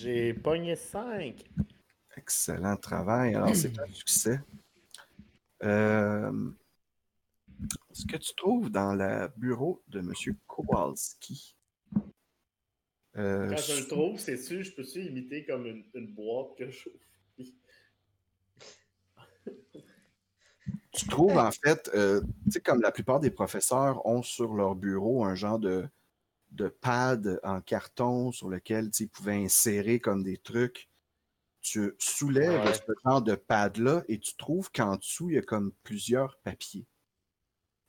J'ai 0.00 0.32
pogné 0.32 0.76
5. 0.76 1.44
Excellent 2.16 2.76
travail. 2.76 3.34
Alors, 3.34 3.54
c'est 3.54 3.78
un 3.78 3.86
succès. 3.92 4.40
Euh, 5.62 6.50
ce 7.92 8.06
que 8.06 8.16
tu 8.16 8.34
trouves 8.34 8.70
dans 8.70 8.94
le 8.94 9.28
bureau 9.36 9.82
de 9.88 9.98
M. 9.98 10.14
Kowalski? 10.46 11.54
euh, 13.16 13.50
Quand 13.50 13.56
je 13.58 13.80
le 13.80 13.88
trouve, 13.88 14.18
c'est 14.18 14.38
sûr, 14.38 14.62
je 14.62 14.72
peux-tu 14.72 15.02
imiter 15.04 15.44
comme 15.44 15.66
une, 15.66 15.84
une 15.92 16.14
boîte 16.14 16.56
que 16.56 16.70
je 16.70 16.88
tu 20.92 21.06
trouves 21.08 21.36
en 21.36 21.50
fait, 21.50 21.90
euh, 21.94 22.20
tu 22.44 22.52
sais, 22.52 22.60
comme 22.60 22.80
la 22.80 22.90
plupart 22.90 23.20
des 23.20 23.30
professeurs 23.30 24.04
ont 24.06 24.22
sur 24.22 24.54
leur 24.54 24.74
bureau 24.74 25.24
un 25.24 25.34
genre 25.34 25.58
de, 25.58 25.86
de 26.52 26.68
pad 26.68 27.40
en 27.42 27.60
carton 27.60 28.32
sur 28.32 28.48
lequel 28.48 28.90
tu 28.90 29.06
pouvaient 29.06 29.42
insérer 29.44 30.00
comme 30.00 30.22
des 30.22 30.36
trucs. 30.38 30.88
Tu 31.62 31.94
soulèves 31.98 32.64
Ouais. 32.64 32.72
ce 32.74 32.92
genre 33.04 33.22
de 33.22 33.34
pad-là 33.34 34.02
et 34.08 34.18
tu 34.18 34.34
trouves 34.36 34.70
qu'en 34.72 34.96
dessous, 34.96 35.28
il 35.30 35.34
y 35.36 35.38
a 35.38 35.42
comme 35.42 35.72
plusieurs 35.82 36.38
papiers. 36.38 36.86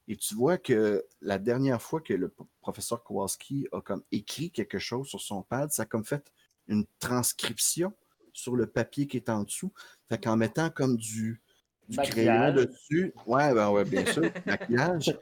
Et 0.07 0.17
tu 0.17 0.35
vois 0.35 0.57
que 0.57 1.05
la 1.21 1.37
dernière 1.39 1.81
fois 1.81 2.01
que 2.01 2.13
le 2.13 2.33
professeur 2.59 3.03
Kowalski 3.03 3.67
a 3.71 3.81
comme 3.81 4.03
écrit 4.11 4.51
quelque 4.51 4.77
chose 4.79 5.07
sur 5.07 5.21
son 5.21 5.41
pad, 5.41 5.71
ça 5.71 5.83
a 5.83 5.85
comme 5.85 6.03
fait 6.03 6.31
une 6.67 6.85
transcription 6.99 7.93
sur 8.33 8.55
le 8.55 8.67
papier 8.67 9.07
qui 9.07 9.17
est 9.17 9.29
en 9.29 9.43
dessous. 9.43 9.71
Fait 10.09 10.21
qu'en 10.21 10.35
mettant 10.35 10.69
comme 10.69 10.97
du, 10.97 11.41
du 11.87 11.97
crayon 11.97 12.53
dessus, 12.53 13.13
ouais, 13.25 13.53
ben 13.53 13.71
ouais, 13.71 13.85
bien 13.85 14.05
sûr, 14.05 14.23
maquillage, 14.45 15.17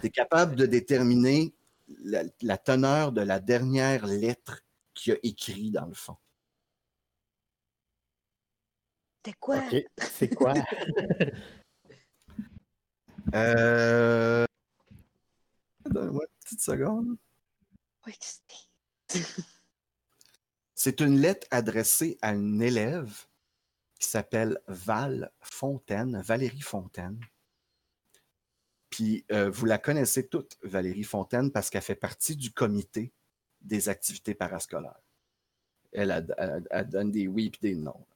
tu 0.00 0.06
es 0.06 0.10
capable 0.10 0.54
de 0.54 0.66
déterminer 0.66 1.52
la, 1.98 2.24
la 2.42 2.58
teneur 2.58 3.12
de 3.12 3.20
la 3.20 3.40
dernière 3.40 4.06
lettre 4.06 4.62
qu'il 4.94 5.14
a 5.14 5.16
écrit 5.22 5.70
dans 5.70 5.86
le 5.86 5.94
fond. 5.94 6.16
C'était 9.16 9.36
quoi? 9.38 9.62
C'est 9.98 10.34
quoi? 10.34 10.54
Euh... 13.34 14.44
Donne-moi 15.84 16.24
une 16.24 16.38
petite 16.42 16.62
seconde. 16.62 17.16
C'est 20.74 21.00
une 21.00 21.20
lettre 21.20 21.46
adressée 21.50 22.18
à 22.22 22.32
une 22.32 22.60
élève 22.60 23.26
qui 24.00 24.08
s'appelle 24.08 24.58
Val 24.66 25.30
Fontaine, 25.42 26.20
Valérie 26.22 26.62
Fontaine. 26.62 27.20
Puis 28.90 29.24
euh, 29.32 29.48
vous 29.50 29.66
la 29.66 29.78
connaissez 29.78 30.26
toutes, 30.26 30.56
Valérie 30.62 31.04
Fontaine, 31.04 31.50
parce 31.52 31.70
qu'elle 31.70 31.82
fait 31.82 31.94
partie 31.94 32.36
du 32.36 32.52
comité 32.52 33.12
des 33.60 33.88
activités 33.88 34.34
parascolaires. 34.34 35.00
Elle, 35.92 36.10
elle- 36.10 36.34
elle- 36.38 36.68
elle 36.70 36.88
donne 36.88 37.10
des 37.10 37.26
oui 37.28 37.46
et 37.54 37.58
des 37.60 37.74
non. 37.74 38.06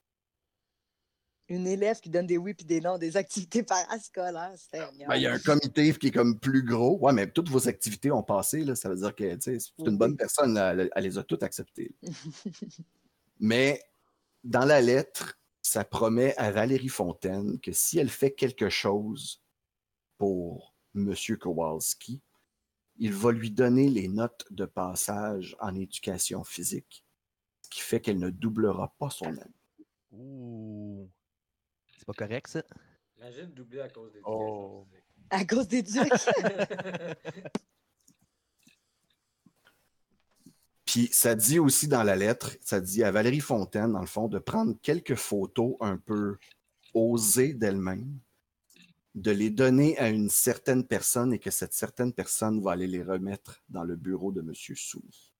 Une 1.47 1.67
élève 1.67 1.99
qui 1.99 2.09
donne 2.09 2.25
des 2.25 2.37
oui 2.39 2.55
puis 2.55 2.65
des 2.65 2.81
non 2.81 2.97
des 2.97 3.17
activités 3.17 3.61
parascolaires. 3.63 4.55
Ben, 4.73 5.15
il 5.15 5.21
y 5.21 5.27
a 5.27 5.33
un 5.33 5.39
comité 5.39 5.93
qui 5.93 6.07
est 6.07 6.11
comme 6.11 6.39
plus 6.39 6.63
gros. 6.63 6.97
Ouais, 6.99 7.13
mais 7.13 7.29
toutes 7.29 7.49
vos 7.49 7.67
activités 7.67 8.11
ont 8.11 8.23
passé. 8.23 8.63
Là, 8.63 8.73
ça 8.75 8.89
veut 8.89 8.95
dire 8.95 9.13
que 9.15 9.37
c'est 9.39 9.57
une 9.85 9.97
bonne 9.97 10.11
Oui. 10.11 10.17
personne. 10.17 10.55
là, 10.55 10.73
elle 10.95 11.03
les 11.03 11.17
a 11.19 11.23
toutes 11.23 11.43
acceptées. 11.43 11.95
Mais 13.39 13.81
dans 14.43 14.65
la 14.65 14.81
lettre, 14.81 15.37
ça 15.61 15.83
promet 15.83 16.35
à 16.37 16.51
Valérie 16.51 16.89
Fontaine 16.89 17.59
que 17.59 17.71
si 17.73 17.99
elle 17.99 18.09
fait 18.09 18.31
quelque 18.31 18.69
chose 18.69 19.43
pour 20.17 20.75
M. 20.95 21.13
Kowalski, 21.39 22.21
il 22.97 23.13
va 23.13 23.31
lui 23.31 23.51
donner 23.51 23.89
les 23.89 24.07
notes 24.07 24.45
de 24.51 24.65
passage 24.65 25.55
en 25.59 25.75
éducation 25.75 26.43
physique, 26.43 27.05
ce 27.63 27.69
qui 27.69 27.81
fait 27.81 27.99
qu'elle 27.99 28.19
ne 28.19 28.29
doublera 28.29 28.93
pas 28.97 29.09
son 29.09 29.25
année. 29.25 29.61
Ouh. 30.11 31.09
C'est 31.97 32.05
pas 32.05 32.13
correct, 32.13 32.47
ça? 32.47 32.63
Imagine 33.17 33.51
doubler 33.53 33.81
à 33.81 33.89
cause 33.89 34.11
des 34.13 34.21
Oh. 34.23 34.87
À 35.29 35.43
cause 35.45 35.67
des 35.67 35.81
ducs. 35.83 36.03
Puis 40.85 41.09
ça 41.11 41.35
dit 41.35 41.59
aussi 41.59 41.87
dans 41.87 42.03
la 42.03 42.15
lettre, 42.15 42.55
ça 42.61 42.79
dit 42.79 43.03
à 43.03 43.11
Valérie 43.11 43.41
Fontaine, 43.41 43.91
dans 43.93 43.99
le 43.99 44.05
fond, 44.05 44.27
de 44.27 44.39
prendre 44.39 44.75
quelques 44.81 45.15
photos 45.15 45.75
un 45.81 45.97
peu 45.97 46.37
osées 46.93 47.53
d'elle-même, 47.53 48.19
de 49.15 49.31
les 49.31 49.49
donner 49.49 49.97
à 49.97 50.09
une 50.09 50.29
certaine 50.29 50.85
personne 50.85 51.33
et 51.33 51.39
que 51.39 51.49
cette 51.49 51.73
certaine 51.73 52.11
personne 52.13 52.61
va 52.61 52.71
aller 52.73 52.85
les 52.87 53.01
remettre 53.01 53.63
dans 53.69 53.83
le 53.83 53.95
bureau 53.95 54.31
de 54.31 54.41
M. 54.41 54.53
Soumis. 54.53 55.31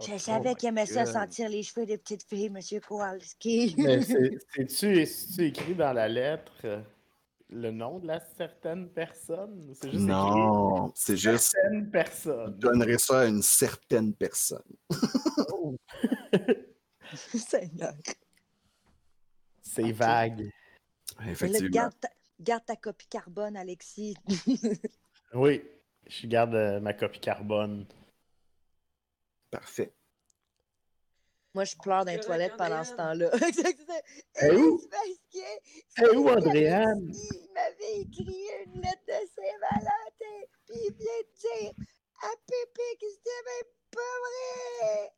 Je 0.00 0.16
savais 0.18 0.54
qu'il 0.54 0.68
aimait 0.70 0.86
ça 0.86 1.04
sentir 1.04 1.48
les 1.48 1.62
cheveux 1.62 1.84
des 1.86 1.98
petites 1.98 2.24
filles, 2.24 2.46
M. 2.54 2.58
Kowalski. 2.86 3.74
Mais 3.78 4.00
c'est- 4.68 5.06
c'est-tu 5.06 5.44
écrit 5.46 5.74
dans 5.74 5.92
la 5.92 6.08
lettre 6.08 6.52
euh, 6.64 6.82
le 7.50 7.70
nom 7.70 7.98
de 7.98 8.06
la 8.06 8.20
certaine 8.36 8.88
personne? 8.90 9.72
C'est 9.74 9.90
juste 9.90 10.04
Non, 10.04 10.92
c'est 10.94 11.16
juste, 11.16 11.52
certaine 11.52 11.84
je 11.86 11.90
personne. 11.90 12.58
donnerai 12.58 12.98
ça 12.98 13.20
à 13.20 13.26
une 13.26 13.42
certaine 13.42 14.14
personne. 14.14 14.62
Oh, 15.52 15.76
Seigneur. 17.14 17.92
c'est 19.62 19.92
vague. 19.92 20.50
Là, 21.20 21.30
Effectivement. 21.30 21.70
garde, 21.70 21.94
ta, 22.00 22.08
garde 22.40 22.64
ta 22.64 22.76
copie 22.76 23.06
carbone, 23.08 23.56
Alexis. 23.56 24.16
Oui, 25.34 25.62
je 26.08 26.26
garde 26.26 26.54
euh, 26.54 26.78
ma 26.80 26.92
copie 26.92 27.18
carbone. 27.20 27.86
Parfait. 29.50 29.94
Moi, 31.54 31.64
je 31.64 31.74
pleure 31.76 32.04
dans 32.04 32.12
les 32.12 32.20
toilettes 32.20 32.56
pendant 32.58 32.84
ce 32.84 32.94
temps-là. 32.94 33.30
Exactement. 33.46 34.00
Eh 34.42 34.56
où? 34.56 34.78
C'est 34.80 34.88
parce 34.90 35.08
que- 35.32 35.38
c'est 35.88 36.04
Eh 36.12 36.16
où, 36.16 36.28
Andréane? 36.28 37.10
Il 37.14 37.48
m'avait 37.54 38.00
écrit 38.00 38.46
une 38.66 38.80
lettre 38.82 39.02
de 39.06 39.26
Saint-Valentin, 39.34 40.46
puis 40.66 40.76
il 40.86 40.94
vient 40.94 41.22
de 41.22 41.32
dire 41.38 41.72
à 42.22 42.28
Pépé 42.46 42.96
que 43.00 43.06
c'était 43.10 43.44
même 43.46 43.72
pas 43.90 44.16
vrai. 44.22 45.12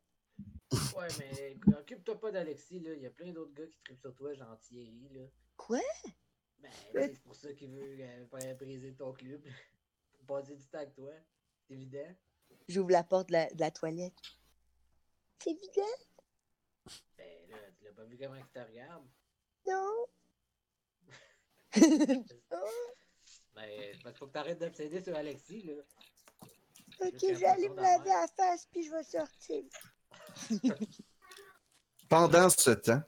Ouais, 0.71 1.07
mais 1.19 1.57
occupe-toi 1.77 2.19
pas 2.19 2.31
d'Alexis, 2.31 2.79
là. 2.79 2.93
Il 2.93 3.01
y 3.01 3.05
a 3.05 3.11
plein 3.11 3.31
d'autres 3.31 3.53
gars 3.53 3.67
qui 3.67 3.79
trippent 3.79 3.99
sur 3.99 4.15
toi, 4.15 4.33
gentil, 4.33 5.09
là. 5.11 5.21
Quoi? 5.57 5.81
Ben, 6.59 6.71
c'est 6.93 7.21
pour 7.21 7.35
ça 7.35 7.53
qu'il 7.53 7.69
veut 7.69 7.97
euh, 7.99 8.53
briser 8.55 8.93
ton 8.93 9.13
club. 9.13 9.41
Pour 10.13 10.37
passer 10.37 10.55
du 10.55 10.65
temps 10.65 10.79
avec 10.79 10.93
toi. 10.93 11.13
C'est 11.67 11.75
évident. 11.75 12.15
J'ouvre 12.67 12.91
la 12.91 13.03
porte 13.03 13.27
de 13.27 13.33
la, 13.33 13.49
de 13.51 13.59
la 13.59 13.71
toilette. 13.71 14.17
C'est 15.39 15.51
évident? 15.51 15.81
Ben, 17.17 17.49
là, 17.49 17.57
tu 17.77 17.83
l'as 17.83 17.91
pas 17.91 18.05
vu 18.05 18.17
comment 18.17 18.35
il 18.35 18.47
te 18.47 18.59
regarde. 18.59 19.05
Non? 19.67 20.05
Ben, 23.55 23.97
parce 24.03 24.17
faut 24.17 24.27
que 24.27 24.33
t'arrêtes 24.33 24.59
d'obséder 24.59 25.01
sur 25.01 25.15
Alexis, 25.15 25.61
là. 25.63 25.75
Ok, 26.99 27.19
je 27.21 27.35
vais 27.35 27.45
aller 27.45 27.69
me 27.69 27.75
laver 27.75 28.09
la 28.09 28.27
face, 28.27 28.65
puis 28.65 28.83
je 28.83 28.91
vais 28.91 29.03
sortir. 29.03 29.63
Pendant 32.09 32.49
ce 32.49 32.71
temps, 32.71 33.01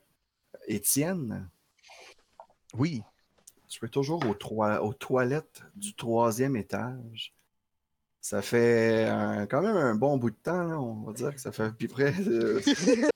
Étienne, 0.67 1.49
Oui. 2.73 3.03
tu 3.67 3.85
es 3.85 3.89
toujours 3.89 4.25
aux, 4.27 4.33
trois- 4.33 4.81
aux 4.81 4.93
toilettes 4.93 5.61
du 5.75 5.93
troisième 5.95 6.55
étage. 6.55 7.33
Ça 8.21 8.41
fait 8.41 9.05
un- 9.05 9.45
quand 9.45 9.61
même 9.61 9.77
un 9.77 9.95
bon 9.95 10.17
bout 10.17 10.31
de 10.31 10.35
temps, 10.35 10.63
là, 10.63 10.79
on 10.79 11.03
va 11.03 11.13
dire 11.13 11.33
que 11.33 11.39
ça 11.39 11.51
fait 11.51 11.63
à 11.63 11.71
peu 11.71 11.87
près 11.87 12.13
euh, 12.27 12.61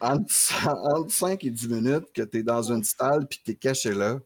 entre, 0.00 1.10
5 1.10 1.44
et 1.44 1.50
10 1.50 1.68
minutes 1.68 2.12
que 2.12 2.22
tu 2.22 2.38
es 2.38 2.42
dans 2.42 2.62
une 2.72 2.84
salle 2.84 3.26
puis 3.26 3.38
que 3.40 3.44
tu 3.44 3.50
es 3.50 3.54
caché 3.56 3.92
là. 3.92 4.18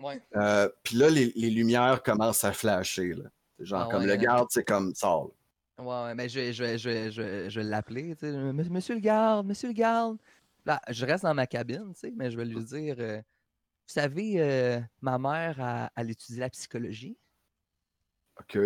Ouais. 0.00 0.22
Euh, 0.36 0.68
puis 0.82 0.96
là, 0.96 1.10
les, 1.10 1.32
les 1.36 1.50
lumières 1.50 2.02
commencent 2.02 2.44
à 2.44 2.52
flasher. 2.52 3.14
Là. 3.14 3.24
C'est 3.58 3.66
Genre, 3.66 3.82
Ah 3.82 3.88
comme 3.90 4.02
ouais, 4.02 4.06
le 4.06 4.12
hein. 4.12 4.16
garde, 4.18 4.46
c'est 4.50 4.64
comme 4.64 4.94
sort. 4.94 5.30
Ouais, 5.78 6.14
mais 6.14 6.28
je, 6.28 6.40
vais- 6.40 6.52
je, 6.52 6.64
vais- 6.64 6.78
je, 6.78 6.88
vais- 6.88 7.10
je, 7.12 7.22
vais- 7.22 7.50
je 7.50 7.60
vais 7.60 7.66
l'appeler, 7.66 8.16
tu 8.16 8.26
sais, 8.26 8.52
Monsieur 8.52 8.94
le 8.94 9.00
garde, 9.00 9.46
monsieur 9.46 9.68
le 9.68 9.74
garde. 9.74 10.16
Là, 10.64 10.80
je 10.88 11.04
reste 11.06 11.24
dans 11.24 11.34
ma 11.34 11.46
cabine, 11.46 11.92
tu 11.92 12.00
sais, 12.00 12.12
mais 12.16 12.30
je 12.30 12.36
vais 12.36 12.44
lui 12.46 12.64
dire, 12.64 12.96
euh, 12.98 13.18
vous 13.18 13.92
savez, 13.92 14.40
euh, 14.40 14.80
ma 15.00 15.18
mère, 15.18 15.60
a- 15.60 15.90
elle 15.96 16.10
étudie 16.10 16.38
la 16.38 16.50
psychologie, 16.50 17.18
OK. 18.40 18.58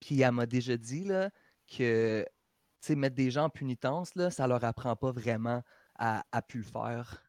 puis 0.00 0.20
elle 0.20 0.32
m'a 0.32 0.46
déjà 0.46 0.76
dit, 0.76 1.04
là, 1.04 1.30
que, 1.68 2.22
tu 2.80 2.86
sais, 2.86 2.94
mettre 2.96 3.14
des 3.16 3.30
gens 3.30 3.44
en 3.44 3.50
punitence, 3.50 4.14
là, 4.16 4.30
ça 4.30 4.46
leur 4.46 4.64
apprend 4.64 4.96
pas 4.96 5.12
vraiment 5.12 5.62
à, 5.94 6.24
à 6.32 6.42
plus 6.42 6.58
le 6.60 6.66
faire. 6.66 7.22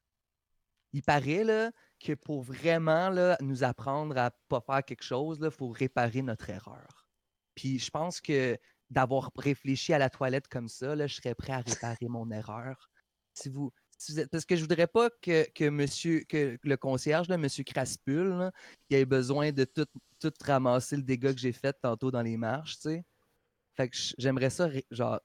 Il 0.94 1.04
paraît, 1.04 1.44
là, 1.44 1.72
que 2.00 2.14
pour 2.14 2.42
vraiment, 2.42 3.10
là, 3.10 3.38
nous 3.42 3.64
apprendre 3.64 4.18
à 4.18 4.32
pas 4.50 4.60
faire 4.60 4.84
quelque 4.84 5.04
chose, 5.04 5.40
il 5.42 5.52
faut 5.52 5.70
réparer 5.70 6.22
notre 6.24 6.50
erreur. 6.50 7.08
Puis 7.56 7.80
je 7.80 7.90
pense 7.90 8.20
que 8.20 8.58
d'avoir 8.92 9.32
réfléchi 9.38 9.94
à 9.94 9.98
la 9.98 10.10
toilette 10.10 10.48
comme 10.48 10.68
ça, 10.68 10.96
là, 10.96 11.08
je 11.08 11.16
serais 11.16 11.34
prêt 11.34 11.54
à 11.54 11.62
réparer 11.62 12.08
mon 12.08 12.30
erreur. 12.30 12.90
Si 13.34 13.50
vous, 13.50 13.72
si 13.98 14.14
parce 14.30 14.46
que 14.46 14.56
je 14.56 14.62
voudrais 14.62 14.88
pas 14.88 15.10
que, 15.22 15.50
que 15.52 15.70
monsieur, 15.70 16.24
que 16.28 16.60
le 16.62 16.78
concierge, 16.78 17.30
là, 17.30 17.38
monsieur 17.38 17.64
Craspul, 17.64 18.30
là, 18.30 18.52
il 18.90 18.98
ait 18.98 19.06
besoin 19.06 19.52
de 19.52 19.64
tout, 19.64 19.88
ramasser 20.44 20.98
le 20.98 21.04
dégât 21.04 21.34
que 21.34 21.40
j'ai 21.40 21.54
fait 21.54 21.76
tantôt 21.82 22.12
dans 22.12 22.22
les 22.22 22.38
marches, 22.38 22.80
tu. 22.80 23.02
Fait 23.76 23.88
que 23.90 23.98
j'aimerais 24.18 24.50
ça, 24.50 24.70
genre, 24.92 25.22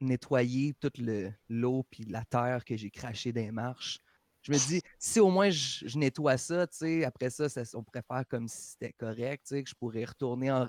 nettoyer 0.00 0.74
toute 0.80 0.96
le- 0.98 1.32
l'eau 1.48 1.84
puis 1.90 2.04
la 2.04 2.24
terre 2.24 2.64
que 2.64 2.74
j'ai 2.76 2.90
craché 2.90 3.32
dans 3.32 3.42
les 3.42 3.52
marches. 3.52 3.98
Je 4.42 4.52
me 4.52 4.56
dis, 4.56 4.80
si 4.98 5.20
au 5.20 5.28
moins 5.28 5.50
je, 5.50 5.98
nettoie 5.98 6.38
ça, 6.38 6.66
après 7.04 7.28
ça, 7.28 7.50
ça- 7.50 7.62
on 7.74 7.84
pourrait 7.84 8.02
faire 8.02 8.24
comme 8.26 8.48
si 8.48 8.70
c'était 8.70 8.94
correct, 8.94 9.44
tu 9.46 9.62
que 9.62 9.68
je 9.68 9.74
pourrais 9.74 10.06
retourner 10.06 10.50
en, 10.50 10.66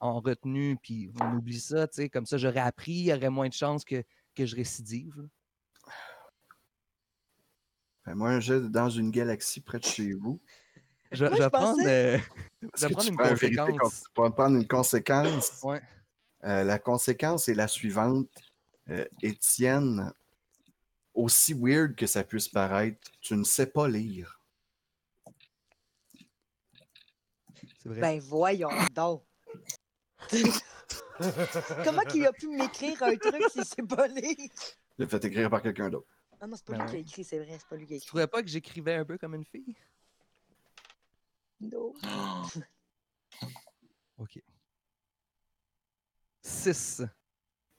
en 0.00 0.20
retenue, 0.20 0.76
puis 0.82 1.10
on 1.20 1.36
oublie 1.36 1.60
ça, 1.60 1.86
tu 1.88 1.94
sais, 1.96 2.08
comme 2.08 2.26
ça, 2.26 2.36
j'aurais 2.38 2.60
appris, 2.60 2.92
il 2.92 3.04
y 3.06 3.12
aurait 3.12 3.30
moins 3.30 3.48
de 3.48 3.52
chances 3.54 3.84
que, 3.84 4.02
que 4.34 4.44
je 4.46 4.54
récidive. 4.56 5.14
là. 5.20 5.92
Fais-moi 8.04 8.30
un 8.30 8.40
jet 8.40 8.60
dans 8.70 8.88
une 8.88 9.10
galaxie 9.10 9.60
près 9.60 9.78
de 9.80 9.84
chez 9.84 10.12
vous. 10.12 10.40
Je, 11.10 11.24
Moi, 11.24 11.32
je 11.32 11.38
je 11.38 11.42
vais 11.42 11.50
prendre, 11.50 11.76
pensais- 11.76 12.16
euh, 12.16 12.18
je 12.78 12.86
prendre 12.88 13.08
une 13.08 13.16
conséquence. 13.16 14.04
tu 14.04 14.12
prendre 14.32 14.56
une 14.56 14.68
conséquence? 14.68 15.60
Ouais. 15.64 15.82
Euh, 16.44 16.62
la 16.62 16.78
conséquence 16.78 17.48
est 17.48 17.54
la 17.54 17.66
suivante. 17.68 18.28
Euh, 18.88 19.04
Étienne, 19.22 20.12
aussi 21.14 21.52
weird 21.54 21.96
que 21.96 22.06
ça 22.06 22.22
puisse 22.22 22.48
paraître, 22.48 23.10
tu 23.20 23.34
ne 23.34 23.42
sais 23.42 23.66
pas 23.66 23.88
lire. 23.88 24.40
C'est 27.82 27.88
vrai. 27.88 28.00
Ben 28.00 28.20
voyons 28.20 28.68
donc. 28.94 29.25
Comment 31.84 32.02
qu'il 32.02 32.26
a 32.26 32.32
pu 32.32 32.48
m'écrire 32.48 33.02
un 33.02 33.16
truc 33.16 33.42
si 33.50 33.64
c'est 33.64 33.86
pas 33.86 34.06
lire? 34.08 34.36
Il 34.98 35.04
a 35.04 35.08
fait 35.08 35.24
écrire 35.24 35.50
par 35.50 35.62
quelqu'un 35.62 35.88
d'autre. 35.90 36.08
Ah 36.40 36.46
non, 36.46 36.56
c'est 36.56 36.64
pas 36.66 36.72
Ben 36.74 36.84
lui 36.84 36.90
qui 36.90 36.96
a 36.96 36.98
écrit, 37.00 37.24
c'est 37.24 37.38
vrai, 37.38 37.56
c'est 37.58 37.68
pas 37.68 37.76
lui 37.76 37.86
qui 37.86 37.94
a 37.94 37.96
Tu 37.96 37.98
écrit. 37.98 38.06
trouvais 38.08 38.26
pas 38.26 38.42
que 38.42 38.48
j'écrivais 38.48 38.94
un 38.94 39.04
peu 39.04 39.16
comme 39.18 39.34
une 39.34 39.44
fille? 39.44 39.74
Non. 41.60 41.94
Ok. 44.18 44.40
6. 46.42 47.02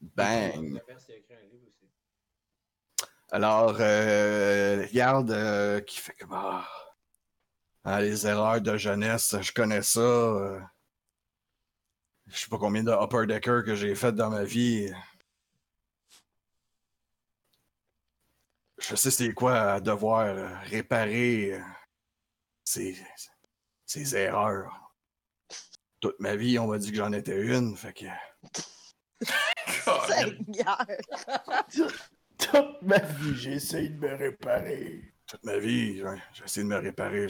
Bang! 0.01 0.80
Alors, 3.31 3.76
euh, 3.80 4.85
regarde 4.88 5.31
euh, 5.31 5.81
qui 5.81 5.97
fait 5.99 6.14
comme 6.14 6.34
ah, 6.34 6.68
ah, 7.84 8.01
les 8.01 8.27
erreurs 8.27 8.61
de 8.61 8.77
jeunesse, 8.77 9.35
je 9.41 9.51
connais 9.51 9.81
ça. 9.81 9.99
euh. 9.99 10.59
Je 12.30 12.38
sais 12.38 12.49
pas 12.49 12.58
combien 12.58 12.84
de 12.84 12.91
upper 12.91 13.26
decker 13.28 13.64
que 13.64 13.76
j'ai 13.76 13.95
fait 13.95 14.12
dans 14.12 14.30
ma 14.30 14.44
vie. 14.44 14.91
Je 18.80 18.95
sais 18.95 19.12
c'est 19.12 19.34
quoi 19.34 19.74
à 19.74 19.80
devoir 19.80 20.62
réparer 20.64 21.60
ces, 22.64 22.98
ces 23.86 24.16
erreurs. 24.16 24.94
Toute 25.99 26.20
ma 26.20 26.36
vie, 26.36 26.60
on 26.60 26.68
m'a 26.68 26.78
dit 26.78 26.91
que 26.91 26.98
j'en 26.98 27.12
étais 27.12 27.41
une, 27.41 27.76
fait 27.76 27.94
que 27.94 28.06
Seigneur! 30.08 30.86
Toute 32.38 32.82
ma 32.84 32.99
vie, 32.99 33.36
j'essaye 33.36 33.90
de 33.90 33.98
me 33.98 34.16
réparer. 34.16 35.12
toute 35.26 35.44
ma 35.44 35.58
vie, 35.58 35.98
j'ai 35.98 36.04
j'ai 36.34 36.44
essayé 36.44 36.64
de 36.64 36.70
me 36.70 36.78
réparer. 36.78 37.28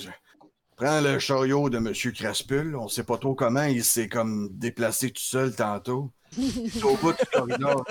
Prends 0.78 1.02
le 1.02 1.18
chariot 1.18 1.72
de 1.72 1.78
M. 1.78 2.14
Craspul. 2.14 2.76
On 2.76 2.88
sait 2.88 3.04
pas 3.04 3.18
trop 3.18 3.34
comment. 3.34 3.64
Il 3.64 3.84
s'est 3.84 4.08
comme 4.08 4.50
déplacé 4.52 5.10
tout 5.10 5.24
seul 5.24 5.56
tantôt. 5.56 6.14
Il 6.38 6.68
est 6.78 6.84
au 6.84 6.96
bout 6.98 7.14
du 7.14 7.26
corridor. 7.34 7.84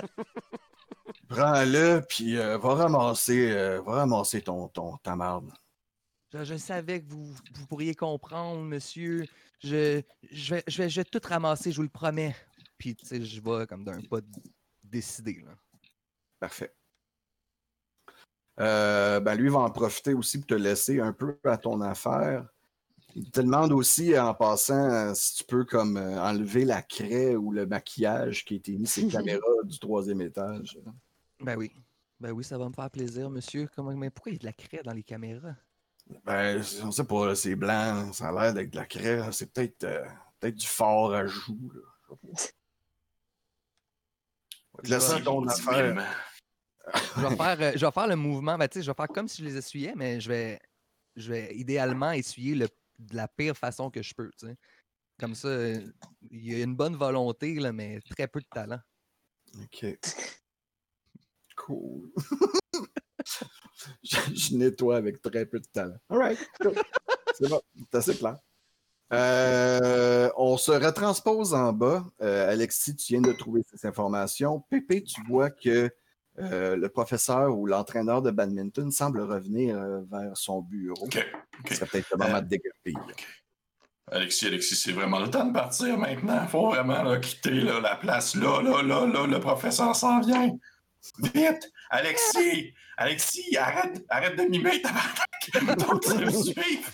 Prends-le, 1.28 2.00
puis 2.08 2.38
euh, 2.38 2.56
va 2.58 2.74
ramasser, 2.74 3.50
euh, 3.50 3.80
va 3.82 3.92
ramasser 3.94 4.40
ton, 4.40 4.68
ton, 4.68 4.96
ta 4.98 5.16
marde. 5.16 5.50
Je, 6.32 6.44
je 6.44 6.56
savais 6.56 7.02
que 7.02 7.10
vous, 7.10 7.24
vous 7.54 7.66
pourriez 7.66 7.96
comprendre, 7.96 8.62
monsieur. 8.62 9.26
Je, 9.64 10.00
je, 10.30 10.54
vais, 10.54 10.64
je, 10.68 10.82
vais, 10.82 10.88
je 10.88 11.00
vais 11.00 11.04
tout 11.04 11.20
ramasser, 11.28 11.72
je 11.72 11.76
vous 11.78 11.82
le 11.82 11.88
promets. 11.88 12.36
Puis, 12.78 12.94
tu 12.94 13.04
sais, 13.04 13.20
je 13.20 13.40
vais 13.40 13.66
comme 13.66 13.84
d'un 13.84 14.00
pas 14.02 14.20
décidé. 14.84 15.42
Là. 15.44 15.56
Parfait. 16.38 16.72
Euh, 18.60 19.18
ben 19.20 19.34
lui 19.34 19.48
va 19.48 19.58
en 19.58 19.70
profiter 19.70 20.14
aussi 20.14 20.38
pour 20.38 20.46
te 20.46 20.54
laisser 20.54 21.00
un 21.00 21.12
peu 21.12 21.36
à 21.44 21.58
ton 21.58 21.80
affaire. 21.80 22.46
Il 23.18 23.30
te 23.30 23.40
demande 23.40 23.72
aussi 23.72 24.18
en 24.18 24.34
passant 24.34 24.90
euh, 24.93 25.14
si 25.14 25.36
tu 25.36 25.44
peux 25.44 25.64
comme 25.64 25.97
euh, 25.97 26.22
enlever 26.22 26.66
la 26.66 26.82
craie 26.82 27.34
ou 27.34 27.51
le 27.51 27.64
maquillage 27.64 28.44
qui 28.44 28.52
a 28.52 28.56
été 28.59 28.76
mis 28.76 28.86
sur 28.86 29.05
les 29.05 29.09
caméras 29.12 29.62
du 29.64 29.78
troisième 29.78 30.20
étage. 30.20 30.78
Ben 31.40 31.56
oui. 31.56 31.72
Ben 32.20 32.32
oui, 32.32 32.44
ça 32.44 32.59
va 32.59 32.68
me 32.68 32.74
faire 32.74 32.90
plaisir, 32.90 33.30
monsieur. 33.30 33.70
Comment, 33.74 33.97
mais 33.97 34.10
pourquoi 34.10 34.32
il 34.32 34.34
y 34.34 34.36
a 34.36 34.40
de 34.40 34.44
la 34.44 34.52
craie 34.52 34.82
dans 34.84 34.93
les 34.93 35.02
caméras? 35.02 35.55
Ben, 36.24 36.62
on 36.84 36.90
sait 36.90 37.05
pas, 37.05 37.34
c'est 37.34 37.56
blanc, 37.56 38.12
ça 38.12 38.28
a 38.28 38.32
l'air 38.32 38.52
d'être 38.52 38.70
de 38.70 38.76
la 38.76 38.84
craie. 38.84 39.22
C'est 39.32 39.51
peut-être 39.51 39.84
euh, 39.84 40.05
peut-être 40.38 40.56
du 40.56 40.66
fort 40.66 41.14
à 41.14 41.26
joues. 41.26 41.72
là. 41.72 42.16
Je 44.84 44.90
vais 44.90 44.98
te 44.98 45.05
laisser 45.06 45.22
ton 45.22 45.48
affaire. 45.48 46.06
Je 47.16 47.20
vais 47.26 47.36
faire, 47.36 47.60
euh, 47.62 47.72
je 47.76 47.86
vais 47.86 47.93
faire 47.93 48.06
le 48.09 48.16
mouvement. 48.16 48.59
Ben, 48.59 48.68
je 48.74 48.80
vais 48.80 48.94
faire 48.94 49.09
comme 49.09 49.26
si 49.26 49.40
je 49.40 49.48
les 49.48 49.56
essuyais, 49.56 49.94
mais 49.97 50.20
je 50.20 50.28
vais, 50.28 50.60
je 51.16 51.32
vais 51.32 51.56
idéalement 51.56 52.12
essuyer 52.12 52.55
le, 52.55 52.68
de 52.98 53.16
la 53.16 53.28
pire 53.28 53.56
façon 53.56 53.90
que 53.90 54.02
je 54.02 54.14
peux. 54.14 54.31
Comme 55.18 55.35
ça, 55.35 55.48
euh, 55.48 55.81
il 56.31 56.52
y 56.52 56.60
a 56.60 56.64
une 56.64 56.77
bonne 56.77 56.97
volonté, 56.97 57.55
là, 57.55 57.73
mais 57.73 58.01
très 58.10 58.28
peu 58.28 58.40
de 58.40 58.47
talent. 58.51 58.81
Ok. 59.62 59.86
Cool. 61.56 62.12
je, 64.02 64.16
je 64.35 64.56
nettoie 64.56 64.97
avec 64.97 65.23
très 65.23 65.47
peu 65.47 65.59
de 65.59 65.66
talent. 65.66 65.97
Alright, 66.10 66.39
cool. 66.60 66.74
C'est 67.35 67.48
bon, 67.48 67.60
c'est 67.74 67.94
assez 67.94 68.16
clair. 68.16 68.39
Euh, 69.12 70.31
on 70.36 70.56
se 70.56 70.73
retranspose 70.73 71.55
en 71.55 71.73
bas. 71.73 72.05
Euh, 72.20 72.51
Alexis, 72.51 72.97
tu 72.97 73.12
viens 73.14 73.20
de 73.20 73.32
trouver 73.32 73.62
ces 73.70 73.86
informations. 73.86 74.60
Pépé, 74.68 75.02
tu 75.02 75.23
vois 75.28 75.51
que 75.51 75.90
euh, 76.38 76.76
le 76.76 76.88
professeur 76.88 77.56
ou 77.56 77.66
l'entraîneur 77.66 78.22
de 78.22 78.30
badminton 78.30 78.90
semble 78.90 79.20
revenir 79.20 79.76
euh, 79.76 80.00
vers 80.10 80.36
son 80.36 80.60
bureau. 80.60 81.04
OK. 81.04 81.26
Ce 81.68 81.74
serait 81.74 81.86
peut-être 81.86 82.10
le 82.12 82.18
moment 82.18 82.36
Euh, 82.36 82.40
de 82.40 82.46
dégueuler. 82.46 82.94
Alexis, 84.12 84.46
Alexis, 84.46 84.76
c'est 84.76 84.92
vraiment 84.92 85.18
le 85.18 85.28
temps 85.28 85.44
de 85.44 85.52
partir 85.52 85.98
maintenant. 85.98 86.46
Faut 86.46 86.68
vraiment 86.68 87.02
là, 87.02 87.18
quitter 87.18 87.50
là, 87.50 87.80
la 87.80 87.96
place 87.96 88.34
là, 88.36 88.62
là, 88.62 88.82
là, 88.82 89.06
là. 89.06 89.26
Le 89.26 89.40
professeur 89.40 89.96
s'en 89.96 90.20
vient. 90.20 90.56
Vite! 91.18 91.72
Alexis! 91.90 92.74
Alexis, 92.96 93.56
arrête, 93.56 94.04
arrête 94.08 94.36
de 94.36 94.42
mimer! 94.44 94.80
Donc, 95.78 96.02
tu 96.02 96.14
me 96.14 96.30
suivre! 96.30 96.90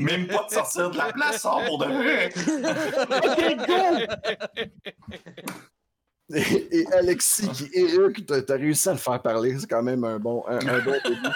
Même 0.00 0.26
pas 0.26 0.44
de 0.44 0.54
sortir 0.54 0.90
de 0.90 0.98
la 0.98 1.12
place, 1.12 1.42
sors 1.42 1.64
pour 1.64 1.78
de 1.78 1.86
vrai! 1.86 2.32
Et, 6.34 6.80
et 6.80 6.92
Alexis 6.92 7.48
qui 7.48 7.68
éructe, 7.72 8.44
t'as 8.46 8.56
réussi 8.56 8.88
à 8.88 8.92
le 8.92 8.98
faire 8.98 9.22
parler, 9.22 9.58
c'est 9.58 9.66
quand 9.66 9.82
même 9.82 10.04
un 10.04 10.18
bon, 10.18 10.44
un, 10.46 10.58
un 10.58 10.84
bon 10.84 10.96
début. 11.04 11.28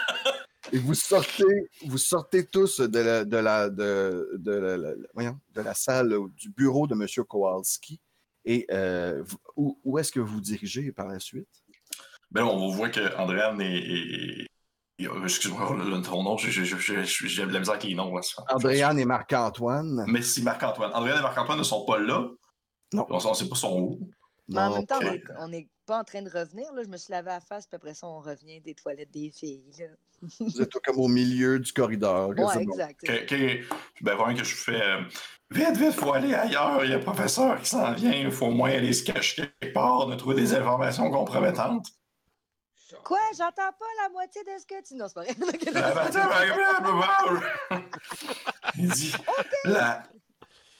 Et 0.72 0.78
vous 0.78 0.94
sortez, 0.94 1.70
vous 1.86 1.98
sortez 1.98 2.46
tous 2.46 2.80
de 2.80 2.98
la, 2.98 3.24
de 3.24 3.36
la, 3.36 3.68
de, 3.68 4.30
de 4.38 4.52
la, 4.52 4.76
la- 4.76 4.94
la- 4.94 5.08
voyons, 5.14 5.38
de 5.54 5.60
la 5.60 5.74
salle 5.74 6.14
du 6.36 6.50
bureau 6.50 6.86
de 6.86 6.94
M. 6.94 7.06
Kowalski. 7.26 8.00
Et 8.44 8.66
euh, 8.70 9.22
où, 9.56 9.78
où 9.84 9.98
est-ce 9.98 10.12
que 10.12 10.20
vous 10.20 10.34
vous 10.34 10.40
dirigez 10.40 10.92
par 10.92 11.08
la 11.08 11.18
suite? 11.18 11.48
Ben, 12.30 12.44
on 12.44 12.68
voit 12.68 12.88
que 12.90 13.14
Andréane 13.16 13.60
est. 13.60 14.46
Excuse-moi, 15.24 15.76
ton 16.04 16.22
nom, 16.22 16.36
j'ai 16.36 16.62
de 16.62 17.52
la 17.52 17.58
misère 17.58 17.74
avec 17.74 17.84
les 17.84 17.94
noms. 17.94 18.14
Andréane 18.48 18.98
et 18.98 19.04
Marc-Antoine. 19.04 20.04
Merci 20.06 20.42
Marc-Antoine. 20.42 20.92
Andréane 20.94 21.18
et 21.18 21.22
Marc-Antoine 21.22 21.58
ne 21.58 21.64
sont 21.64 21.84
pas 21.84 21.98
là. 21.98 22.28
Non. 22.92 23.06
On 23.10 23.30
ne 23.30 23.34
sait 23.34 23.48
pas 23.48 23.56
son 23.56 23.80
où. 23.80 24.10
Mais 24.52 24.60
en 24.60 24.74
même 24.74 24.86
temps, 24.86 25.00
on 25.38 25.48
n'est 25.48 25.68
pas 25.86 25.98
en 26.00 26.04
train 26.04 26.22
de 26.22 26.30
revenir. 26.30 26.72
Là. 26.72 26.82
Je 26.84 26.88
me 26.88 26.96
suis 26.96 27.10
lavé 27.10 27.28
la 27.30 27.40
face, 27.40 27.66
puis 27.66 27.76
après 27.76 27.94
ça, 27.94 28.06
on 28.06 28.20
revient 28.20 28.60
des 28.60 28.74
toilettes 28.74 29.10
des 29.10 29.30
filles. 29.30 29.64
Là. 29.78 29.86
vous 30.40 30.62
êtes 30.62 30.72
comme 30.84 30.98
au 30.98 31.08
milieu 31.08 31.58
du 31.58 31.72
corridor. 31.72 32.34
que 32.34 32.40
Ouais, 32.40 32.46
c'est 32.52 32.64
bon. 32.64 32.72
exact. 32.72 33.00
Ok. 33.08 33.34
Ben, 34.02 34.14
vraiment 34.14 34.34
que 34.36 34.44
je 34.44 34.54
fais. 34.54 34.80
euh, 34.80 35.00
vite, 35.50 35.76
vite, 35.76 35.92
faut 35.92 36.12
aller 36.12 36.34
ailleurs. 36.34 36.84
Il 36.84 36.90
y 36.90 36.94
a 36.94 36.96
un 36.98 37.00
professeur 37.00 37.60
qui 37.60 37.68
s'en 37.68 37.92
vient. 37.94 38.12
Il 38.12 38.30
faut 38.30 38.46
au 38.46 38.50
moins 38.52 38.70
aller 38.70 38.92
se 38.92 39.02
cacher 39.04 39.50
quelque 39.60 39.72
part, 39.74 40.06
de 40.06 40.14
trouver 40.14 40.36
des 40.36 40.54
informations 40.54 41.10
compromettantes. 41.10 41.88
Quoi? 43.04 43.18
J'entends 43.36 43.72
pas 43.78 43.86
la 44.02 44.10
moitié 44.10 44.42
de 44.44 44.50
ce 44.60 44.66
que 44.66 44.86
tu... 44.86 44.94
Non, 44.94 45.06
c'est 45.08 45.14
pas 45.14 45.22
vrai. 45.22 45.34
Il 48.78 48.88
dit 48.90 49.12
la, 49.64 50.02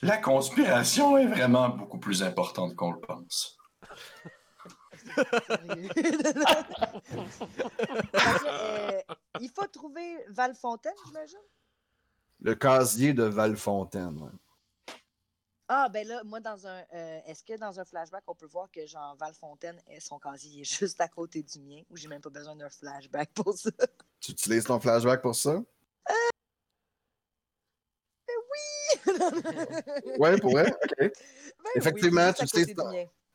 la 0.02 0.16
conspiration 0.18 1.16
est 1.18 1.26
vraiment 1.26 1.70
beaucoup 1.70 1.98
plus 1.98 2.22
importante 2.22 2.76
qu'on 2.76 2.92
le 2.92 3.00
pense. 3.00 3.56
Euh, 8.44 9.00
il 9.40 9.50
faut 9.50 9.66
trouver 9.66 10.24
Valfontaine, 10.28 10.92
j'imagine? 11.06 11.38
Le 12.40 12.54
casier 12.54 13.12
de 13.12 13.24
Valfontaine. 13.24 14.18
ouais. 14.18 14.30
Ah, 15.68 15.88
ben 15.88 16.06
là, 16.06 16.22
moi, 16.24 16.40
dans 16.40 16.66
un. 16.66 16.84
euh, 16.92 17.20
Est-ce 17.26 17.42
que 17.44 17.56
dans 17.56 17.80
un 17.80 17.84
flashback, 17.84 18.24
on 18.26 18.34
peut 18.34 18.46
voir 18.46 18.70
que 18.70 18.84
Jean 18.86 19.14
Valfontaine, 19.16 19.80
son 20.00 20.18
casier 20.18 20.60
est 20.62 20.64
juste 20.80 21.00
à 21.00 21.08
côté 21.08 21.42
du 21.42 21.60
mien, 21.60 21.82
ou 21.88 21.96
j'ai 21.96 22.08
même 22.08 22.20
pas 22.20 22.30
besoin 22.30 22.56
d'un 22.56 22.68
flashback 22.68 23.32
pour 23.32 23.54
ça? 23.54 23.70
Tu 24.20 24.32
utilises 24.32 24.64
ton 24.64 24.78
flashback 24.80 25.22
pour 25.22 25.34
ça? 25.34 25.62
Ouais, 30.18 30.36
pour 30.38 30.52
vrai? 30.52 30.70
OK. 30.70 30.98
Ben 30.98 31.10
Effectivement, 31.74 32.28
oui, 32.28 32.34
tu 32.34 32.58
juste 32.58 32.78
à 32.78 32.92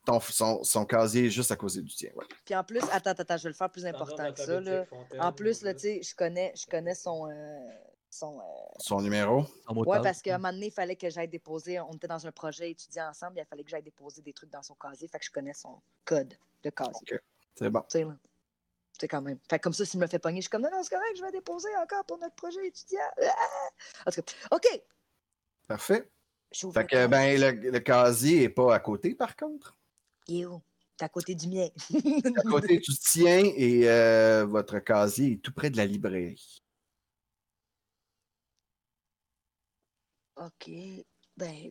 Ton, 0.08 0.20
son, 0.20 0.64
son 0.64 0.86
casier 0.86 1.26
est 1.26 1.30
juste 1.30 1.50
à 1.50 1.56
cause 1.56 1.76
du 1.76 1.94
tien. 1.94 2.08
Ouais. 2.14 2.24
Puis 2.46 2.54
en 2.54 2.64
plus, 2.64 2.80
attends, 2.92 3.10
attends, 3.10 3.36
je 3.36 3.42
vais 3.42 3.48
le 3.50 3.54
faire 3.54 3.70
plus 3.70 3.84
important 3.84 4.32
que 4.32 4.40
ça. 4.40 4.58
Là. 4.58 4.86
En 5.20 5.32
plus, 5.34 5.60
là, 5.60 5.74
tu 5.74 5.80
sais, 5.80 6.02
je 6.02 6.14
connais, 6.14 6.50
je 6.56 6.66
connais 6.66 6.94
son. 6.94 7.28
euh, 7.30 7.58
son 8.08 8.38
euh, 8.38 8.42
Son 8.78 9.02
numéro? 9.02 9.42
Passe. 9.84 10.02
parce 10.02 10.22
qu'à 10.22 10.36
un 10.36 10.38
moment 10.38 10.54
donné, 10.54 10.68
il 10.68 10.72
fallait 10.72 10.96
que 10.96 11.10
j'aille 11.10 11.28
déposer. 11.28 11.78
On 11.78 11.92
était 11.92 12.06
dans 12.08 12.26
un 12.26 12.32
projet 12.32 12.70
étudiant 12.70 13.06
ensemble, 13.10 13.34
il 13.38 13.44
fallait 13.44 13.62
que 13.64 13.68
j'aille 13.68 13.82
déposer 13.82 14.22
des 14.22 14.32
trucs 14.32 14.48
dans 14.48 14.62
son 14.62 14.74
casier. 14.76 15.08
Fait 15.08 15.18
que 15.18 15.26
je 15.26 15.30
connais 15.30 15.52
son 15.52 15.78
code 16.06 16.32
de 16.62 16.70
casier. 16.70 16.92
OK. 17.02 17.20
C'est 17.54 17.68
bon. 17.68 17.84
Sais, 17.90 19.08
quand 19.08 19.20
même. 19.20 19.38
Fait 19.50 19.58
que 19.58 19.62
comme 19.62 19.74
ça, 19.74 19.84
s'il 19.84 20.00
me 20.00 20.06
fait 20.06 20.18
pogner, 20.18 20.38
je 20.38 20.44
suis 20.44 20.50
comme 20.50 20.62
non, 20.62 20.70
non, 20.72 20.82
c'est 20.82 20.94
correct, 20.94 21.16
je 21.18 21.22
vais 21.22 21.32
déposer 21.32 21.68
encore 21.82 22.04
pour 22.06 22.18
notre 22.18 22.34
projet 22.34 22.66
étudiant. 22.66 22.98
Ah! 23.22 23.30
En 24.06 24.10
tout 24.10 24.22
cas, 24.22 24.32
OK. 24.56 24.82
Parfait. 25.66 26.10
Fait 26.50 26.66
le 26.66 26.72
que, 26.72 26.82
casier. 26.88 27.08
ben, 27.08 27.40
le, 27.62 27.70
le 27.72 27.78
casier 27.80 28.44
est 28.44 28.48
pas 28.48 28.74
à 28.74 28.80
côté, 28.80 29.14
par 29.14 29.36
contre? 29.36 29.76
Il 30.28 30.40
est 30.40 30.46
où? 30.46 30.60
T'es 30.96 31.04
à 31.04 31.08
côté 31.08 31.34
du 31.34 31.48
mien. 31.48 31.68
À 32.36 32.42
côté 32.42 32.78
du 32.78 32.94
tien 32.98 33.44
et 33.56 33.88
euh, 33.88 34.44
votre 34.44 34.78
casier 34.80 35.32
est 35.32 35.36
tout 35.42 35.52
près 35.52 35.70
de 35.70 35.76
la 35.76 35.86
librairie. 35.86 36.60
OK. 40.36 40.70
Ben, 41.36 41.70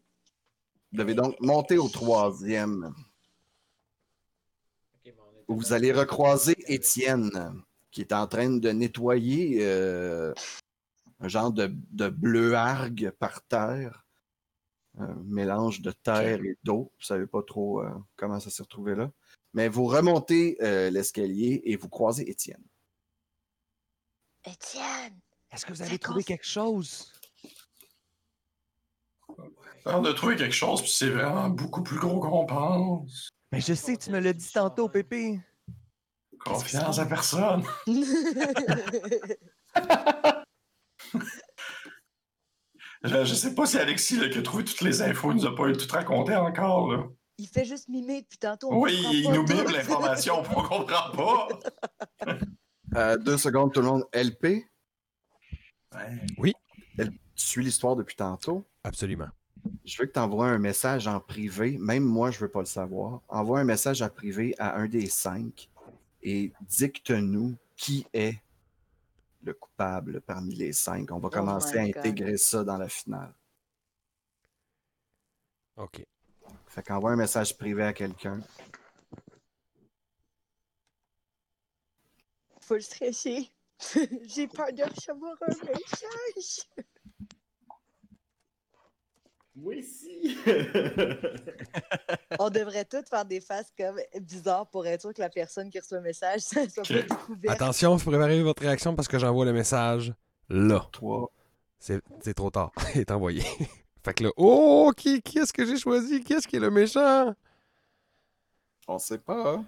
Vous 0.91 0.97
devez 0.97 1.13
donc 1.13 1.35
monter 1.39 1.77
au 1.77 1.87
troisième. 1.87 2.93
Où 5.47 5.55
vous 5.55 5.73
allez 5.73 5.93
recroiser 5.93 6.55
Étienne, 6.71 7.63
qui 7.91 8.01
est 8.01 8.13
en 8.13 8.27
train 8.27 8.49
de 8.49 8.69
nettoyer 8.69 9.59
euh, 9.61 10.33
un 11.19 11.27
genre 11.27 11.51
de, 11.51 11.69
de 11.91 12.09
bleuargue 12.09 13.11
par 13.11 13.41
terre. 13.43 14.06
Un 14.99 15.15
mélange 15.25 15.81
de 15.81 15.91
terre 15.91 16.43
et 16.43 16.57
d'eau. 16.63 16.91
Vous 16.97 17.05
savez 17.05 17.27
pas 17.27 17.43
trop 17.43 17.81
euh, 17.81 17.89
comment 18.15 18.39
ça 18.39 18.49
s'est 18.49 18.63
retrouvé 18.63 18.95
là. 18.95 19.11
Mais 19.53 19.69
vous 19.69 19.85
remontez 19.85 20.57
euh, 20.61 20.89
l'escalier 20.89 21.61
et 21.65 21.75
vous 21.75 21.89
croisez 21.89 22.29
Étienne. 22.29 22.63
Étienne, 24.45 25.19
Est-ce 25.51 25.65
que 25.65 25.73
vous 25.73 25.81
avez 25.81 25.99
trouvé 25.99 26.23
quelque 26.23 26.45
chose? 26.45 27.11
On 29.85 30.03
a 30.05 30.13
trouvé 30.13 30.35
quelque 30.35 30.53
chose, 30.53 30.81
puis 30.81 30.91
c'est 30.91 31.09
vraiment 31.09 31.49
beaucoup 31.49 31.83
plus 31.83 31.97
gros 31.97 32.19
qu'on 32.19 32.45
pense. 32.45 33.29
Mais 33.51 33.61
je 33.61 33.73
sais, 33.73 33.97
tu 33.97 34.09
me 34.09 34.19
l'as 34.19 34.33
dit 34.33 34.51
tantôt, 34.51 34.89
Pépé. 34.89 35.39
Confiance 36.43 36.99
à 36.99 37.05
personne. 37.05 37.63
Je, 43.03 43.23
je 43.25 43.33
sais 43.33 43.53
pas 43.55 43.65
si 43.65 43.77
Alexis, 43.77 44.17
là, 44.17 44.29
qui 44.29 44.37
a 44.39 44.41
trouvé 44.41 44.63
toutes 44.63 44.81
les 44.81 45.01
infos, 45.01 45.31
il 45.31 45.37
nous 45.37 45.45
a 45.45 45.55
pas 45.55 45.67
eu 45.67 45.73
tout 45.77 45.87
raconté 45.91 46.35
encore. 46.35 46.91
Là. 46.91 47.03
il 47.37 47.47
fait 47.47 47.65
juste 47.65 47.87
mimer 47.89 48.21
depuis 48.21 48.37
tantôt. 48.39 48.69
on 48.71 48.79
Oui, 48.81 48.99
il 49.11 49.31
nous 49.31 49.43
mime 49.43 49.69
l'information, 49.71 50.39
on 50.55 50.61
comprend 50.61 51.11
pas. 51.11 51.47
Euh, 52.95 53.17
deux 53.17 53.37
secondes, 53.37 53.73
tout 53.73 53.81
le 53.81 53.87
monde. 53.87 54.05
LP, 54.13 54.63
Ouais. 55.93 56.53
tu 56.95 57.11
suis 57.35 57.63
l'histoire 57.63 57.95
depuis 57.95 58.15
tantôt. 58.15 58.65
Absolument. 58.83 59.27
Je 59.85 59.97
veux 59.97 60.05
que 60.07 60.13
tu 60.13 60.19
envoies 60.19 60.47
un 60.47 60.57
message 60.57 61.05
en 61.07 61.19
privé. 61.19 61.77
Même 61.79 62.03
moi, 62.03 62.31
je 62.31 62.39
veux 62.39 62.47
pas 62.47 62.61
le 62.61 62.65
savoir. 62.65 63.21
Envoie 63.27 63.59
un 63.59 63.65
message 63.65 64.01
en 64.01 64.09
privé 64.09 64.55
à 64.57 64.77
un 64.77 64.87
des 64.87 65.07
cinq 65.07 65.69
et 66.23 66.53
dicte-nous 66.61 67.55
qui 67.75 68.05
est 68.13 68.39
le 69.47 69.53
coupable 69.53 70.21
parmi 70.21 70.53
les 70.55 70.73
cinq. 70.73 71.11
On 71.11 71.19
va 71.19 71.29
commencer 71.29 71.77
à 71.77 71.81
Oh 71.81 71.85
my 71.85 71.91
God. 71.91 71.99
intégrer 71.99 72.37
ça 72.37 72.63
dans 72.63 72.77
la 72.77 72.89
finale. 72.89 73.33
OK. 75.77 76.05
Fait 76.67 76.83
qu'envoie 76.83 77.11
un 77.11 77.15
message 77.15 77.57
privé 77.57 77.83
à 77.83 77.93
quelqu'un. 77.93 78.41
faut 82.61 82.75
le 82.75 82.81
stresser. 82.81 83.49
J'ai 84.23 84.47
peur 84.49 84.73
de 84.73 84.83
recevoir 84.83 85.37
un 85.41 85.65
message. 85.65 86.67
Oui, 89.59 89.83
si. 89.83 90.37
On 92.39 92.49
devrait 92.49 92.85
tous 92.85 93.03
faire 93.09 93.25
des 93.25 93.41
faces 93.41 93.71
comme 93.77 93.97
bizarres 94.21 94.67
pour 94.69 94.85
être 94.85 95.01
sûr 95.01 95.13
que 95.13 95.21
la 95.21 95.29
personne 95.29 95.69
qui 95.69 95.79
reçoit 95.79 95.97
le 95.97 96.03
message 96.03 96.41
ça 96.41 96.69
soit 96.69 96.83
pas 96.83 97.01
découverte. 97.01 97.55
Attention, 97.55 97.95
vous 97.95 98.09
préparez 98.09 98.41
votre 98.43 98.61
réaction 98.61 98.95
parce 98.95 99.07
que 99.07 99.17
j'envoie 99.17 99.45
le 99.45 99.53
message 99.53 100.13
là. 100.49 100.87
Toi, 100.91 101.29
C'est 101.79 102.01
c'est 102.21 102.33
trop 102.33 102.49
tard. 102.51 102.71
Il 102.95 103.01
est 103.01 103.11
envoyé. 103.11 103.41
fait 104.03 104.13
que 104.13 104.23
là, 104.25 104.29
oh, 104.37 104.91
qui, 104.95 105.21
qui 105.21 105.39
est-ce 105.39 105.53
que 105.53 105.65
j'ai 105.65 105.77
choisi? 105.77 106.23
Qui 106.23 106.33
est-ce 106.33 106.47
qui 106.47 106.57
est 106.57 106.59
le 106.61 106.71
méchant? 106.71 107.33
on 108.87 108.99
sait 108.99 109.17
pas. 109.17 109.53
hein? 109.55 109.65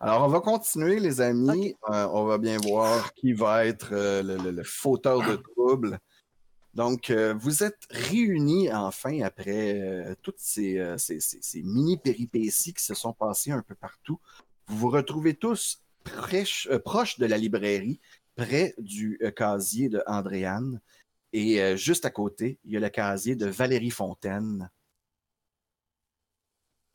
Alors, 0.00 0.24
on 0.24 0.28
va 0.28 0.40
continuer, 0.40 0.98
les 1.00 1.20
amis. 1.20 1.74
Euh, 1.90 2.06
on 2.12 2.24
va 2.24 2.38
bien 2.38 2.56
voir 2.58 3.12
qui 3.14 3.32
va 3.32 3.66
être 3.66 3.90
euh, 3.92 4.22
le, 4.22 4.36
le- 4.36 4.50
le 4.52 4.62
fauteur 4.64 5.20
de 5.28 5.36
troubles. 5.36 5.98
Donc, 6.78 7.10
euh, 7.10 7.34
vous 7.34 7.64
êtes 7.64 7.88
réunis 7.90 8.72
enfin 8.72 9.20
après 9.22 9.80
euh, 9.80 10.14
toutes 10.22 10.38
ces, 10.38 10.78
euh, 10.78 10.96
ces- 10.96 11.62
mini-péripéties 11.64 12.72
qui 12.72 12.84
se 12.84 12.94
sont 12.94 13.12
passées 13.12 13.50
un 13.50 13.62
peu 13.62 13.74
partout. 13.74 14.20
Vous 14.68 14.78
vous 14.78 14.88
retrouvez 14.88 15.34
tous 15.34 15.82
euh, 16.06 16.78
proches 16.78 17.18
de 17.18 17.26
la 17.26 17.36
librairie, 17.36 17.98
près 18.36 18.76
du 18.78 19.18
casier 19.34 19.88
de 19.88 20.04
Andréane. 20.06 20.80
Et 21.32 21.76
juste 21.76 22.04
à 22.04 22.10
côté, 22.10 22.60
il 22.64 22.70
y 22.70 22.76
a 22.76 22.80
le 22.80 22.90
casier 22.90 23.34
de 23.34 23.46
Valérie 23.46 23.90
Fontaine, 23.90 24.70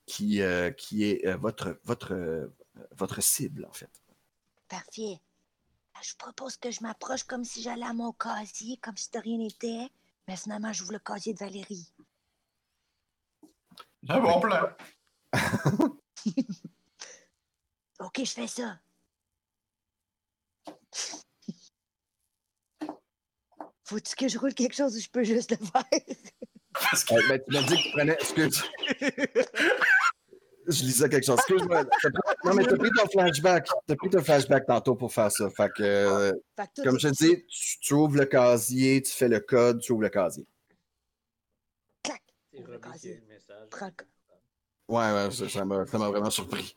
qui, 0.05 0.39
est 0.39 1.27
votre 1.41 3.21
cible, 3.21 3.65
en 3.69 3.73
fait. 3.73 3.91
Parfait. 4.69 5.19
Je 6.03 6.15
propose 6.17 6.57
que 6.57 6.69
je 6.69 6.81
m'approche 6.81 7.23
comme 7.23 7.45
si 7.45 7.61
j'allais 7.61 7.85
à 7.85 7.93
mon 7.93 8.11
casier, 8.11 8.77
comme 8.77 8.97
si 8.97 9.09
de 9.11 9.19
rien 9.19 9.37
n'était. 9.37 9.89
Mais 10.27 10.35
finalement, 10.35 10.73
j'ouvre 10.73 10.91
le 10.93 10.99
casier 10.99 11.33
de 11.33 11.39
Valérie. 11.39 11.93
C'est 14.03 14.11
un 14.11 14.19
bon 14.19 14.39
plan. 14.41 14.69
OK, 17.99 18.19
je 18.19 18.31
fais 18.31 18.47
ça. 18.47 18.79
Faut-tu 23.85 24.15
que 24.15 24.27
je 24.27 24.37
roule 24.37 24.53
quelque 24.53 24.75
chose 24.75 24.95
ou 24.97 24.99
je 24.99 25.09
peux 25.09 25.23
juste 25.23 25.51
le 25.51 25.57
faire? 25.57 25.83
Parce 26.73 27.03
que 27.03 27.13
Euh, 27.13 27.27
ben, 27.29 27.39
tu 27.39 27.51
m'as 27.53 27.61
dit 27.63 27.75
que 27.75 27.81
tu 27.81 27.91
prenais. 27.91 28.13
Excuse. 28.13 28.63
Je 30.67 30.83
lisais 30.83 31.09
quelque 31.09 31.25
chose. 31.25 31.37
Excuse-moi. 31.39 31.83
Non, 32.45 32.53
mais 32.55 32.63
t'as 32.65 32.75
pris 32.77 32.89
ton 32.91 33.07
flashback. 33.09 33.67
T'as 33.87 33.95
pris 33.95 34.09
ton 34.09 34.21
flashback 34.21 34.65
tantôt 34.65 34.95
pour 34.95 35.13
faire 35.13 35.31
ça. 35.31 35.49
Fait 35.49 35.69
que, 35.75 35.81
euh, 35.83 36.31
Fait 36.57 36.67
que 36.67 36.73
toi, 36.75 36.83
comme 36.83 36.99
je 36.99 37.07
te 37.07 37.13
dis, 37.13 37.45
tu, 37.47 37.79
tu 37.79 37.93
ouvres 37.93 38.17
le 38.17 38.25
casier, 38.25 39.01
tu 39.01 39.11
fais 39.13 39.29
le 39.29 39.39
code, 39.39 39.79
tu 39.79 39.93
ouvres 39.93 40.01
le 40.01 40.09
casier. 40.09 40.45
C'est 42.05 42.59
Ouvre 42.59 42.71
le 42.73 42.79
casier. 42.79 43.15
le 43.15 43.33
message. 43.33 43.67
Ouais, 44.89 45.11
ouais, 45.13 45.31
ça 45.31 45.47
ça 45.49 45.63
m'a 45.65 45.85
ça 45.85 45.97
m'a 45.97 46.09
vraiment 46.09 46.29
surpris. 46.29 46.75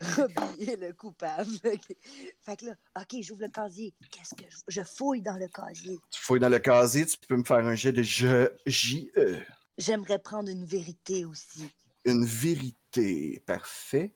Robbie 0.16 0.70
est 0.70 0.76
le 0.76 0.92
coupable. 0.92 1.46
Ok. 1.64 1.96
Fait 2.40 2.56
que 2.56 2.66
là, 2.66 2.74
OK, 3.00 3.22
j'ouvre 3.22 3.42
le 3.42 3.48
casier. 3.48 3.94
Qu'est-ce 4.10 4.34
que 4.34 4.44
je... 4.50 4.56
je 4.80 4.82
fouille 4.82 5.22
dans 5.22 5.36
le 5.36 5.46
casier? 5.46 5.96
Tu 6.10 6.20
fouilles 6.20 6.40
dans 6.40 6.48
le 6.48 6.58
casier, 6.58 7.06
tu 7.06 7.16
peux 7.28 7.36
me 7.36 7.44
faire 7.44 7.58
un 7.58 7.74
jet 7.76 7.92
de 7.92 8.02
je, 8.02 8.48
J-E. 8.66 9.38
J'aimerais 9.78 10.18
prendre 10.18 10.48
une 10.50 10.64
vérité 10.64 11.24
aussi. 11.24 11.70
Une 12.08 12.24
vérité. 12.24 13.42
Parfait. 13.46 14.14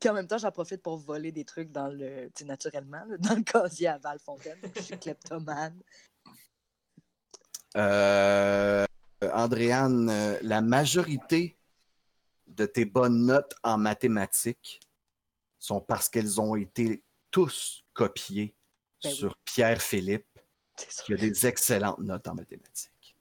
Puis 0.00 0.08
en 0.08 0.14
même 0.14 0.26
temps, 0.26 0.38
j'en 0.38 0.50
profite 0.50 0.82
pour 0.82 0.98
voler 0.98 1.32
des 1.32 1.44
trucs 1.44 1.70
dans 1.70 1.88
le, 1.88 2.30
naturellement, 2.44 3.04
là, 3.06 3.16
dans 3.18 3.34
le 3.34 3.42
casier 3.42 3.88
à 3.88 3.98
Valfontaine. 3.98 4.58
Je 4.76 4.80
suis 4.80 4.98
kleptomane. 4.98 5.80
Euh, 7.76 8.86
Andréane, 9.32 10.08
euh, 10.10 10.38
la 10.42 10.60
majorité 10.60 11.56
de 12.46 12.66
tes 12.66 12.84
bonnes 12.84 13.26
notes 13.26 13.54
en 13.62 13.78
mathématiques 13.78 14.80
sont 15.58 15.80
parce 15.80 16.08
qu'elles 16.08 16.40
ont 16.40 16.54
été 16.54 17.02
tous 17.30 17.84
copiées 17.94 18.54
Ben 19.02 19.10
oui. 19.10 19.16
sur 19.16 19.36
Pierre-Philippe, 19.44 20.38
qui 21.04 21.14
a 21.14 21.16
des 21.16 21.46
excellentes 21.46 21.98
notes 21.98 22.28
en 22.28 22.34
mathématiques. 22.34 23.16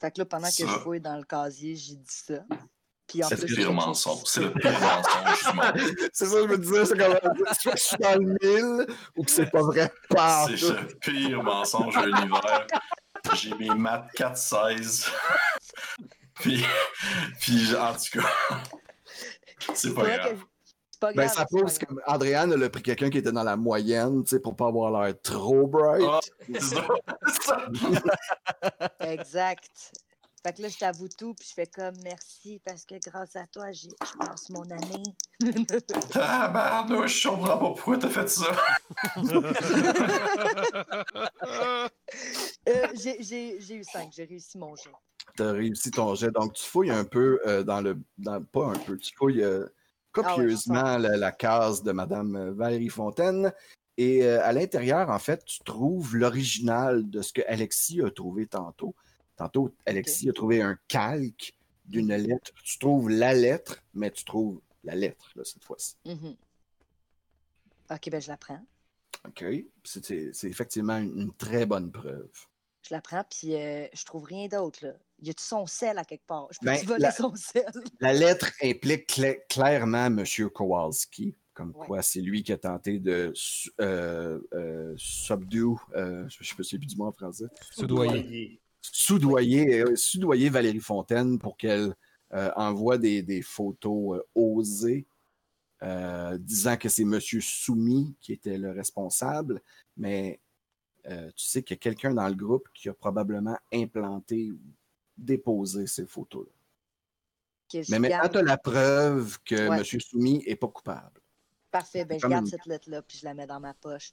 Fait 0.00 0.10
que 0.10 0.20
là, 0.20 0.26
pendant 0.26 0.48
que 0.48 0.54
je 0.54 0.66
fouille 0.66 1.00
dans 1.00 1.16
le 1.16 1.24
casier, 1.24 1.76
j'ai 1.76 1.96
dit 1.96 2.04
ça. 2.06 2.44
C'est 3.08 3.40
le 3.40 3.46
pire 3.46 3.68
que- 3.68 3.72
mensonge. 3.72 4.22
C'est 4.24 4.40
le 4.40 4.52
pire 4.52 4.72
mensonge. 4.80 5.84
C'est 6.12 6.26
ça, 6.26 6.36
je 6.42 6.46
me 6.46 6.58
disais, 6.58 6.84
c'est 6.86 6.98
comme 6.98 7.18
soit 7.60 7.72
que 7.72 7.78
je 7.78 7.82
suis 7.84 7.96
dans 7.98 8.14
le 8.18 8.36
mille 8.42 8.86
ou 9.16 9.22
que 9.24 9.30
c'est 9.30 9.50
pas 9.50 9.62
vrai. 9.62 9.92
C'est 10.10 10.60
le 10.68 10.98
pire 11.00 11.42
mensonge 11.42 11.94
de 11.96 12.06
l'univers. 12.06 12.66
J'ai 13.34 13.54
mes 13.54 13.70
maths 13.74 14.06
4-16. 14.16 15.08
puis, 16.34 16.64
puis, 17.40 17.74
en 17.76 17.92
tout 17.94 18.20
cas, 18.20 18.28
c'est 19.74 19.94
pas 19.94 20.02
grave. 20.02 20.34
que- 20.34 20.44
c'est 20.90 21.00
pas 21.00 21.12
Ben, 21.12 21.26
grave. 21.26 21.34
ça 21.36 21.44
prouve 21.46 21.78
qu'Andréane, 21.78 22.52
elle 22.52 22.62
a 22.64 22.70
pris 22.70 22.82
quelqu'un 22.82 23.10
qui 23.10 23.18
était 23.18 23.32
dans 23.32 23.42
la 23.42 23.56
moyenne, 23.56 24.24
tu 24.24 24.30
sais, 24.30 24.40
pour 24.40 24.56
pas 24.56 24.66
avoir 24.68 24.90
l'air 25.02 25.14
trop 25.22 25.66
bright. 25.66 26.32
Ça. 26.60 26.86
Exact. 29.00 29.92
Fait 30.46 30.52
que 30.52 30.60
là, 30.60 30.68
je 30.68 30.76
t'avoue 30.76 31.08
tout, 31.08 31.32
puis 31.34 31.48
je 31.48 31.54
fais 31.54 31.66
comme 31.66 31.94
merci 32.02 32.60
parce 32.66 32.84
que 32.84 32.96
grâce 33.02 33.34
à 33.34 33.46
toi, 33.46 33.72
j'ai- 33.72 33.88
je 33.88 34.18
passe 34.26 34.50
mon 34.50 34.60
année. 34.70 35.02
Tabarnouche, 36.10 37.22
je 37.22 37.28
comprends 37.30 37.56
pas 37.56 37.68
pourquoi 37.70 37.96
t'as 37.96 38.10
fait 38.10 38.28
ça. 38.28 38.54
Euh, 42.66 42.86
j'ai- 42.94 43.22
j'ai 43.22 43.60
j'ai 43.60 43.74
eu 43.76 43.84
5, 43.84 44.10
j'ai 44.14 44.24
réussi 44.24 44.56
mon 44.56 44.74
jeu. 44.76 44.90
tu 45.36 45.42
as 45.42 45.52
réussi 45.52 45.90
ton 45.90 46.14
jet. 46.14 46.30
Donc, 46.30 46.54
tu 46.54 46.64
fouilles 46.64 46.90
un 46.90 47.04
peu 47.04 47.38
euh, 47.46 47.62
dans 47.62 47.80
le. 47.82 47.98
Dans, 48.18 48.42
pas 48.42 48.66
un 48.68 48.78
peu, 48.78 48.96
tu 48.96 49.14
fouilles 49.14 49.42
euh, 49.42 49.66
copieusement 50.12 50.96
la, 50.96 51.16
la 51.16 51.32
case 51.32 51.82
de 51.82 51.92
Madame 51.92 52.50
Valérie 52.52 52.88
Fontaine. 52.88 53.52
Et 53.98 54.24
euh, 54.24 54.42
à 54.44 54.52
l'intérieur, 54.52 55.10
en 55.10 55.18
fait, 55.18 55.44
tu 55.44 55.60
trouves 55.60 56.16
l'original 56.16 57.08
de 57.10 57.20
ce 57.20 57.32
que 57.32 57.42
Alexis 57.46 58.00
a 58.02 58.10
trouvé 58.10 58.46
tantôt. 58.46 58.94
Tantôt, 59.36 59.74
Alexis 59.86 60.28
a 60.28 60.32
trouvé 60.32 60.62
un 60.62 60.78
calque 60.88 61.54
d'une 61.84 62.14
lettre. 62.14 62.52
Tu 62.62 62.78
trouves 62.78 63.10
la 63.10 63.34
lettre, 63.34 63.82
mais 63.92 64.10
tu 64.10 64.24
trouves 64.24 64.60
la 64.84 64.94
lettre, 64.94 65.30
là, 65.34 65.42
cette 65.44 65.64
fois-ci. 65.64 65.96
Mhm. 66.06 66.36
Ok, 67.90 68.08
ben 68.10 68.20
je 68.20 68.28
la 68.28 68.36
prends. 68.36 68.64
OK? 69.26 69.44
C'est 69.82 70.44
effectivement 70.44 70.98
une, 70.98 71.18
une 71.20 71.32
très 71.34 71.66
bonne 71.66 71.90
preuve. 71.90 72.28
Je 72.86 72.94
la 72.94 73.00
prends, 73.00 73.24
puis 73.24 73.54
euh, 73.54 73.86
je 73.94 74.04
trouve 74.04 74.24
rien 74.24 74.46
d'autre. 74.46 74.84
là. 74.86 74.92
Y 75.22 75.30
a-tu 75.30 75.42
son 75.42 75.66
sel 75.66 75.96
à 75.98 76.04
quelque 76.04 76.26
part? 76.26 76.48
Je 76.52 76.58
peux 76.58 76.66
Ben, 76.66 76.84
voler 76.84 77.00
la- 77.02 77.12
son 77.12 77.34
sel? 77.34 77.64
La 78.00 78.12
lettre 78.12 78.50
implique 78.62 79.08
cla- 79.08 79.38
clairement 79.48 80.06
M. 80.06 80.22
Kowalski, 80.52 81.34
comme 81.54 81.74
Ouais. 81.74 81.86
quoi 81.86 82.02
c'est 82.02 82.20
lui 82.20 82.42
qui 82.42 82.52
a 82.52 82.58
tenté 82.58 82.98
de 82.98 83.32
euh, 83.80 84.38
euh, 84.52 84.94
subdue, 84.98 85.76
euh, 85.96 86.28
je 86.28 86.38
ne 86.58 86.62
sais 86.64 86.76
plus 86.78 86.86
du 86.86 86.96
mot 86.96 87.06
en 87.06 87.12
français, 87.12 87.46
Soudoyer. 87.70 88.60
Soudoyer, 88.92 89.80
euh, 89.82 89.96
soudoyer 89.96 90.48
Valérie 90.50 90.80
Fontaine 90.80 91.38
pour 91.38 91.56
qu'elle 91.56 91.94
euh, 92.32 92.50
envoie 92.56 92.98
des, 92.98 93.22
des 93.22 93.42
photos 93.42 94.18
euh, 94.18 94.22
osées 94.34 95.06
disant 96.38 96.78
que 96.78 96.88
c'est 96.88 97.02
M. 97.02 97.20
Soumis 97.20 98.14
qui 98.18 98.32
était 98.32 98.56
le 98.56 98.70
responsable, 98.70 99.60
mais 99.98 100.40
tu 101.04 101.44
sais 101.44 101.62
qu'il 101.62 101.74
y 101.74 101.78
a 101.78 101.80
quelqu'un 101.80 102.14
dans 102.14 102.26
le 102.26 102.34
groupe 102.34 102.66
qui 102.72 102.88
a 102.88 102.94
probablement 102.94 103.58
implanté 103.70 104.50
ou 104.50 104.58
déposé 105.18 105.86
ces 105.86 106.06
photos-là. 106.06 106.50
Mais 107.90 107.98
maintenant, 107.98 108.28
tu 108.30 108.38
as 108.38 108.42
la 108.42 108.56
preuve 108.56 109.38
que 109.44 109.68
Ouais. 109.68 109.76
M. 109.78 110.00
Soumis 110.00 110.42
n'est 110.46 110.56
pas 110.56 110.68
coupable. 110.68 111.20
Parfait, 111.70 112.06
ben 112.06 112.18
je 112.18 112.26
garde 112.28 112.46
une- 112.46 112.50
cette 112.50 112.64
lettre-là, 112.64 113.02
puis 113.02 113.18
je 113.18 113.24
la 113.26 113.34
mets 113.34 113.46
dans 113.46 113.60
ma 113.60 113.74
poche. 113.74 114.12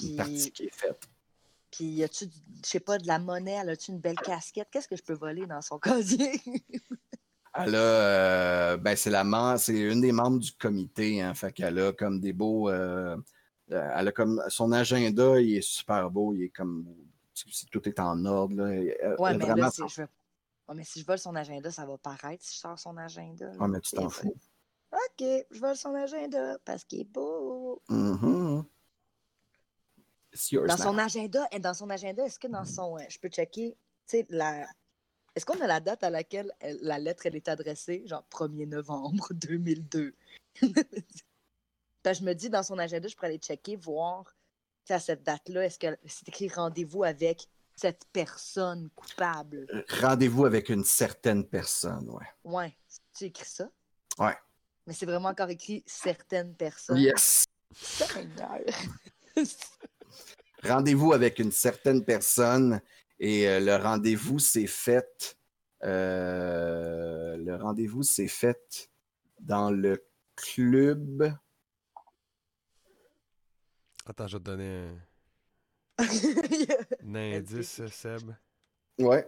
Une 0.00 0.14
partie 0.16 0.34
Puis, 0.42 0.52
qui 0.52 0.62
est 0.66 0.74
faite. 0.74 1.08
Puis 1.74 1.84
y 1.86 2.04
a-tu, 2.04 2.26
je 2.26 2.68
sais 2.68 2.80
pas, 2.80 2.98
de 2.98 3.06
la 3.06 3.18
monnaie? 3.18 3.58
Elle 3.60 3.70
a-tu 3.70 3.90
une 3.90 3.98
belle 3.98 4.16
casquette? 4.18 4.68
Qu'est-ce 4.70 4.86
que 4.88 4.96
je 4.96 5.02
peux 5.02 5.14
voler 5.14 5.46
dans 5.46 5.60
son 5.60 5.78
casier? 5.80 6.40
Elle 7.56 7.74
a, 7.74 7.78
euh, 7.78 8.76
ben 8.76 8.96
c'est 8.96 9.10
la 9.10 9.56
c'est 9.58 9.78
une 9.78 10.00
des 10.00 10.12
membres 10.12 10.38
du 10.38 10.52
comité, 10.52 11.20
hein, 11.22 11.34
fait 11.34 11.52
qu'elle 11.52 11.78
a 11.78 11.92
comme 11.92 12.20
des 12.20 12.32
beaux, 12.32 12.68
euh, 12.68 13.16
euh, 13.70 13.90
elle 13.96 14.08
a 14.08 14.12
comme 14.12 14.42
son 14.48 14.72
agenda, 14.72 15.40
il 15.40 15.56
est 15.56 15.60
super 15.62 16.10
beau, 16.10 16.34
il 16.34 16.44
est 16.44 16.48
comme, 16.50 16.86
tout 17.70 17.88
est 17.88 18.00
en 18.00 18.24
ordre 18.24 18.56
là. 18.56 18.72
Elle- 18.72 19.16
ouais, 19.18 19.36
mais 19.38 19.46
là, 19.54 19.70
son- 19.70 19.88
je 19.88 20.02
veux- 20.02 20.08
Ouais, 20.68 20.74
mais 20.76 20.84
si 20.84 21.00
je 21.00 21.06
vole 21.06 21.18
son 21.18 21.36
agenda, 21.36 21.70
ça 21.70 21.84
va 21.84 21.98
paraître 21.98 22.42
si 22.42 22.54
je 22.54 22.60
sors 22.60 22.78
son 22.78 22.96
agenda. 22.96 23.46
là. 23.46 23.56
Ah, 23.60 23.68
mais 23.68 23.80
tu 23.80 23.92
t'en 23.94 24.08
fous. 24.08 24.34
OK, 24.92 25.24
je 25.50 25.60
vole 25.60 25.76
son 25.76 25.94
agenda 25.94 26.58
parce 26.64 26.84
qu'il 26.84 27.00
est 27.00 27.04
beau. 27.04 27.82
It's 27.90 28.64
yours 30.52 30.66
Dans 30.66 30.76
now. 30.76 30.82
son 30.82 30.98
agenda, 30.98 31.46
et 31.52 31.58
dans 31.60 31.74
son 31.74 31.90
agenda, 31.90 32.24
est-ce 32.24 32.38
que 32.38 32.48
dans 32.48 32.64
son. 32.64 32.96
euh, 32.98 33.02
je 33.08 33.18
peux 33.18 33.28
checker, 33.28 33.70
tu 34.06 34.18
sais, 34.18 34.26
la. 34.28 34.66
Est-ce 35.34 35.44
qu'on 35.46 35.60
a 35.60 35.66
la 35.66 35.80
date 35.80 36.04
à 36.04 36.10
laquelle 36.10 36.52
elle- 36.60 36.78
la 36.82 36.98
lettre 36.98 37.26
elle 37.26 37.34
est 37.36 37.48
adressée? 37.48 38.02
Genre 38.06 38.24
1er 38.30 38.66
novembre 38.66 39.28
2002. 39.32 40.14
Ben, 40.62 40.72
je 42.14 42.22
me 42.22 42.32
dis, 42.34 42.48
dans 42.50 42.62
son 42.62 42.78
agenda, 42.78 43.08
je 43.08 43.14
pourrais 43.16 43.28
aller 43.28 43.38
checker, 43.38 43.74
voir, 43.76 44.24
tu 44.24 44.32
sais, 44.88 44.94
à 44.94 45.00
cette 45.00 45.22
date-là, 45.24 45.64
est-ce 45.64 45.78
que 45.78 45.96
c'est 46.06 46.28
écrit 46.28 46.48
rendez-vous 46.48 47.02
avec 47.04 47.48
cette 47.74 48.04
personne 48.12 48.88
coupable? 48.94 49.66
Rendez-vous 50.00 50.44
avec 50.44 50.68
une 50.68 50.84
certaine 50.84 51.44
personne, 51.44 52.08
ouais. 52.10 52.26
Ouais. 52.44 52.76
Tu 53.16 53.24
écris 53.24 53.46
ça? 53.48 53.68
Ouais. 54.18 54.36
Mais 54.86 54.92
c'est 54.92 55.06
vraiment 55.06 55.30
encore 55.30 55.48
écrit 55.50 55.82
certaines 55.86 56.54
personnes. 56.54 56.98
Yes. 56.98 57.44
Seigneur. 57.74 58.60
rendez-vous 60.64 61.12
avec 61.12 61.38
une 61.38 61.52
certaine 61.52 62.04
personne 62.04 62.80
et 63.18 63.48
euh, 63.48 63.60
le 63.60 63.76
rendez-vous 63.76 64.38
s'est 64.38 64.66
fait. 64.66 65.36
euh, 65.84 67.36
le 67.36 67.56
rendez-vous 67.56 68.02
s'est 68.02 68.28
fait 68.28 68.90
dans 69.40 69.70
le 69.70 70.04
club. 70.36 71.32
Attends, 74.06 74.26
je 74.26 74.36
vais 74.36 74.40
te 74.42 74.44
donner 74.44 74.88
un, 75.98 76.04
un 77.14 77.36
indice, 77.38 77.86
Seb. 77.88 78.32
Ouais. 78.98 79.26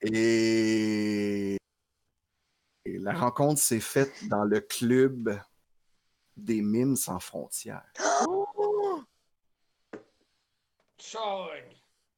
Et... 0.00 1.57
la 3.08 3.14
rencontre 3.18 3.58
s'est 3.58 3.80
faite 3.80 4.12
dans 4.28 4.44
le 4.44 4.60
club 4.60 5.40
des 6.36 6.60
mimes 6.60 6.94
sans 6.94 7.18
frontières. 7.18 7.90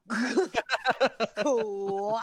Quoi? 1.43 2.23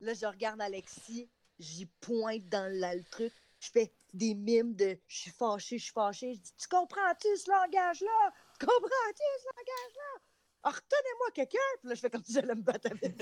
Là, 0.00 0.12
je 0.12 0.26
regarde 0.26 0.60
Alexis, 0.60 1.30
j'y 1.60 1.86
pointe 1.86 2.48
dans 2.48 2.68
le 2.68 3.04
truc, 3.04 3.32
je 3.60 3.70
fais 3.70 3.92
des 4.12 4.34
mimes 4.34 4.74
de 4.74 4.98
je 5.06 5.18
suis 5.18 5.30
fâché, 5.30 5.78
je 5.78 5.84
suis 5.84 5.92
fâché. 5.92 6.34
Je 6.34 6.40
dis 6.40 6.52
Tu 6.56 6.66
comprends-tu 6.66 7.28
ce 7.36 7.48
langage-là? 7.48 8.32
Tu 8.58 8.66
comprends-tu 8.66 9.22
ce 9.38 9.46
langage-là? 9.56 10.20
Ah, 10.64 10.70
retenez-moi 10.70 11.30
quelqu'un! 11.32 11.58
Puis 11.78 11.90
là, 11.90 11.94
je 11.94 12.00
fais 12.00 12.10
comme 12.10 12.24
si 12.24 12.32
j'allais 12.32 12.56
me 12.56 12.62
battre 12.62 12.90
avec. 12.90 13.14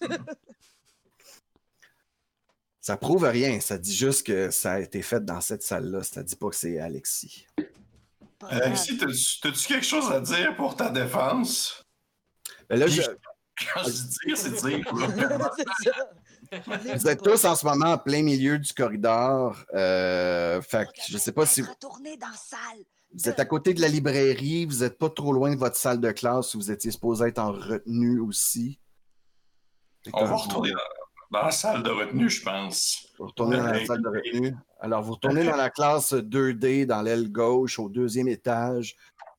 Ça 2.80 2.96
prouve 2.96 3.24
rien, 3.24 3.60
ça 3.60 3.76
dit 3.76 3.94
juste 3.94 4.26
que 4.26 4.50
ça 4.50 4.72
a 4.72 4.80
été 4.80 5.02
fait 5.02 5.24
dans 5.24 5.40
cette 5.40 5.62
salle-là. 5.62 6.02
Ça 6.02 6.22
dit 6.22 6.36
pas 6.36 6.48
que 6.48 6.56
c'est 6.56 6.78
Alexis. 6.78 7.46
Alexis, 8.42 8.96
t'as-tu 8.96 9.66
quelque 9.68 9.84
chose 9.86 10.10
à 10.10 10.20
dire 10.20 10.56
pour 10.56 10.76
ta 10.76 10.88
défense? 10.88 11.84
Mais 12.70 12.76
là, 12.76 12.86
je- 12.86 13.02
Quand 13.02 13.84
je 13.84 13.90
dis 13.90 14.16
dire, 14.26 14.36
c'est 14.36 14.66
dire. 14.66 14.90
Vous 16.96 17.06
êtes 17.06 17.22
tous 17.22 17.44
en 17.44 17.54
ce 17.54 17.64
moment 17.64 17.92
en 17.92 17.98
plein 17.98 18.22
milieu 18.22 18.58
du 18.58 18.72
corridor. 18.72 19.56
Euh, 19.74 20.60
fait 20.62 20.86
que 20.86 21.00
je 21.08 21.18
sais 21.18 21.30
pas 21.32 21.46
si 21.46 21.62
dans 21.62 21.68
la 22.02 22.32
salle. 22.36 22.78
vous 23.14 23.28
êtes 23.28 23.38
à 23.38 23.44
côté 23.44 23.72
de 23.72 23.80
la 23.80 23.86
librairie, 23.88 24.66
vous 24.66 24.80
n'êtes 24.80 24.98
pas 24.98 25.10
trop 25.10 25.32
loin 25.32 25.54
de 25.54 25.58
votre 25.58 25.76
salle 25.76 26.00
de 26.00 26.10
classe 26.10 26.54
où 26.54 26.58
vous 26.58 26.70
étiez 26.72 26.90
supposé 26.90 27.26
être 27.26 27.38
en 27.38 27.52
retenue 27.52 28.18
aussi. 28.18 28.80
On 30.12 30.24
va 30.24 30.34
retourner 30.34 30.72
dans, 30.72 30.78
dans 31.30 31.42
la 31.42 31.52
salle 31.52 31.82
de 31.82 31.90
retenue, 31.90 32.28
je 32.28 32.42
pense. 32.42 33.08
vous 33.18 33.26
retournez 33.26 33.56
dans 33.56 33.66
la 33.66 33.84
salle 33.84 34.02
de 34.02 34.08
retenue. 34.08 34.56
Alors, 34.80 35.02
vous 35.02 35.12
retournez 35.12 35.44
dans 35.44 35.56
la 35.56 35.70
classe 35.70 36.12
2D, 36.12 36.86
dans 36.86 37.02
l'aile 37.02 37.30
gauche, 37.30 37.78
au 37.78 37.88
deuxième 37.88 38.28
étage. 38.28 38.96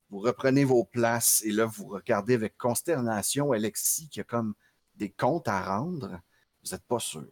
Vous 0.10 0.20
reprenez 0.20 0.64
vos 0.64 0.86
places 0.86 1.42
et 1.44 1.52
là, 1.52 1.66
vous 1.66 1.88
regardez 1.88 2.36
avec 2.36 2.58
consternation 2.58 3.52
Alexis 3.52 4.10
qui 4.10 4.22
a 4.22 4.24
comme 4.24 4.54
des 4.96 5.12
comptes 5.12 5.48
à 5.48 5.62
rendre. 5.62 6.20
Vous 6.64 6.72
n'êtes 6.72 6.86
pas 6.86 7.00
sûr. 7.00 7.28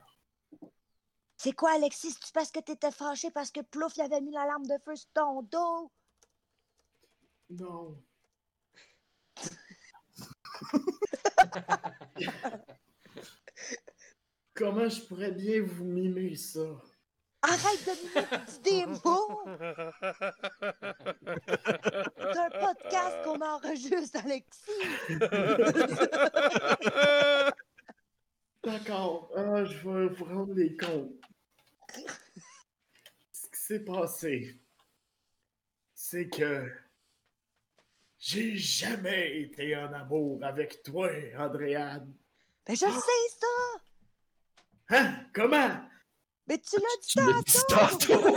C'est 1.37 1.53
quoi, 1.53 1.71
Alexis? 1.75 2.15
C'est 2.21 2.33
parce 2.33 2.51
que 2.51 2.59
t'étais 2.59 2.91
fâché 2.91 3.31
parce 3.31 3.51
que 3.51 3.61
Plouf 3.61 3.95
il 3.95 4.01
avait 4.01 4.21
mis 4.21 4.31
l'alarme 4.31 4.65
de 4.65 4.75
feu 4.83 4.95
sur 4.95 5.09
ton 5.13 5.41
dos? 5.43 5.91
Non. 7.49 7.97
Comment 14.59 14.87
je 14.89 15.01
pourrais 15.03 15.31
bien 15.31 15.61
vous 15.61 15.85
mimer 15.85 16.35
ça? 16.35 16.59
Arrête 17.41 17.85
de 17.85 17.91
me 17.91 18.13
mettre 18.13 18.59
des 18.61 18.85
mots! 19.05 19.39
C'est 22.17 22.37
un 22.37 22.49
podcast 22.49 23.23
qu'on 23.23 23.39
enregistre, 23.39 24.19
Alexis! 24.25 24.83
D'accord. 28.61 29.31
Ah, 29.33 29.63
je 29.63 29.77
vais 29.77 30.09
vous 30.09 30.25
rendre 30.25 30.53
les 30.53 30.75
comptes. 30.75 31.13
Ce 33.31 33.47
qui 33.47 33.61
s'est 33.61 33.85
passé, 33.85 34.59
c'est 35.93 36.27
que 36.27 36.69
j'ai 38.17 38.57
jamais 38.57 39.39
été 39.39 39.73
en 39.77 39.93
amour 39.93 40.43
avec 40.43 40.83
toi, 40.83 41.09
Andréane. 41.37 42.13
Ben, 42.65 42.75
je 42.75 42.87
le 42.87 42.91
sais, 42.91 43.29
ça! 43.39 43.47
Hein? 44.89 45.13
Comment? 45.33 45.69
Mais 46.47 46.57
tu 46.57 46.75
l'as 46.77 46.97
dit 47.01 47.07
Tu 47.07 47.19
l'as 47.19 47.41
dit 47.43 47.57
tantôt! 47.69 48.35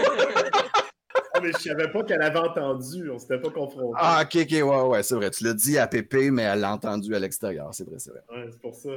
Ah, 1.34 1.40
mais 1.40 1.52
je 1.52 1.58
savais 1.58 1.90
pas 1.90 2.04
qu'elle 2.04 2.22
avait 2.22 2.38
entendu. 2.38 3.10
On 3.10 3.18
s'était 3.18 3.40
pas 3.40 3.50
confrontés. 3.50 3.98
Ah, 3.98 4.22
ok, 4.22 4.36
ok, 4.42 4.50
ouais, 4.50 4.82
ouais, 4.88 5.02
c'est 5.02 5.14
vrai. 5.14 5.30
Tu 5.30 5.44
l'as 5.44 5.54
dit 5.54 5.78
à 5.78 5.86
Pépé, 5.86 6.30
mais 6.30 6.42
elle 6.42 6.60
l'a 6.60 6.72
entendu 6.72 7.14
à 7.14 7.18
l'extérieur. 7.18 7.72
C'est 7.74 7.84
vrai, 7.84 7.98
c'est 7.98 8.10
vrai. 8.10 8.22
Ouais, 8.30 8.48
c'est 8.50 8.60
pour 8.60 8.74
ça. 8.74 8.90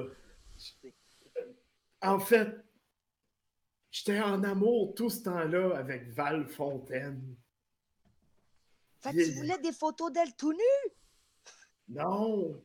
En 2.02 2.20
fait, 2.20 2.50
j'étais 3.90 4.20
en 4.20 4.44
amour 4.44 4.94
tout 4.96 5.10
ce 5.10 5.24
temps-là 5.24 5.78
avec 5.78 6.10
Val 6.10 6.48
Fontaine. 6.48 7.36
Fait 9.00 9.14
que 9.14 9.24
tu 9.24 9.32
voulais 9.32 9.58
des 9.60 9.72
photos 9.72 10.12
d'elle 10.12 10.36
tout 10.36 10.52
nue? 10.52 10.92
Non. 11.88 12.62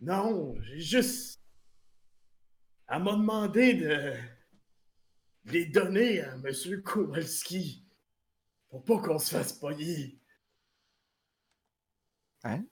Non, 0.00 0.54
j'ai 0.60 0.80
juste. 0.80 1.40
Elle 2.88 3.02
m'a 3.02 3.12
demandé 3.12 3.74
de 3.74 4.12
les 5.46 5.66
donner 5.66 6.20
à 6.20 6.34
M. 6.34 6.82
Kowalski 6.84 7.84
pour 8.68 8.84
pas 8.84 8.98
qu'on 8.98 9.18
se 9.18 9.30
fasse 9.36 9.52
pogner. 9.52 10.18
Hein? 12.44 12.64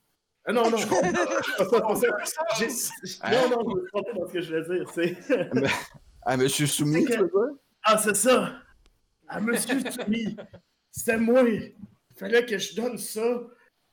Ah 0.46 0.52
non, 0.52 0.70
non. 0.70 0.76
Je 0.76 0.86
pas 1.70 1.80
pas 1.80 1.94
Hein? 3.22 3.48
Non, 3.50 3.64
non, 3.64 3.76
je 3.80 3.86
trompé 3.88 4.12
dans 4.12 4.28
ce 4.28 4.32
que 4.32 4.40
je 4.40 4.54
voulais 4.56 4.78
dire. 4.78 4.90
C'est... 4.94 5.16
Ah, 6.22 6.36
monsieur 6.36 6.66
Soumis, 6.66 7.04
C'est 7.04 7.08
que- 7.08 7.12
tu 7.14 7.18
veux 7.20 7.26
dire? 7.28 7.58
Ah, 7.82 7.98
c'est 7.98 8.16
ça! 8.16 8.60
À 9.26 9.40
Monsieur 9.40 9.82
Tumi, 9.82 10.36
c'était 10.90 11.16
moi. 11.16 11.42
Il 11.48 11.74
fallait 12.14 12.44
que 12.44 12.58
je 12.58 12.76
donne 12.76 12.98
ça. 12.98 13.40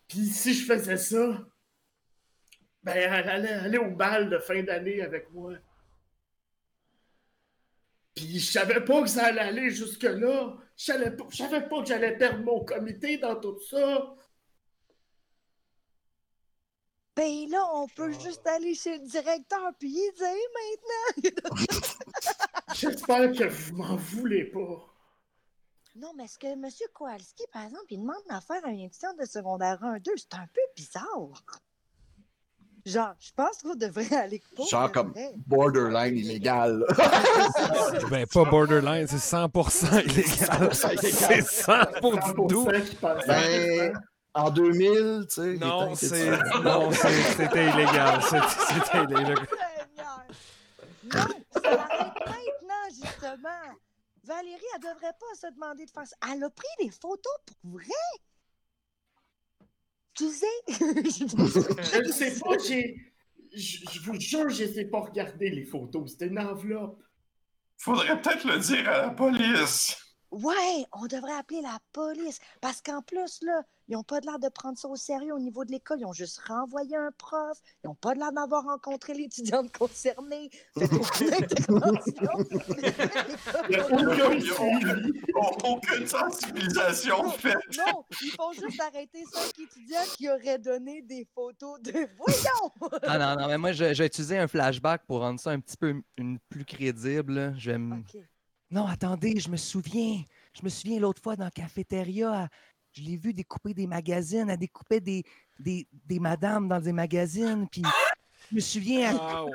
Puis 0.07 0.25
si 0.27 0.53
je 0.53 0.65
faisais 0.65 0.97
ça, 0.97 1.45
ben, 2.83 2.93
elle 2.95 3.29
allait 3.29 3.49
aller 3.53 3.77
au 3.77 3.91
bal 3.95 4.29
de 4.29 4.37
fin 4.39 4.61
d'année 4.61 5.01
avec 5.01 5.31
moi. 5.31 5.53
Puis 8.15 8.39
je 8.39 8.51
savais 8.51 8.83
pas 8.83 9.01
que 9.01 9.09
ça 9.09 9.25
allait 9.25 9.41
aller 9.41 9.69
jusque-là. 9.69 10.57
Je 10.75 10.83
savais 10.85 11.15
pas, 11.15 11.25
savais 11.31 11.67
pas 11.67 11.81
que 11.81 11.87
j'allais 11.87 12.17
perdre 12.17 12.43
mon 12.43 12.63
comité 12.65 13.17
dans 13.17 13.35
tout 13.39 13.59
ça. 13.69 14.15
Ben 17.15 17.49
là, 17.49 17.63
on 17.73 17.87
peut 17.87 18.11
juste 18.11 18.45
aller 18.47 18.73
chez 18.73 18.97
le 18.97 19.05
directeur 19.05 19.71
puis 19.77 19.89
y 19.89 20.11
dire 20.13 20.49
maintenant. 20.55 21.69
J'espère 22.73 23.31
que 23.31 23.47
vous 23.47 23.75
m'en 23.75 23.95
voulez 23.97 24.45
pas. 24.45 24.87
non, 25.95 26.13
mais 26.15 26.23
est-ce 26.23 26.39
que 26.39 26.47
M. 26.47 26.67
Kowalski, 26.93 27.43
par 27.51 27.63
exemple, 27.63 27.85
il 27.89 27.99
demande 27.99 28.23
à 28.29 28.39
faire 28.39 28.65
un 28.65 28.77
étudiant 28.77 29.13
de 29.13 29.25
secondaire 29.25 29.81
1-2? 29.81 30.09
C'est 30.15 30.33
un 30.35 30.47
peu 30.53 30.61
bizarre. 30.75 31.43
Genre, 32.85 33.13
je 33.19 33.31
pense 33.35 33.57
qu'on 33.61 33.75
devrait 33.75 34.15
aller 34.15 34.41
pour 34.55 34.67
Genre 34.67 34.91
comme 34.91 35.11
vrai. 35.11 35.31
borderline 35.47 36.17
illégal. 36.17 36.83
Ben, 38.09 38.25
pas 38.27 38.43
borderline, 38.45 39.07
c'est 39.07 39.17
100% 39.17 40.03
illégal. 40.05 40.73
C'est 40.73 41.41
100% 41.41 42.47
d'où? 42.47 42.65
100% 42.65 42.83
qui 42.89 42.95
pense- 42.95 43.25
Ben, 43.27 43.93
en 44.33 44.49
2000, 44.49 45.25
tu 45.29 45.35
sais. 45.35 45.53
Non, 45.57 45.93
c'était 45.95 47.69
illégal. 47.69 48.21
C'était 48.23 48.47
c'était 48.67 49.03
illégal. 49.03 49.37
Seigneur! 49.47 50.25
Non, 51.03 51.27
ça 51.51 51.61
l'arrête 51.63 52.13
maintenant, 52.25 52.87
justement. 52.89 53.77
Valérie, 54.23 54.61
elle 54.75 54.81
devrait 54.81 55.13
pas 55.19 55.35
se 55.35 55.53
demander 55.53 55.85
de 55.85 55.89
faire 55.91 56.05
ça. 56.07 56.15
Elle 56.31 56.43
a 56.43 56.49
pris 56.49 56.67
des 56.85 56.91
photos 56.91 57.33
pour 57.45 57.71
vrai. 57.73 57.85
Tu 60.13 60.29
sais? 60.29 60.45
Je 60.67 61.99
ne 61.99 62.11
sais 62.11 62.39
pas, 62.39 62.57
j'ai. 62.57 63.13
Je 63.53 63.99
vous 64.01 64.19
jure, 64.19 64.49
je 64.49 64.65
sais 64.65 64.85
pas 64.85 65.01
regarder 65.01 65.49
les 65.49 65.65
photos. 65.65 66.11
C'était 66.11 66.27
une 66.27 66.39
enveloppe. 66.39 67.01
Faudrait 67.77 68.21
peut-être 68.21 68.47
le 68.47 68.59
dire 68.59 68.87
à 68.87 68.97
la 69.01 69.09
police. 69.09 70.10
Ouais, 70.31 70.85
on 70.93 71.07
devrait 71.07 71.33
appeler 71.33 71.61
la 71.61 71.77
police. 71.91 72.39
Parce 72.61 72.81
qu'en 72.81 73.01
plus, 73.01 73.41
là, 73.41 73.63
ils 73.89 73.93
n'ont 73.95 74.03
pas 74.03 74.21
de 74.21 74.25
l'air 74.25 74.39
de 74.39 74.47
prendre 74.47 74.77
ça 74.77 74.87
au 74.87 74.95
sérieux 74.95 75.33
au 75.33 75.39
niveau 75.39 75.65
de 75.65 75.71
l'école. 75.71 75.99
Ils 75.99 76.05
ont 76.05 76.13
juste 76.13 76.39
renvoyé 76.47 76.95
un 76.95 77.11
prof. 77.17 77.57
Ils 77.83 77.87
n'ont 77.87 77.95
pas 77.95 78.13
de 78.13 78.19
l'air 78.19 78.31
d'avoir 78.31 78.63
rencontré 78.63 79.13
l'étudiante 79.13 79.71
concernée. 79.77 80.49
Aucune 80.77 81.33
intervention. 81.33 82.55
Aucune 85.65 86.07
sensibilisation 86.07 87.29
faite. 87.31 87.57
Non, 87.77 88.05
ils 88.21 88.31
font 88.31 88.51
juste 88.53 88.79
arrêter 88.81 89.23
cinq 89.31 89.59
étudiants 89.59 89.99
qui 90.15 90.29
auraient 90.29 90.59
donné 90.59 91.01
des 91.01 91.27
photos 91.35 91.81
de. 91.81 91.91
Voyons! 92.17 92.71
Ah 93.03 93.17
non, 93.17 93.41
non, 93.41 93.47
mais 93.47 93.57
moi, 93.57 93.71
j'ai 93.73 94.05
utilisé 94.05 94.37
un 94.37 94.47
flashback 94.47 95.05
pour 95.05 95.19
rendre 95.19 95.39
ça 95.39 95.51
un 95.51 95.59
petit 95.59 95.77
peu 95.77 96.01
une, 96.17 96.39
plus 96.49 96.65
crédible. 96.65 97.53
Je 97.57 97.71
vais 97.71 97.77
me- 97.77 97.99
Ok. 97.99 98.17
Non, 98.71 98.87
attendez, 98.87 99.37
je 99.39 99.49
me 99.49 99.57
souviens. 99.57 100.23
Je 100.53 100.63
me 100.63 100.69
souviens 100.69 100.99
l'autre 100.99 101.21
fois 101.21 101.35
dans 101.35 101.43
la 101.45 101.51
cafétéria, 101.51 102.47
je 102.93 103.01
l'ai 103.01 103.17
vu 103.17 103.33
découper 103.33 103.73
des 103.73 103.87
magazines. 103.87 104.49
Elle 104.49 104.57
découpait 104.57 105.01
des, 105.01 105.23
des, 105.59 105.87
des 106.05 106.19
madames 106.19 106.67
dans 106.67 106.79
des 106.79 106.93
magazines. 106.93 107.67
Puis 107.69 107.83
je 108.51 108.55
me 108.55 108.59
souviens, 108.59 109.17
Ah, 109.19 109.43
wow. 109.45 109.51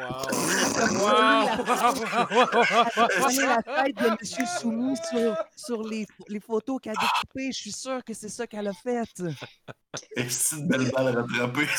la 3.39 3.63
tête 3.63 3.97
de 3.97 4.07
M. 4.07 4.17
Soumis 4.59 4.97
sur, 5.11 5.37
sur 5.55 5.83
les, 5.83 6.07
les 6.29 6.41
photos 6.41 6.81
qu'elle 6.83 6.95
a 6.97 7.01
découpées. 7.01 7.53
Je 7.53 7.59
suis 7.59 7.73
sûr 7.73 8.03
que 8.03 8.15
c'est 8.15 8.31
ça 8.31 8.47
qu'elle 8.47 8.67
a 8.69 8.73
fait. 8.73 9.05
Et 10.17 10.29
c'est 10.29 10.57
une 10.57 10.69
belle 10.69 10.91
balle 10.93 11.17
rattrapée. 11.19 11.67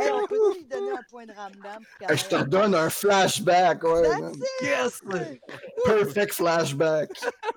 Hey, 0.00 0.10
on 0.12 0.26
peut 0.26 0.54
lui 0.56 0.64
donner 0.64 0.92
un 0.92 1.02
point 1.10 1.26
de 1.26 1.32
ramdam? 1.32 1.82
Hey, 2.08 2.16
je 2.16 2.24
te 2.24 2.34
redonne 2.36 2.74
un 2.74 2.88
flashback, 2.90 3.82
ouais. 3.84 4.08
Yes! 4.62 5.00
Perfect 5.84 6.32
flashback. 6.34 7.10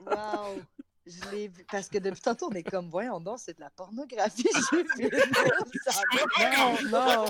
Wow! 0.05 0.61
Je 1.05 1.31
l'ai 1.31 1.47
vu. 1.49 1.65
Parce 1.69 1.89
que 1.89 1.97
depuis 1.97 2.21
tantôt, 2.21 2.47
on 2.49 2.55
est 2.55 2.63
comme, 2.63 2.89
voyons 2.89 3.19
donc, 3.19 3.37
c'est 3.39 3.55
de 3.57 3.61
la 3.61 3.69
pornographie 3.69 4.47
juvénile. 4.71 5.11
Non, 6.39 6.75
non, 6.89 7.25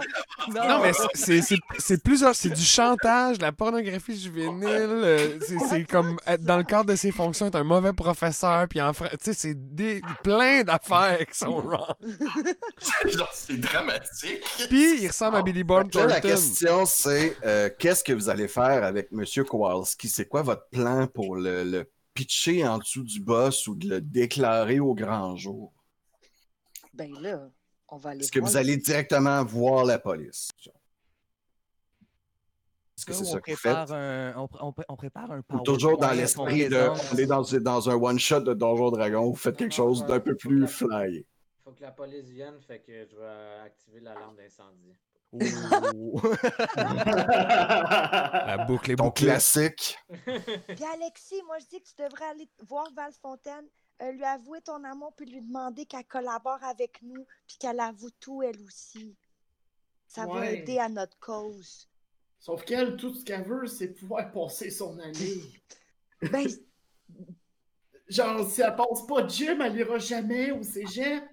non. 0.49 0.67
Non, 0.67 0.81
mais 0.83 0.91
c'est- 1.15 1.41
c'est 1.41 1.57
c'est 1.79 2.03
plusieurs. 2.03 2.35
C'est 2.35 2.49
du 2.49 2.61
chantage, 2.61 3.37
de 3.39 3.41
la 3.43 3.51
pornographie 3.51 4.17
juvénile. 4.19 4.63
euh, 4.67 5.39
c'est- 5.41 5.57
C'est 5.69 5.83
comme 5.85 6.17
être 6.27 6.43
dans 6.43 6.57
le 6.57 6.63
cadre 6.63 6.91
de 6.91 6.95
ses 6.95 7.11
fonctions, 7.11 7.47
être 7.47 7.55
un 7.55 7.63
mauvais 7.63 7.93
professeur. 7.93 8.67
Puis 8.67 8.79
en 8.81 8.91
Tu 8.93 9.07
sais, 9.21 9.33
c'est 9.33 9.55
des- 9.75 10.01
plein 10.23 10.63
d'affaires 10.63 11.25
qui 11.25 11.37
sont 11.37 11.59
wrong. 11.65 11.95
Genre, 13.05 13.31
c'est 13.33 13.57
dramatique. 13.57 14.43
Puis 14.69 15.01
il 15.01 15.07
ressemble 15.07 15.37
à 15.37 15.41
Billy 15.41 15.63
Bob 15.63 15.89
Là, 15.95 16.05
la 16.05 16.21
Thornton. 16.21 16.27
question, 16.29 16.85
c'est 16.85 17.37
euh, 17.45 17.69
qu'est-ce 17.79 18.03
que 18.03 18.13
vous 18.13 18.29
allez 18.29 18.47
faire 18.47 18.83
avec 18.83 19.09
M. 19.11 19.23
Kowalski? 19.45 20.07
C'est 20.09 20.27
quoi 20.27 20.41
votre 20.43 20.67
plan 20.69 21.07
pour 21.07 21.35
le, 21.35 21.63
le 21.63 21.89
pitcher 22.13 22.67
en 22.67 22.77
dessous 22.77 23.03
du 23.03 23.19
boss 23.19 23.67
ou 23.67 23.75
de 23.75 23.87
le 23.87 24.01
déclarer 24.01 24.79
au 24.79 24.93
grand 24.93 25.35
jour? 25.35 25.73
Ben 26.93 27.11
là, 27.19 27.49
on 27.89 27.97
va 27.97 28.11
aller. 28.11 28.23
Est-ce 28.23 28.31
que 28.31 28.39
vous 28.39 28.55
allez 28.57 28.77
directement 28.77 29.43
voir 29.43 29.85
la 29.85 29.97
police? 29.99 30.49
Est-ce 32.95 33.05
que 33.07 33.13
c'est 33.13 33.23
on 33.23 33.31
ça 33.33 33.41
que 33.41 33.51
vous 33.51 33.57
faites? 33.57 33.71
prépare 33.73 33.91
un, 33.93 34.33
on, 34.37 34.47
on 34.61 34.71
pré- 34.71 34.85
on 34.87 34.95
prépare 34.95 35.31
un 35.31 35.41
Ou 35.51 35.59
toujours 35.61 35.97
dans 35.97 36.11
l'esprit 36.11 36.69
de 36.69 36.87
présente. 36.89 37.13
aller 37.13 37.25
dans, 37.25 37.41
dans 37.59 37.89
un 37.89 37.95
one-shot 37.95 38.41
de 38.41 38.53
Donjon 38.53 38.91
Dragon, 38.91 39.29
vous 39.29 39.35
faites 39.35 39.57
quelque 39.57 39.73
chose 39.73 40.05
d'un 40.05 40.19
peu 40.19 40.35
plus 40.35 40.67
flyé. 40.67 41.25
Faut 41.63 41.71
que 41.71 41.81
la 41.81 41.91
police 41.91 42.29
vienne, 42.29 42.59
fait 42.61 42.79
que 42.79 43.05
je 43.07 43.15
vais 43.15 43.59
activer 43.65 43.99
l'alarme 43.99 44.35
d'incendie. 44.35 44.93
La 48.47 48.65
boucle 48.67 48.91
est 48.91 48.95
Ton 48.95 49.05
bouclée. 49.05 49.25
classique. 49.27 49.97
Puis 50.25 50.83
Alexis, 50.93 51.41
moi 51.45 51.57
je 51.59 51.65
dis 51.65 51.81
que 51.81 51.87
tu 51.87 51.95
devrais 52.03 52.25
aller 52.25 52.47
voir 52.67 52.87
Val 52.95 53.11
Fontaine, 53.21 53.65
euh, 54.01 54.11
lui 54.11 54.23
avouer 54.23 54.61
ton 54.61 54.83
amour, 54.83 55.13
puis 55.15 55.25
lui 55.25 55.41
demander 55.41 55.85
qu'elle 55.85 56.05
collabore 56.05 56.63
avec 56.63 57.01
nous, 57.01 57.25
puis 57.47 57.57
qu'elle 57.57 57.79
avoue 57.79 58.11
tout 58.19 58.43
elle 58.43 58.61
aussi. 58.61 59.15
Ça 60.07 60.25
va 60.27 60.51
aider 60.51 60.77
à 60.77 60.89
notre 60.89 61.17
cause. 61.19 61.87
Sauf 62.39 62.63
qu'elle, 62.65 62.97
tout 62.97 63.13
ce 63.15 63.23
qu'elle 63.23 63.43
veut, 63.43 63.65
c'est 63.67 63.87
pouvoir 63.87 64.31
passer 64.31 64.69
son 64.69 64.99
année. 64.99 65.41
Ben, 66.31 66.47
Genre, 68.07 68.49
si 68.49 68.61
elle 68.61 68.75
passe 68.77 69.05
pas 69.07 69.23
de 69.23 69.29
gym, 69.29 69.61
elle 69.61 69.75
ira 69.75 69.97
jamais 69.97 70.51
au 70.51 70.63
cégep. 70.63 71.23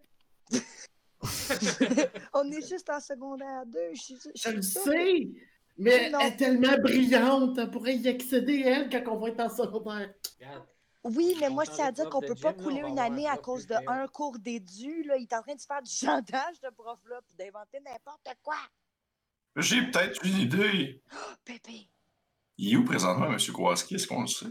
on 2.35 2.51
est 2.51 2.67
juste 2.67 2.89
en 2.91 3.01
secondaire 3.01 3.65
2. 3.67 3.79
Je, 3.95 4.51
le 4.51 4.63
sais. 4.63 5.31
Mais 5.77 6.11
Non. 6.11 6.19
elle 6.21 6.33
est 6.33 6.37
tellement 6.37 6.77
brillante, 6.83 7.59
elle 7.59 7.71
pourrait 7.71 7.97
y 7.97 8.09
accéder, 8.09 8.61
elle, 8.67 8.91
quand 8.91 9.15
on 9.15 9.19
va 9.19 9.29
être 9.29 9.41
en 9.41 9.49
secondaire. 9.49 10.13
Regarde, 10.39 10.67
Oui, 11.05 11.37
mais 11.41 11.49
On 11.49 11.55
moi, 11.55 11.65
je 11.65 11.71
tiens 11.71 11.87
à 11.87 11.91
de 11.91 11.97
dire 11.97 12.11
qu'on 12.11 12.21
de 12.21 12.27
peut 12.27 12.35
pas 12.35 12.53
gym, 12.53 12.63
couler 12.63 12.85
on 12.85 12.89
une 12.89 12.99
année 12.99 13.27
à 13.29 13.37
cause 13.39 13.67
de 13.67 13.75
un 13.87 14.07
cours 14.09 14.39
d'édu. 14.39 15.03
Là. 15.05 15.17
Il 15.17 15.23
est 15.23 15.33
en 15.35 15.43
train 15.43 15.55
de 15.55 15.61
se 15.61 15.67
faire 15.67 15.83
du 15.83 15.91
chantage, 15.91 16.61
de 16.63 16.69
prof-là, 16.77 17.21
puis 17.27 17.35
d'inventer 17.39 17.81
n'importe 17.81 18.29
quoi. 18.43 18.57
J'ai 19.57 19.83
peut-être 19.91 20.25
une 20.25 20.39
idée. 20.39 21.03
Pépé. 21.45 21.89
Il 22.59 22.75
est 22.75 22.77
où 22.77 22.85
présentement, 22.85 23.27
M. 23.33 23.39
Kowalski? 23.53 23.95
Est-ce 23.95 24.07
qu'on 24.07 24.23
le 24.23 24.27
sait? 24.27 24.47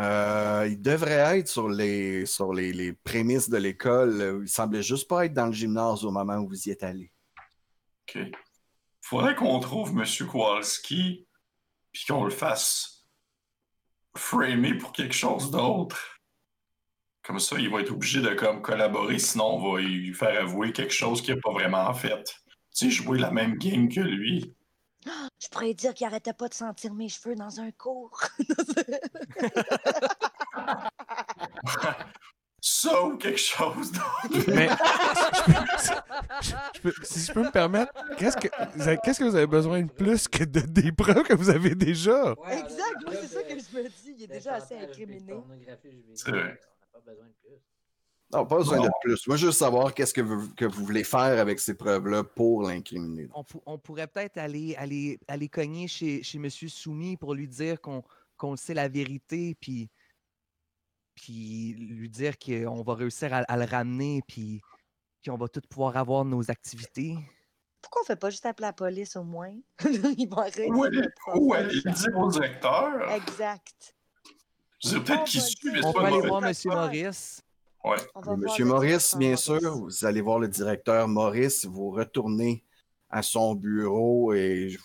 Euh, 0.00 0.66
il 0.70 0.80
devrait 0.80 1.38
être 1.38 1.48
sur 1.48 1.68
les, 1.68 2.24
sur 2.24 2.54
les, 2.54 2.72
les 2.72 2.92
prémices 2.92 3.50
de 3.50 3.58
l'école. 3.58 4.40
Il 4.42 4.48
semblait 4.48 4.82
juste 4.82 5.08
pas 5.08 5.26
être 5.26 5.34
dans 5.34 5.46
le 5.46 5.52
gymnase 5.52 6.04
au 6.04 6.10
moment 6.10 6.36
où 6.38 6.48
vous 6.48 6.68
y 6.68 6.70
êtes 6.70 6.82
allé. 6.82 7.12
OK. 8.08 8.18
Faudrait 9.02 9.34
qu'on 9.34 9.60
trouve 9.60 9.90
M. 9.90 10.04
Kowalski, 10.26 11.26
puis 11.92 12.04
qu'on 12.06 12.24
le 12.24 12.30
fasse 12.30 13.06
framer 14.16 14.74
pour 14.74 14.92
quelque 14.92 15.14
chose 15.14 15.50
d'autre. 15.50 16.20
Comme 17.22 17.38
ça, 17.38 17.58
il 17.58 17.68
va 17.68 17.80
être 17.80 17.92
obligé 17.92 18.20
de 18.20 18.30
comme, 18.30 18.62
collaborer, 18.62 19.18
sinon 19.18 19.56
on 19.56 19.72
va 19.72 19.80
lui 19.80 20.14
faire 20.14 20.42
avouer 20.42 20.72
quelque 20.72 20.94
chose 20.94 21.20
qu'il 21.20 21.34
n'a 21.34 21.40
pas 21.40 21.52
vraiment 21.52 21.92
fait. 21.92 22.24
Tu 22.74 22.88
sais, 22.88 22.90
jouer 22.90 23.18
la 23.18 23.30
même 23.30 23.56
game 23.56 23.88
que 23.88 24.00
lui. 24.00 24.54
Je 25.06 25.48
pourrais 25.48 25.74
dire 25.74 25.94
qu'il 25.94 26.06
arrêtait 26.06 26.32
pas 26.34 26.48
de 26.48 26.54
sentir 26.54 26.92
mes 26.94 27.08
cheveux 27.08 27.34
dans 27.34 27.58
un 27.60 27.70
cours. 27.72 28.20
Ça 32.62 33.02
ou 33.04 33.16
quelque 33.16 33.38
chose 33.38 33.90
d'autre. 33.90 34.44
Mais 34.48 34.68
je 36.42 36.80
peux- 36.82 36.92
si 37.02 37.20
je 37.26 37.32
peux 37.32 37.42
me 37.42 37.50
permettre, 37.50 37.90
qu'est-ce 38.18 38.36
que 38.36 38.48
vous 38.76 38.82
avez, 38.86 38.98
qu'est-ce 39.02 39.18
que 39.20 39.24
vous 39.24 39.34
avez 39.36 39.46
besoin 39.46 39.80
de 39.82 39.90
plus 39.90 40.28
que 40.28 40.44
de, 40.44 40.60
des 40.60 40.92
preuves 40.92 41.22
que 41.22 41.32
vous 41.32 41.48
avez 41.48 41.74
déjà? 41.74 42.34
Ouais, 42.38 42.58
exact, 42.58 42.96
c'est 43.12 43.28
ça 43.28 43.42
que 43.42 43.50
je 43.58 43.76
me 43.76 43.88
dis. 43.88 44.14
Il 44.18 44.22
est 44.24 44.26
de 44.26 44.32
déjà 44.34 44.54
assez 44.56 44.76
incriminé. 44.76 45.32
C'est 46.14 46.30
vrai. 46.30 46.60
On 46.92 46.98
n'a 46.98 47.02
pas 47.04 47.10
besoin 47.10 47.26
de 47.26 47.32
plus. 47.40 47.56
Non, 48.32 48.46
pas 48.46 48.56
besoin 48.58 48.76
Non. 48.76 48.84
de 48.84 48.90
plus. 49.02 49.26
Moi, 49.26 49.36
juste 49.36 49.58
savoir 49.58 49.92
qu'est-ce 49.92 50.14
que 50.14 50.20
vous, 50.20 50.54
que 50.54 50.64
vous 50.64 50.84
voulez 50.84 51.02
faire 51.04 51.40
avec 51.40 51.58
ces 51.58 51.74
preuves-là 51.74 52.22
pour 52.22 52.62
l'incriminer. 52.62 53.28
On, 53.34 53.42
pou- 53.42 53.62
on 53.66 53.76
pourrait 53.78 54.06
peut-être 54.06 54.38
aller, 54.38 54.76
aller, 54.76 55.18
aller 55.26 55.48
cogner 55.48 55.88
chez, 55.88 56.22
chez 56.22 56.38
M. 56.38 56.48
Soumis 56.50 57.16
pour 57.16 57.34
lui 57.34 57.48
dire 57.48 57.80
qu'on 57.80 58.02
qu'on 58.36 58.56
sait 58.56 58.72
la 58.72 58.88
vérité, 58.88 59.54
puis, 59.60 59.90
puis 61.14 61.74
lui 61.78 62.08
dire 62.08 62.38
qu'on 62.38 62.82
va 62.82 62.94
réussir 62.94 63.34
à, 63.34 63.38
à 63.40 63.56
le 63.58 63.64
ramener, 63.64 64.22
puis 64.26 64.62
qu'on 65.26 65.36
va 65.36 65.46
tous 65.48 65.60
pouvoir 65.68 65.96
avoir 65.98 66.24
nos 66.24 66.50
activités. 66.50 67.18
Pourquoi 67.82 68.00
on 68.02 68.04
fait 68.06 68.16
pas 68.16 68.30
juste 68.30 68.46
appeler 68.46 68.68
la 68.68 68.72
police 68.72 69.14
au 69.16 69.24
moins? 69.24 69.54
Ils 70.16 70.26
vont 70.26 70.38
arrêter 70.38 70.70
Où 70.70 70.86
de 70.86 71.54
aller, 71.54 71.80
dire 71.82 72.16
au 72.18 72.30
directeur? 72.30 73.10
Exact. 73.12 73.94
Je 74.82 74.96
peut-être 74.96 75.20
On 75.20 75.24
qu'il 75.24 75.40
va 75.40 75.46
suit, 75.46 75.70
mais 75.72 75.80
c'est 75.82 75.86
On 75.86 75.92
pas 75.92 76.06
aller 76.06 76.26
voir 76.26 76.44
M. 76.44 76.54
Maurice. 76.64 77.42
Ouais. 77.84 77.96
Monsieur 78.36 78.64
Maurice, 78.66 79.16
bien 79.16 79.30
Maurice. 79.30 79.44
sûr, 79.44 79.76
vous 79.78 80.04
allez 80.04 80.20
voir 80.20 80.38
le 80.38 80.48
directeur 80.48 81.08
Maurice, 81.08 81.64
vous 81.64 81.90
retournez 81.90 82.62
à 83.08 83.22
son 83.22 83.54
bureau 83.54 84.32
et 84.34 84.76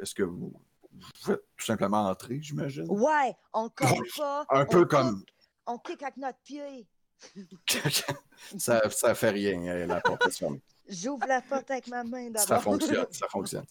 est-ce 0.00 0.14
que 0.14 0.22
vous, 0.22 0.52
vous 0.92 1.06
faites 1.24 1.42
tout 1.56 1.64
simplement 1.64 2.08
entrer, 2.08 2.38
j'imagine? 2.40 2.86
Ouais, 2.88 3.34
on 3.52 3.68
cogne 3.68 4.00
pas. 4.16 4.46
Un 4.50 4.62
on 4.62 4.66
peu 4.66 4.80
kick- 4.84 4.88
comme 4.90 5.24
On 5.66 5.78
kick 5.78 6.02
avec 6.02 6.16
notre 6.18 6.38
pied. 6.44 6.86
ça, 8.58 8.88
ça 8.90 9.14
fait 9.14 9.30
rien, 9.30 9.86
la 9.86 10.00
porte 10.00 10.26
est 10.26 10.30
fermée. 10.38 10.62
J'ouvre 10.88 11.26
la 11.26 11.40
porte 11.40 11.70
avec 11.70 11.88
ma 11.88 12.04
main 12.04 12.26
d'abord. 12.30 12.46
Ça 12.46 12.60
fonctionne, 12.60 13.06
ça 13.10 13.26
fonctionne. 13.30 13.64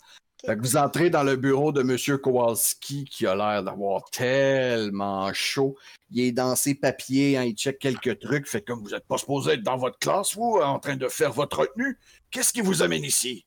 Ok. 0.44 0.49
Fait 0.49 0.57
que 0.57 0.62
vous 0.62 0.78
entrez 0.78 1.10
dans 1.10 1.24
le 1.24 1.36
bureau 1.36 1.72
de 1.72 1.82
M. 1.82 2.20
Kowalski 2.20 3.06
qui 3.06 3.26
a 3.26 3.36
l'air 3.36 3.64
d'avoir 3.64 4.03
tellement 4.12 5.32
chaud. 5.34 5.76
Il 6.12 6.20
est 6.22 6.32
dans 6.32 6.56
ses 6.56 6.76
papiers, 6.76 7.38
hein, 7.38 7.44
il 7.44 7.56
check 7.56 7.80
quelques 7.80 8.20
trucs. 8.20 8.48
Fait 8.48 8.62
comme 8.62 8.82
vous 8.84 8.91
n'êtes 8.91 9.07
pas 9.07 9.18
supposé 9.18 9.53
être 9.53 9.64
dans 9.64 9.78
votre 9.78 9.98
classe, 9.98 10.36
vous, 10.36 10.60
en 10.62 10.80
train 10.80 10.98
de 10.98 11.07
faire 11.07 11.32
votre 11.32 11.60
retenue. 11.60 11.98
Qu'est-ce 12.32 12.53
qui 12.53 12.62
vous 12.62 12.84
amène 12.84 13.03
ici? 13.03 13.45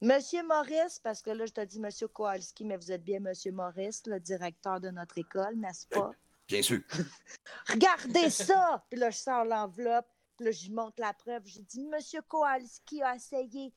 Monsieur 0.00 0.42
Maurice, 0.42 1.00
parce 1.02 1.22
que 1.22 1.30
là, 1.30 1.46
je 1.46 1.52
te 1.52 1.64
dis 1.64 1.80
Monsieur 1.80 2.08
Kowalski, 2.08 2.64
mais 2.64 2.76
vous 2.76 2.92
êtes 2.92 3.02
bien 3.02 3.20
Monsieur 3.20 3.52
Maurice, 3.52 4.02
le 4.06 4.20
directeur 4.20 4.80
de 4.80 4.90
notre 4.90 5.16
école, 5.16 5.56
n'est-ce 5.56 5.86
pas? 5.86 6.10
Bien 6.46 6.60
sûr. 6.60 6.80
Regardez 7.68 8.28
ça! 8.28 8.84
Puis 8.90 9.00
là, 9.00 9.10
je 9.10 9.16
sors 9.16 9.44
l'enveloppe, 9.44 10.06
puis 10.36 10.46
là, 10.46 10.52
je 10.52 10.70
montre 10.70 10.96
la 11.00 11.14
preuve. 11.14 11.42
J'ai 11.46 11.62
dit, 11.62 11.86
Monsieur 11.86 12.20
Kowalski 12.28 13.02
a 13.02 13.14
essayé 13.14 13.72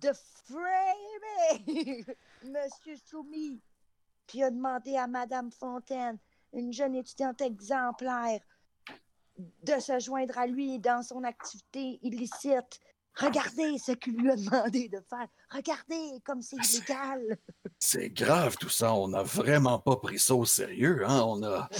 de 0.00 0.10
framer 0.44 2.04
Monsieur 2.44 2.96
Soumis. 3.08 3.60
Puis 4.26 4.38
il 4.38 4.44
a 4.44 4.50
demandé 4.50 4.96
à 4.96 5.06
Madame 5.06 5.50
Fontaine, 5.52 6.18
une 6.52 6.72
jeune 6.72 6.94
étudiante 6.96 7.40
exemplaire, 7.40 8.40
de 9.38 9.78
se 9.80 9.98
joindre 10.00 10.36
à 10.38 10.46
lui 10.46 10.78
dans 10.78 11.02
son 11.02 11.22
activité 11.24 11.98
illicite. 12.02 12.80
Regardez 13.18 13.78
ce 13.78 13.92
qu'il 13.92 14.14
lui 14.18 14.30
a 14.30 14.36
demandé 14.36 14.88
de 14.90 15.00
faire. 15.08 15.26
Regardez 15.50 16.20
comme 16.24 16.42
c'est 16.42 16.56
illégal. 16.56 17.38
C'est 17.78 18.10
grave 18.10 18.56
tout 18.58 18.68
ça. 18.68 18.92
On 18.94 19.08
n'a 19.08 19.22
vraiment 19.22 19.78
pas 19.78 19.96
pris 19.96 20.18
ça 20.18 20.34
au 20.34 20.44
sérieux. 20.44 21.02
Hein? 21.06 21.22
On 21.26 21.42
a. 21.42 21.68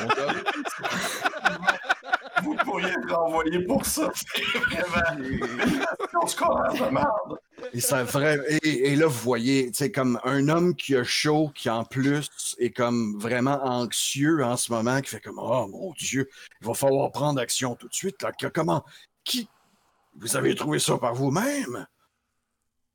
On 0.00 0.08
a- 0.08 0.34
Vous 2.42 2.56
pourriez 2.64 2.88
être 2.88 3.14
renvoyé 3.14 3.60
pour 3.64 3.84
ça. 3.84 4.10
Vraiment 4.70 6.72
de 6.72 6.90
merde. 6.90 7.38
Et, 7.72 7.80
ça 7.80 8.04
vrai... 8.04 8.38
et, 8.62 8.96
là, 8.96 9.06
vous 9.06 9.20
voyez, 9.20 9.70
c'est 9.72 9.92
comme 9.92 10.18
un 10.24 10.48
homme 10.48 10.74
qui 10.74 10.96
a 10.96 11.04
chaud, 11.04 11.50
qui 11.54 11.70
en 11.70 11.84
plus 11.84 12.28
est 12.58 12.70
comme 12.70 13.18
vraiment 13.18 13.64
anxieux 13.64 14.44
en 14.44 14.56
ce 14.56 14.72
moment, 14.72 15.00
qui 15.00 15.10
fait 15.10 15.20
comme 15.20 15.38
Oh 15.38 15.66
mon 15.68 15.92
Dieu, 15.92 16.28
il 16.60 16.66
va 16.66 16.74
falloir 16.74 17.10
prendre 17.12 17.40
action 17.40 17.76
tout 17.76 17.88
de 17.88 17.94
suite. 17.94 18.16
Comment? 18.52 18.84
Qui? 19.24 19.48
Vous 20.16 20.36
avez 20.36 20.54
trouvé 20.54 20.78
ça 20.78 20.98
par 20.98 21.14
vous-même? 21.14 21.86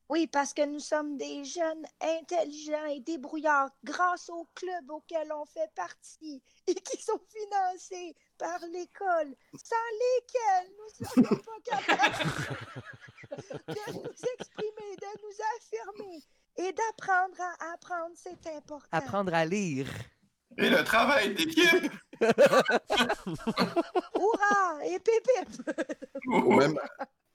Oui, 0.09 0.25
parce 0.27 0.53
que 0.53 0.65
nous 0.65 0.79
sommes 0.79 1.17
des 1.17 1.43
jeunes 1.43 1.85
intelligents 2.01 2.85
et 2.85 3.01
débrouillards 3.01 3.71
grâce 3.84 4.29
au 4.29 4.47
club 4.55 4.89
auquel 4.89 5.31
on 5.34 5.45
fait 5.45 5.69
partie 5.75 6.41
et 6.67 6.75
qui 6.75 7.01
sont 7.01 7.19
financés 7.29 8.15
par 8.38 8.59
l'école, 8.71 9.35
sans 9.53 9.75
lesquels 9.99 10.71
nous 10.77 10.89
ne 10.99 11.25
serions 11.25 11.43
pas 11.43 11.59
capables 11.65 12.31
de 13.67 13.93
nous 13.93 14.15
exprimer, 14.35 14.95
de 14.95 15.11
nous 15.23 15.38
affirmer 15.57 16.23
et 16.57 16.71
d'apprendre 16.73 17.41
à 17.41 17.73
apprendre, 17.73 18.15
c'est 18.15 18.47
important. 18.55 18.88
Apprendre 18.91 19.34
à 19.34 19.45
lire. 19.45 19.88
Et 20.57 20.69
le 20.69 20.84
travail 20.84 21.35
d'équipe. 21.35 21.91
Hurrah! 24.15 24.85
Et 24.85 24.99
pépip! 24.99 25.61
Ou 26.27 26.53
même, 26.53 26.79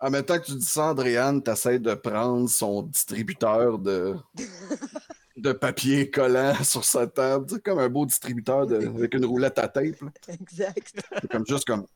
en 0.03 0.11
même 0.11 0.25
temps 0.25 0.39
que 0.39 0.47
tu 0.47 0.55
dis 0.57 0.65
ça, 0.65 0.91
Andréane, 0.91 1.43
t'essaies 1.43 1.79
de 1.79 1.95
prendre 1.95 2.49
son 2.49 2.83
distributeur 2.83 3.79
de, 3.79 4.17
de 5.37 5.53
papier 5.53 6.11
collant 6.11 6.55
sur 6.65 6.85
sa 6.85 7.07
table, 7.07 7.47
tu 7.47 7.55
sais, 7.55 7.61
comme 7.61 7.79
un 7.79 7.89
beau 7.89 8.05
distributeur 8.05 8.67
de- 8.67 8.87
avec 8.87 9.15
une 9.15 9.25
roulette 9.25 9.59
à 9.59 9.69
tape. 9.69 10.01
là. 10.01 10.09
Exact. 10.29 11.01
C'est 11.21 11.31
comme 11.31 11.47
juste 11.47 11.67
comme 11.67 11.87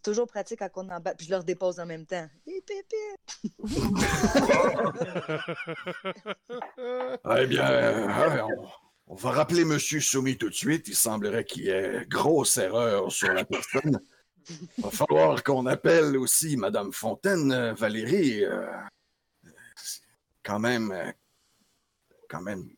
Toujours 0.00 0.28
pratique 0.28 0.60
quand 0.60 0.70
on 0.76 0.88
en 0.90 1.00
bat, 1.00 1.12
puis 1.14 1.26
je 1.26 1.30
leur 1.32 1.42
dépose 1.42 1.80
en 1.80 1.86
même 1.86 2.06
temps. 2.06 2.28
Et 2.46 2.62
pépip! 2.64 3.58
Eh 7.36 7.46
bien, 7.46 7.70
euh, 7.70 8.42
on, 8.42 8.66
on 9.08 9.14
va 9.16 9.30
rappeler 9.30 9.64
Monsieur 9.64 10.00
Soumis 10.00 10.36
tout 10.38 10.48
de 10.48 10.54
suite. 10.54 10.86
Il 10.88 10.94
semblerait 10.94 11.44
qu'il 11.44 11.64
y 11.64 11.70
ait 11.70 12.06
grosse 12.08 12.56
erreur 12.58 13.10
sur 13.10 13.32
la 13.32 13.44
personne. 13.44 14.00
Il 14.48 14.56
va 14.84 14.90
falloir 14.90 15.42
qu'on 15.42 15.66
appelle 15.66 16.16
aussi 16.16 16.56
Madame 16.56 16.92
Fontaine, 16.92 17.52
euh, 17.52 17.74
Valérie. 17.74 18.44
euh, 18.44 18.66
quand 20.42 20.58
même, 20.58 20.92
euh, 20.92 21.12
quand 22.28 22.40
même, 22.40 22.70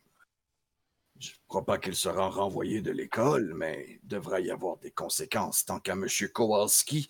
je 1.21 1.31
ne 1.31 1.37
crois 1.47 1.65
pas 1.65 1.79
qu'elle 1.79 1.95
sera 1.95 2.29
renvoyée 2.29 2.81
de 2.81 2.91
l'école, 2.91 3.55
mais 3.55 4.01
il 4.03 4.09
devrait 4.09 4.43
y 4.43 4.51
avoir 4.51 4.79
des 4.79 4.91
conséquences. 4.91 5.65
Tant 5.65 5.79
qu'à 5.79 5.95
Monsieur 5.95 6.29
Kowalski, 6.29 7.09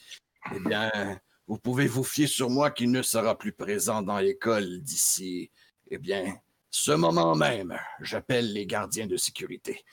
eh 0.54 0.60
bien, 0.60 0.90
vous 1.46 1.58
pouvez 1.58 1.86
vous 1.86 2.04
fier 2.04 2.26
sur 2.26 2.50
moi 2.50 2.70
qu'il 2.70 2.90
ne 2.90 3.02
sera 3.02 3.38
plus 3.38 3.52
présent 3.52 4.02
dans 4.02 4.18
l'école 4.18 4.82
d'ici, 4.82 5.50
eh 5.90 5.98
bien, 5.98 6.38
ce 6.70 6.92
moment 6.92 7.34
même, 7.34 7.78
j'appelle 8.00 8.52
les 8.52 8.66
gardiens 8.66 9.06
de 9.06 9.16
sécurité. 9.16 9.84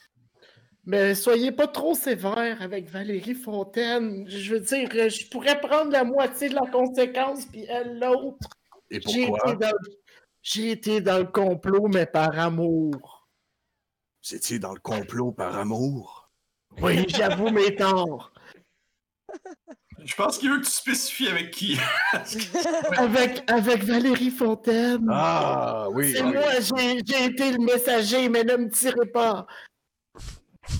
Mais 0.87 1.15
soyez 1.15 1.51
pas 1.51 1.67
trop 1.67 1.95
sévère 1.95 2.61
avec 2.61 2.89
Valérie 2.89 3.33
Fontaine. 3.33 4.23
Je 4.29 4.53
veux 4.53 4.61
dire, 4.61 4.89
euh, 4.95 5.09
je 5.09 5.27
pourrais 5.27 5.59
prendre 5.59 5.91
la 5.91 6.05
moitié 6.05 6.47
de 6.47 6.55
la 6.55 6.65
conséquence, 6.65 7.45
puis 7.45 7.65
elle 7.67 7.99
l'autre. 7.99 8.47
Et 8.89 9.01
J'ai 9.05 9.27
pourquoi? 9.27 9.51
été, 9.51 9.65
dans... 9.65 9.77
j'ai 10.41 10.71
été 10.71 11.01
dans 11.01 11.17
le 11.17 11.25
complot, 11.25 11.89
mais 11.89 12.05
par 12.05 12.39
amour. 12.39 13.27
Vous 14.23 14.35
étiez 14.35 14.59
dans 14.59 14.73
le 14.73 14.79
complot 14.79 15.33
par 15.33 15.57
amour? 15.57 16.31
Oui, 16.81 17.05
j'avoue 17.09 17.49
mes 17.49 17.75
torts. 17.75 18.31
Je 20.05 20.15
pense 20.15 20.37
qu'il 20.37 20.51
veut 20.51 20.59
que 20.59 20.65
tu 20.65 20.71
spécifies 20.71 21.27
avec 21.27 21.51
qui. 21.51 21.77
Avec, 22.97 23.43
avec 23.51 23.83
Valérie 23.83 24.31
Fontaine. 24.31 25.05
Ah, 25.11 25.87
oui. 25.91 26.13
C'est 26.13 26.23
oui. 26.23 26.31
moi, 26.31 26.61
j'ai 26.61 27.01
j'ai 27.05 27.25
été 27.25 27.51
le 27.51 27.57
messager, 27.57 28.29
mais 28.29 28.45
ne 28.45 28.55
me 28.55 28.69
tirez 28.69 29.07
pas. 29.07 29.45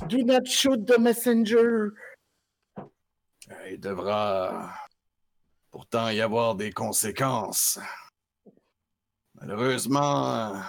Do 0.07 0.23
not 0.23 0.45
shoot 0.47 0.85
the 0.85 0.99
messenger. 0.99 1.93
Il 3.69 3.79
devra 3.79 4.73
pourtant 5.71 6.09
y 6.09 6.21
avoir 6.21 6.55
des 6.55 6.71
conséquences. 6.71 7.79
Malheureusement, 9.35 10.61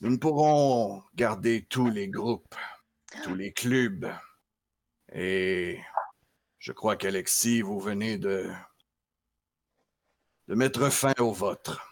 nous 0.00 0.10
ne 0.10 0.16
pourrons 0.16 1.02
garder 1.14 1.64
tous 1.64 1.90
les 1.90 2.08
groupes, 2.08 2.54
tous 3.24 3.34
les 3.34 3.52
clubs. 3.52 4.12
Et 5.12 5.80
je 6.58 6.72
crois 6.72 6.96
qu'Alexis, 6.96 7.62
vous 7.62 7.80
venez 7.80 8.18
de, 8.18 8.50
de 10.48 10.54
mettre 10.54 10.90
fin 10.90 11.14
au 11.18 11.32
vôtre. 11.32 11.84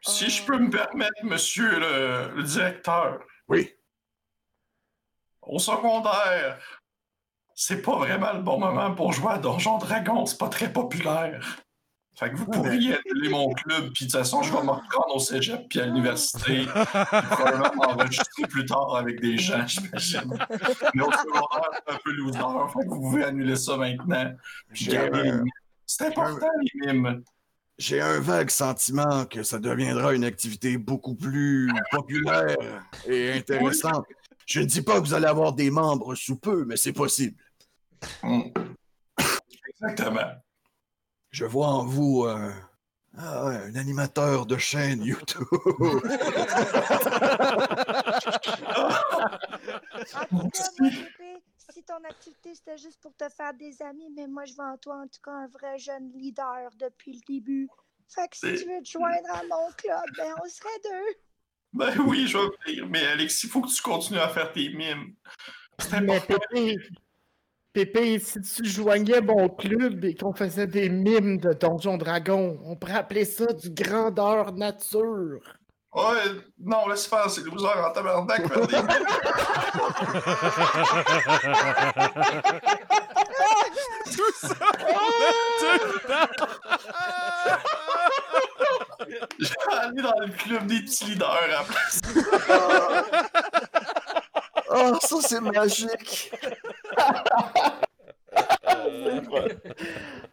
Si 0.00 0.30
je 0.30 0.44
peux 0.44 0.58
me 0.58 0.70
permettre, 0.70 1.24
monsieur 1.24 1.78
le, 1.78 2.34
le 2.34 2.42
directeur, 2.42 3.22
Oui, 3.48 3.75
au 5.46 5.58
secondaire, 5.58 6.58
c'est 7.54 7.82
pas 7.82 7.96
vraiment 7.96 8.32
le 8.32 8.42
bon 8.42 8.58
moment 8.58 8.94
pour 8.94 9.12
jouer 9.12 9.32
à 9.32 9.38
Donjon 9.38 9.78
Dragon, 9.78 10.26
c'est 10.26 10.38
pas 10.38 10.48
très 10.48 10.72
populaire. 10.72 11.62
Fait 12.18 12.30
que 12.30 12.36
vous 12.36 12.46
pourriez 12.46 12.94
annuler 12.94 13.28
mon 13.28 13.52
club, 13.52 13.92
puis 13.92 14.06
de 14.06 14.10
toute 14.10 14.12
façon, 14.12 14.42
je 14.42 14.50
vais 14.50 14.62
me 14.62 14.70
reprendre 14.70 15.14
au 15.14 15.18
cégep 15.18 15.68
puis 15.68 15.80
à 15.80 15.86
l'université. 15.86 16.64
puis 16.64 16.66
probablement 17.30 17.74
m'enregistrer 17.74 18.46
plus 18.48 18.64
tard 18.64 18.96
avec 18.96 19.20
des 19.20 19.36
gens, 19.36 19.66
j'imagine. 19.66 20.32
Mais 20.94 21.02
au 21.02 21.12
secondaire, 21.12 21.70
c'est 21.74 21.94
un 21.94 21.98
peu 22.02 22.12
loser. 22.12 22.38
Fait 22.38 22.84
que 22.84 22.88
vous 22.88 23.00
pouvez 23.00 23.24
annuler 23.24 23.56
ça 23.56 23.76
maintenant. 23.76 24.32
puis 24.72 24.86
garder 24.86 25.24
mimes. 25.24 25.44
C'est 25.84 26.06
important, 26.06 26.48
les 26.62 26.92
mimes. 26.92 27.22
j'ai 27.76 28.00
un 28.00 28.18
vague 28.20 28.50
sentiment 28.50 29.26
que 29.26 29.42
ça 29.42 29.58
deviendra 29.58 30.14
une 30.14 30.24
activité 30.24 30.78
beaucoup 30.78 31.16
plus 31.16 31.70
populaire 31.90 32.56
et 33.06 33.32
intéressante. 33.34 34.06
Je 34.46 34.60
ne 34.60 34.64
dis 34.64 34.80
pas 34.82 34.94
que 35.00 35.04
vous 35.04 35.14
allez 35.14 35.26
avoir 35.26 35.52
des 35.52 35.70
membres 35.70 36.14
sous 36.14 36.36
peu, 36.36 36.64
mais 36.64 36.76
c'est 36.76 36.92
possible. 36.92 37.36
Mm. 38.22 38.42
Exactement. 39.68 40.32
Je 41.30 41.44
vois 41.44 41.68
en 41.68 41.84
vous 41.84 42.24
euh, 42.24 42.52
ah 43.18 43.46
ouais, 43.46 43.56
un 43.56 43.74
animateur 43.76 44.46
de 44.46 44.56
chaîne 44.56 45.02
YouTube. 45.02 45.44
En 50.32 50.48
tout 50.48 50.50
cas, 50.50 50.70
moi, 50.78 50.90
Pépé, 50.90 51.42
si 51.70 51.82
ton 51.82 52.04
activité 52.08 52.54
c'était 52.54 52.76
juste 52.76 53.00
pour 53.00 53.14
te 53.16 53.28
faire 53.28 53.54
des 53.54 53.80
amis, 53.82 54.10
mais 54.14 54.26
moi 54.26 54.44
je 54.44 54.54
vois 54.54 54.72
en 54.72 54.76
toi 54.76 54.96
en 54.96 55.08
tout 55.08 55.20
cas 55.22 55.32
un 55.32 55.48
vrai 55.48 55.78
jeune 55.78 56.12
leader 56.12 56.70
depuis 56.78 57.14
le 57.14 57.20
début. 57.26 57.68
Fait 58.08 58.28
que 58.28 58.36
si 58.36 58.54
tu 58.62 58.68
veux 58.70 58.82
te 58.82 58.88
joindre 58.90 59.30
à 59.30 59.42
mon 59.48 59.70
club, 59.76 60.04
ben 60.16 60.34
on 60.44 60.48
serait 60.48 60.80
deux. 60.84 61.14
Ben 61.76 61.94
oui, 62.06 62.26
je 62.26 62.38
vais 62.38 62.48
venir. 62.66 62.86
Mais 62.88 63.06
Alexis, 63.06 63.46
il 63.46 63.50
faut 63.50 63.60
que 63.60 63.68
tu 63.68 63.82
continues 63.82 64.18
à 64.18 64.28
faire 64.28 64.50
tes 64.52 64.70
mimes. 64.70 65.12
C'est 65.78 66.00
Mais. 66.00 66.20
Pépé, 66.20 66.78
Pépé, 67.72 68.18
si 68.18 68.40
tu 68.40 68.64
joignais 68.64 69.20
mon 69.20 69.48
club 69.50 70.02
et 70.04 70.14
qu'on 70.14 70.32
faisait 70.32 70.66
des 70.66 70.88
mimes 70.88 71.36
de 71.38 71.52
Donjon 71.52 71.98
Dragon, 71.98 72.58
on 72.64 72.76
pourrait 72.76 72.94
appeler 72.94 73.26
ça 73.26 73.46
du 73.52 73.68
grandeur 73.70 74.54
nature. 74.54 75.40
Ouais, 75.92 76.24
non, 76.58 76.88
laisse 76.88 77.06
faire, 77.06 77.30
c'est 77.30 77.44
loser 77.44 77.66
en 77.66 77.92
tabarnak. 77.92 78.48
faire 78.48 78.66
des 78.66 78.76
mimes. 78.76 78.86
Tout 84.16 84.32
ça 84.40 84.54
tout 85.58 85.84
le 85.84 85.98
temps. 86.06 86.30
Aller 89.86 90.02
dans 90.02 90.18
le 90.18 90.32
club 90.32 90.66
des 90.66 90.80
petits 90.80 91.04
leaders 91.04 91.30
à 91.30 91.46
la 91.46 91.62
place. 91.62 92.00
Ah, 94.68 94.98
ça 95.00 95.16
c'est 95.20 95.40
magique. 95.40 96.32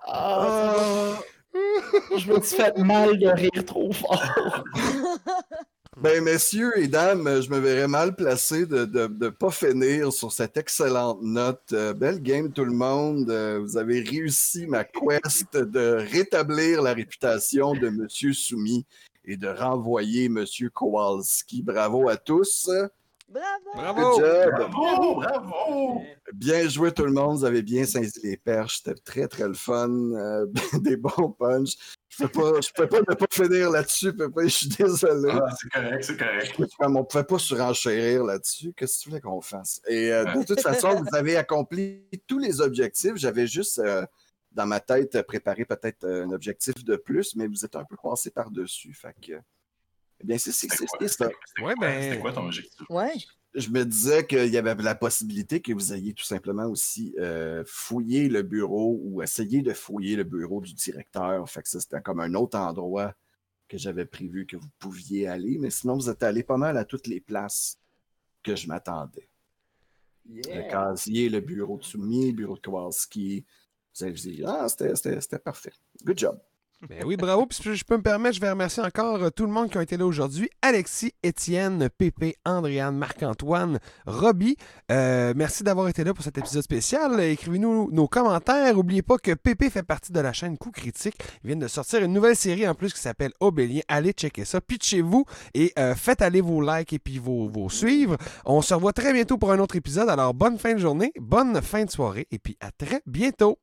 Ah, 0.07 1.19
je 2.17 2.31
me 2.31 2.41
suis 2.41 2.55
fait 2.55 2.75
mal 2.79 3.19
de 3.19 3.27
rire 3.27 3.63
trop 3.65 3.91
fort. 3.91 4.63
Ben, 5.97 6.23
messieurs 6.23 6.71
et 6.79 6.87
dames, 6.87 7.41
je 7.43 7.49
me 7.51 7.59
verrais 7.59 7.87
mal 7.87 8.15
placé 8.15 8.65
de 8.65 8.79
ne 8.79 8.85
de, 8.85 9.07
de 9.07 9.29
pas 9.29 9.51
finir 9.51 10.11
sur 10.11 10.31
cette 10.31 10.57
excellente 10.57 11.21
note. 11.21 11.61
Euh, 11.73 11.93
belle 11.93 12.19
game, 12.19 12.51
tout 12.51 12.65
le 12.65 12.73
monde. 12.73 13.29
Euh, 13.29 13.59
vous 13.59 13.77
avez 13.77 14.01
réussi 14.01 14.65
ma 14.65 14.83
quest 14.83 15.55
de 15.55 16.03
rétablir 16.11 16.81
la 16.81 16.93
réputation 16.93 17.75
de 17.75 17.89
Monsieur 17.89 18.33
Soumis 18.33 18.87
et 19.25 19.37
de 19.37 19.47
renvoyer 19.47 20.29
Monsieur 20.29 20.69
Kowalski. 20.69 21.61
Bravo 21.63 22.09
à 22.09 22.17
tous. 22.17 22.69
Bravo! 23.33 23.47
Bravo! 23.73 24.19
Good 24.19 24.25
job. 24.25 24.71
Bravo, 24.71 25.15
bravo. 25.15 26.01
Bien 26.33 26.67
joué 26.67 26.91
tout 26.91 27.05
le 27.05 27.11
monde, 27.11 27.37
vous 27.37 27.45
avez 27.45 27.63
bien 27.63 27.85
saisi 27.85 28.19
les 28.23 28.37
perches, 28.37 28.81
c'était 28.83 28.99
très 28.99 29.27
très 29.27 29.47
le 29.47 29.55
fun, 29.55 29.89
euh, 29.89 30.45
des 30.81 30.97
bons 30.97 31.31
punchs. 31.39 31.75
Je 32.09 32.23
ne 32.23 32.27
peux 32.27 32.41
pas, 32.41 32.61
je 32.61 32.69
peux 32.75 32.87
pas 32.87 32.99
ne 32.99 33.15
pas 33.15 33.25
finir 33.31 33.71
là-dessus, 33.71 34.13
je 34.37 34.47
suis 34.47 34.67
désolé. 34.67 35.31
Ah, 35.31 35.47
c'est 35.59 35.69
correct, 35.69 36.03
c'est 36.03 36.17
correct. 36.17 36.55
On 36.79 36.89
ne 36.89 37.01
pouvait 37.01 37.23
pas 37.23 37.39
surenchérir 37.39 38.23
là-dessus, 38.23 38.71
qu'est-ce 38.77 38.99
que 38.99 39.03
tu 39.03 39.09
voulais 39.09 39.21
qu'on 39.21 39.41
fasse? 39.41 39.81
Et 39.87 40.11
euh, 40.11 40.25
de 40.25 40.43
toute 40.43 40.61
façon, 40.61 41.01
vous 41.01 41.15
avez 41.15 41.35
accompli 41.35 42.03
tous 42.27 42.39
les 42.39 42.61
objectifs. 42.61 43.13
J'avais 43.15 43.47
juste 43.47 43.79
euh, 43.79 44.05
dans 44.53 44.65
ma 44.65 44.79
tête 44.79 45.21
préparé 45.23 45.65
peut-être 45.65 46.03
euh, 46.05 46.25
un 46.25 46.31
objectif 46.31 46.83
de 46.83 46.95
plus, 46.95 47.35
mais 47.35 47.47
vous 47.47 47.65
êtes 47.65 47.75
un 47.75 47.83
peu 47.83 47.95
passé 48.01 48.29
par-dessus. 48.31 48.93
Fait 48.93 49.15
que, 49.21 49.33
eh 50.19 50.23
bien, 50.23 50.37
c'est 50.37 50.51
ça. 50.51 50.65
Ouais, 50.67 51.27
quoi- 51.57 51.73
ben- 51.79 52.01
c'était 52.01 52.19
quoi 52.19 52.33
ton 52.33 52.45
objectif? 52.45 52.79
Ouais. 52.89 53.13
je 53.55 53.69
me 53.69 53.83
disais 53.85 54.25
qu'il 54.25 54.47
y 54.49 54.57
avait 54.57 54.73
la 54.75 54.95
possibilité 54.95 55.61
que 55.61 55.73
vous 55.73 55.93
ayez 55.93 56.13
tout 56.13 56.23
simplement 56.23 56.65
aussi 56.65 57.13
euh, 57.19 57.63
fouillé 57.67 58.27
le 58.29 58.41
bureau 58.41 58.99
ou 59.03 59.21
essayé 59.21 59.61
de 59.61 59.73
fouiller 59.73 60.15
le 60.15 60.23
bureau 60.23 60.59
du 60.61 60.73
directeur. 60.73 61.47
Fait 61.49 61.61
que 61.61 61.69
ça, 61.69 61.79
c'était 61.79 62.01
comme 62.01 62.19
un 62.19 62.33
autre 62.33 62.57
endroit 62.57 63.13
que 63.67 63.77
j'avais 63.77 64.05
prévu 64.05 64.45
que 64.45 64.55
vous 64.57 64.69
pouviez 64.79 65.27
aller. 65.27 65.57
Mais 65.59 65.69
sinon, 65.69 65.95
vous 65.95 66.09
êtes 66.09 66.23
allé 66.23 66.43
pas 66.43 66.57
mal 66.57 66.77
à 66.77 66.85
toutes 66.85 67.07
les 67.07 67.19
places 67.21 67.77
que 68.43 68.55
je 68.55 68.67
m'attendais. 68.67 69.27
Le 70.29 70.69
casier, 70.69 71.29
le 71.29 71.39
bureau 71.41 71.77
de 71.77 71.83
Soumi, 71.83 72.27
le 72.31 72.33
bureau 72.37 72.55
de 72.55 72.61
Kowalski. 72.61 73.45
Vous 73.95 74.03
avez 74.03 74.13
dit, 74.13 74.43
ah, 74.45 74.67
c'était- 74.69 75.39
parfait. 75.39 75.73
Good 76.03 76.17
job. 76.19 76.39
Ben 76.89 77.01
oui, 77.05 77.15
bravo. 77.15 77.45
Puis 77.45 77.75
je 77.77 77.85
peux 77.85 77.95
me 77.95 78.01
permettre, 78.01 78.35
je 78.35 78.41
vais 78.41 78.49
remercier 78.49 78.83
encore 78.83 79.23
euh, 79.23 79.29
tout 79.29 79.45
le 79.45 79.51
monde 79.53 79.69
qui 79.69 79.77
a 79.77 79.81
été 79.83 79.95
là 79.95 80.05
aujourd'hui. 80.05 80.49
Alexis, 80.61 81.13
Étienne, 81.23 81.87
Pépé, 81.97 82.35
Andréane, 82.43 82.97
Marc-Antoine, 82.97 83.79
Robbie. 84.05 84.57
Euh, 84.91 85.31
merci 85.33 85.63
d'avoir 85.63 85.87
été 85.87 86.03
là 86.03 86.13
pour 86.13 86.25
cet 86.25 86.37
épisode 86.37 86.61
spécial. 86.61 87.17
Écrivez-nous 87.21 87.89
nos 87.93 88.09
commentaires. 88.09 88.73
N'oubliez 88.73 89.01
pas 89.01 89.17
que 89.17 89.33
Pépé 89.33 89.69
fait 89.69 89.83
partie 89.83 90.11
de 90.11 90.19
la 90.19 90.33
chaîne 90.33 90.57
Coup 90.57 90.71
Critique. 90.71 91.15
Ils 91.43 91.47
viennent 91.47 91.59
de 91.59 91.69
sortir 91.69 92.03
une 92.03 92.11
nouvelle 92.11 92.35
série 92.35 92.67
en 92.67 92.75
plus 92.75 92.93
qui 92.93 92.99
s'appelle 92.99 93.31
Obélien. 93.39 93.81
Allez 93.87 94.11
checker 94.11 94.43
ça. 94.43 94.59
Pitchez-vous 94.59 95.23
et 95.53 95.71
euh, 95.79 95.95
faites 95.95 96.21
aller 96.21 96.41
vos 96.41 96.61
likes 96.61 96.91
et 96.91 96.99
puis 96.99 97.17
vos, 97.17 97.47
vos 97.47 97.69
suivre. 97.69 98.17
On 98.43 98.61
se 98.61 98.73
revoit 98.73 98.91
très 98.91 99.13
bientôt 99.13 99.37
pour 99.37 99.53
un 99.53 99.59
autre 99.59 99.77
épisode. 99.77 100.09
Alors, 100.09 100.33
bonne 100.33 100.57
fin 100.59 100.73
de 100.73 100.79
journée, 100.79 101.13
bonne 101.17 101.61
fin 101.61 101.85
de 101.85 101.89
soirée 101.91 102.27
et 102.29 102.39
puis 102.39 102.57
à 102.59 102.71
très 102.71 103.01
bientôt. 103.05 103.57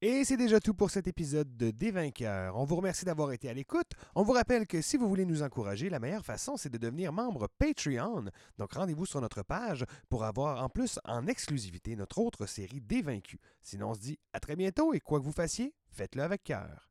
Et 0.00 0.24
c'est 0.24 0.36
déjà 0.36 0.60
tout 0.60 0.74
pour 0.74 0.92
cet 0.92 1.08
épisode 1.08 1.56
de 1.56 1.72
Des 1.72 1.90
Vainqueurs. 1.90 2.56
On 2.56 2.64
vous 2.64 2.76
remercie 2.76 3.04
d'avoir 3.04 3.32
été 3.32 3.48
à 3.48 3.52
l'écoute. 3.52 3.90
On 4.14 4.22
vous 4.22 4.30
rappelle 4.30 4.64
que 4.64 4.80
si 4.80 4.96
vous 4.96 5.08
voulez 5.08 5.24
nous 5.24 5.42
encourager, 5.42 5.90
la 5.90 5.98
meilleure 5.98 6.24
façon, 6.24 6.56
c'est 6.56 6.68
de 6.68 6.78
devenir 6.78 7.12
membre 7.12 7.48
Patreon. 7.58 8.26
Donc 8.58 8.74
rendez-vous 8.74 9.06
sur 9.06 9.20
notre 9.20 9.42
page 9.42 9.84
pour 10.08 10.22
avoir 10.22 10.62
en 10.62 10.68
plus 10.68 11.00
en 11.04 11.26
exclusivité 11.26 11.96
notre 11.96 12.18
autre 12.18 12.46
série 12.46 12.80
Des 12.80 13.02
Vaincus. 13.02 13.40
Sinon, 13.60 13.90
on 13.90 13.94
se 13.94 14.00
dit 14.00 14.20
à 14.32 14.38
très 14.38 14.54
bientôt 14.54 14.94
et 14.94 15.00
quoi 15.00 15.18
que 15.18 15.24
vous 15.24 15.32
fassiez, 15.32 15.74
faites-le 15.90 16.22
avec 16.22 16.44
cœur. 16.44 16.88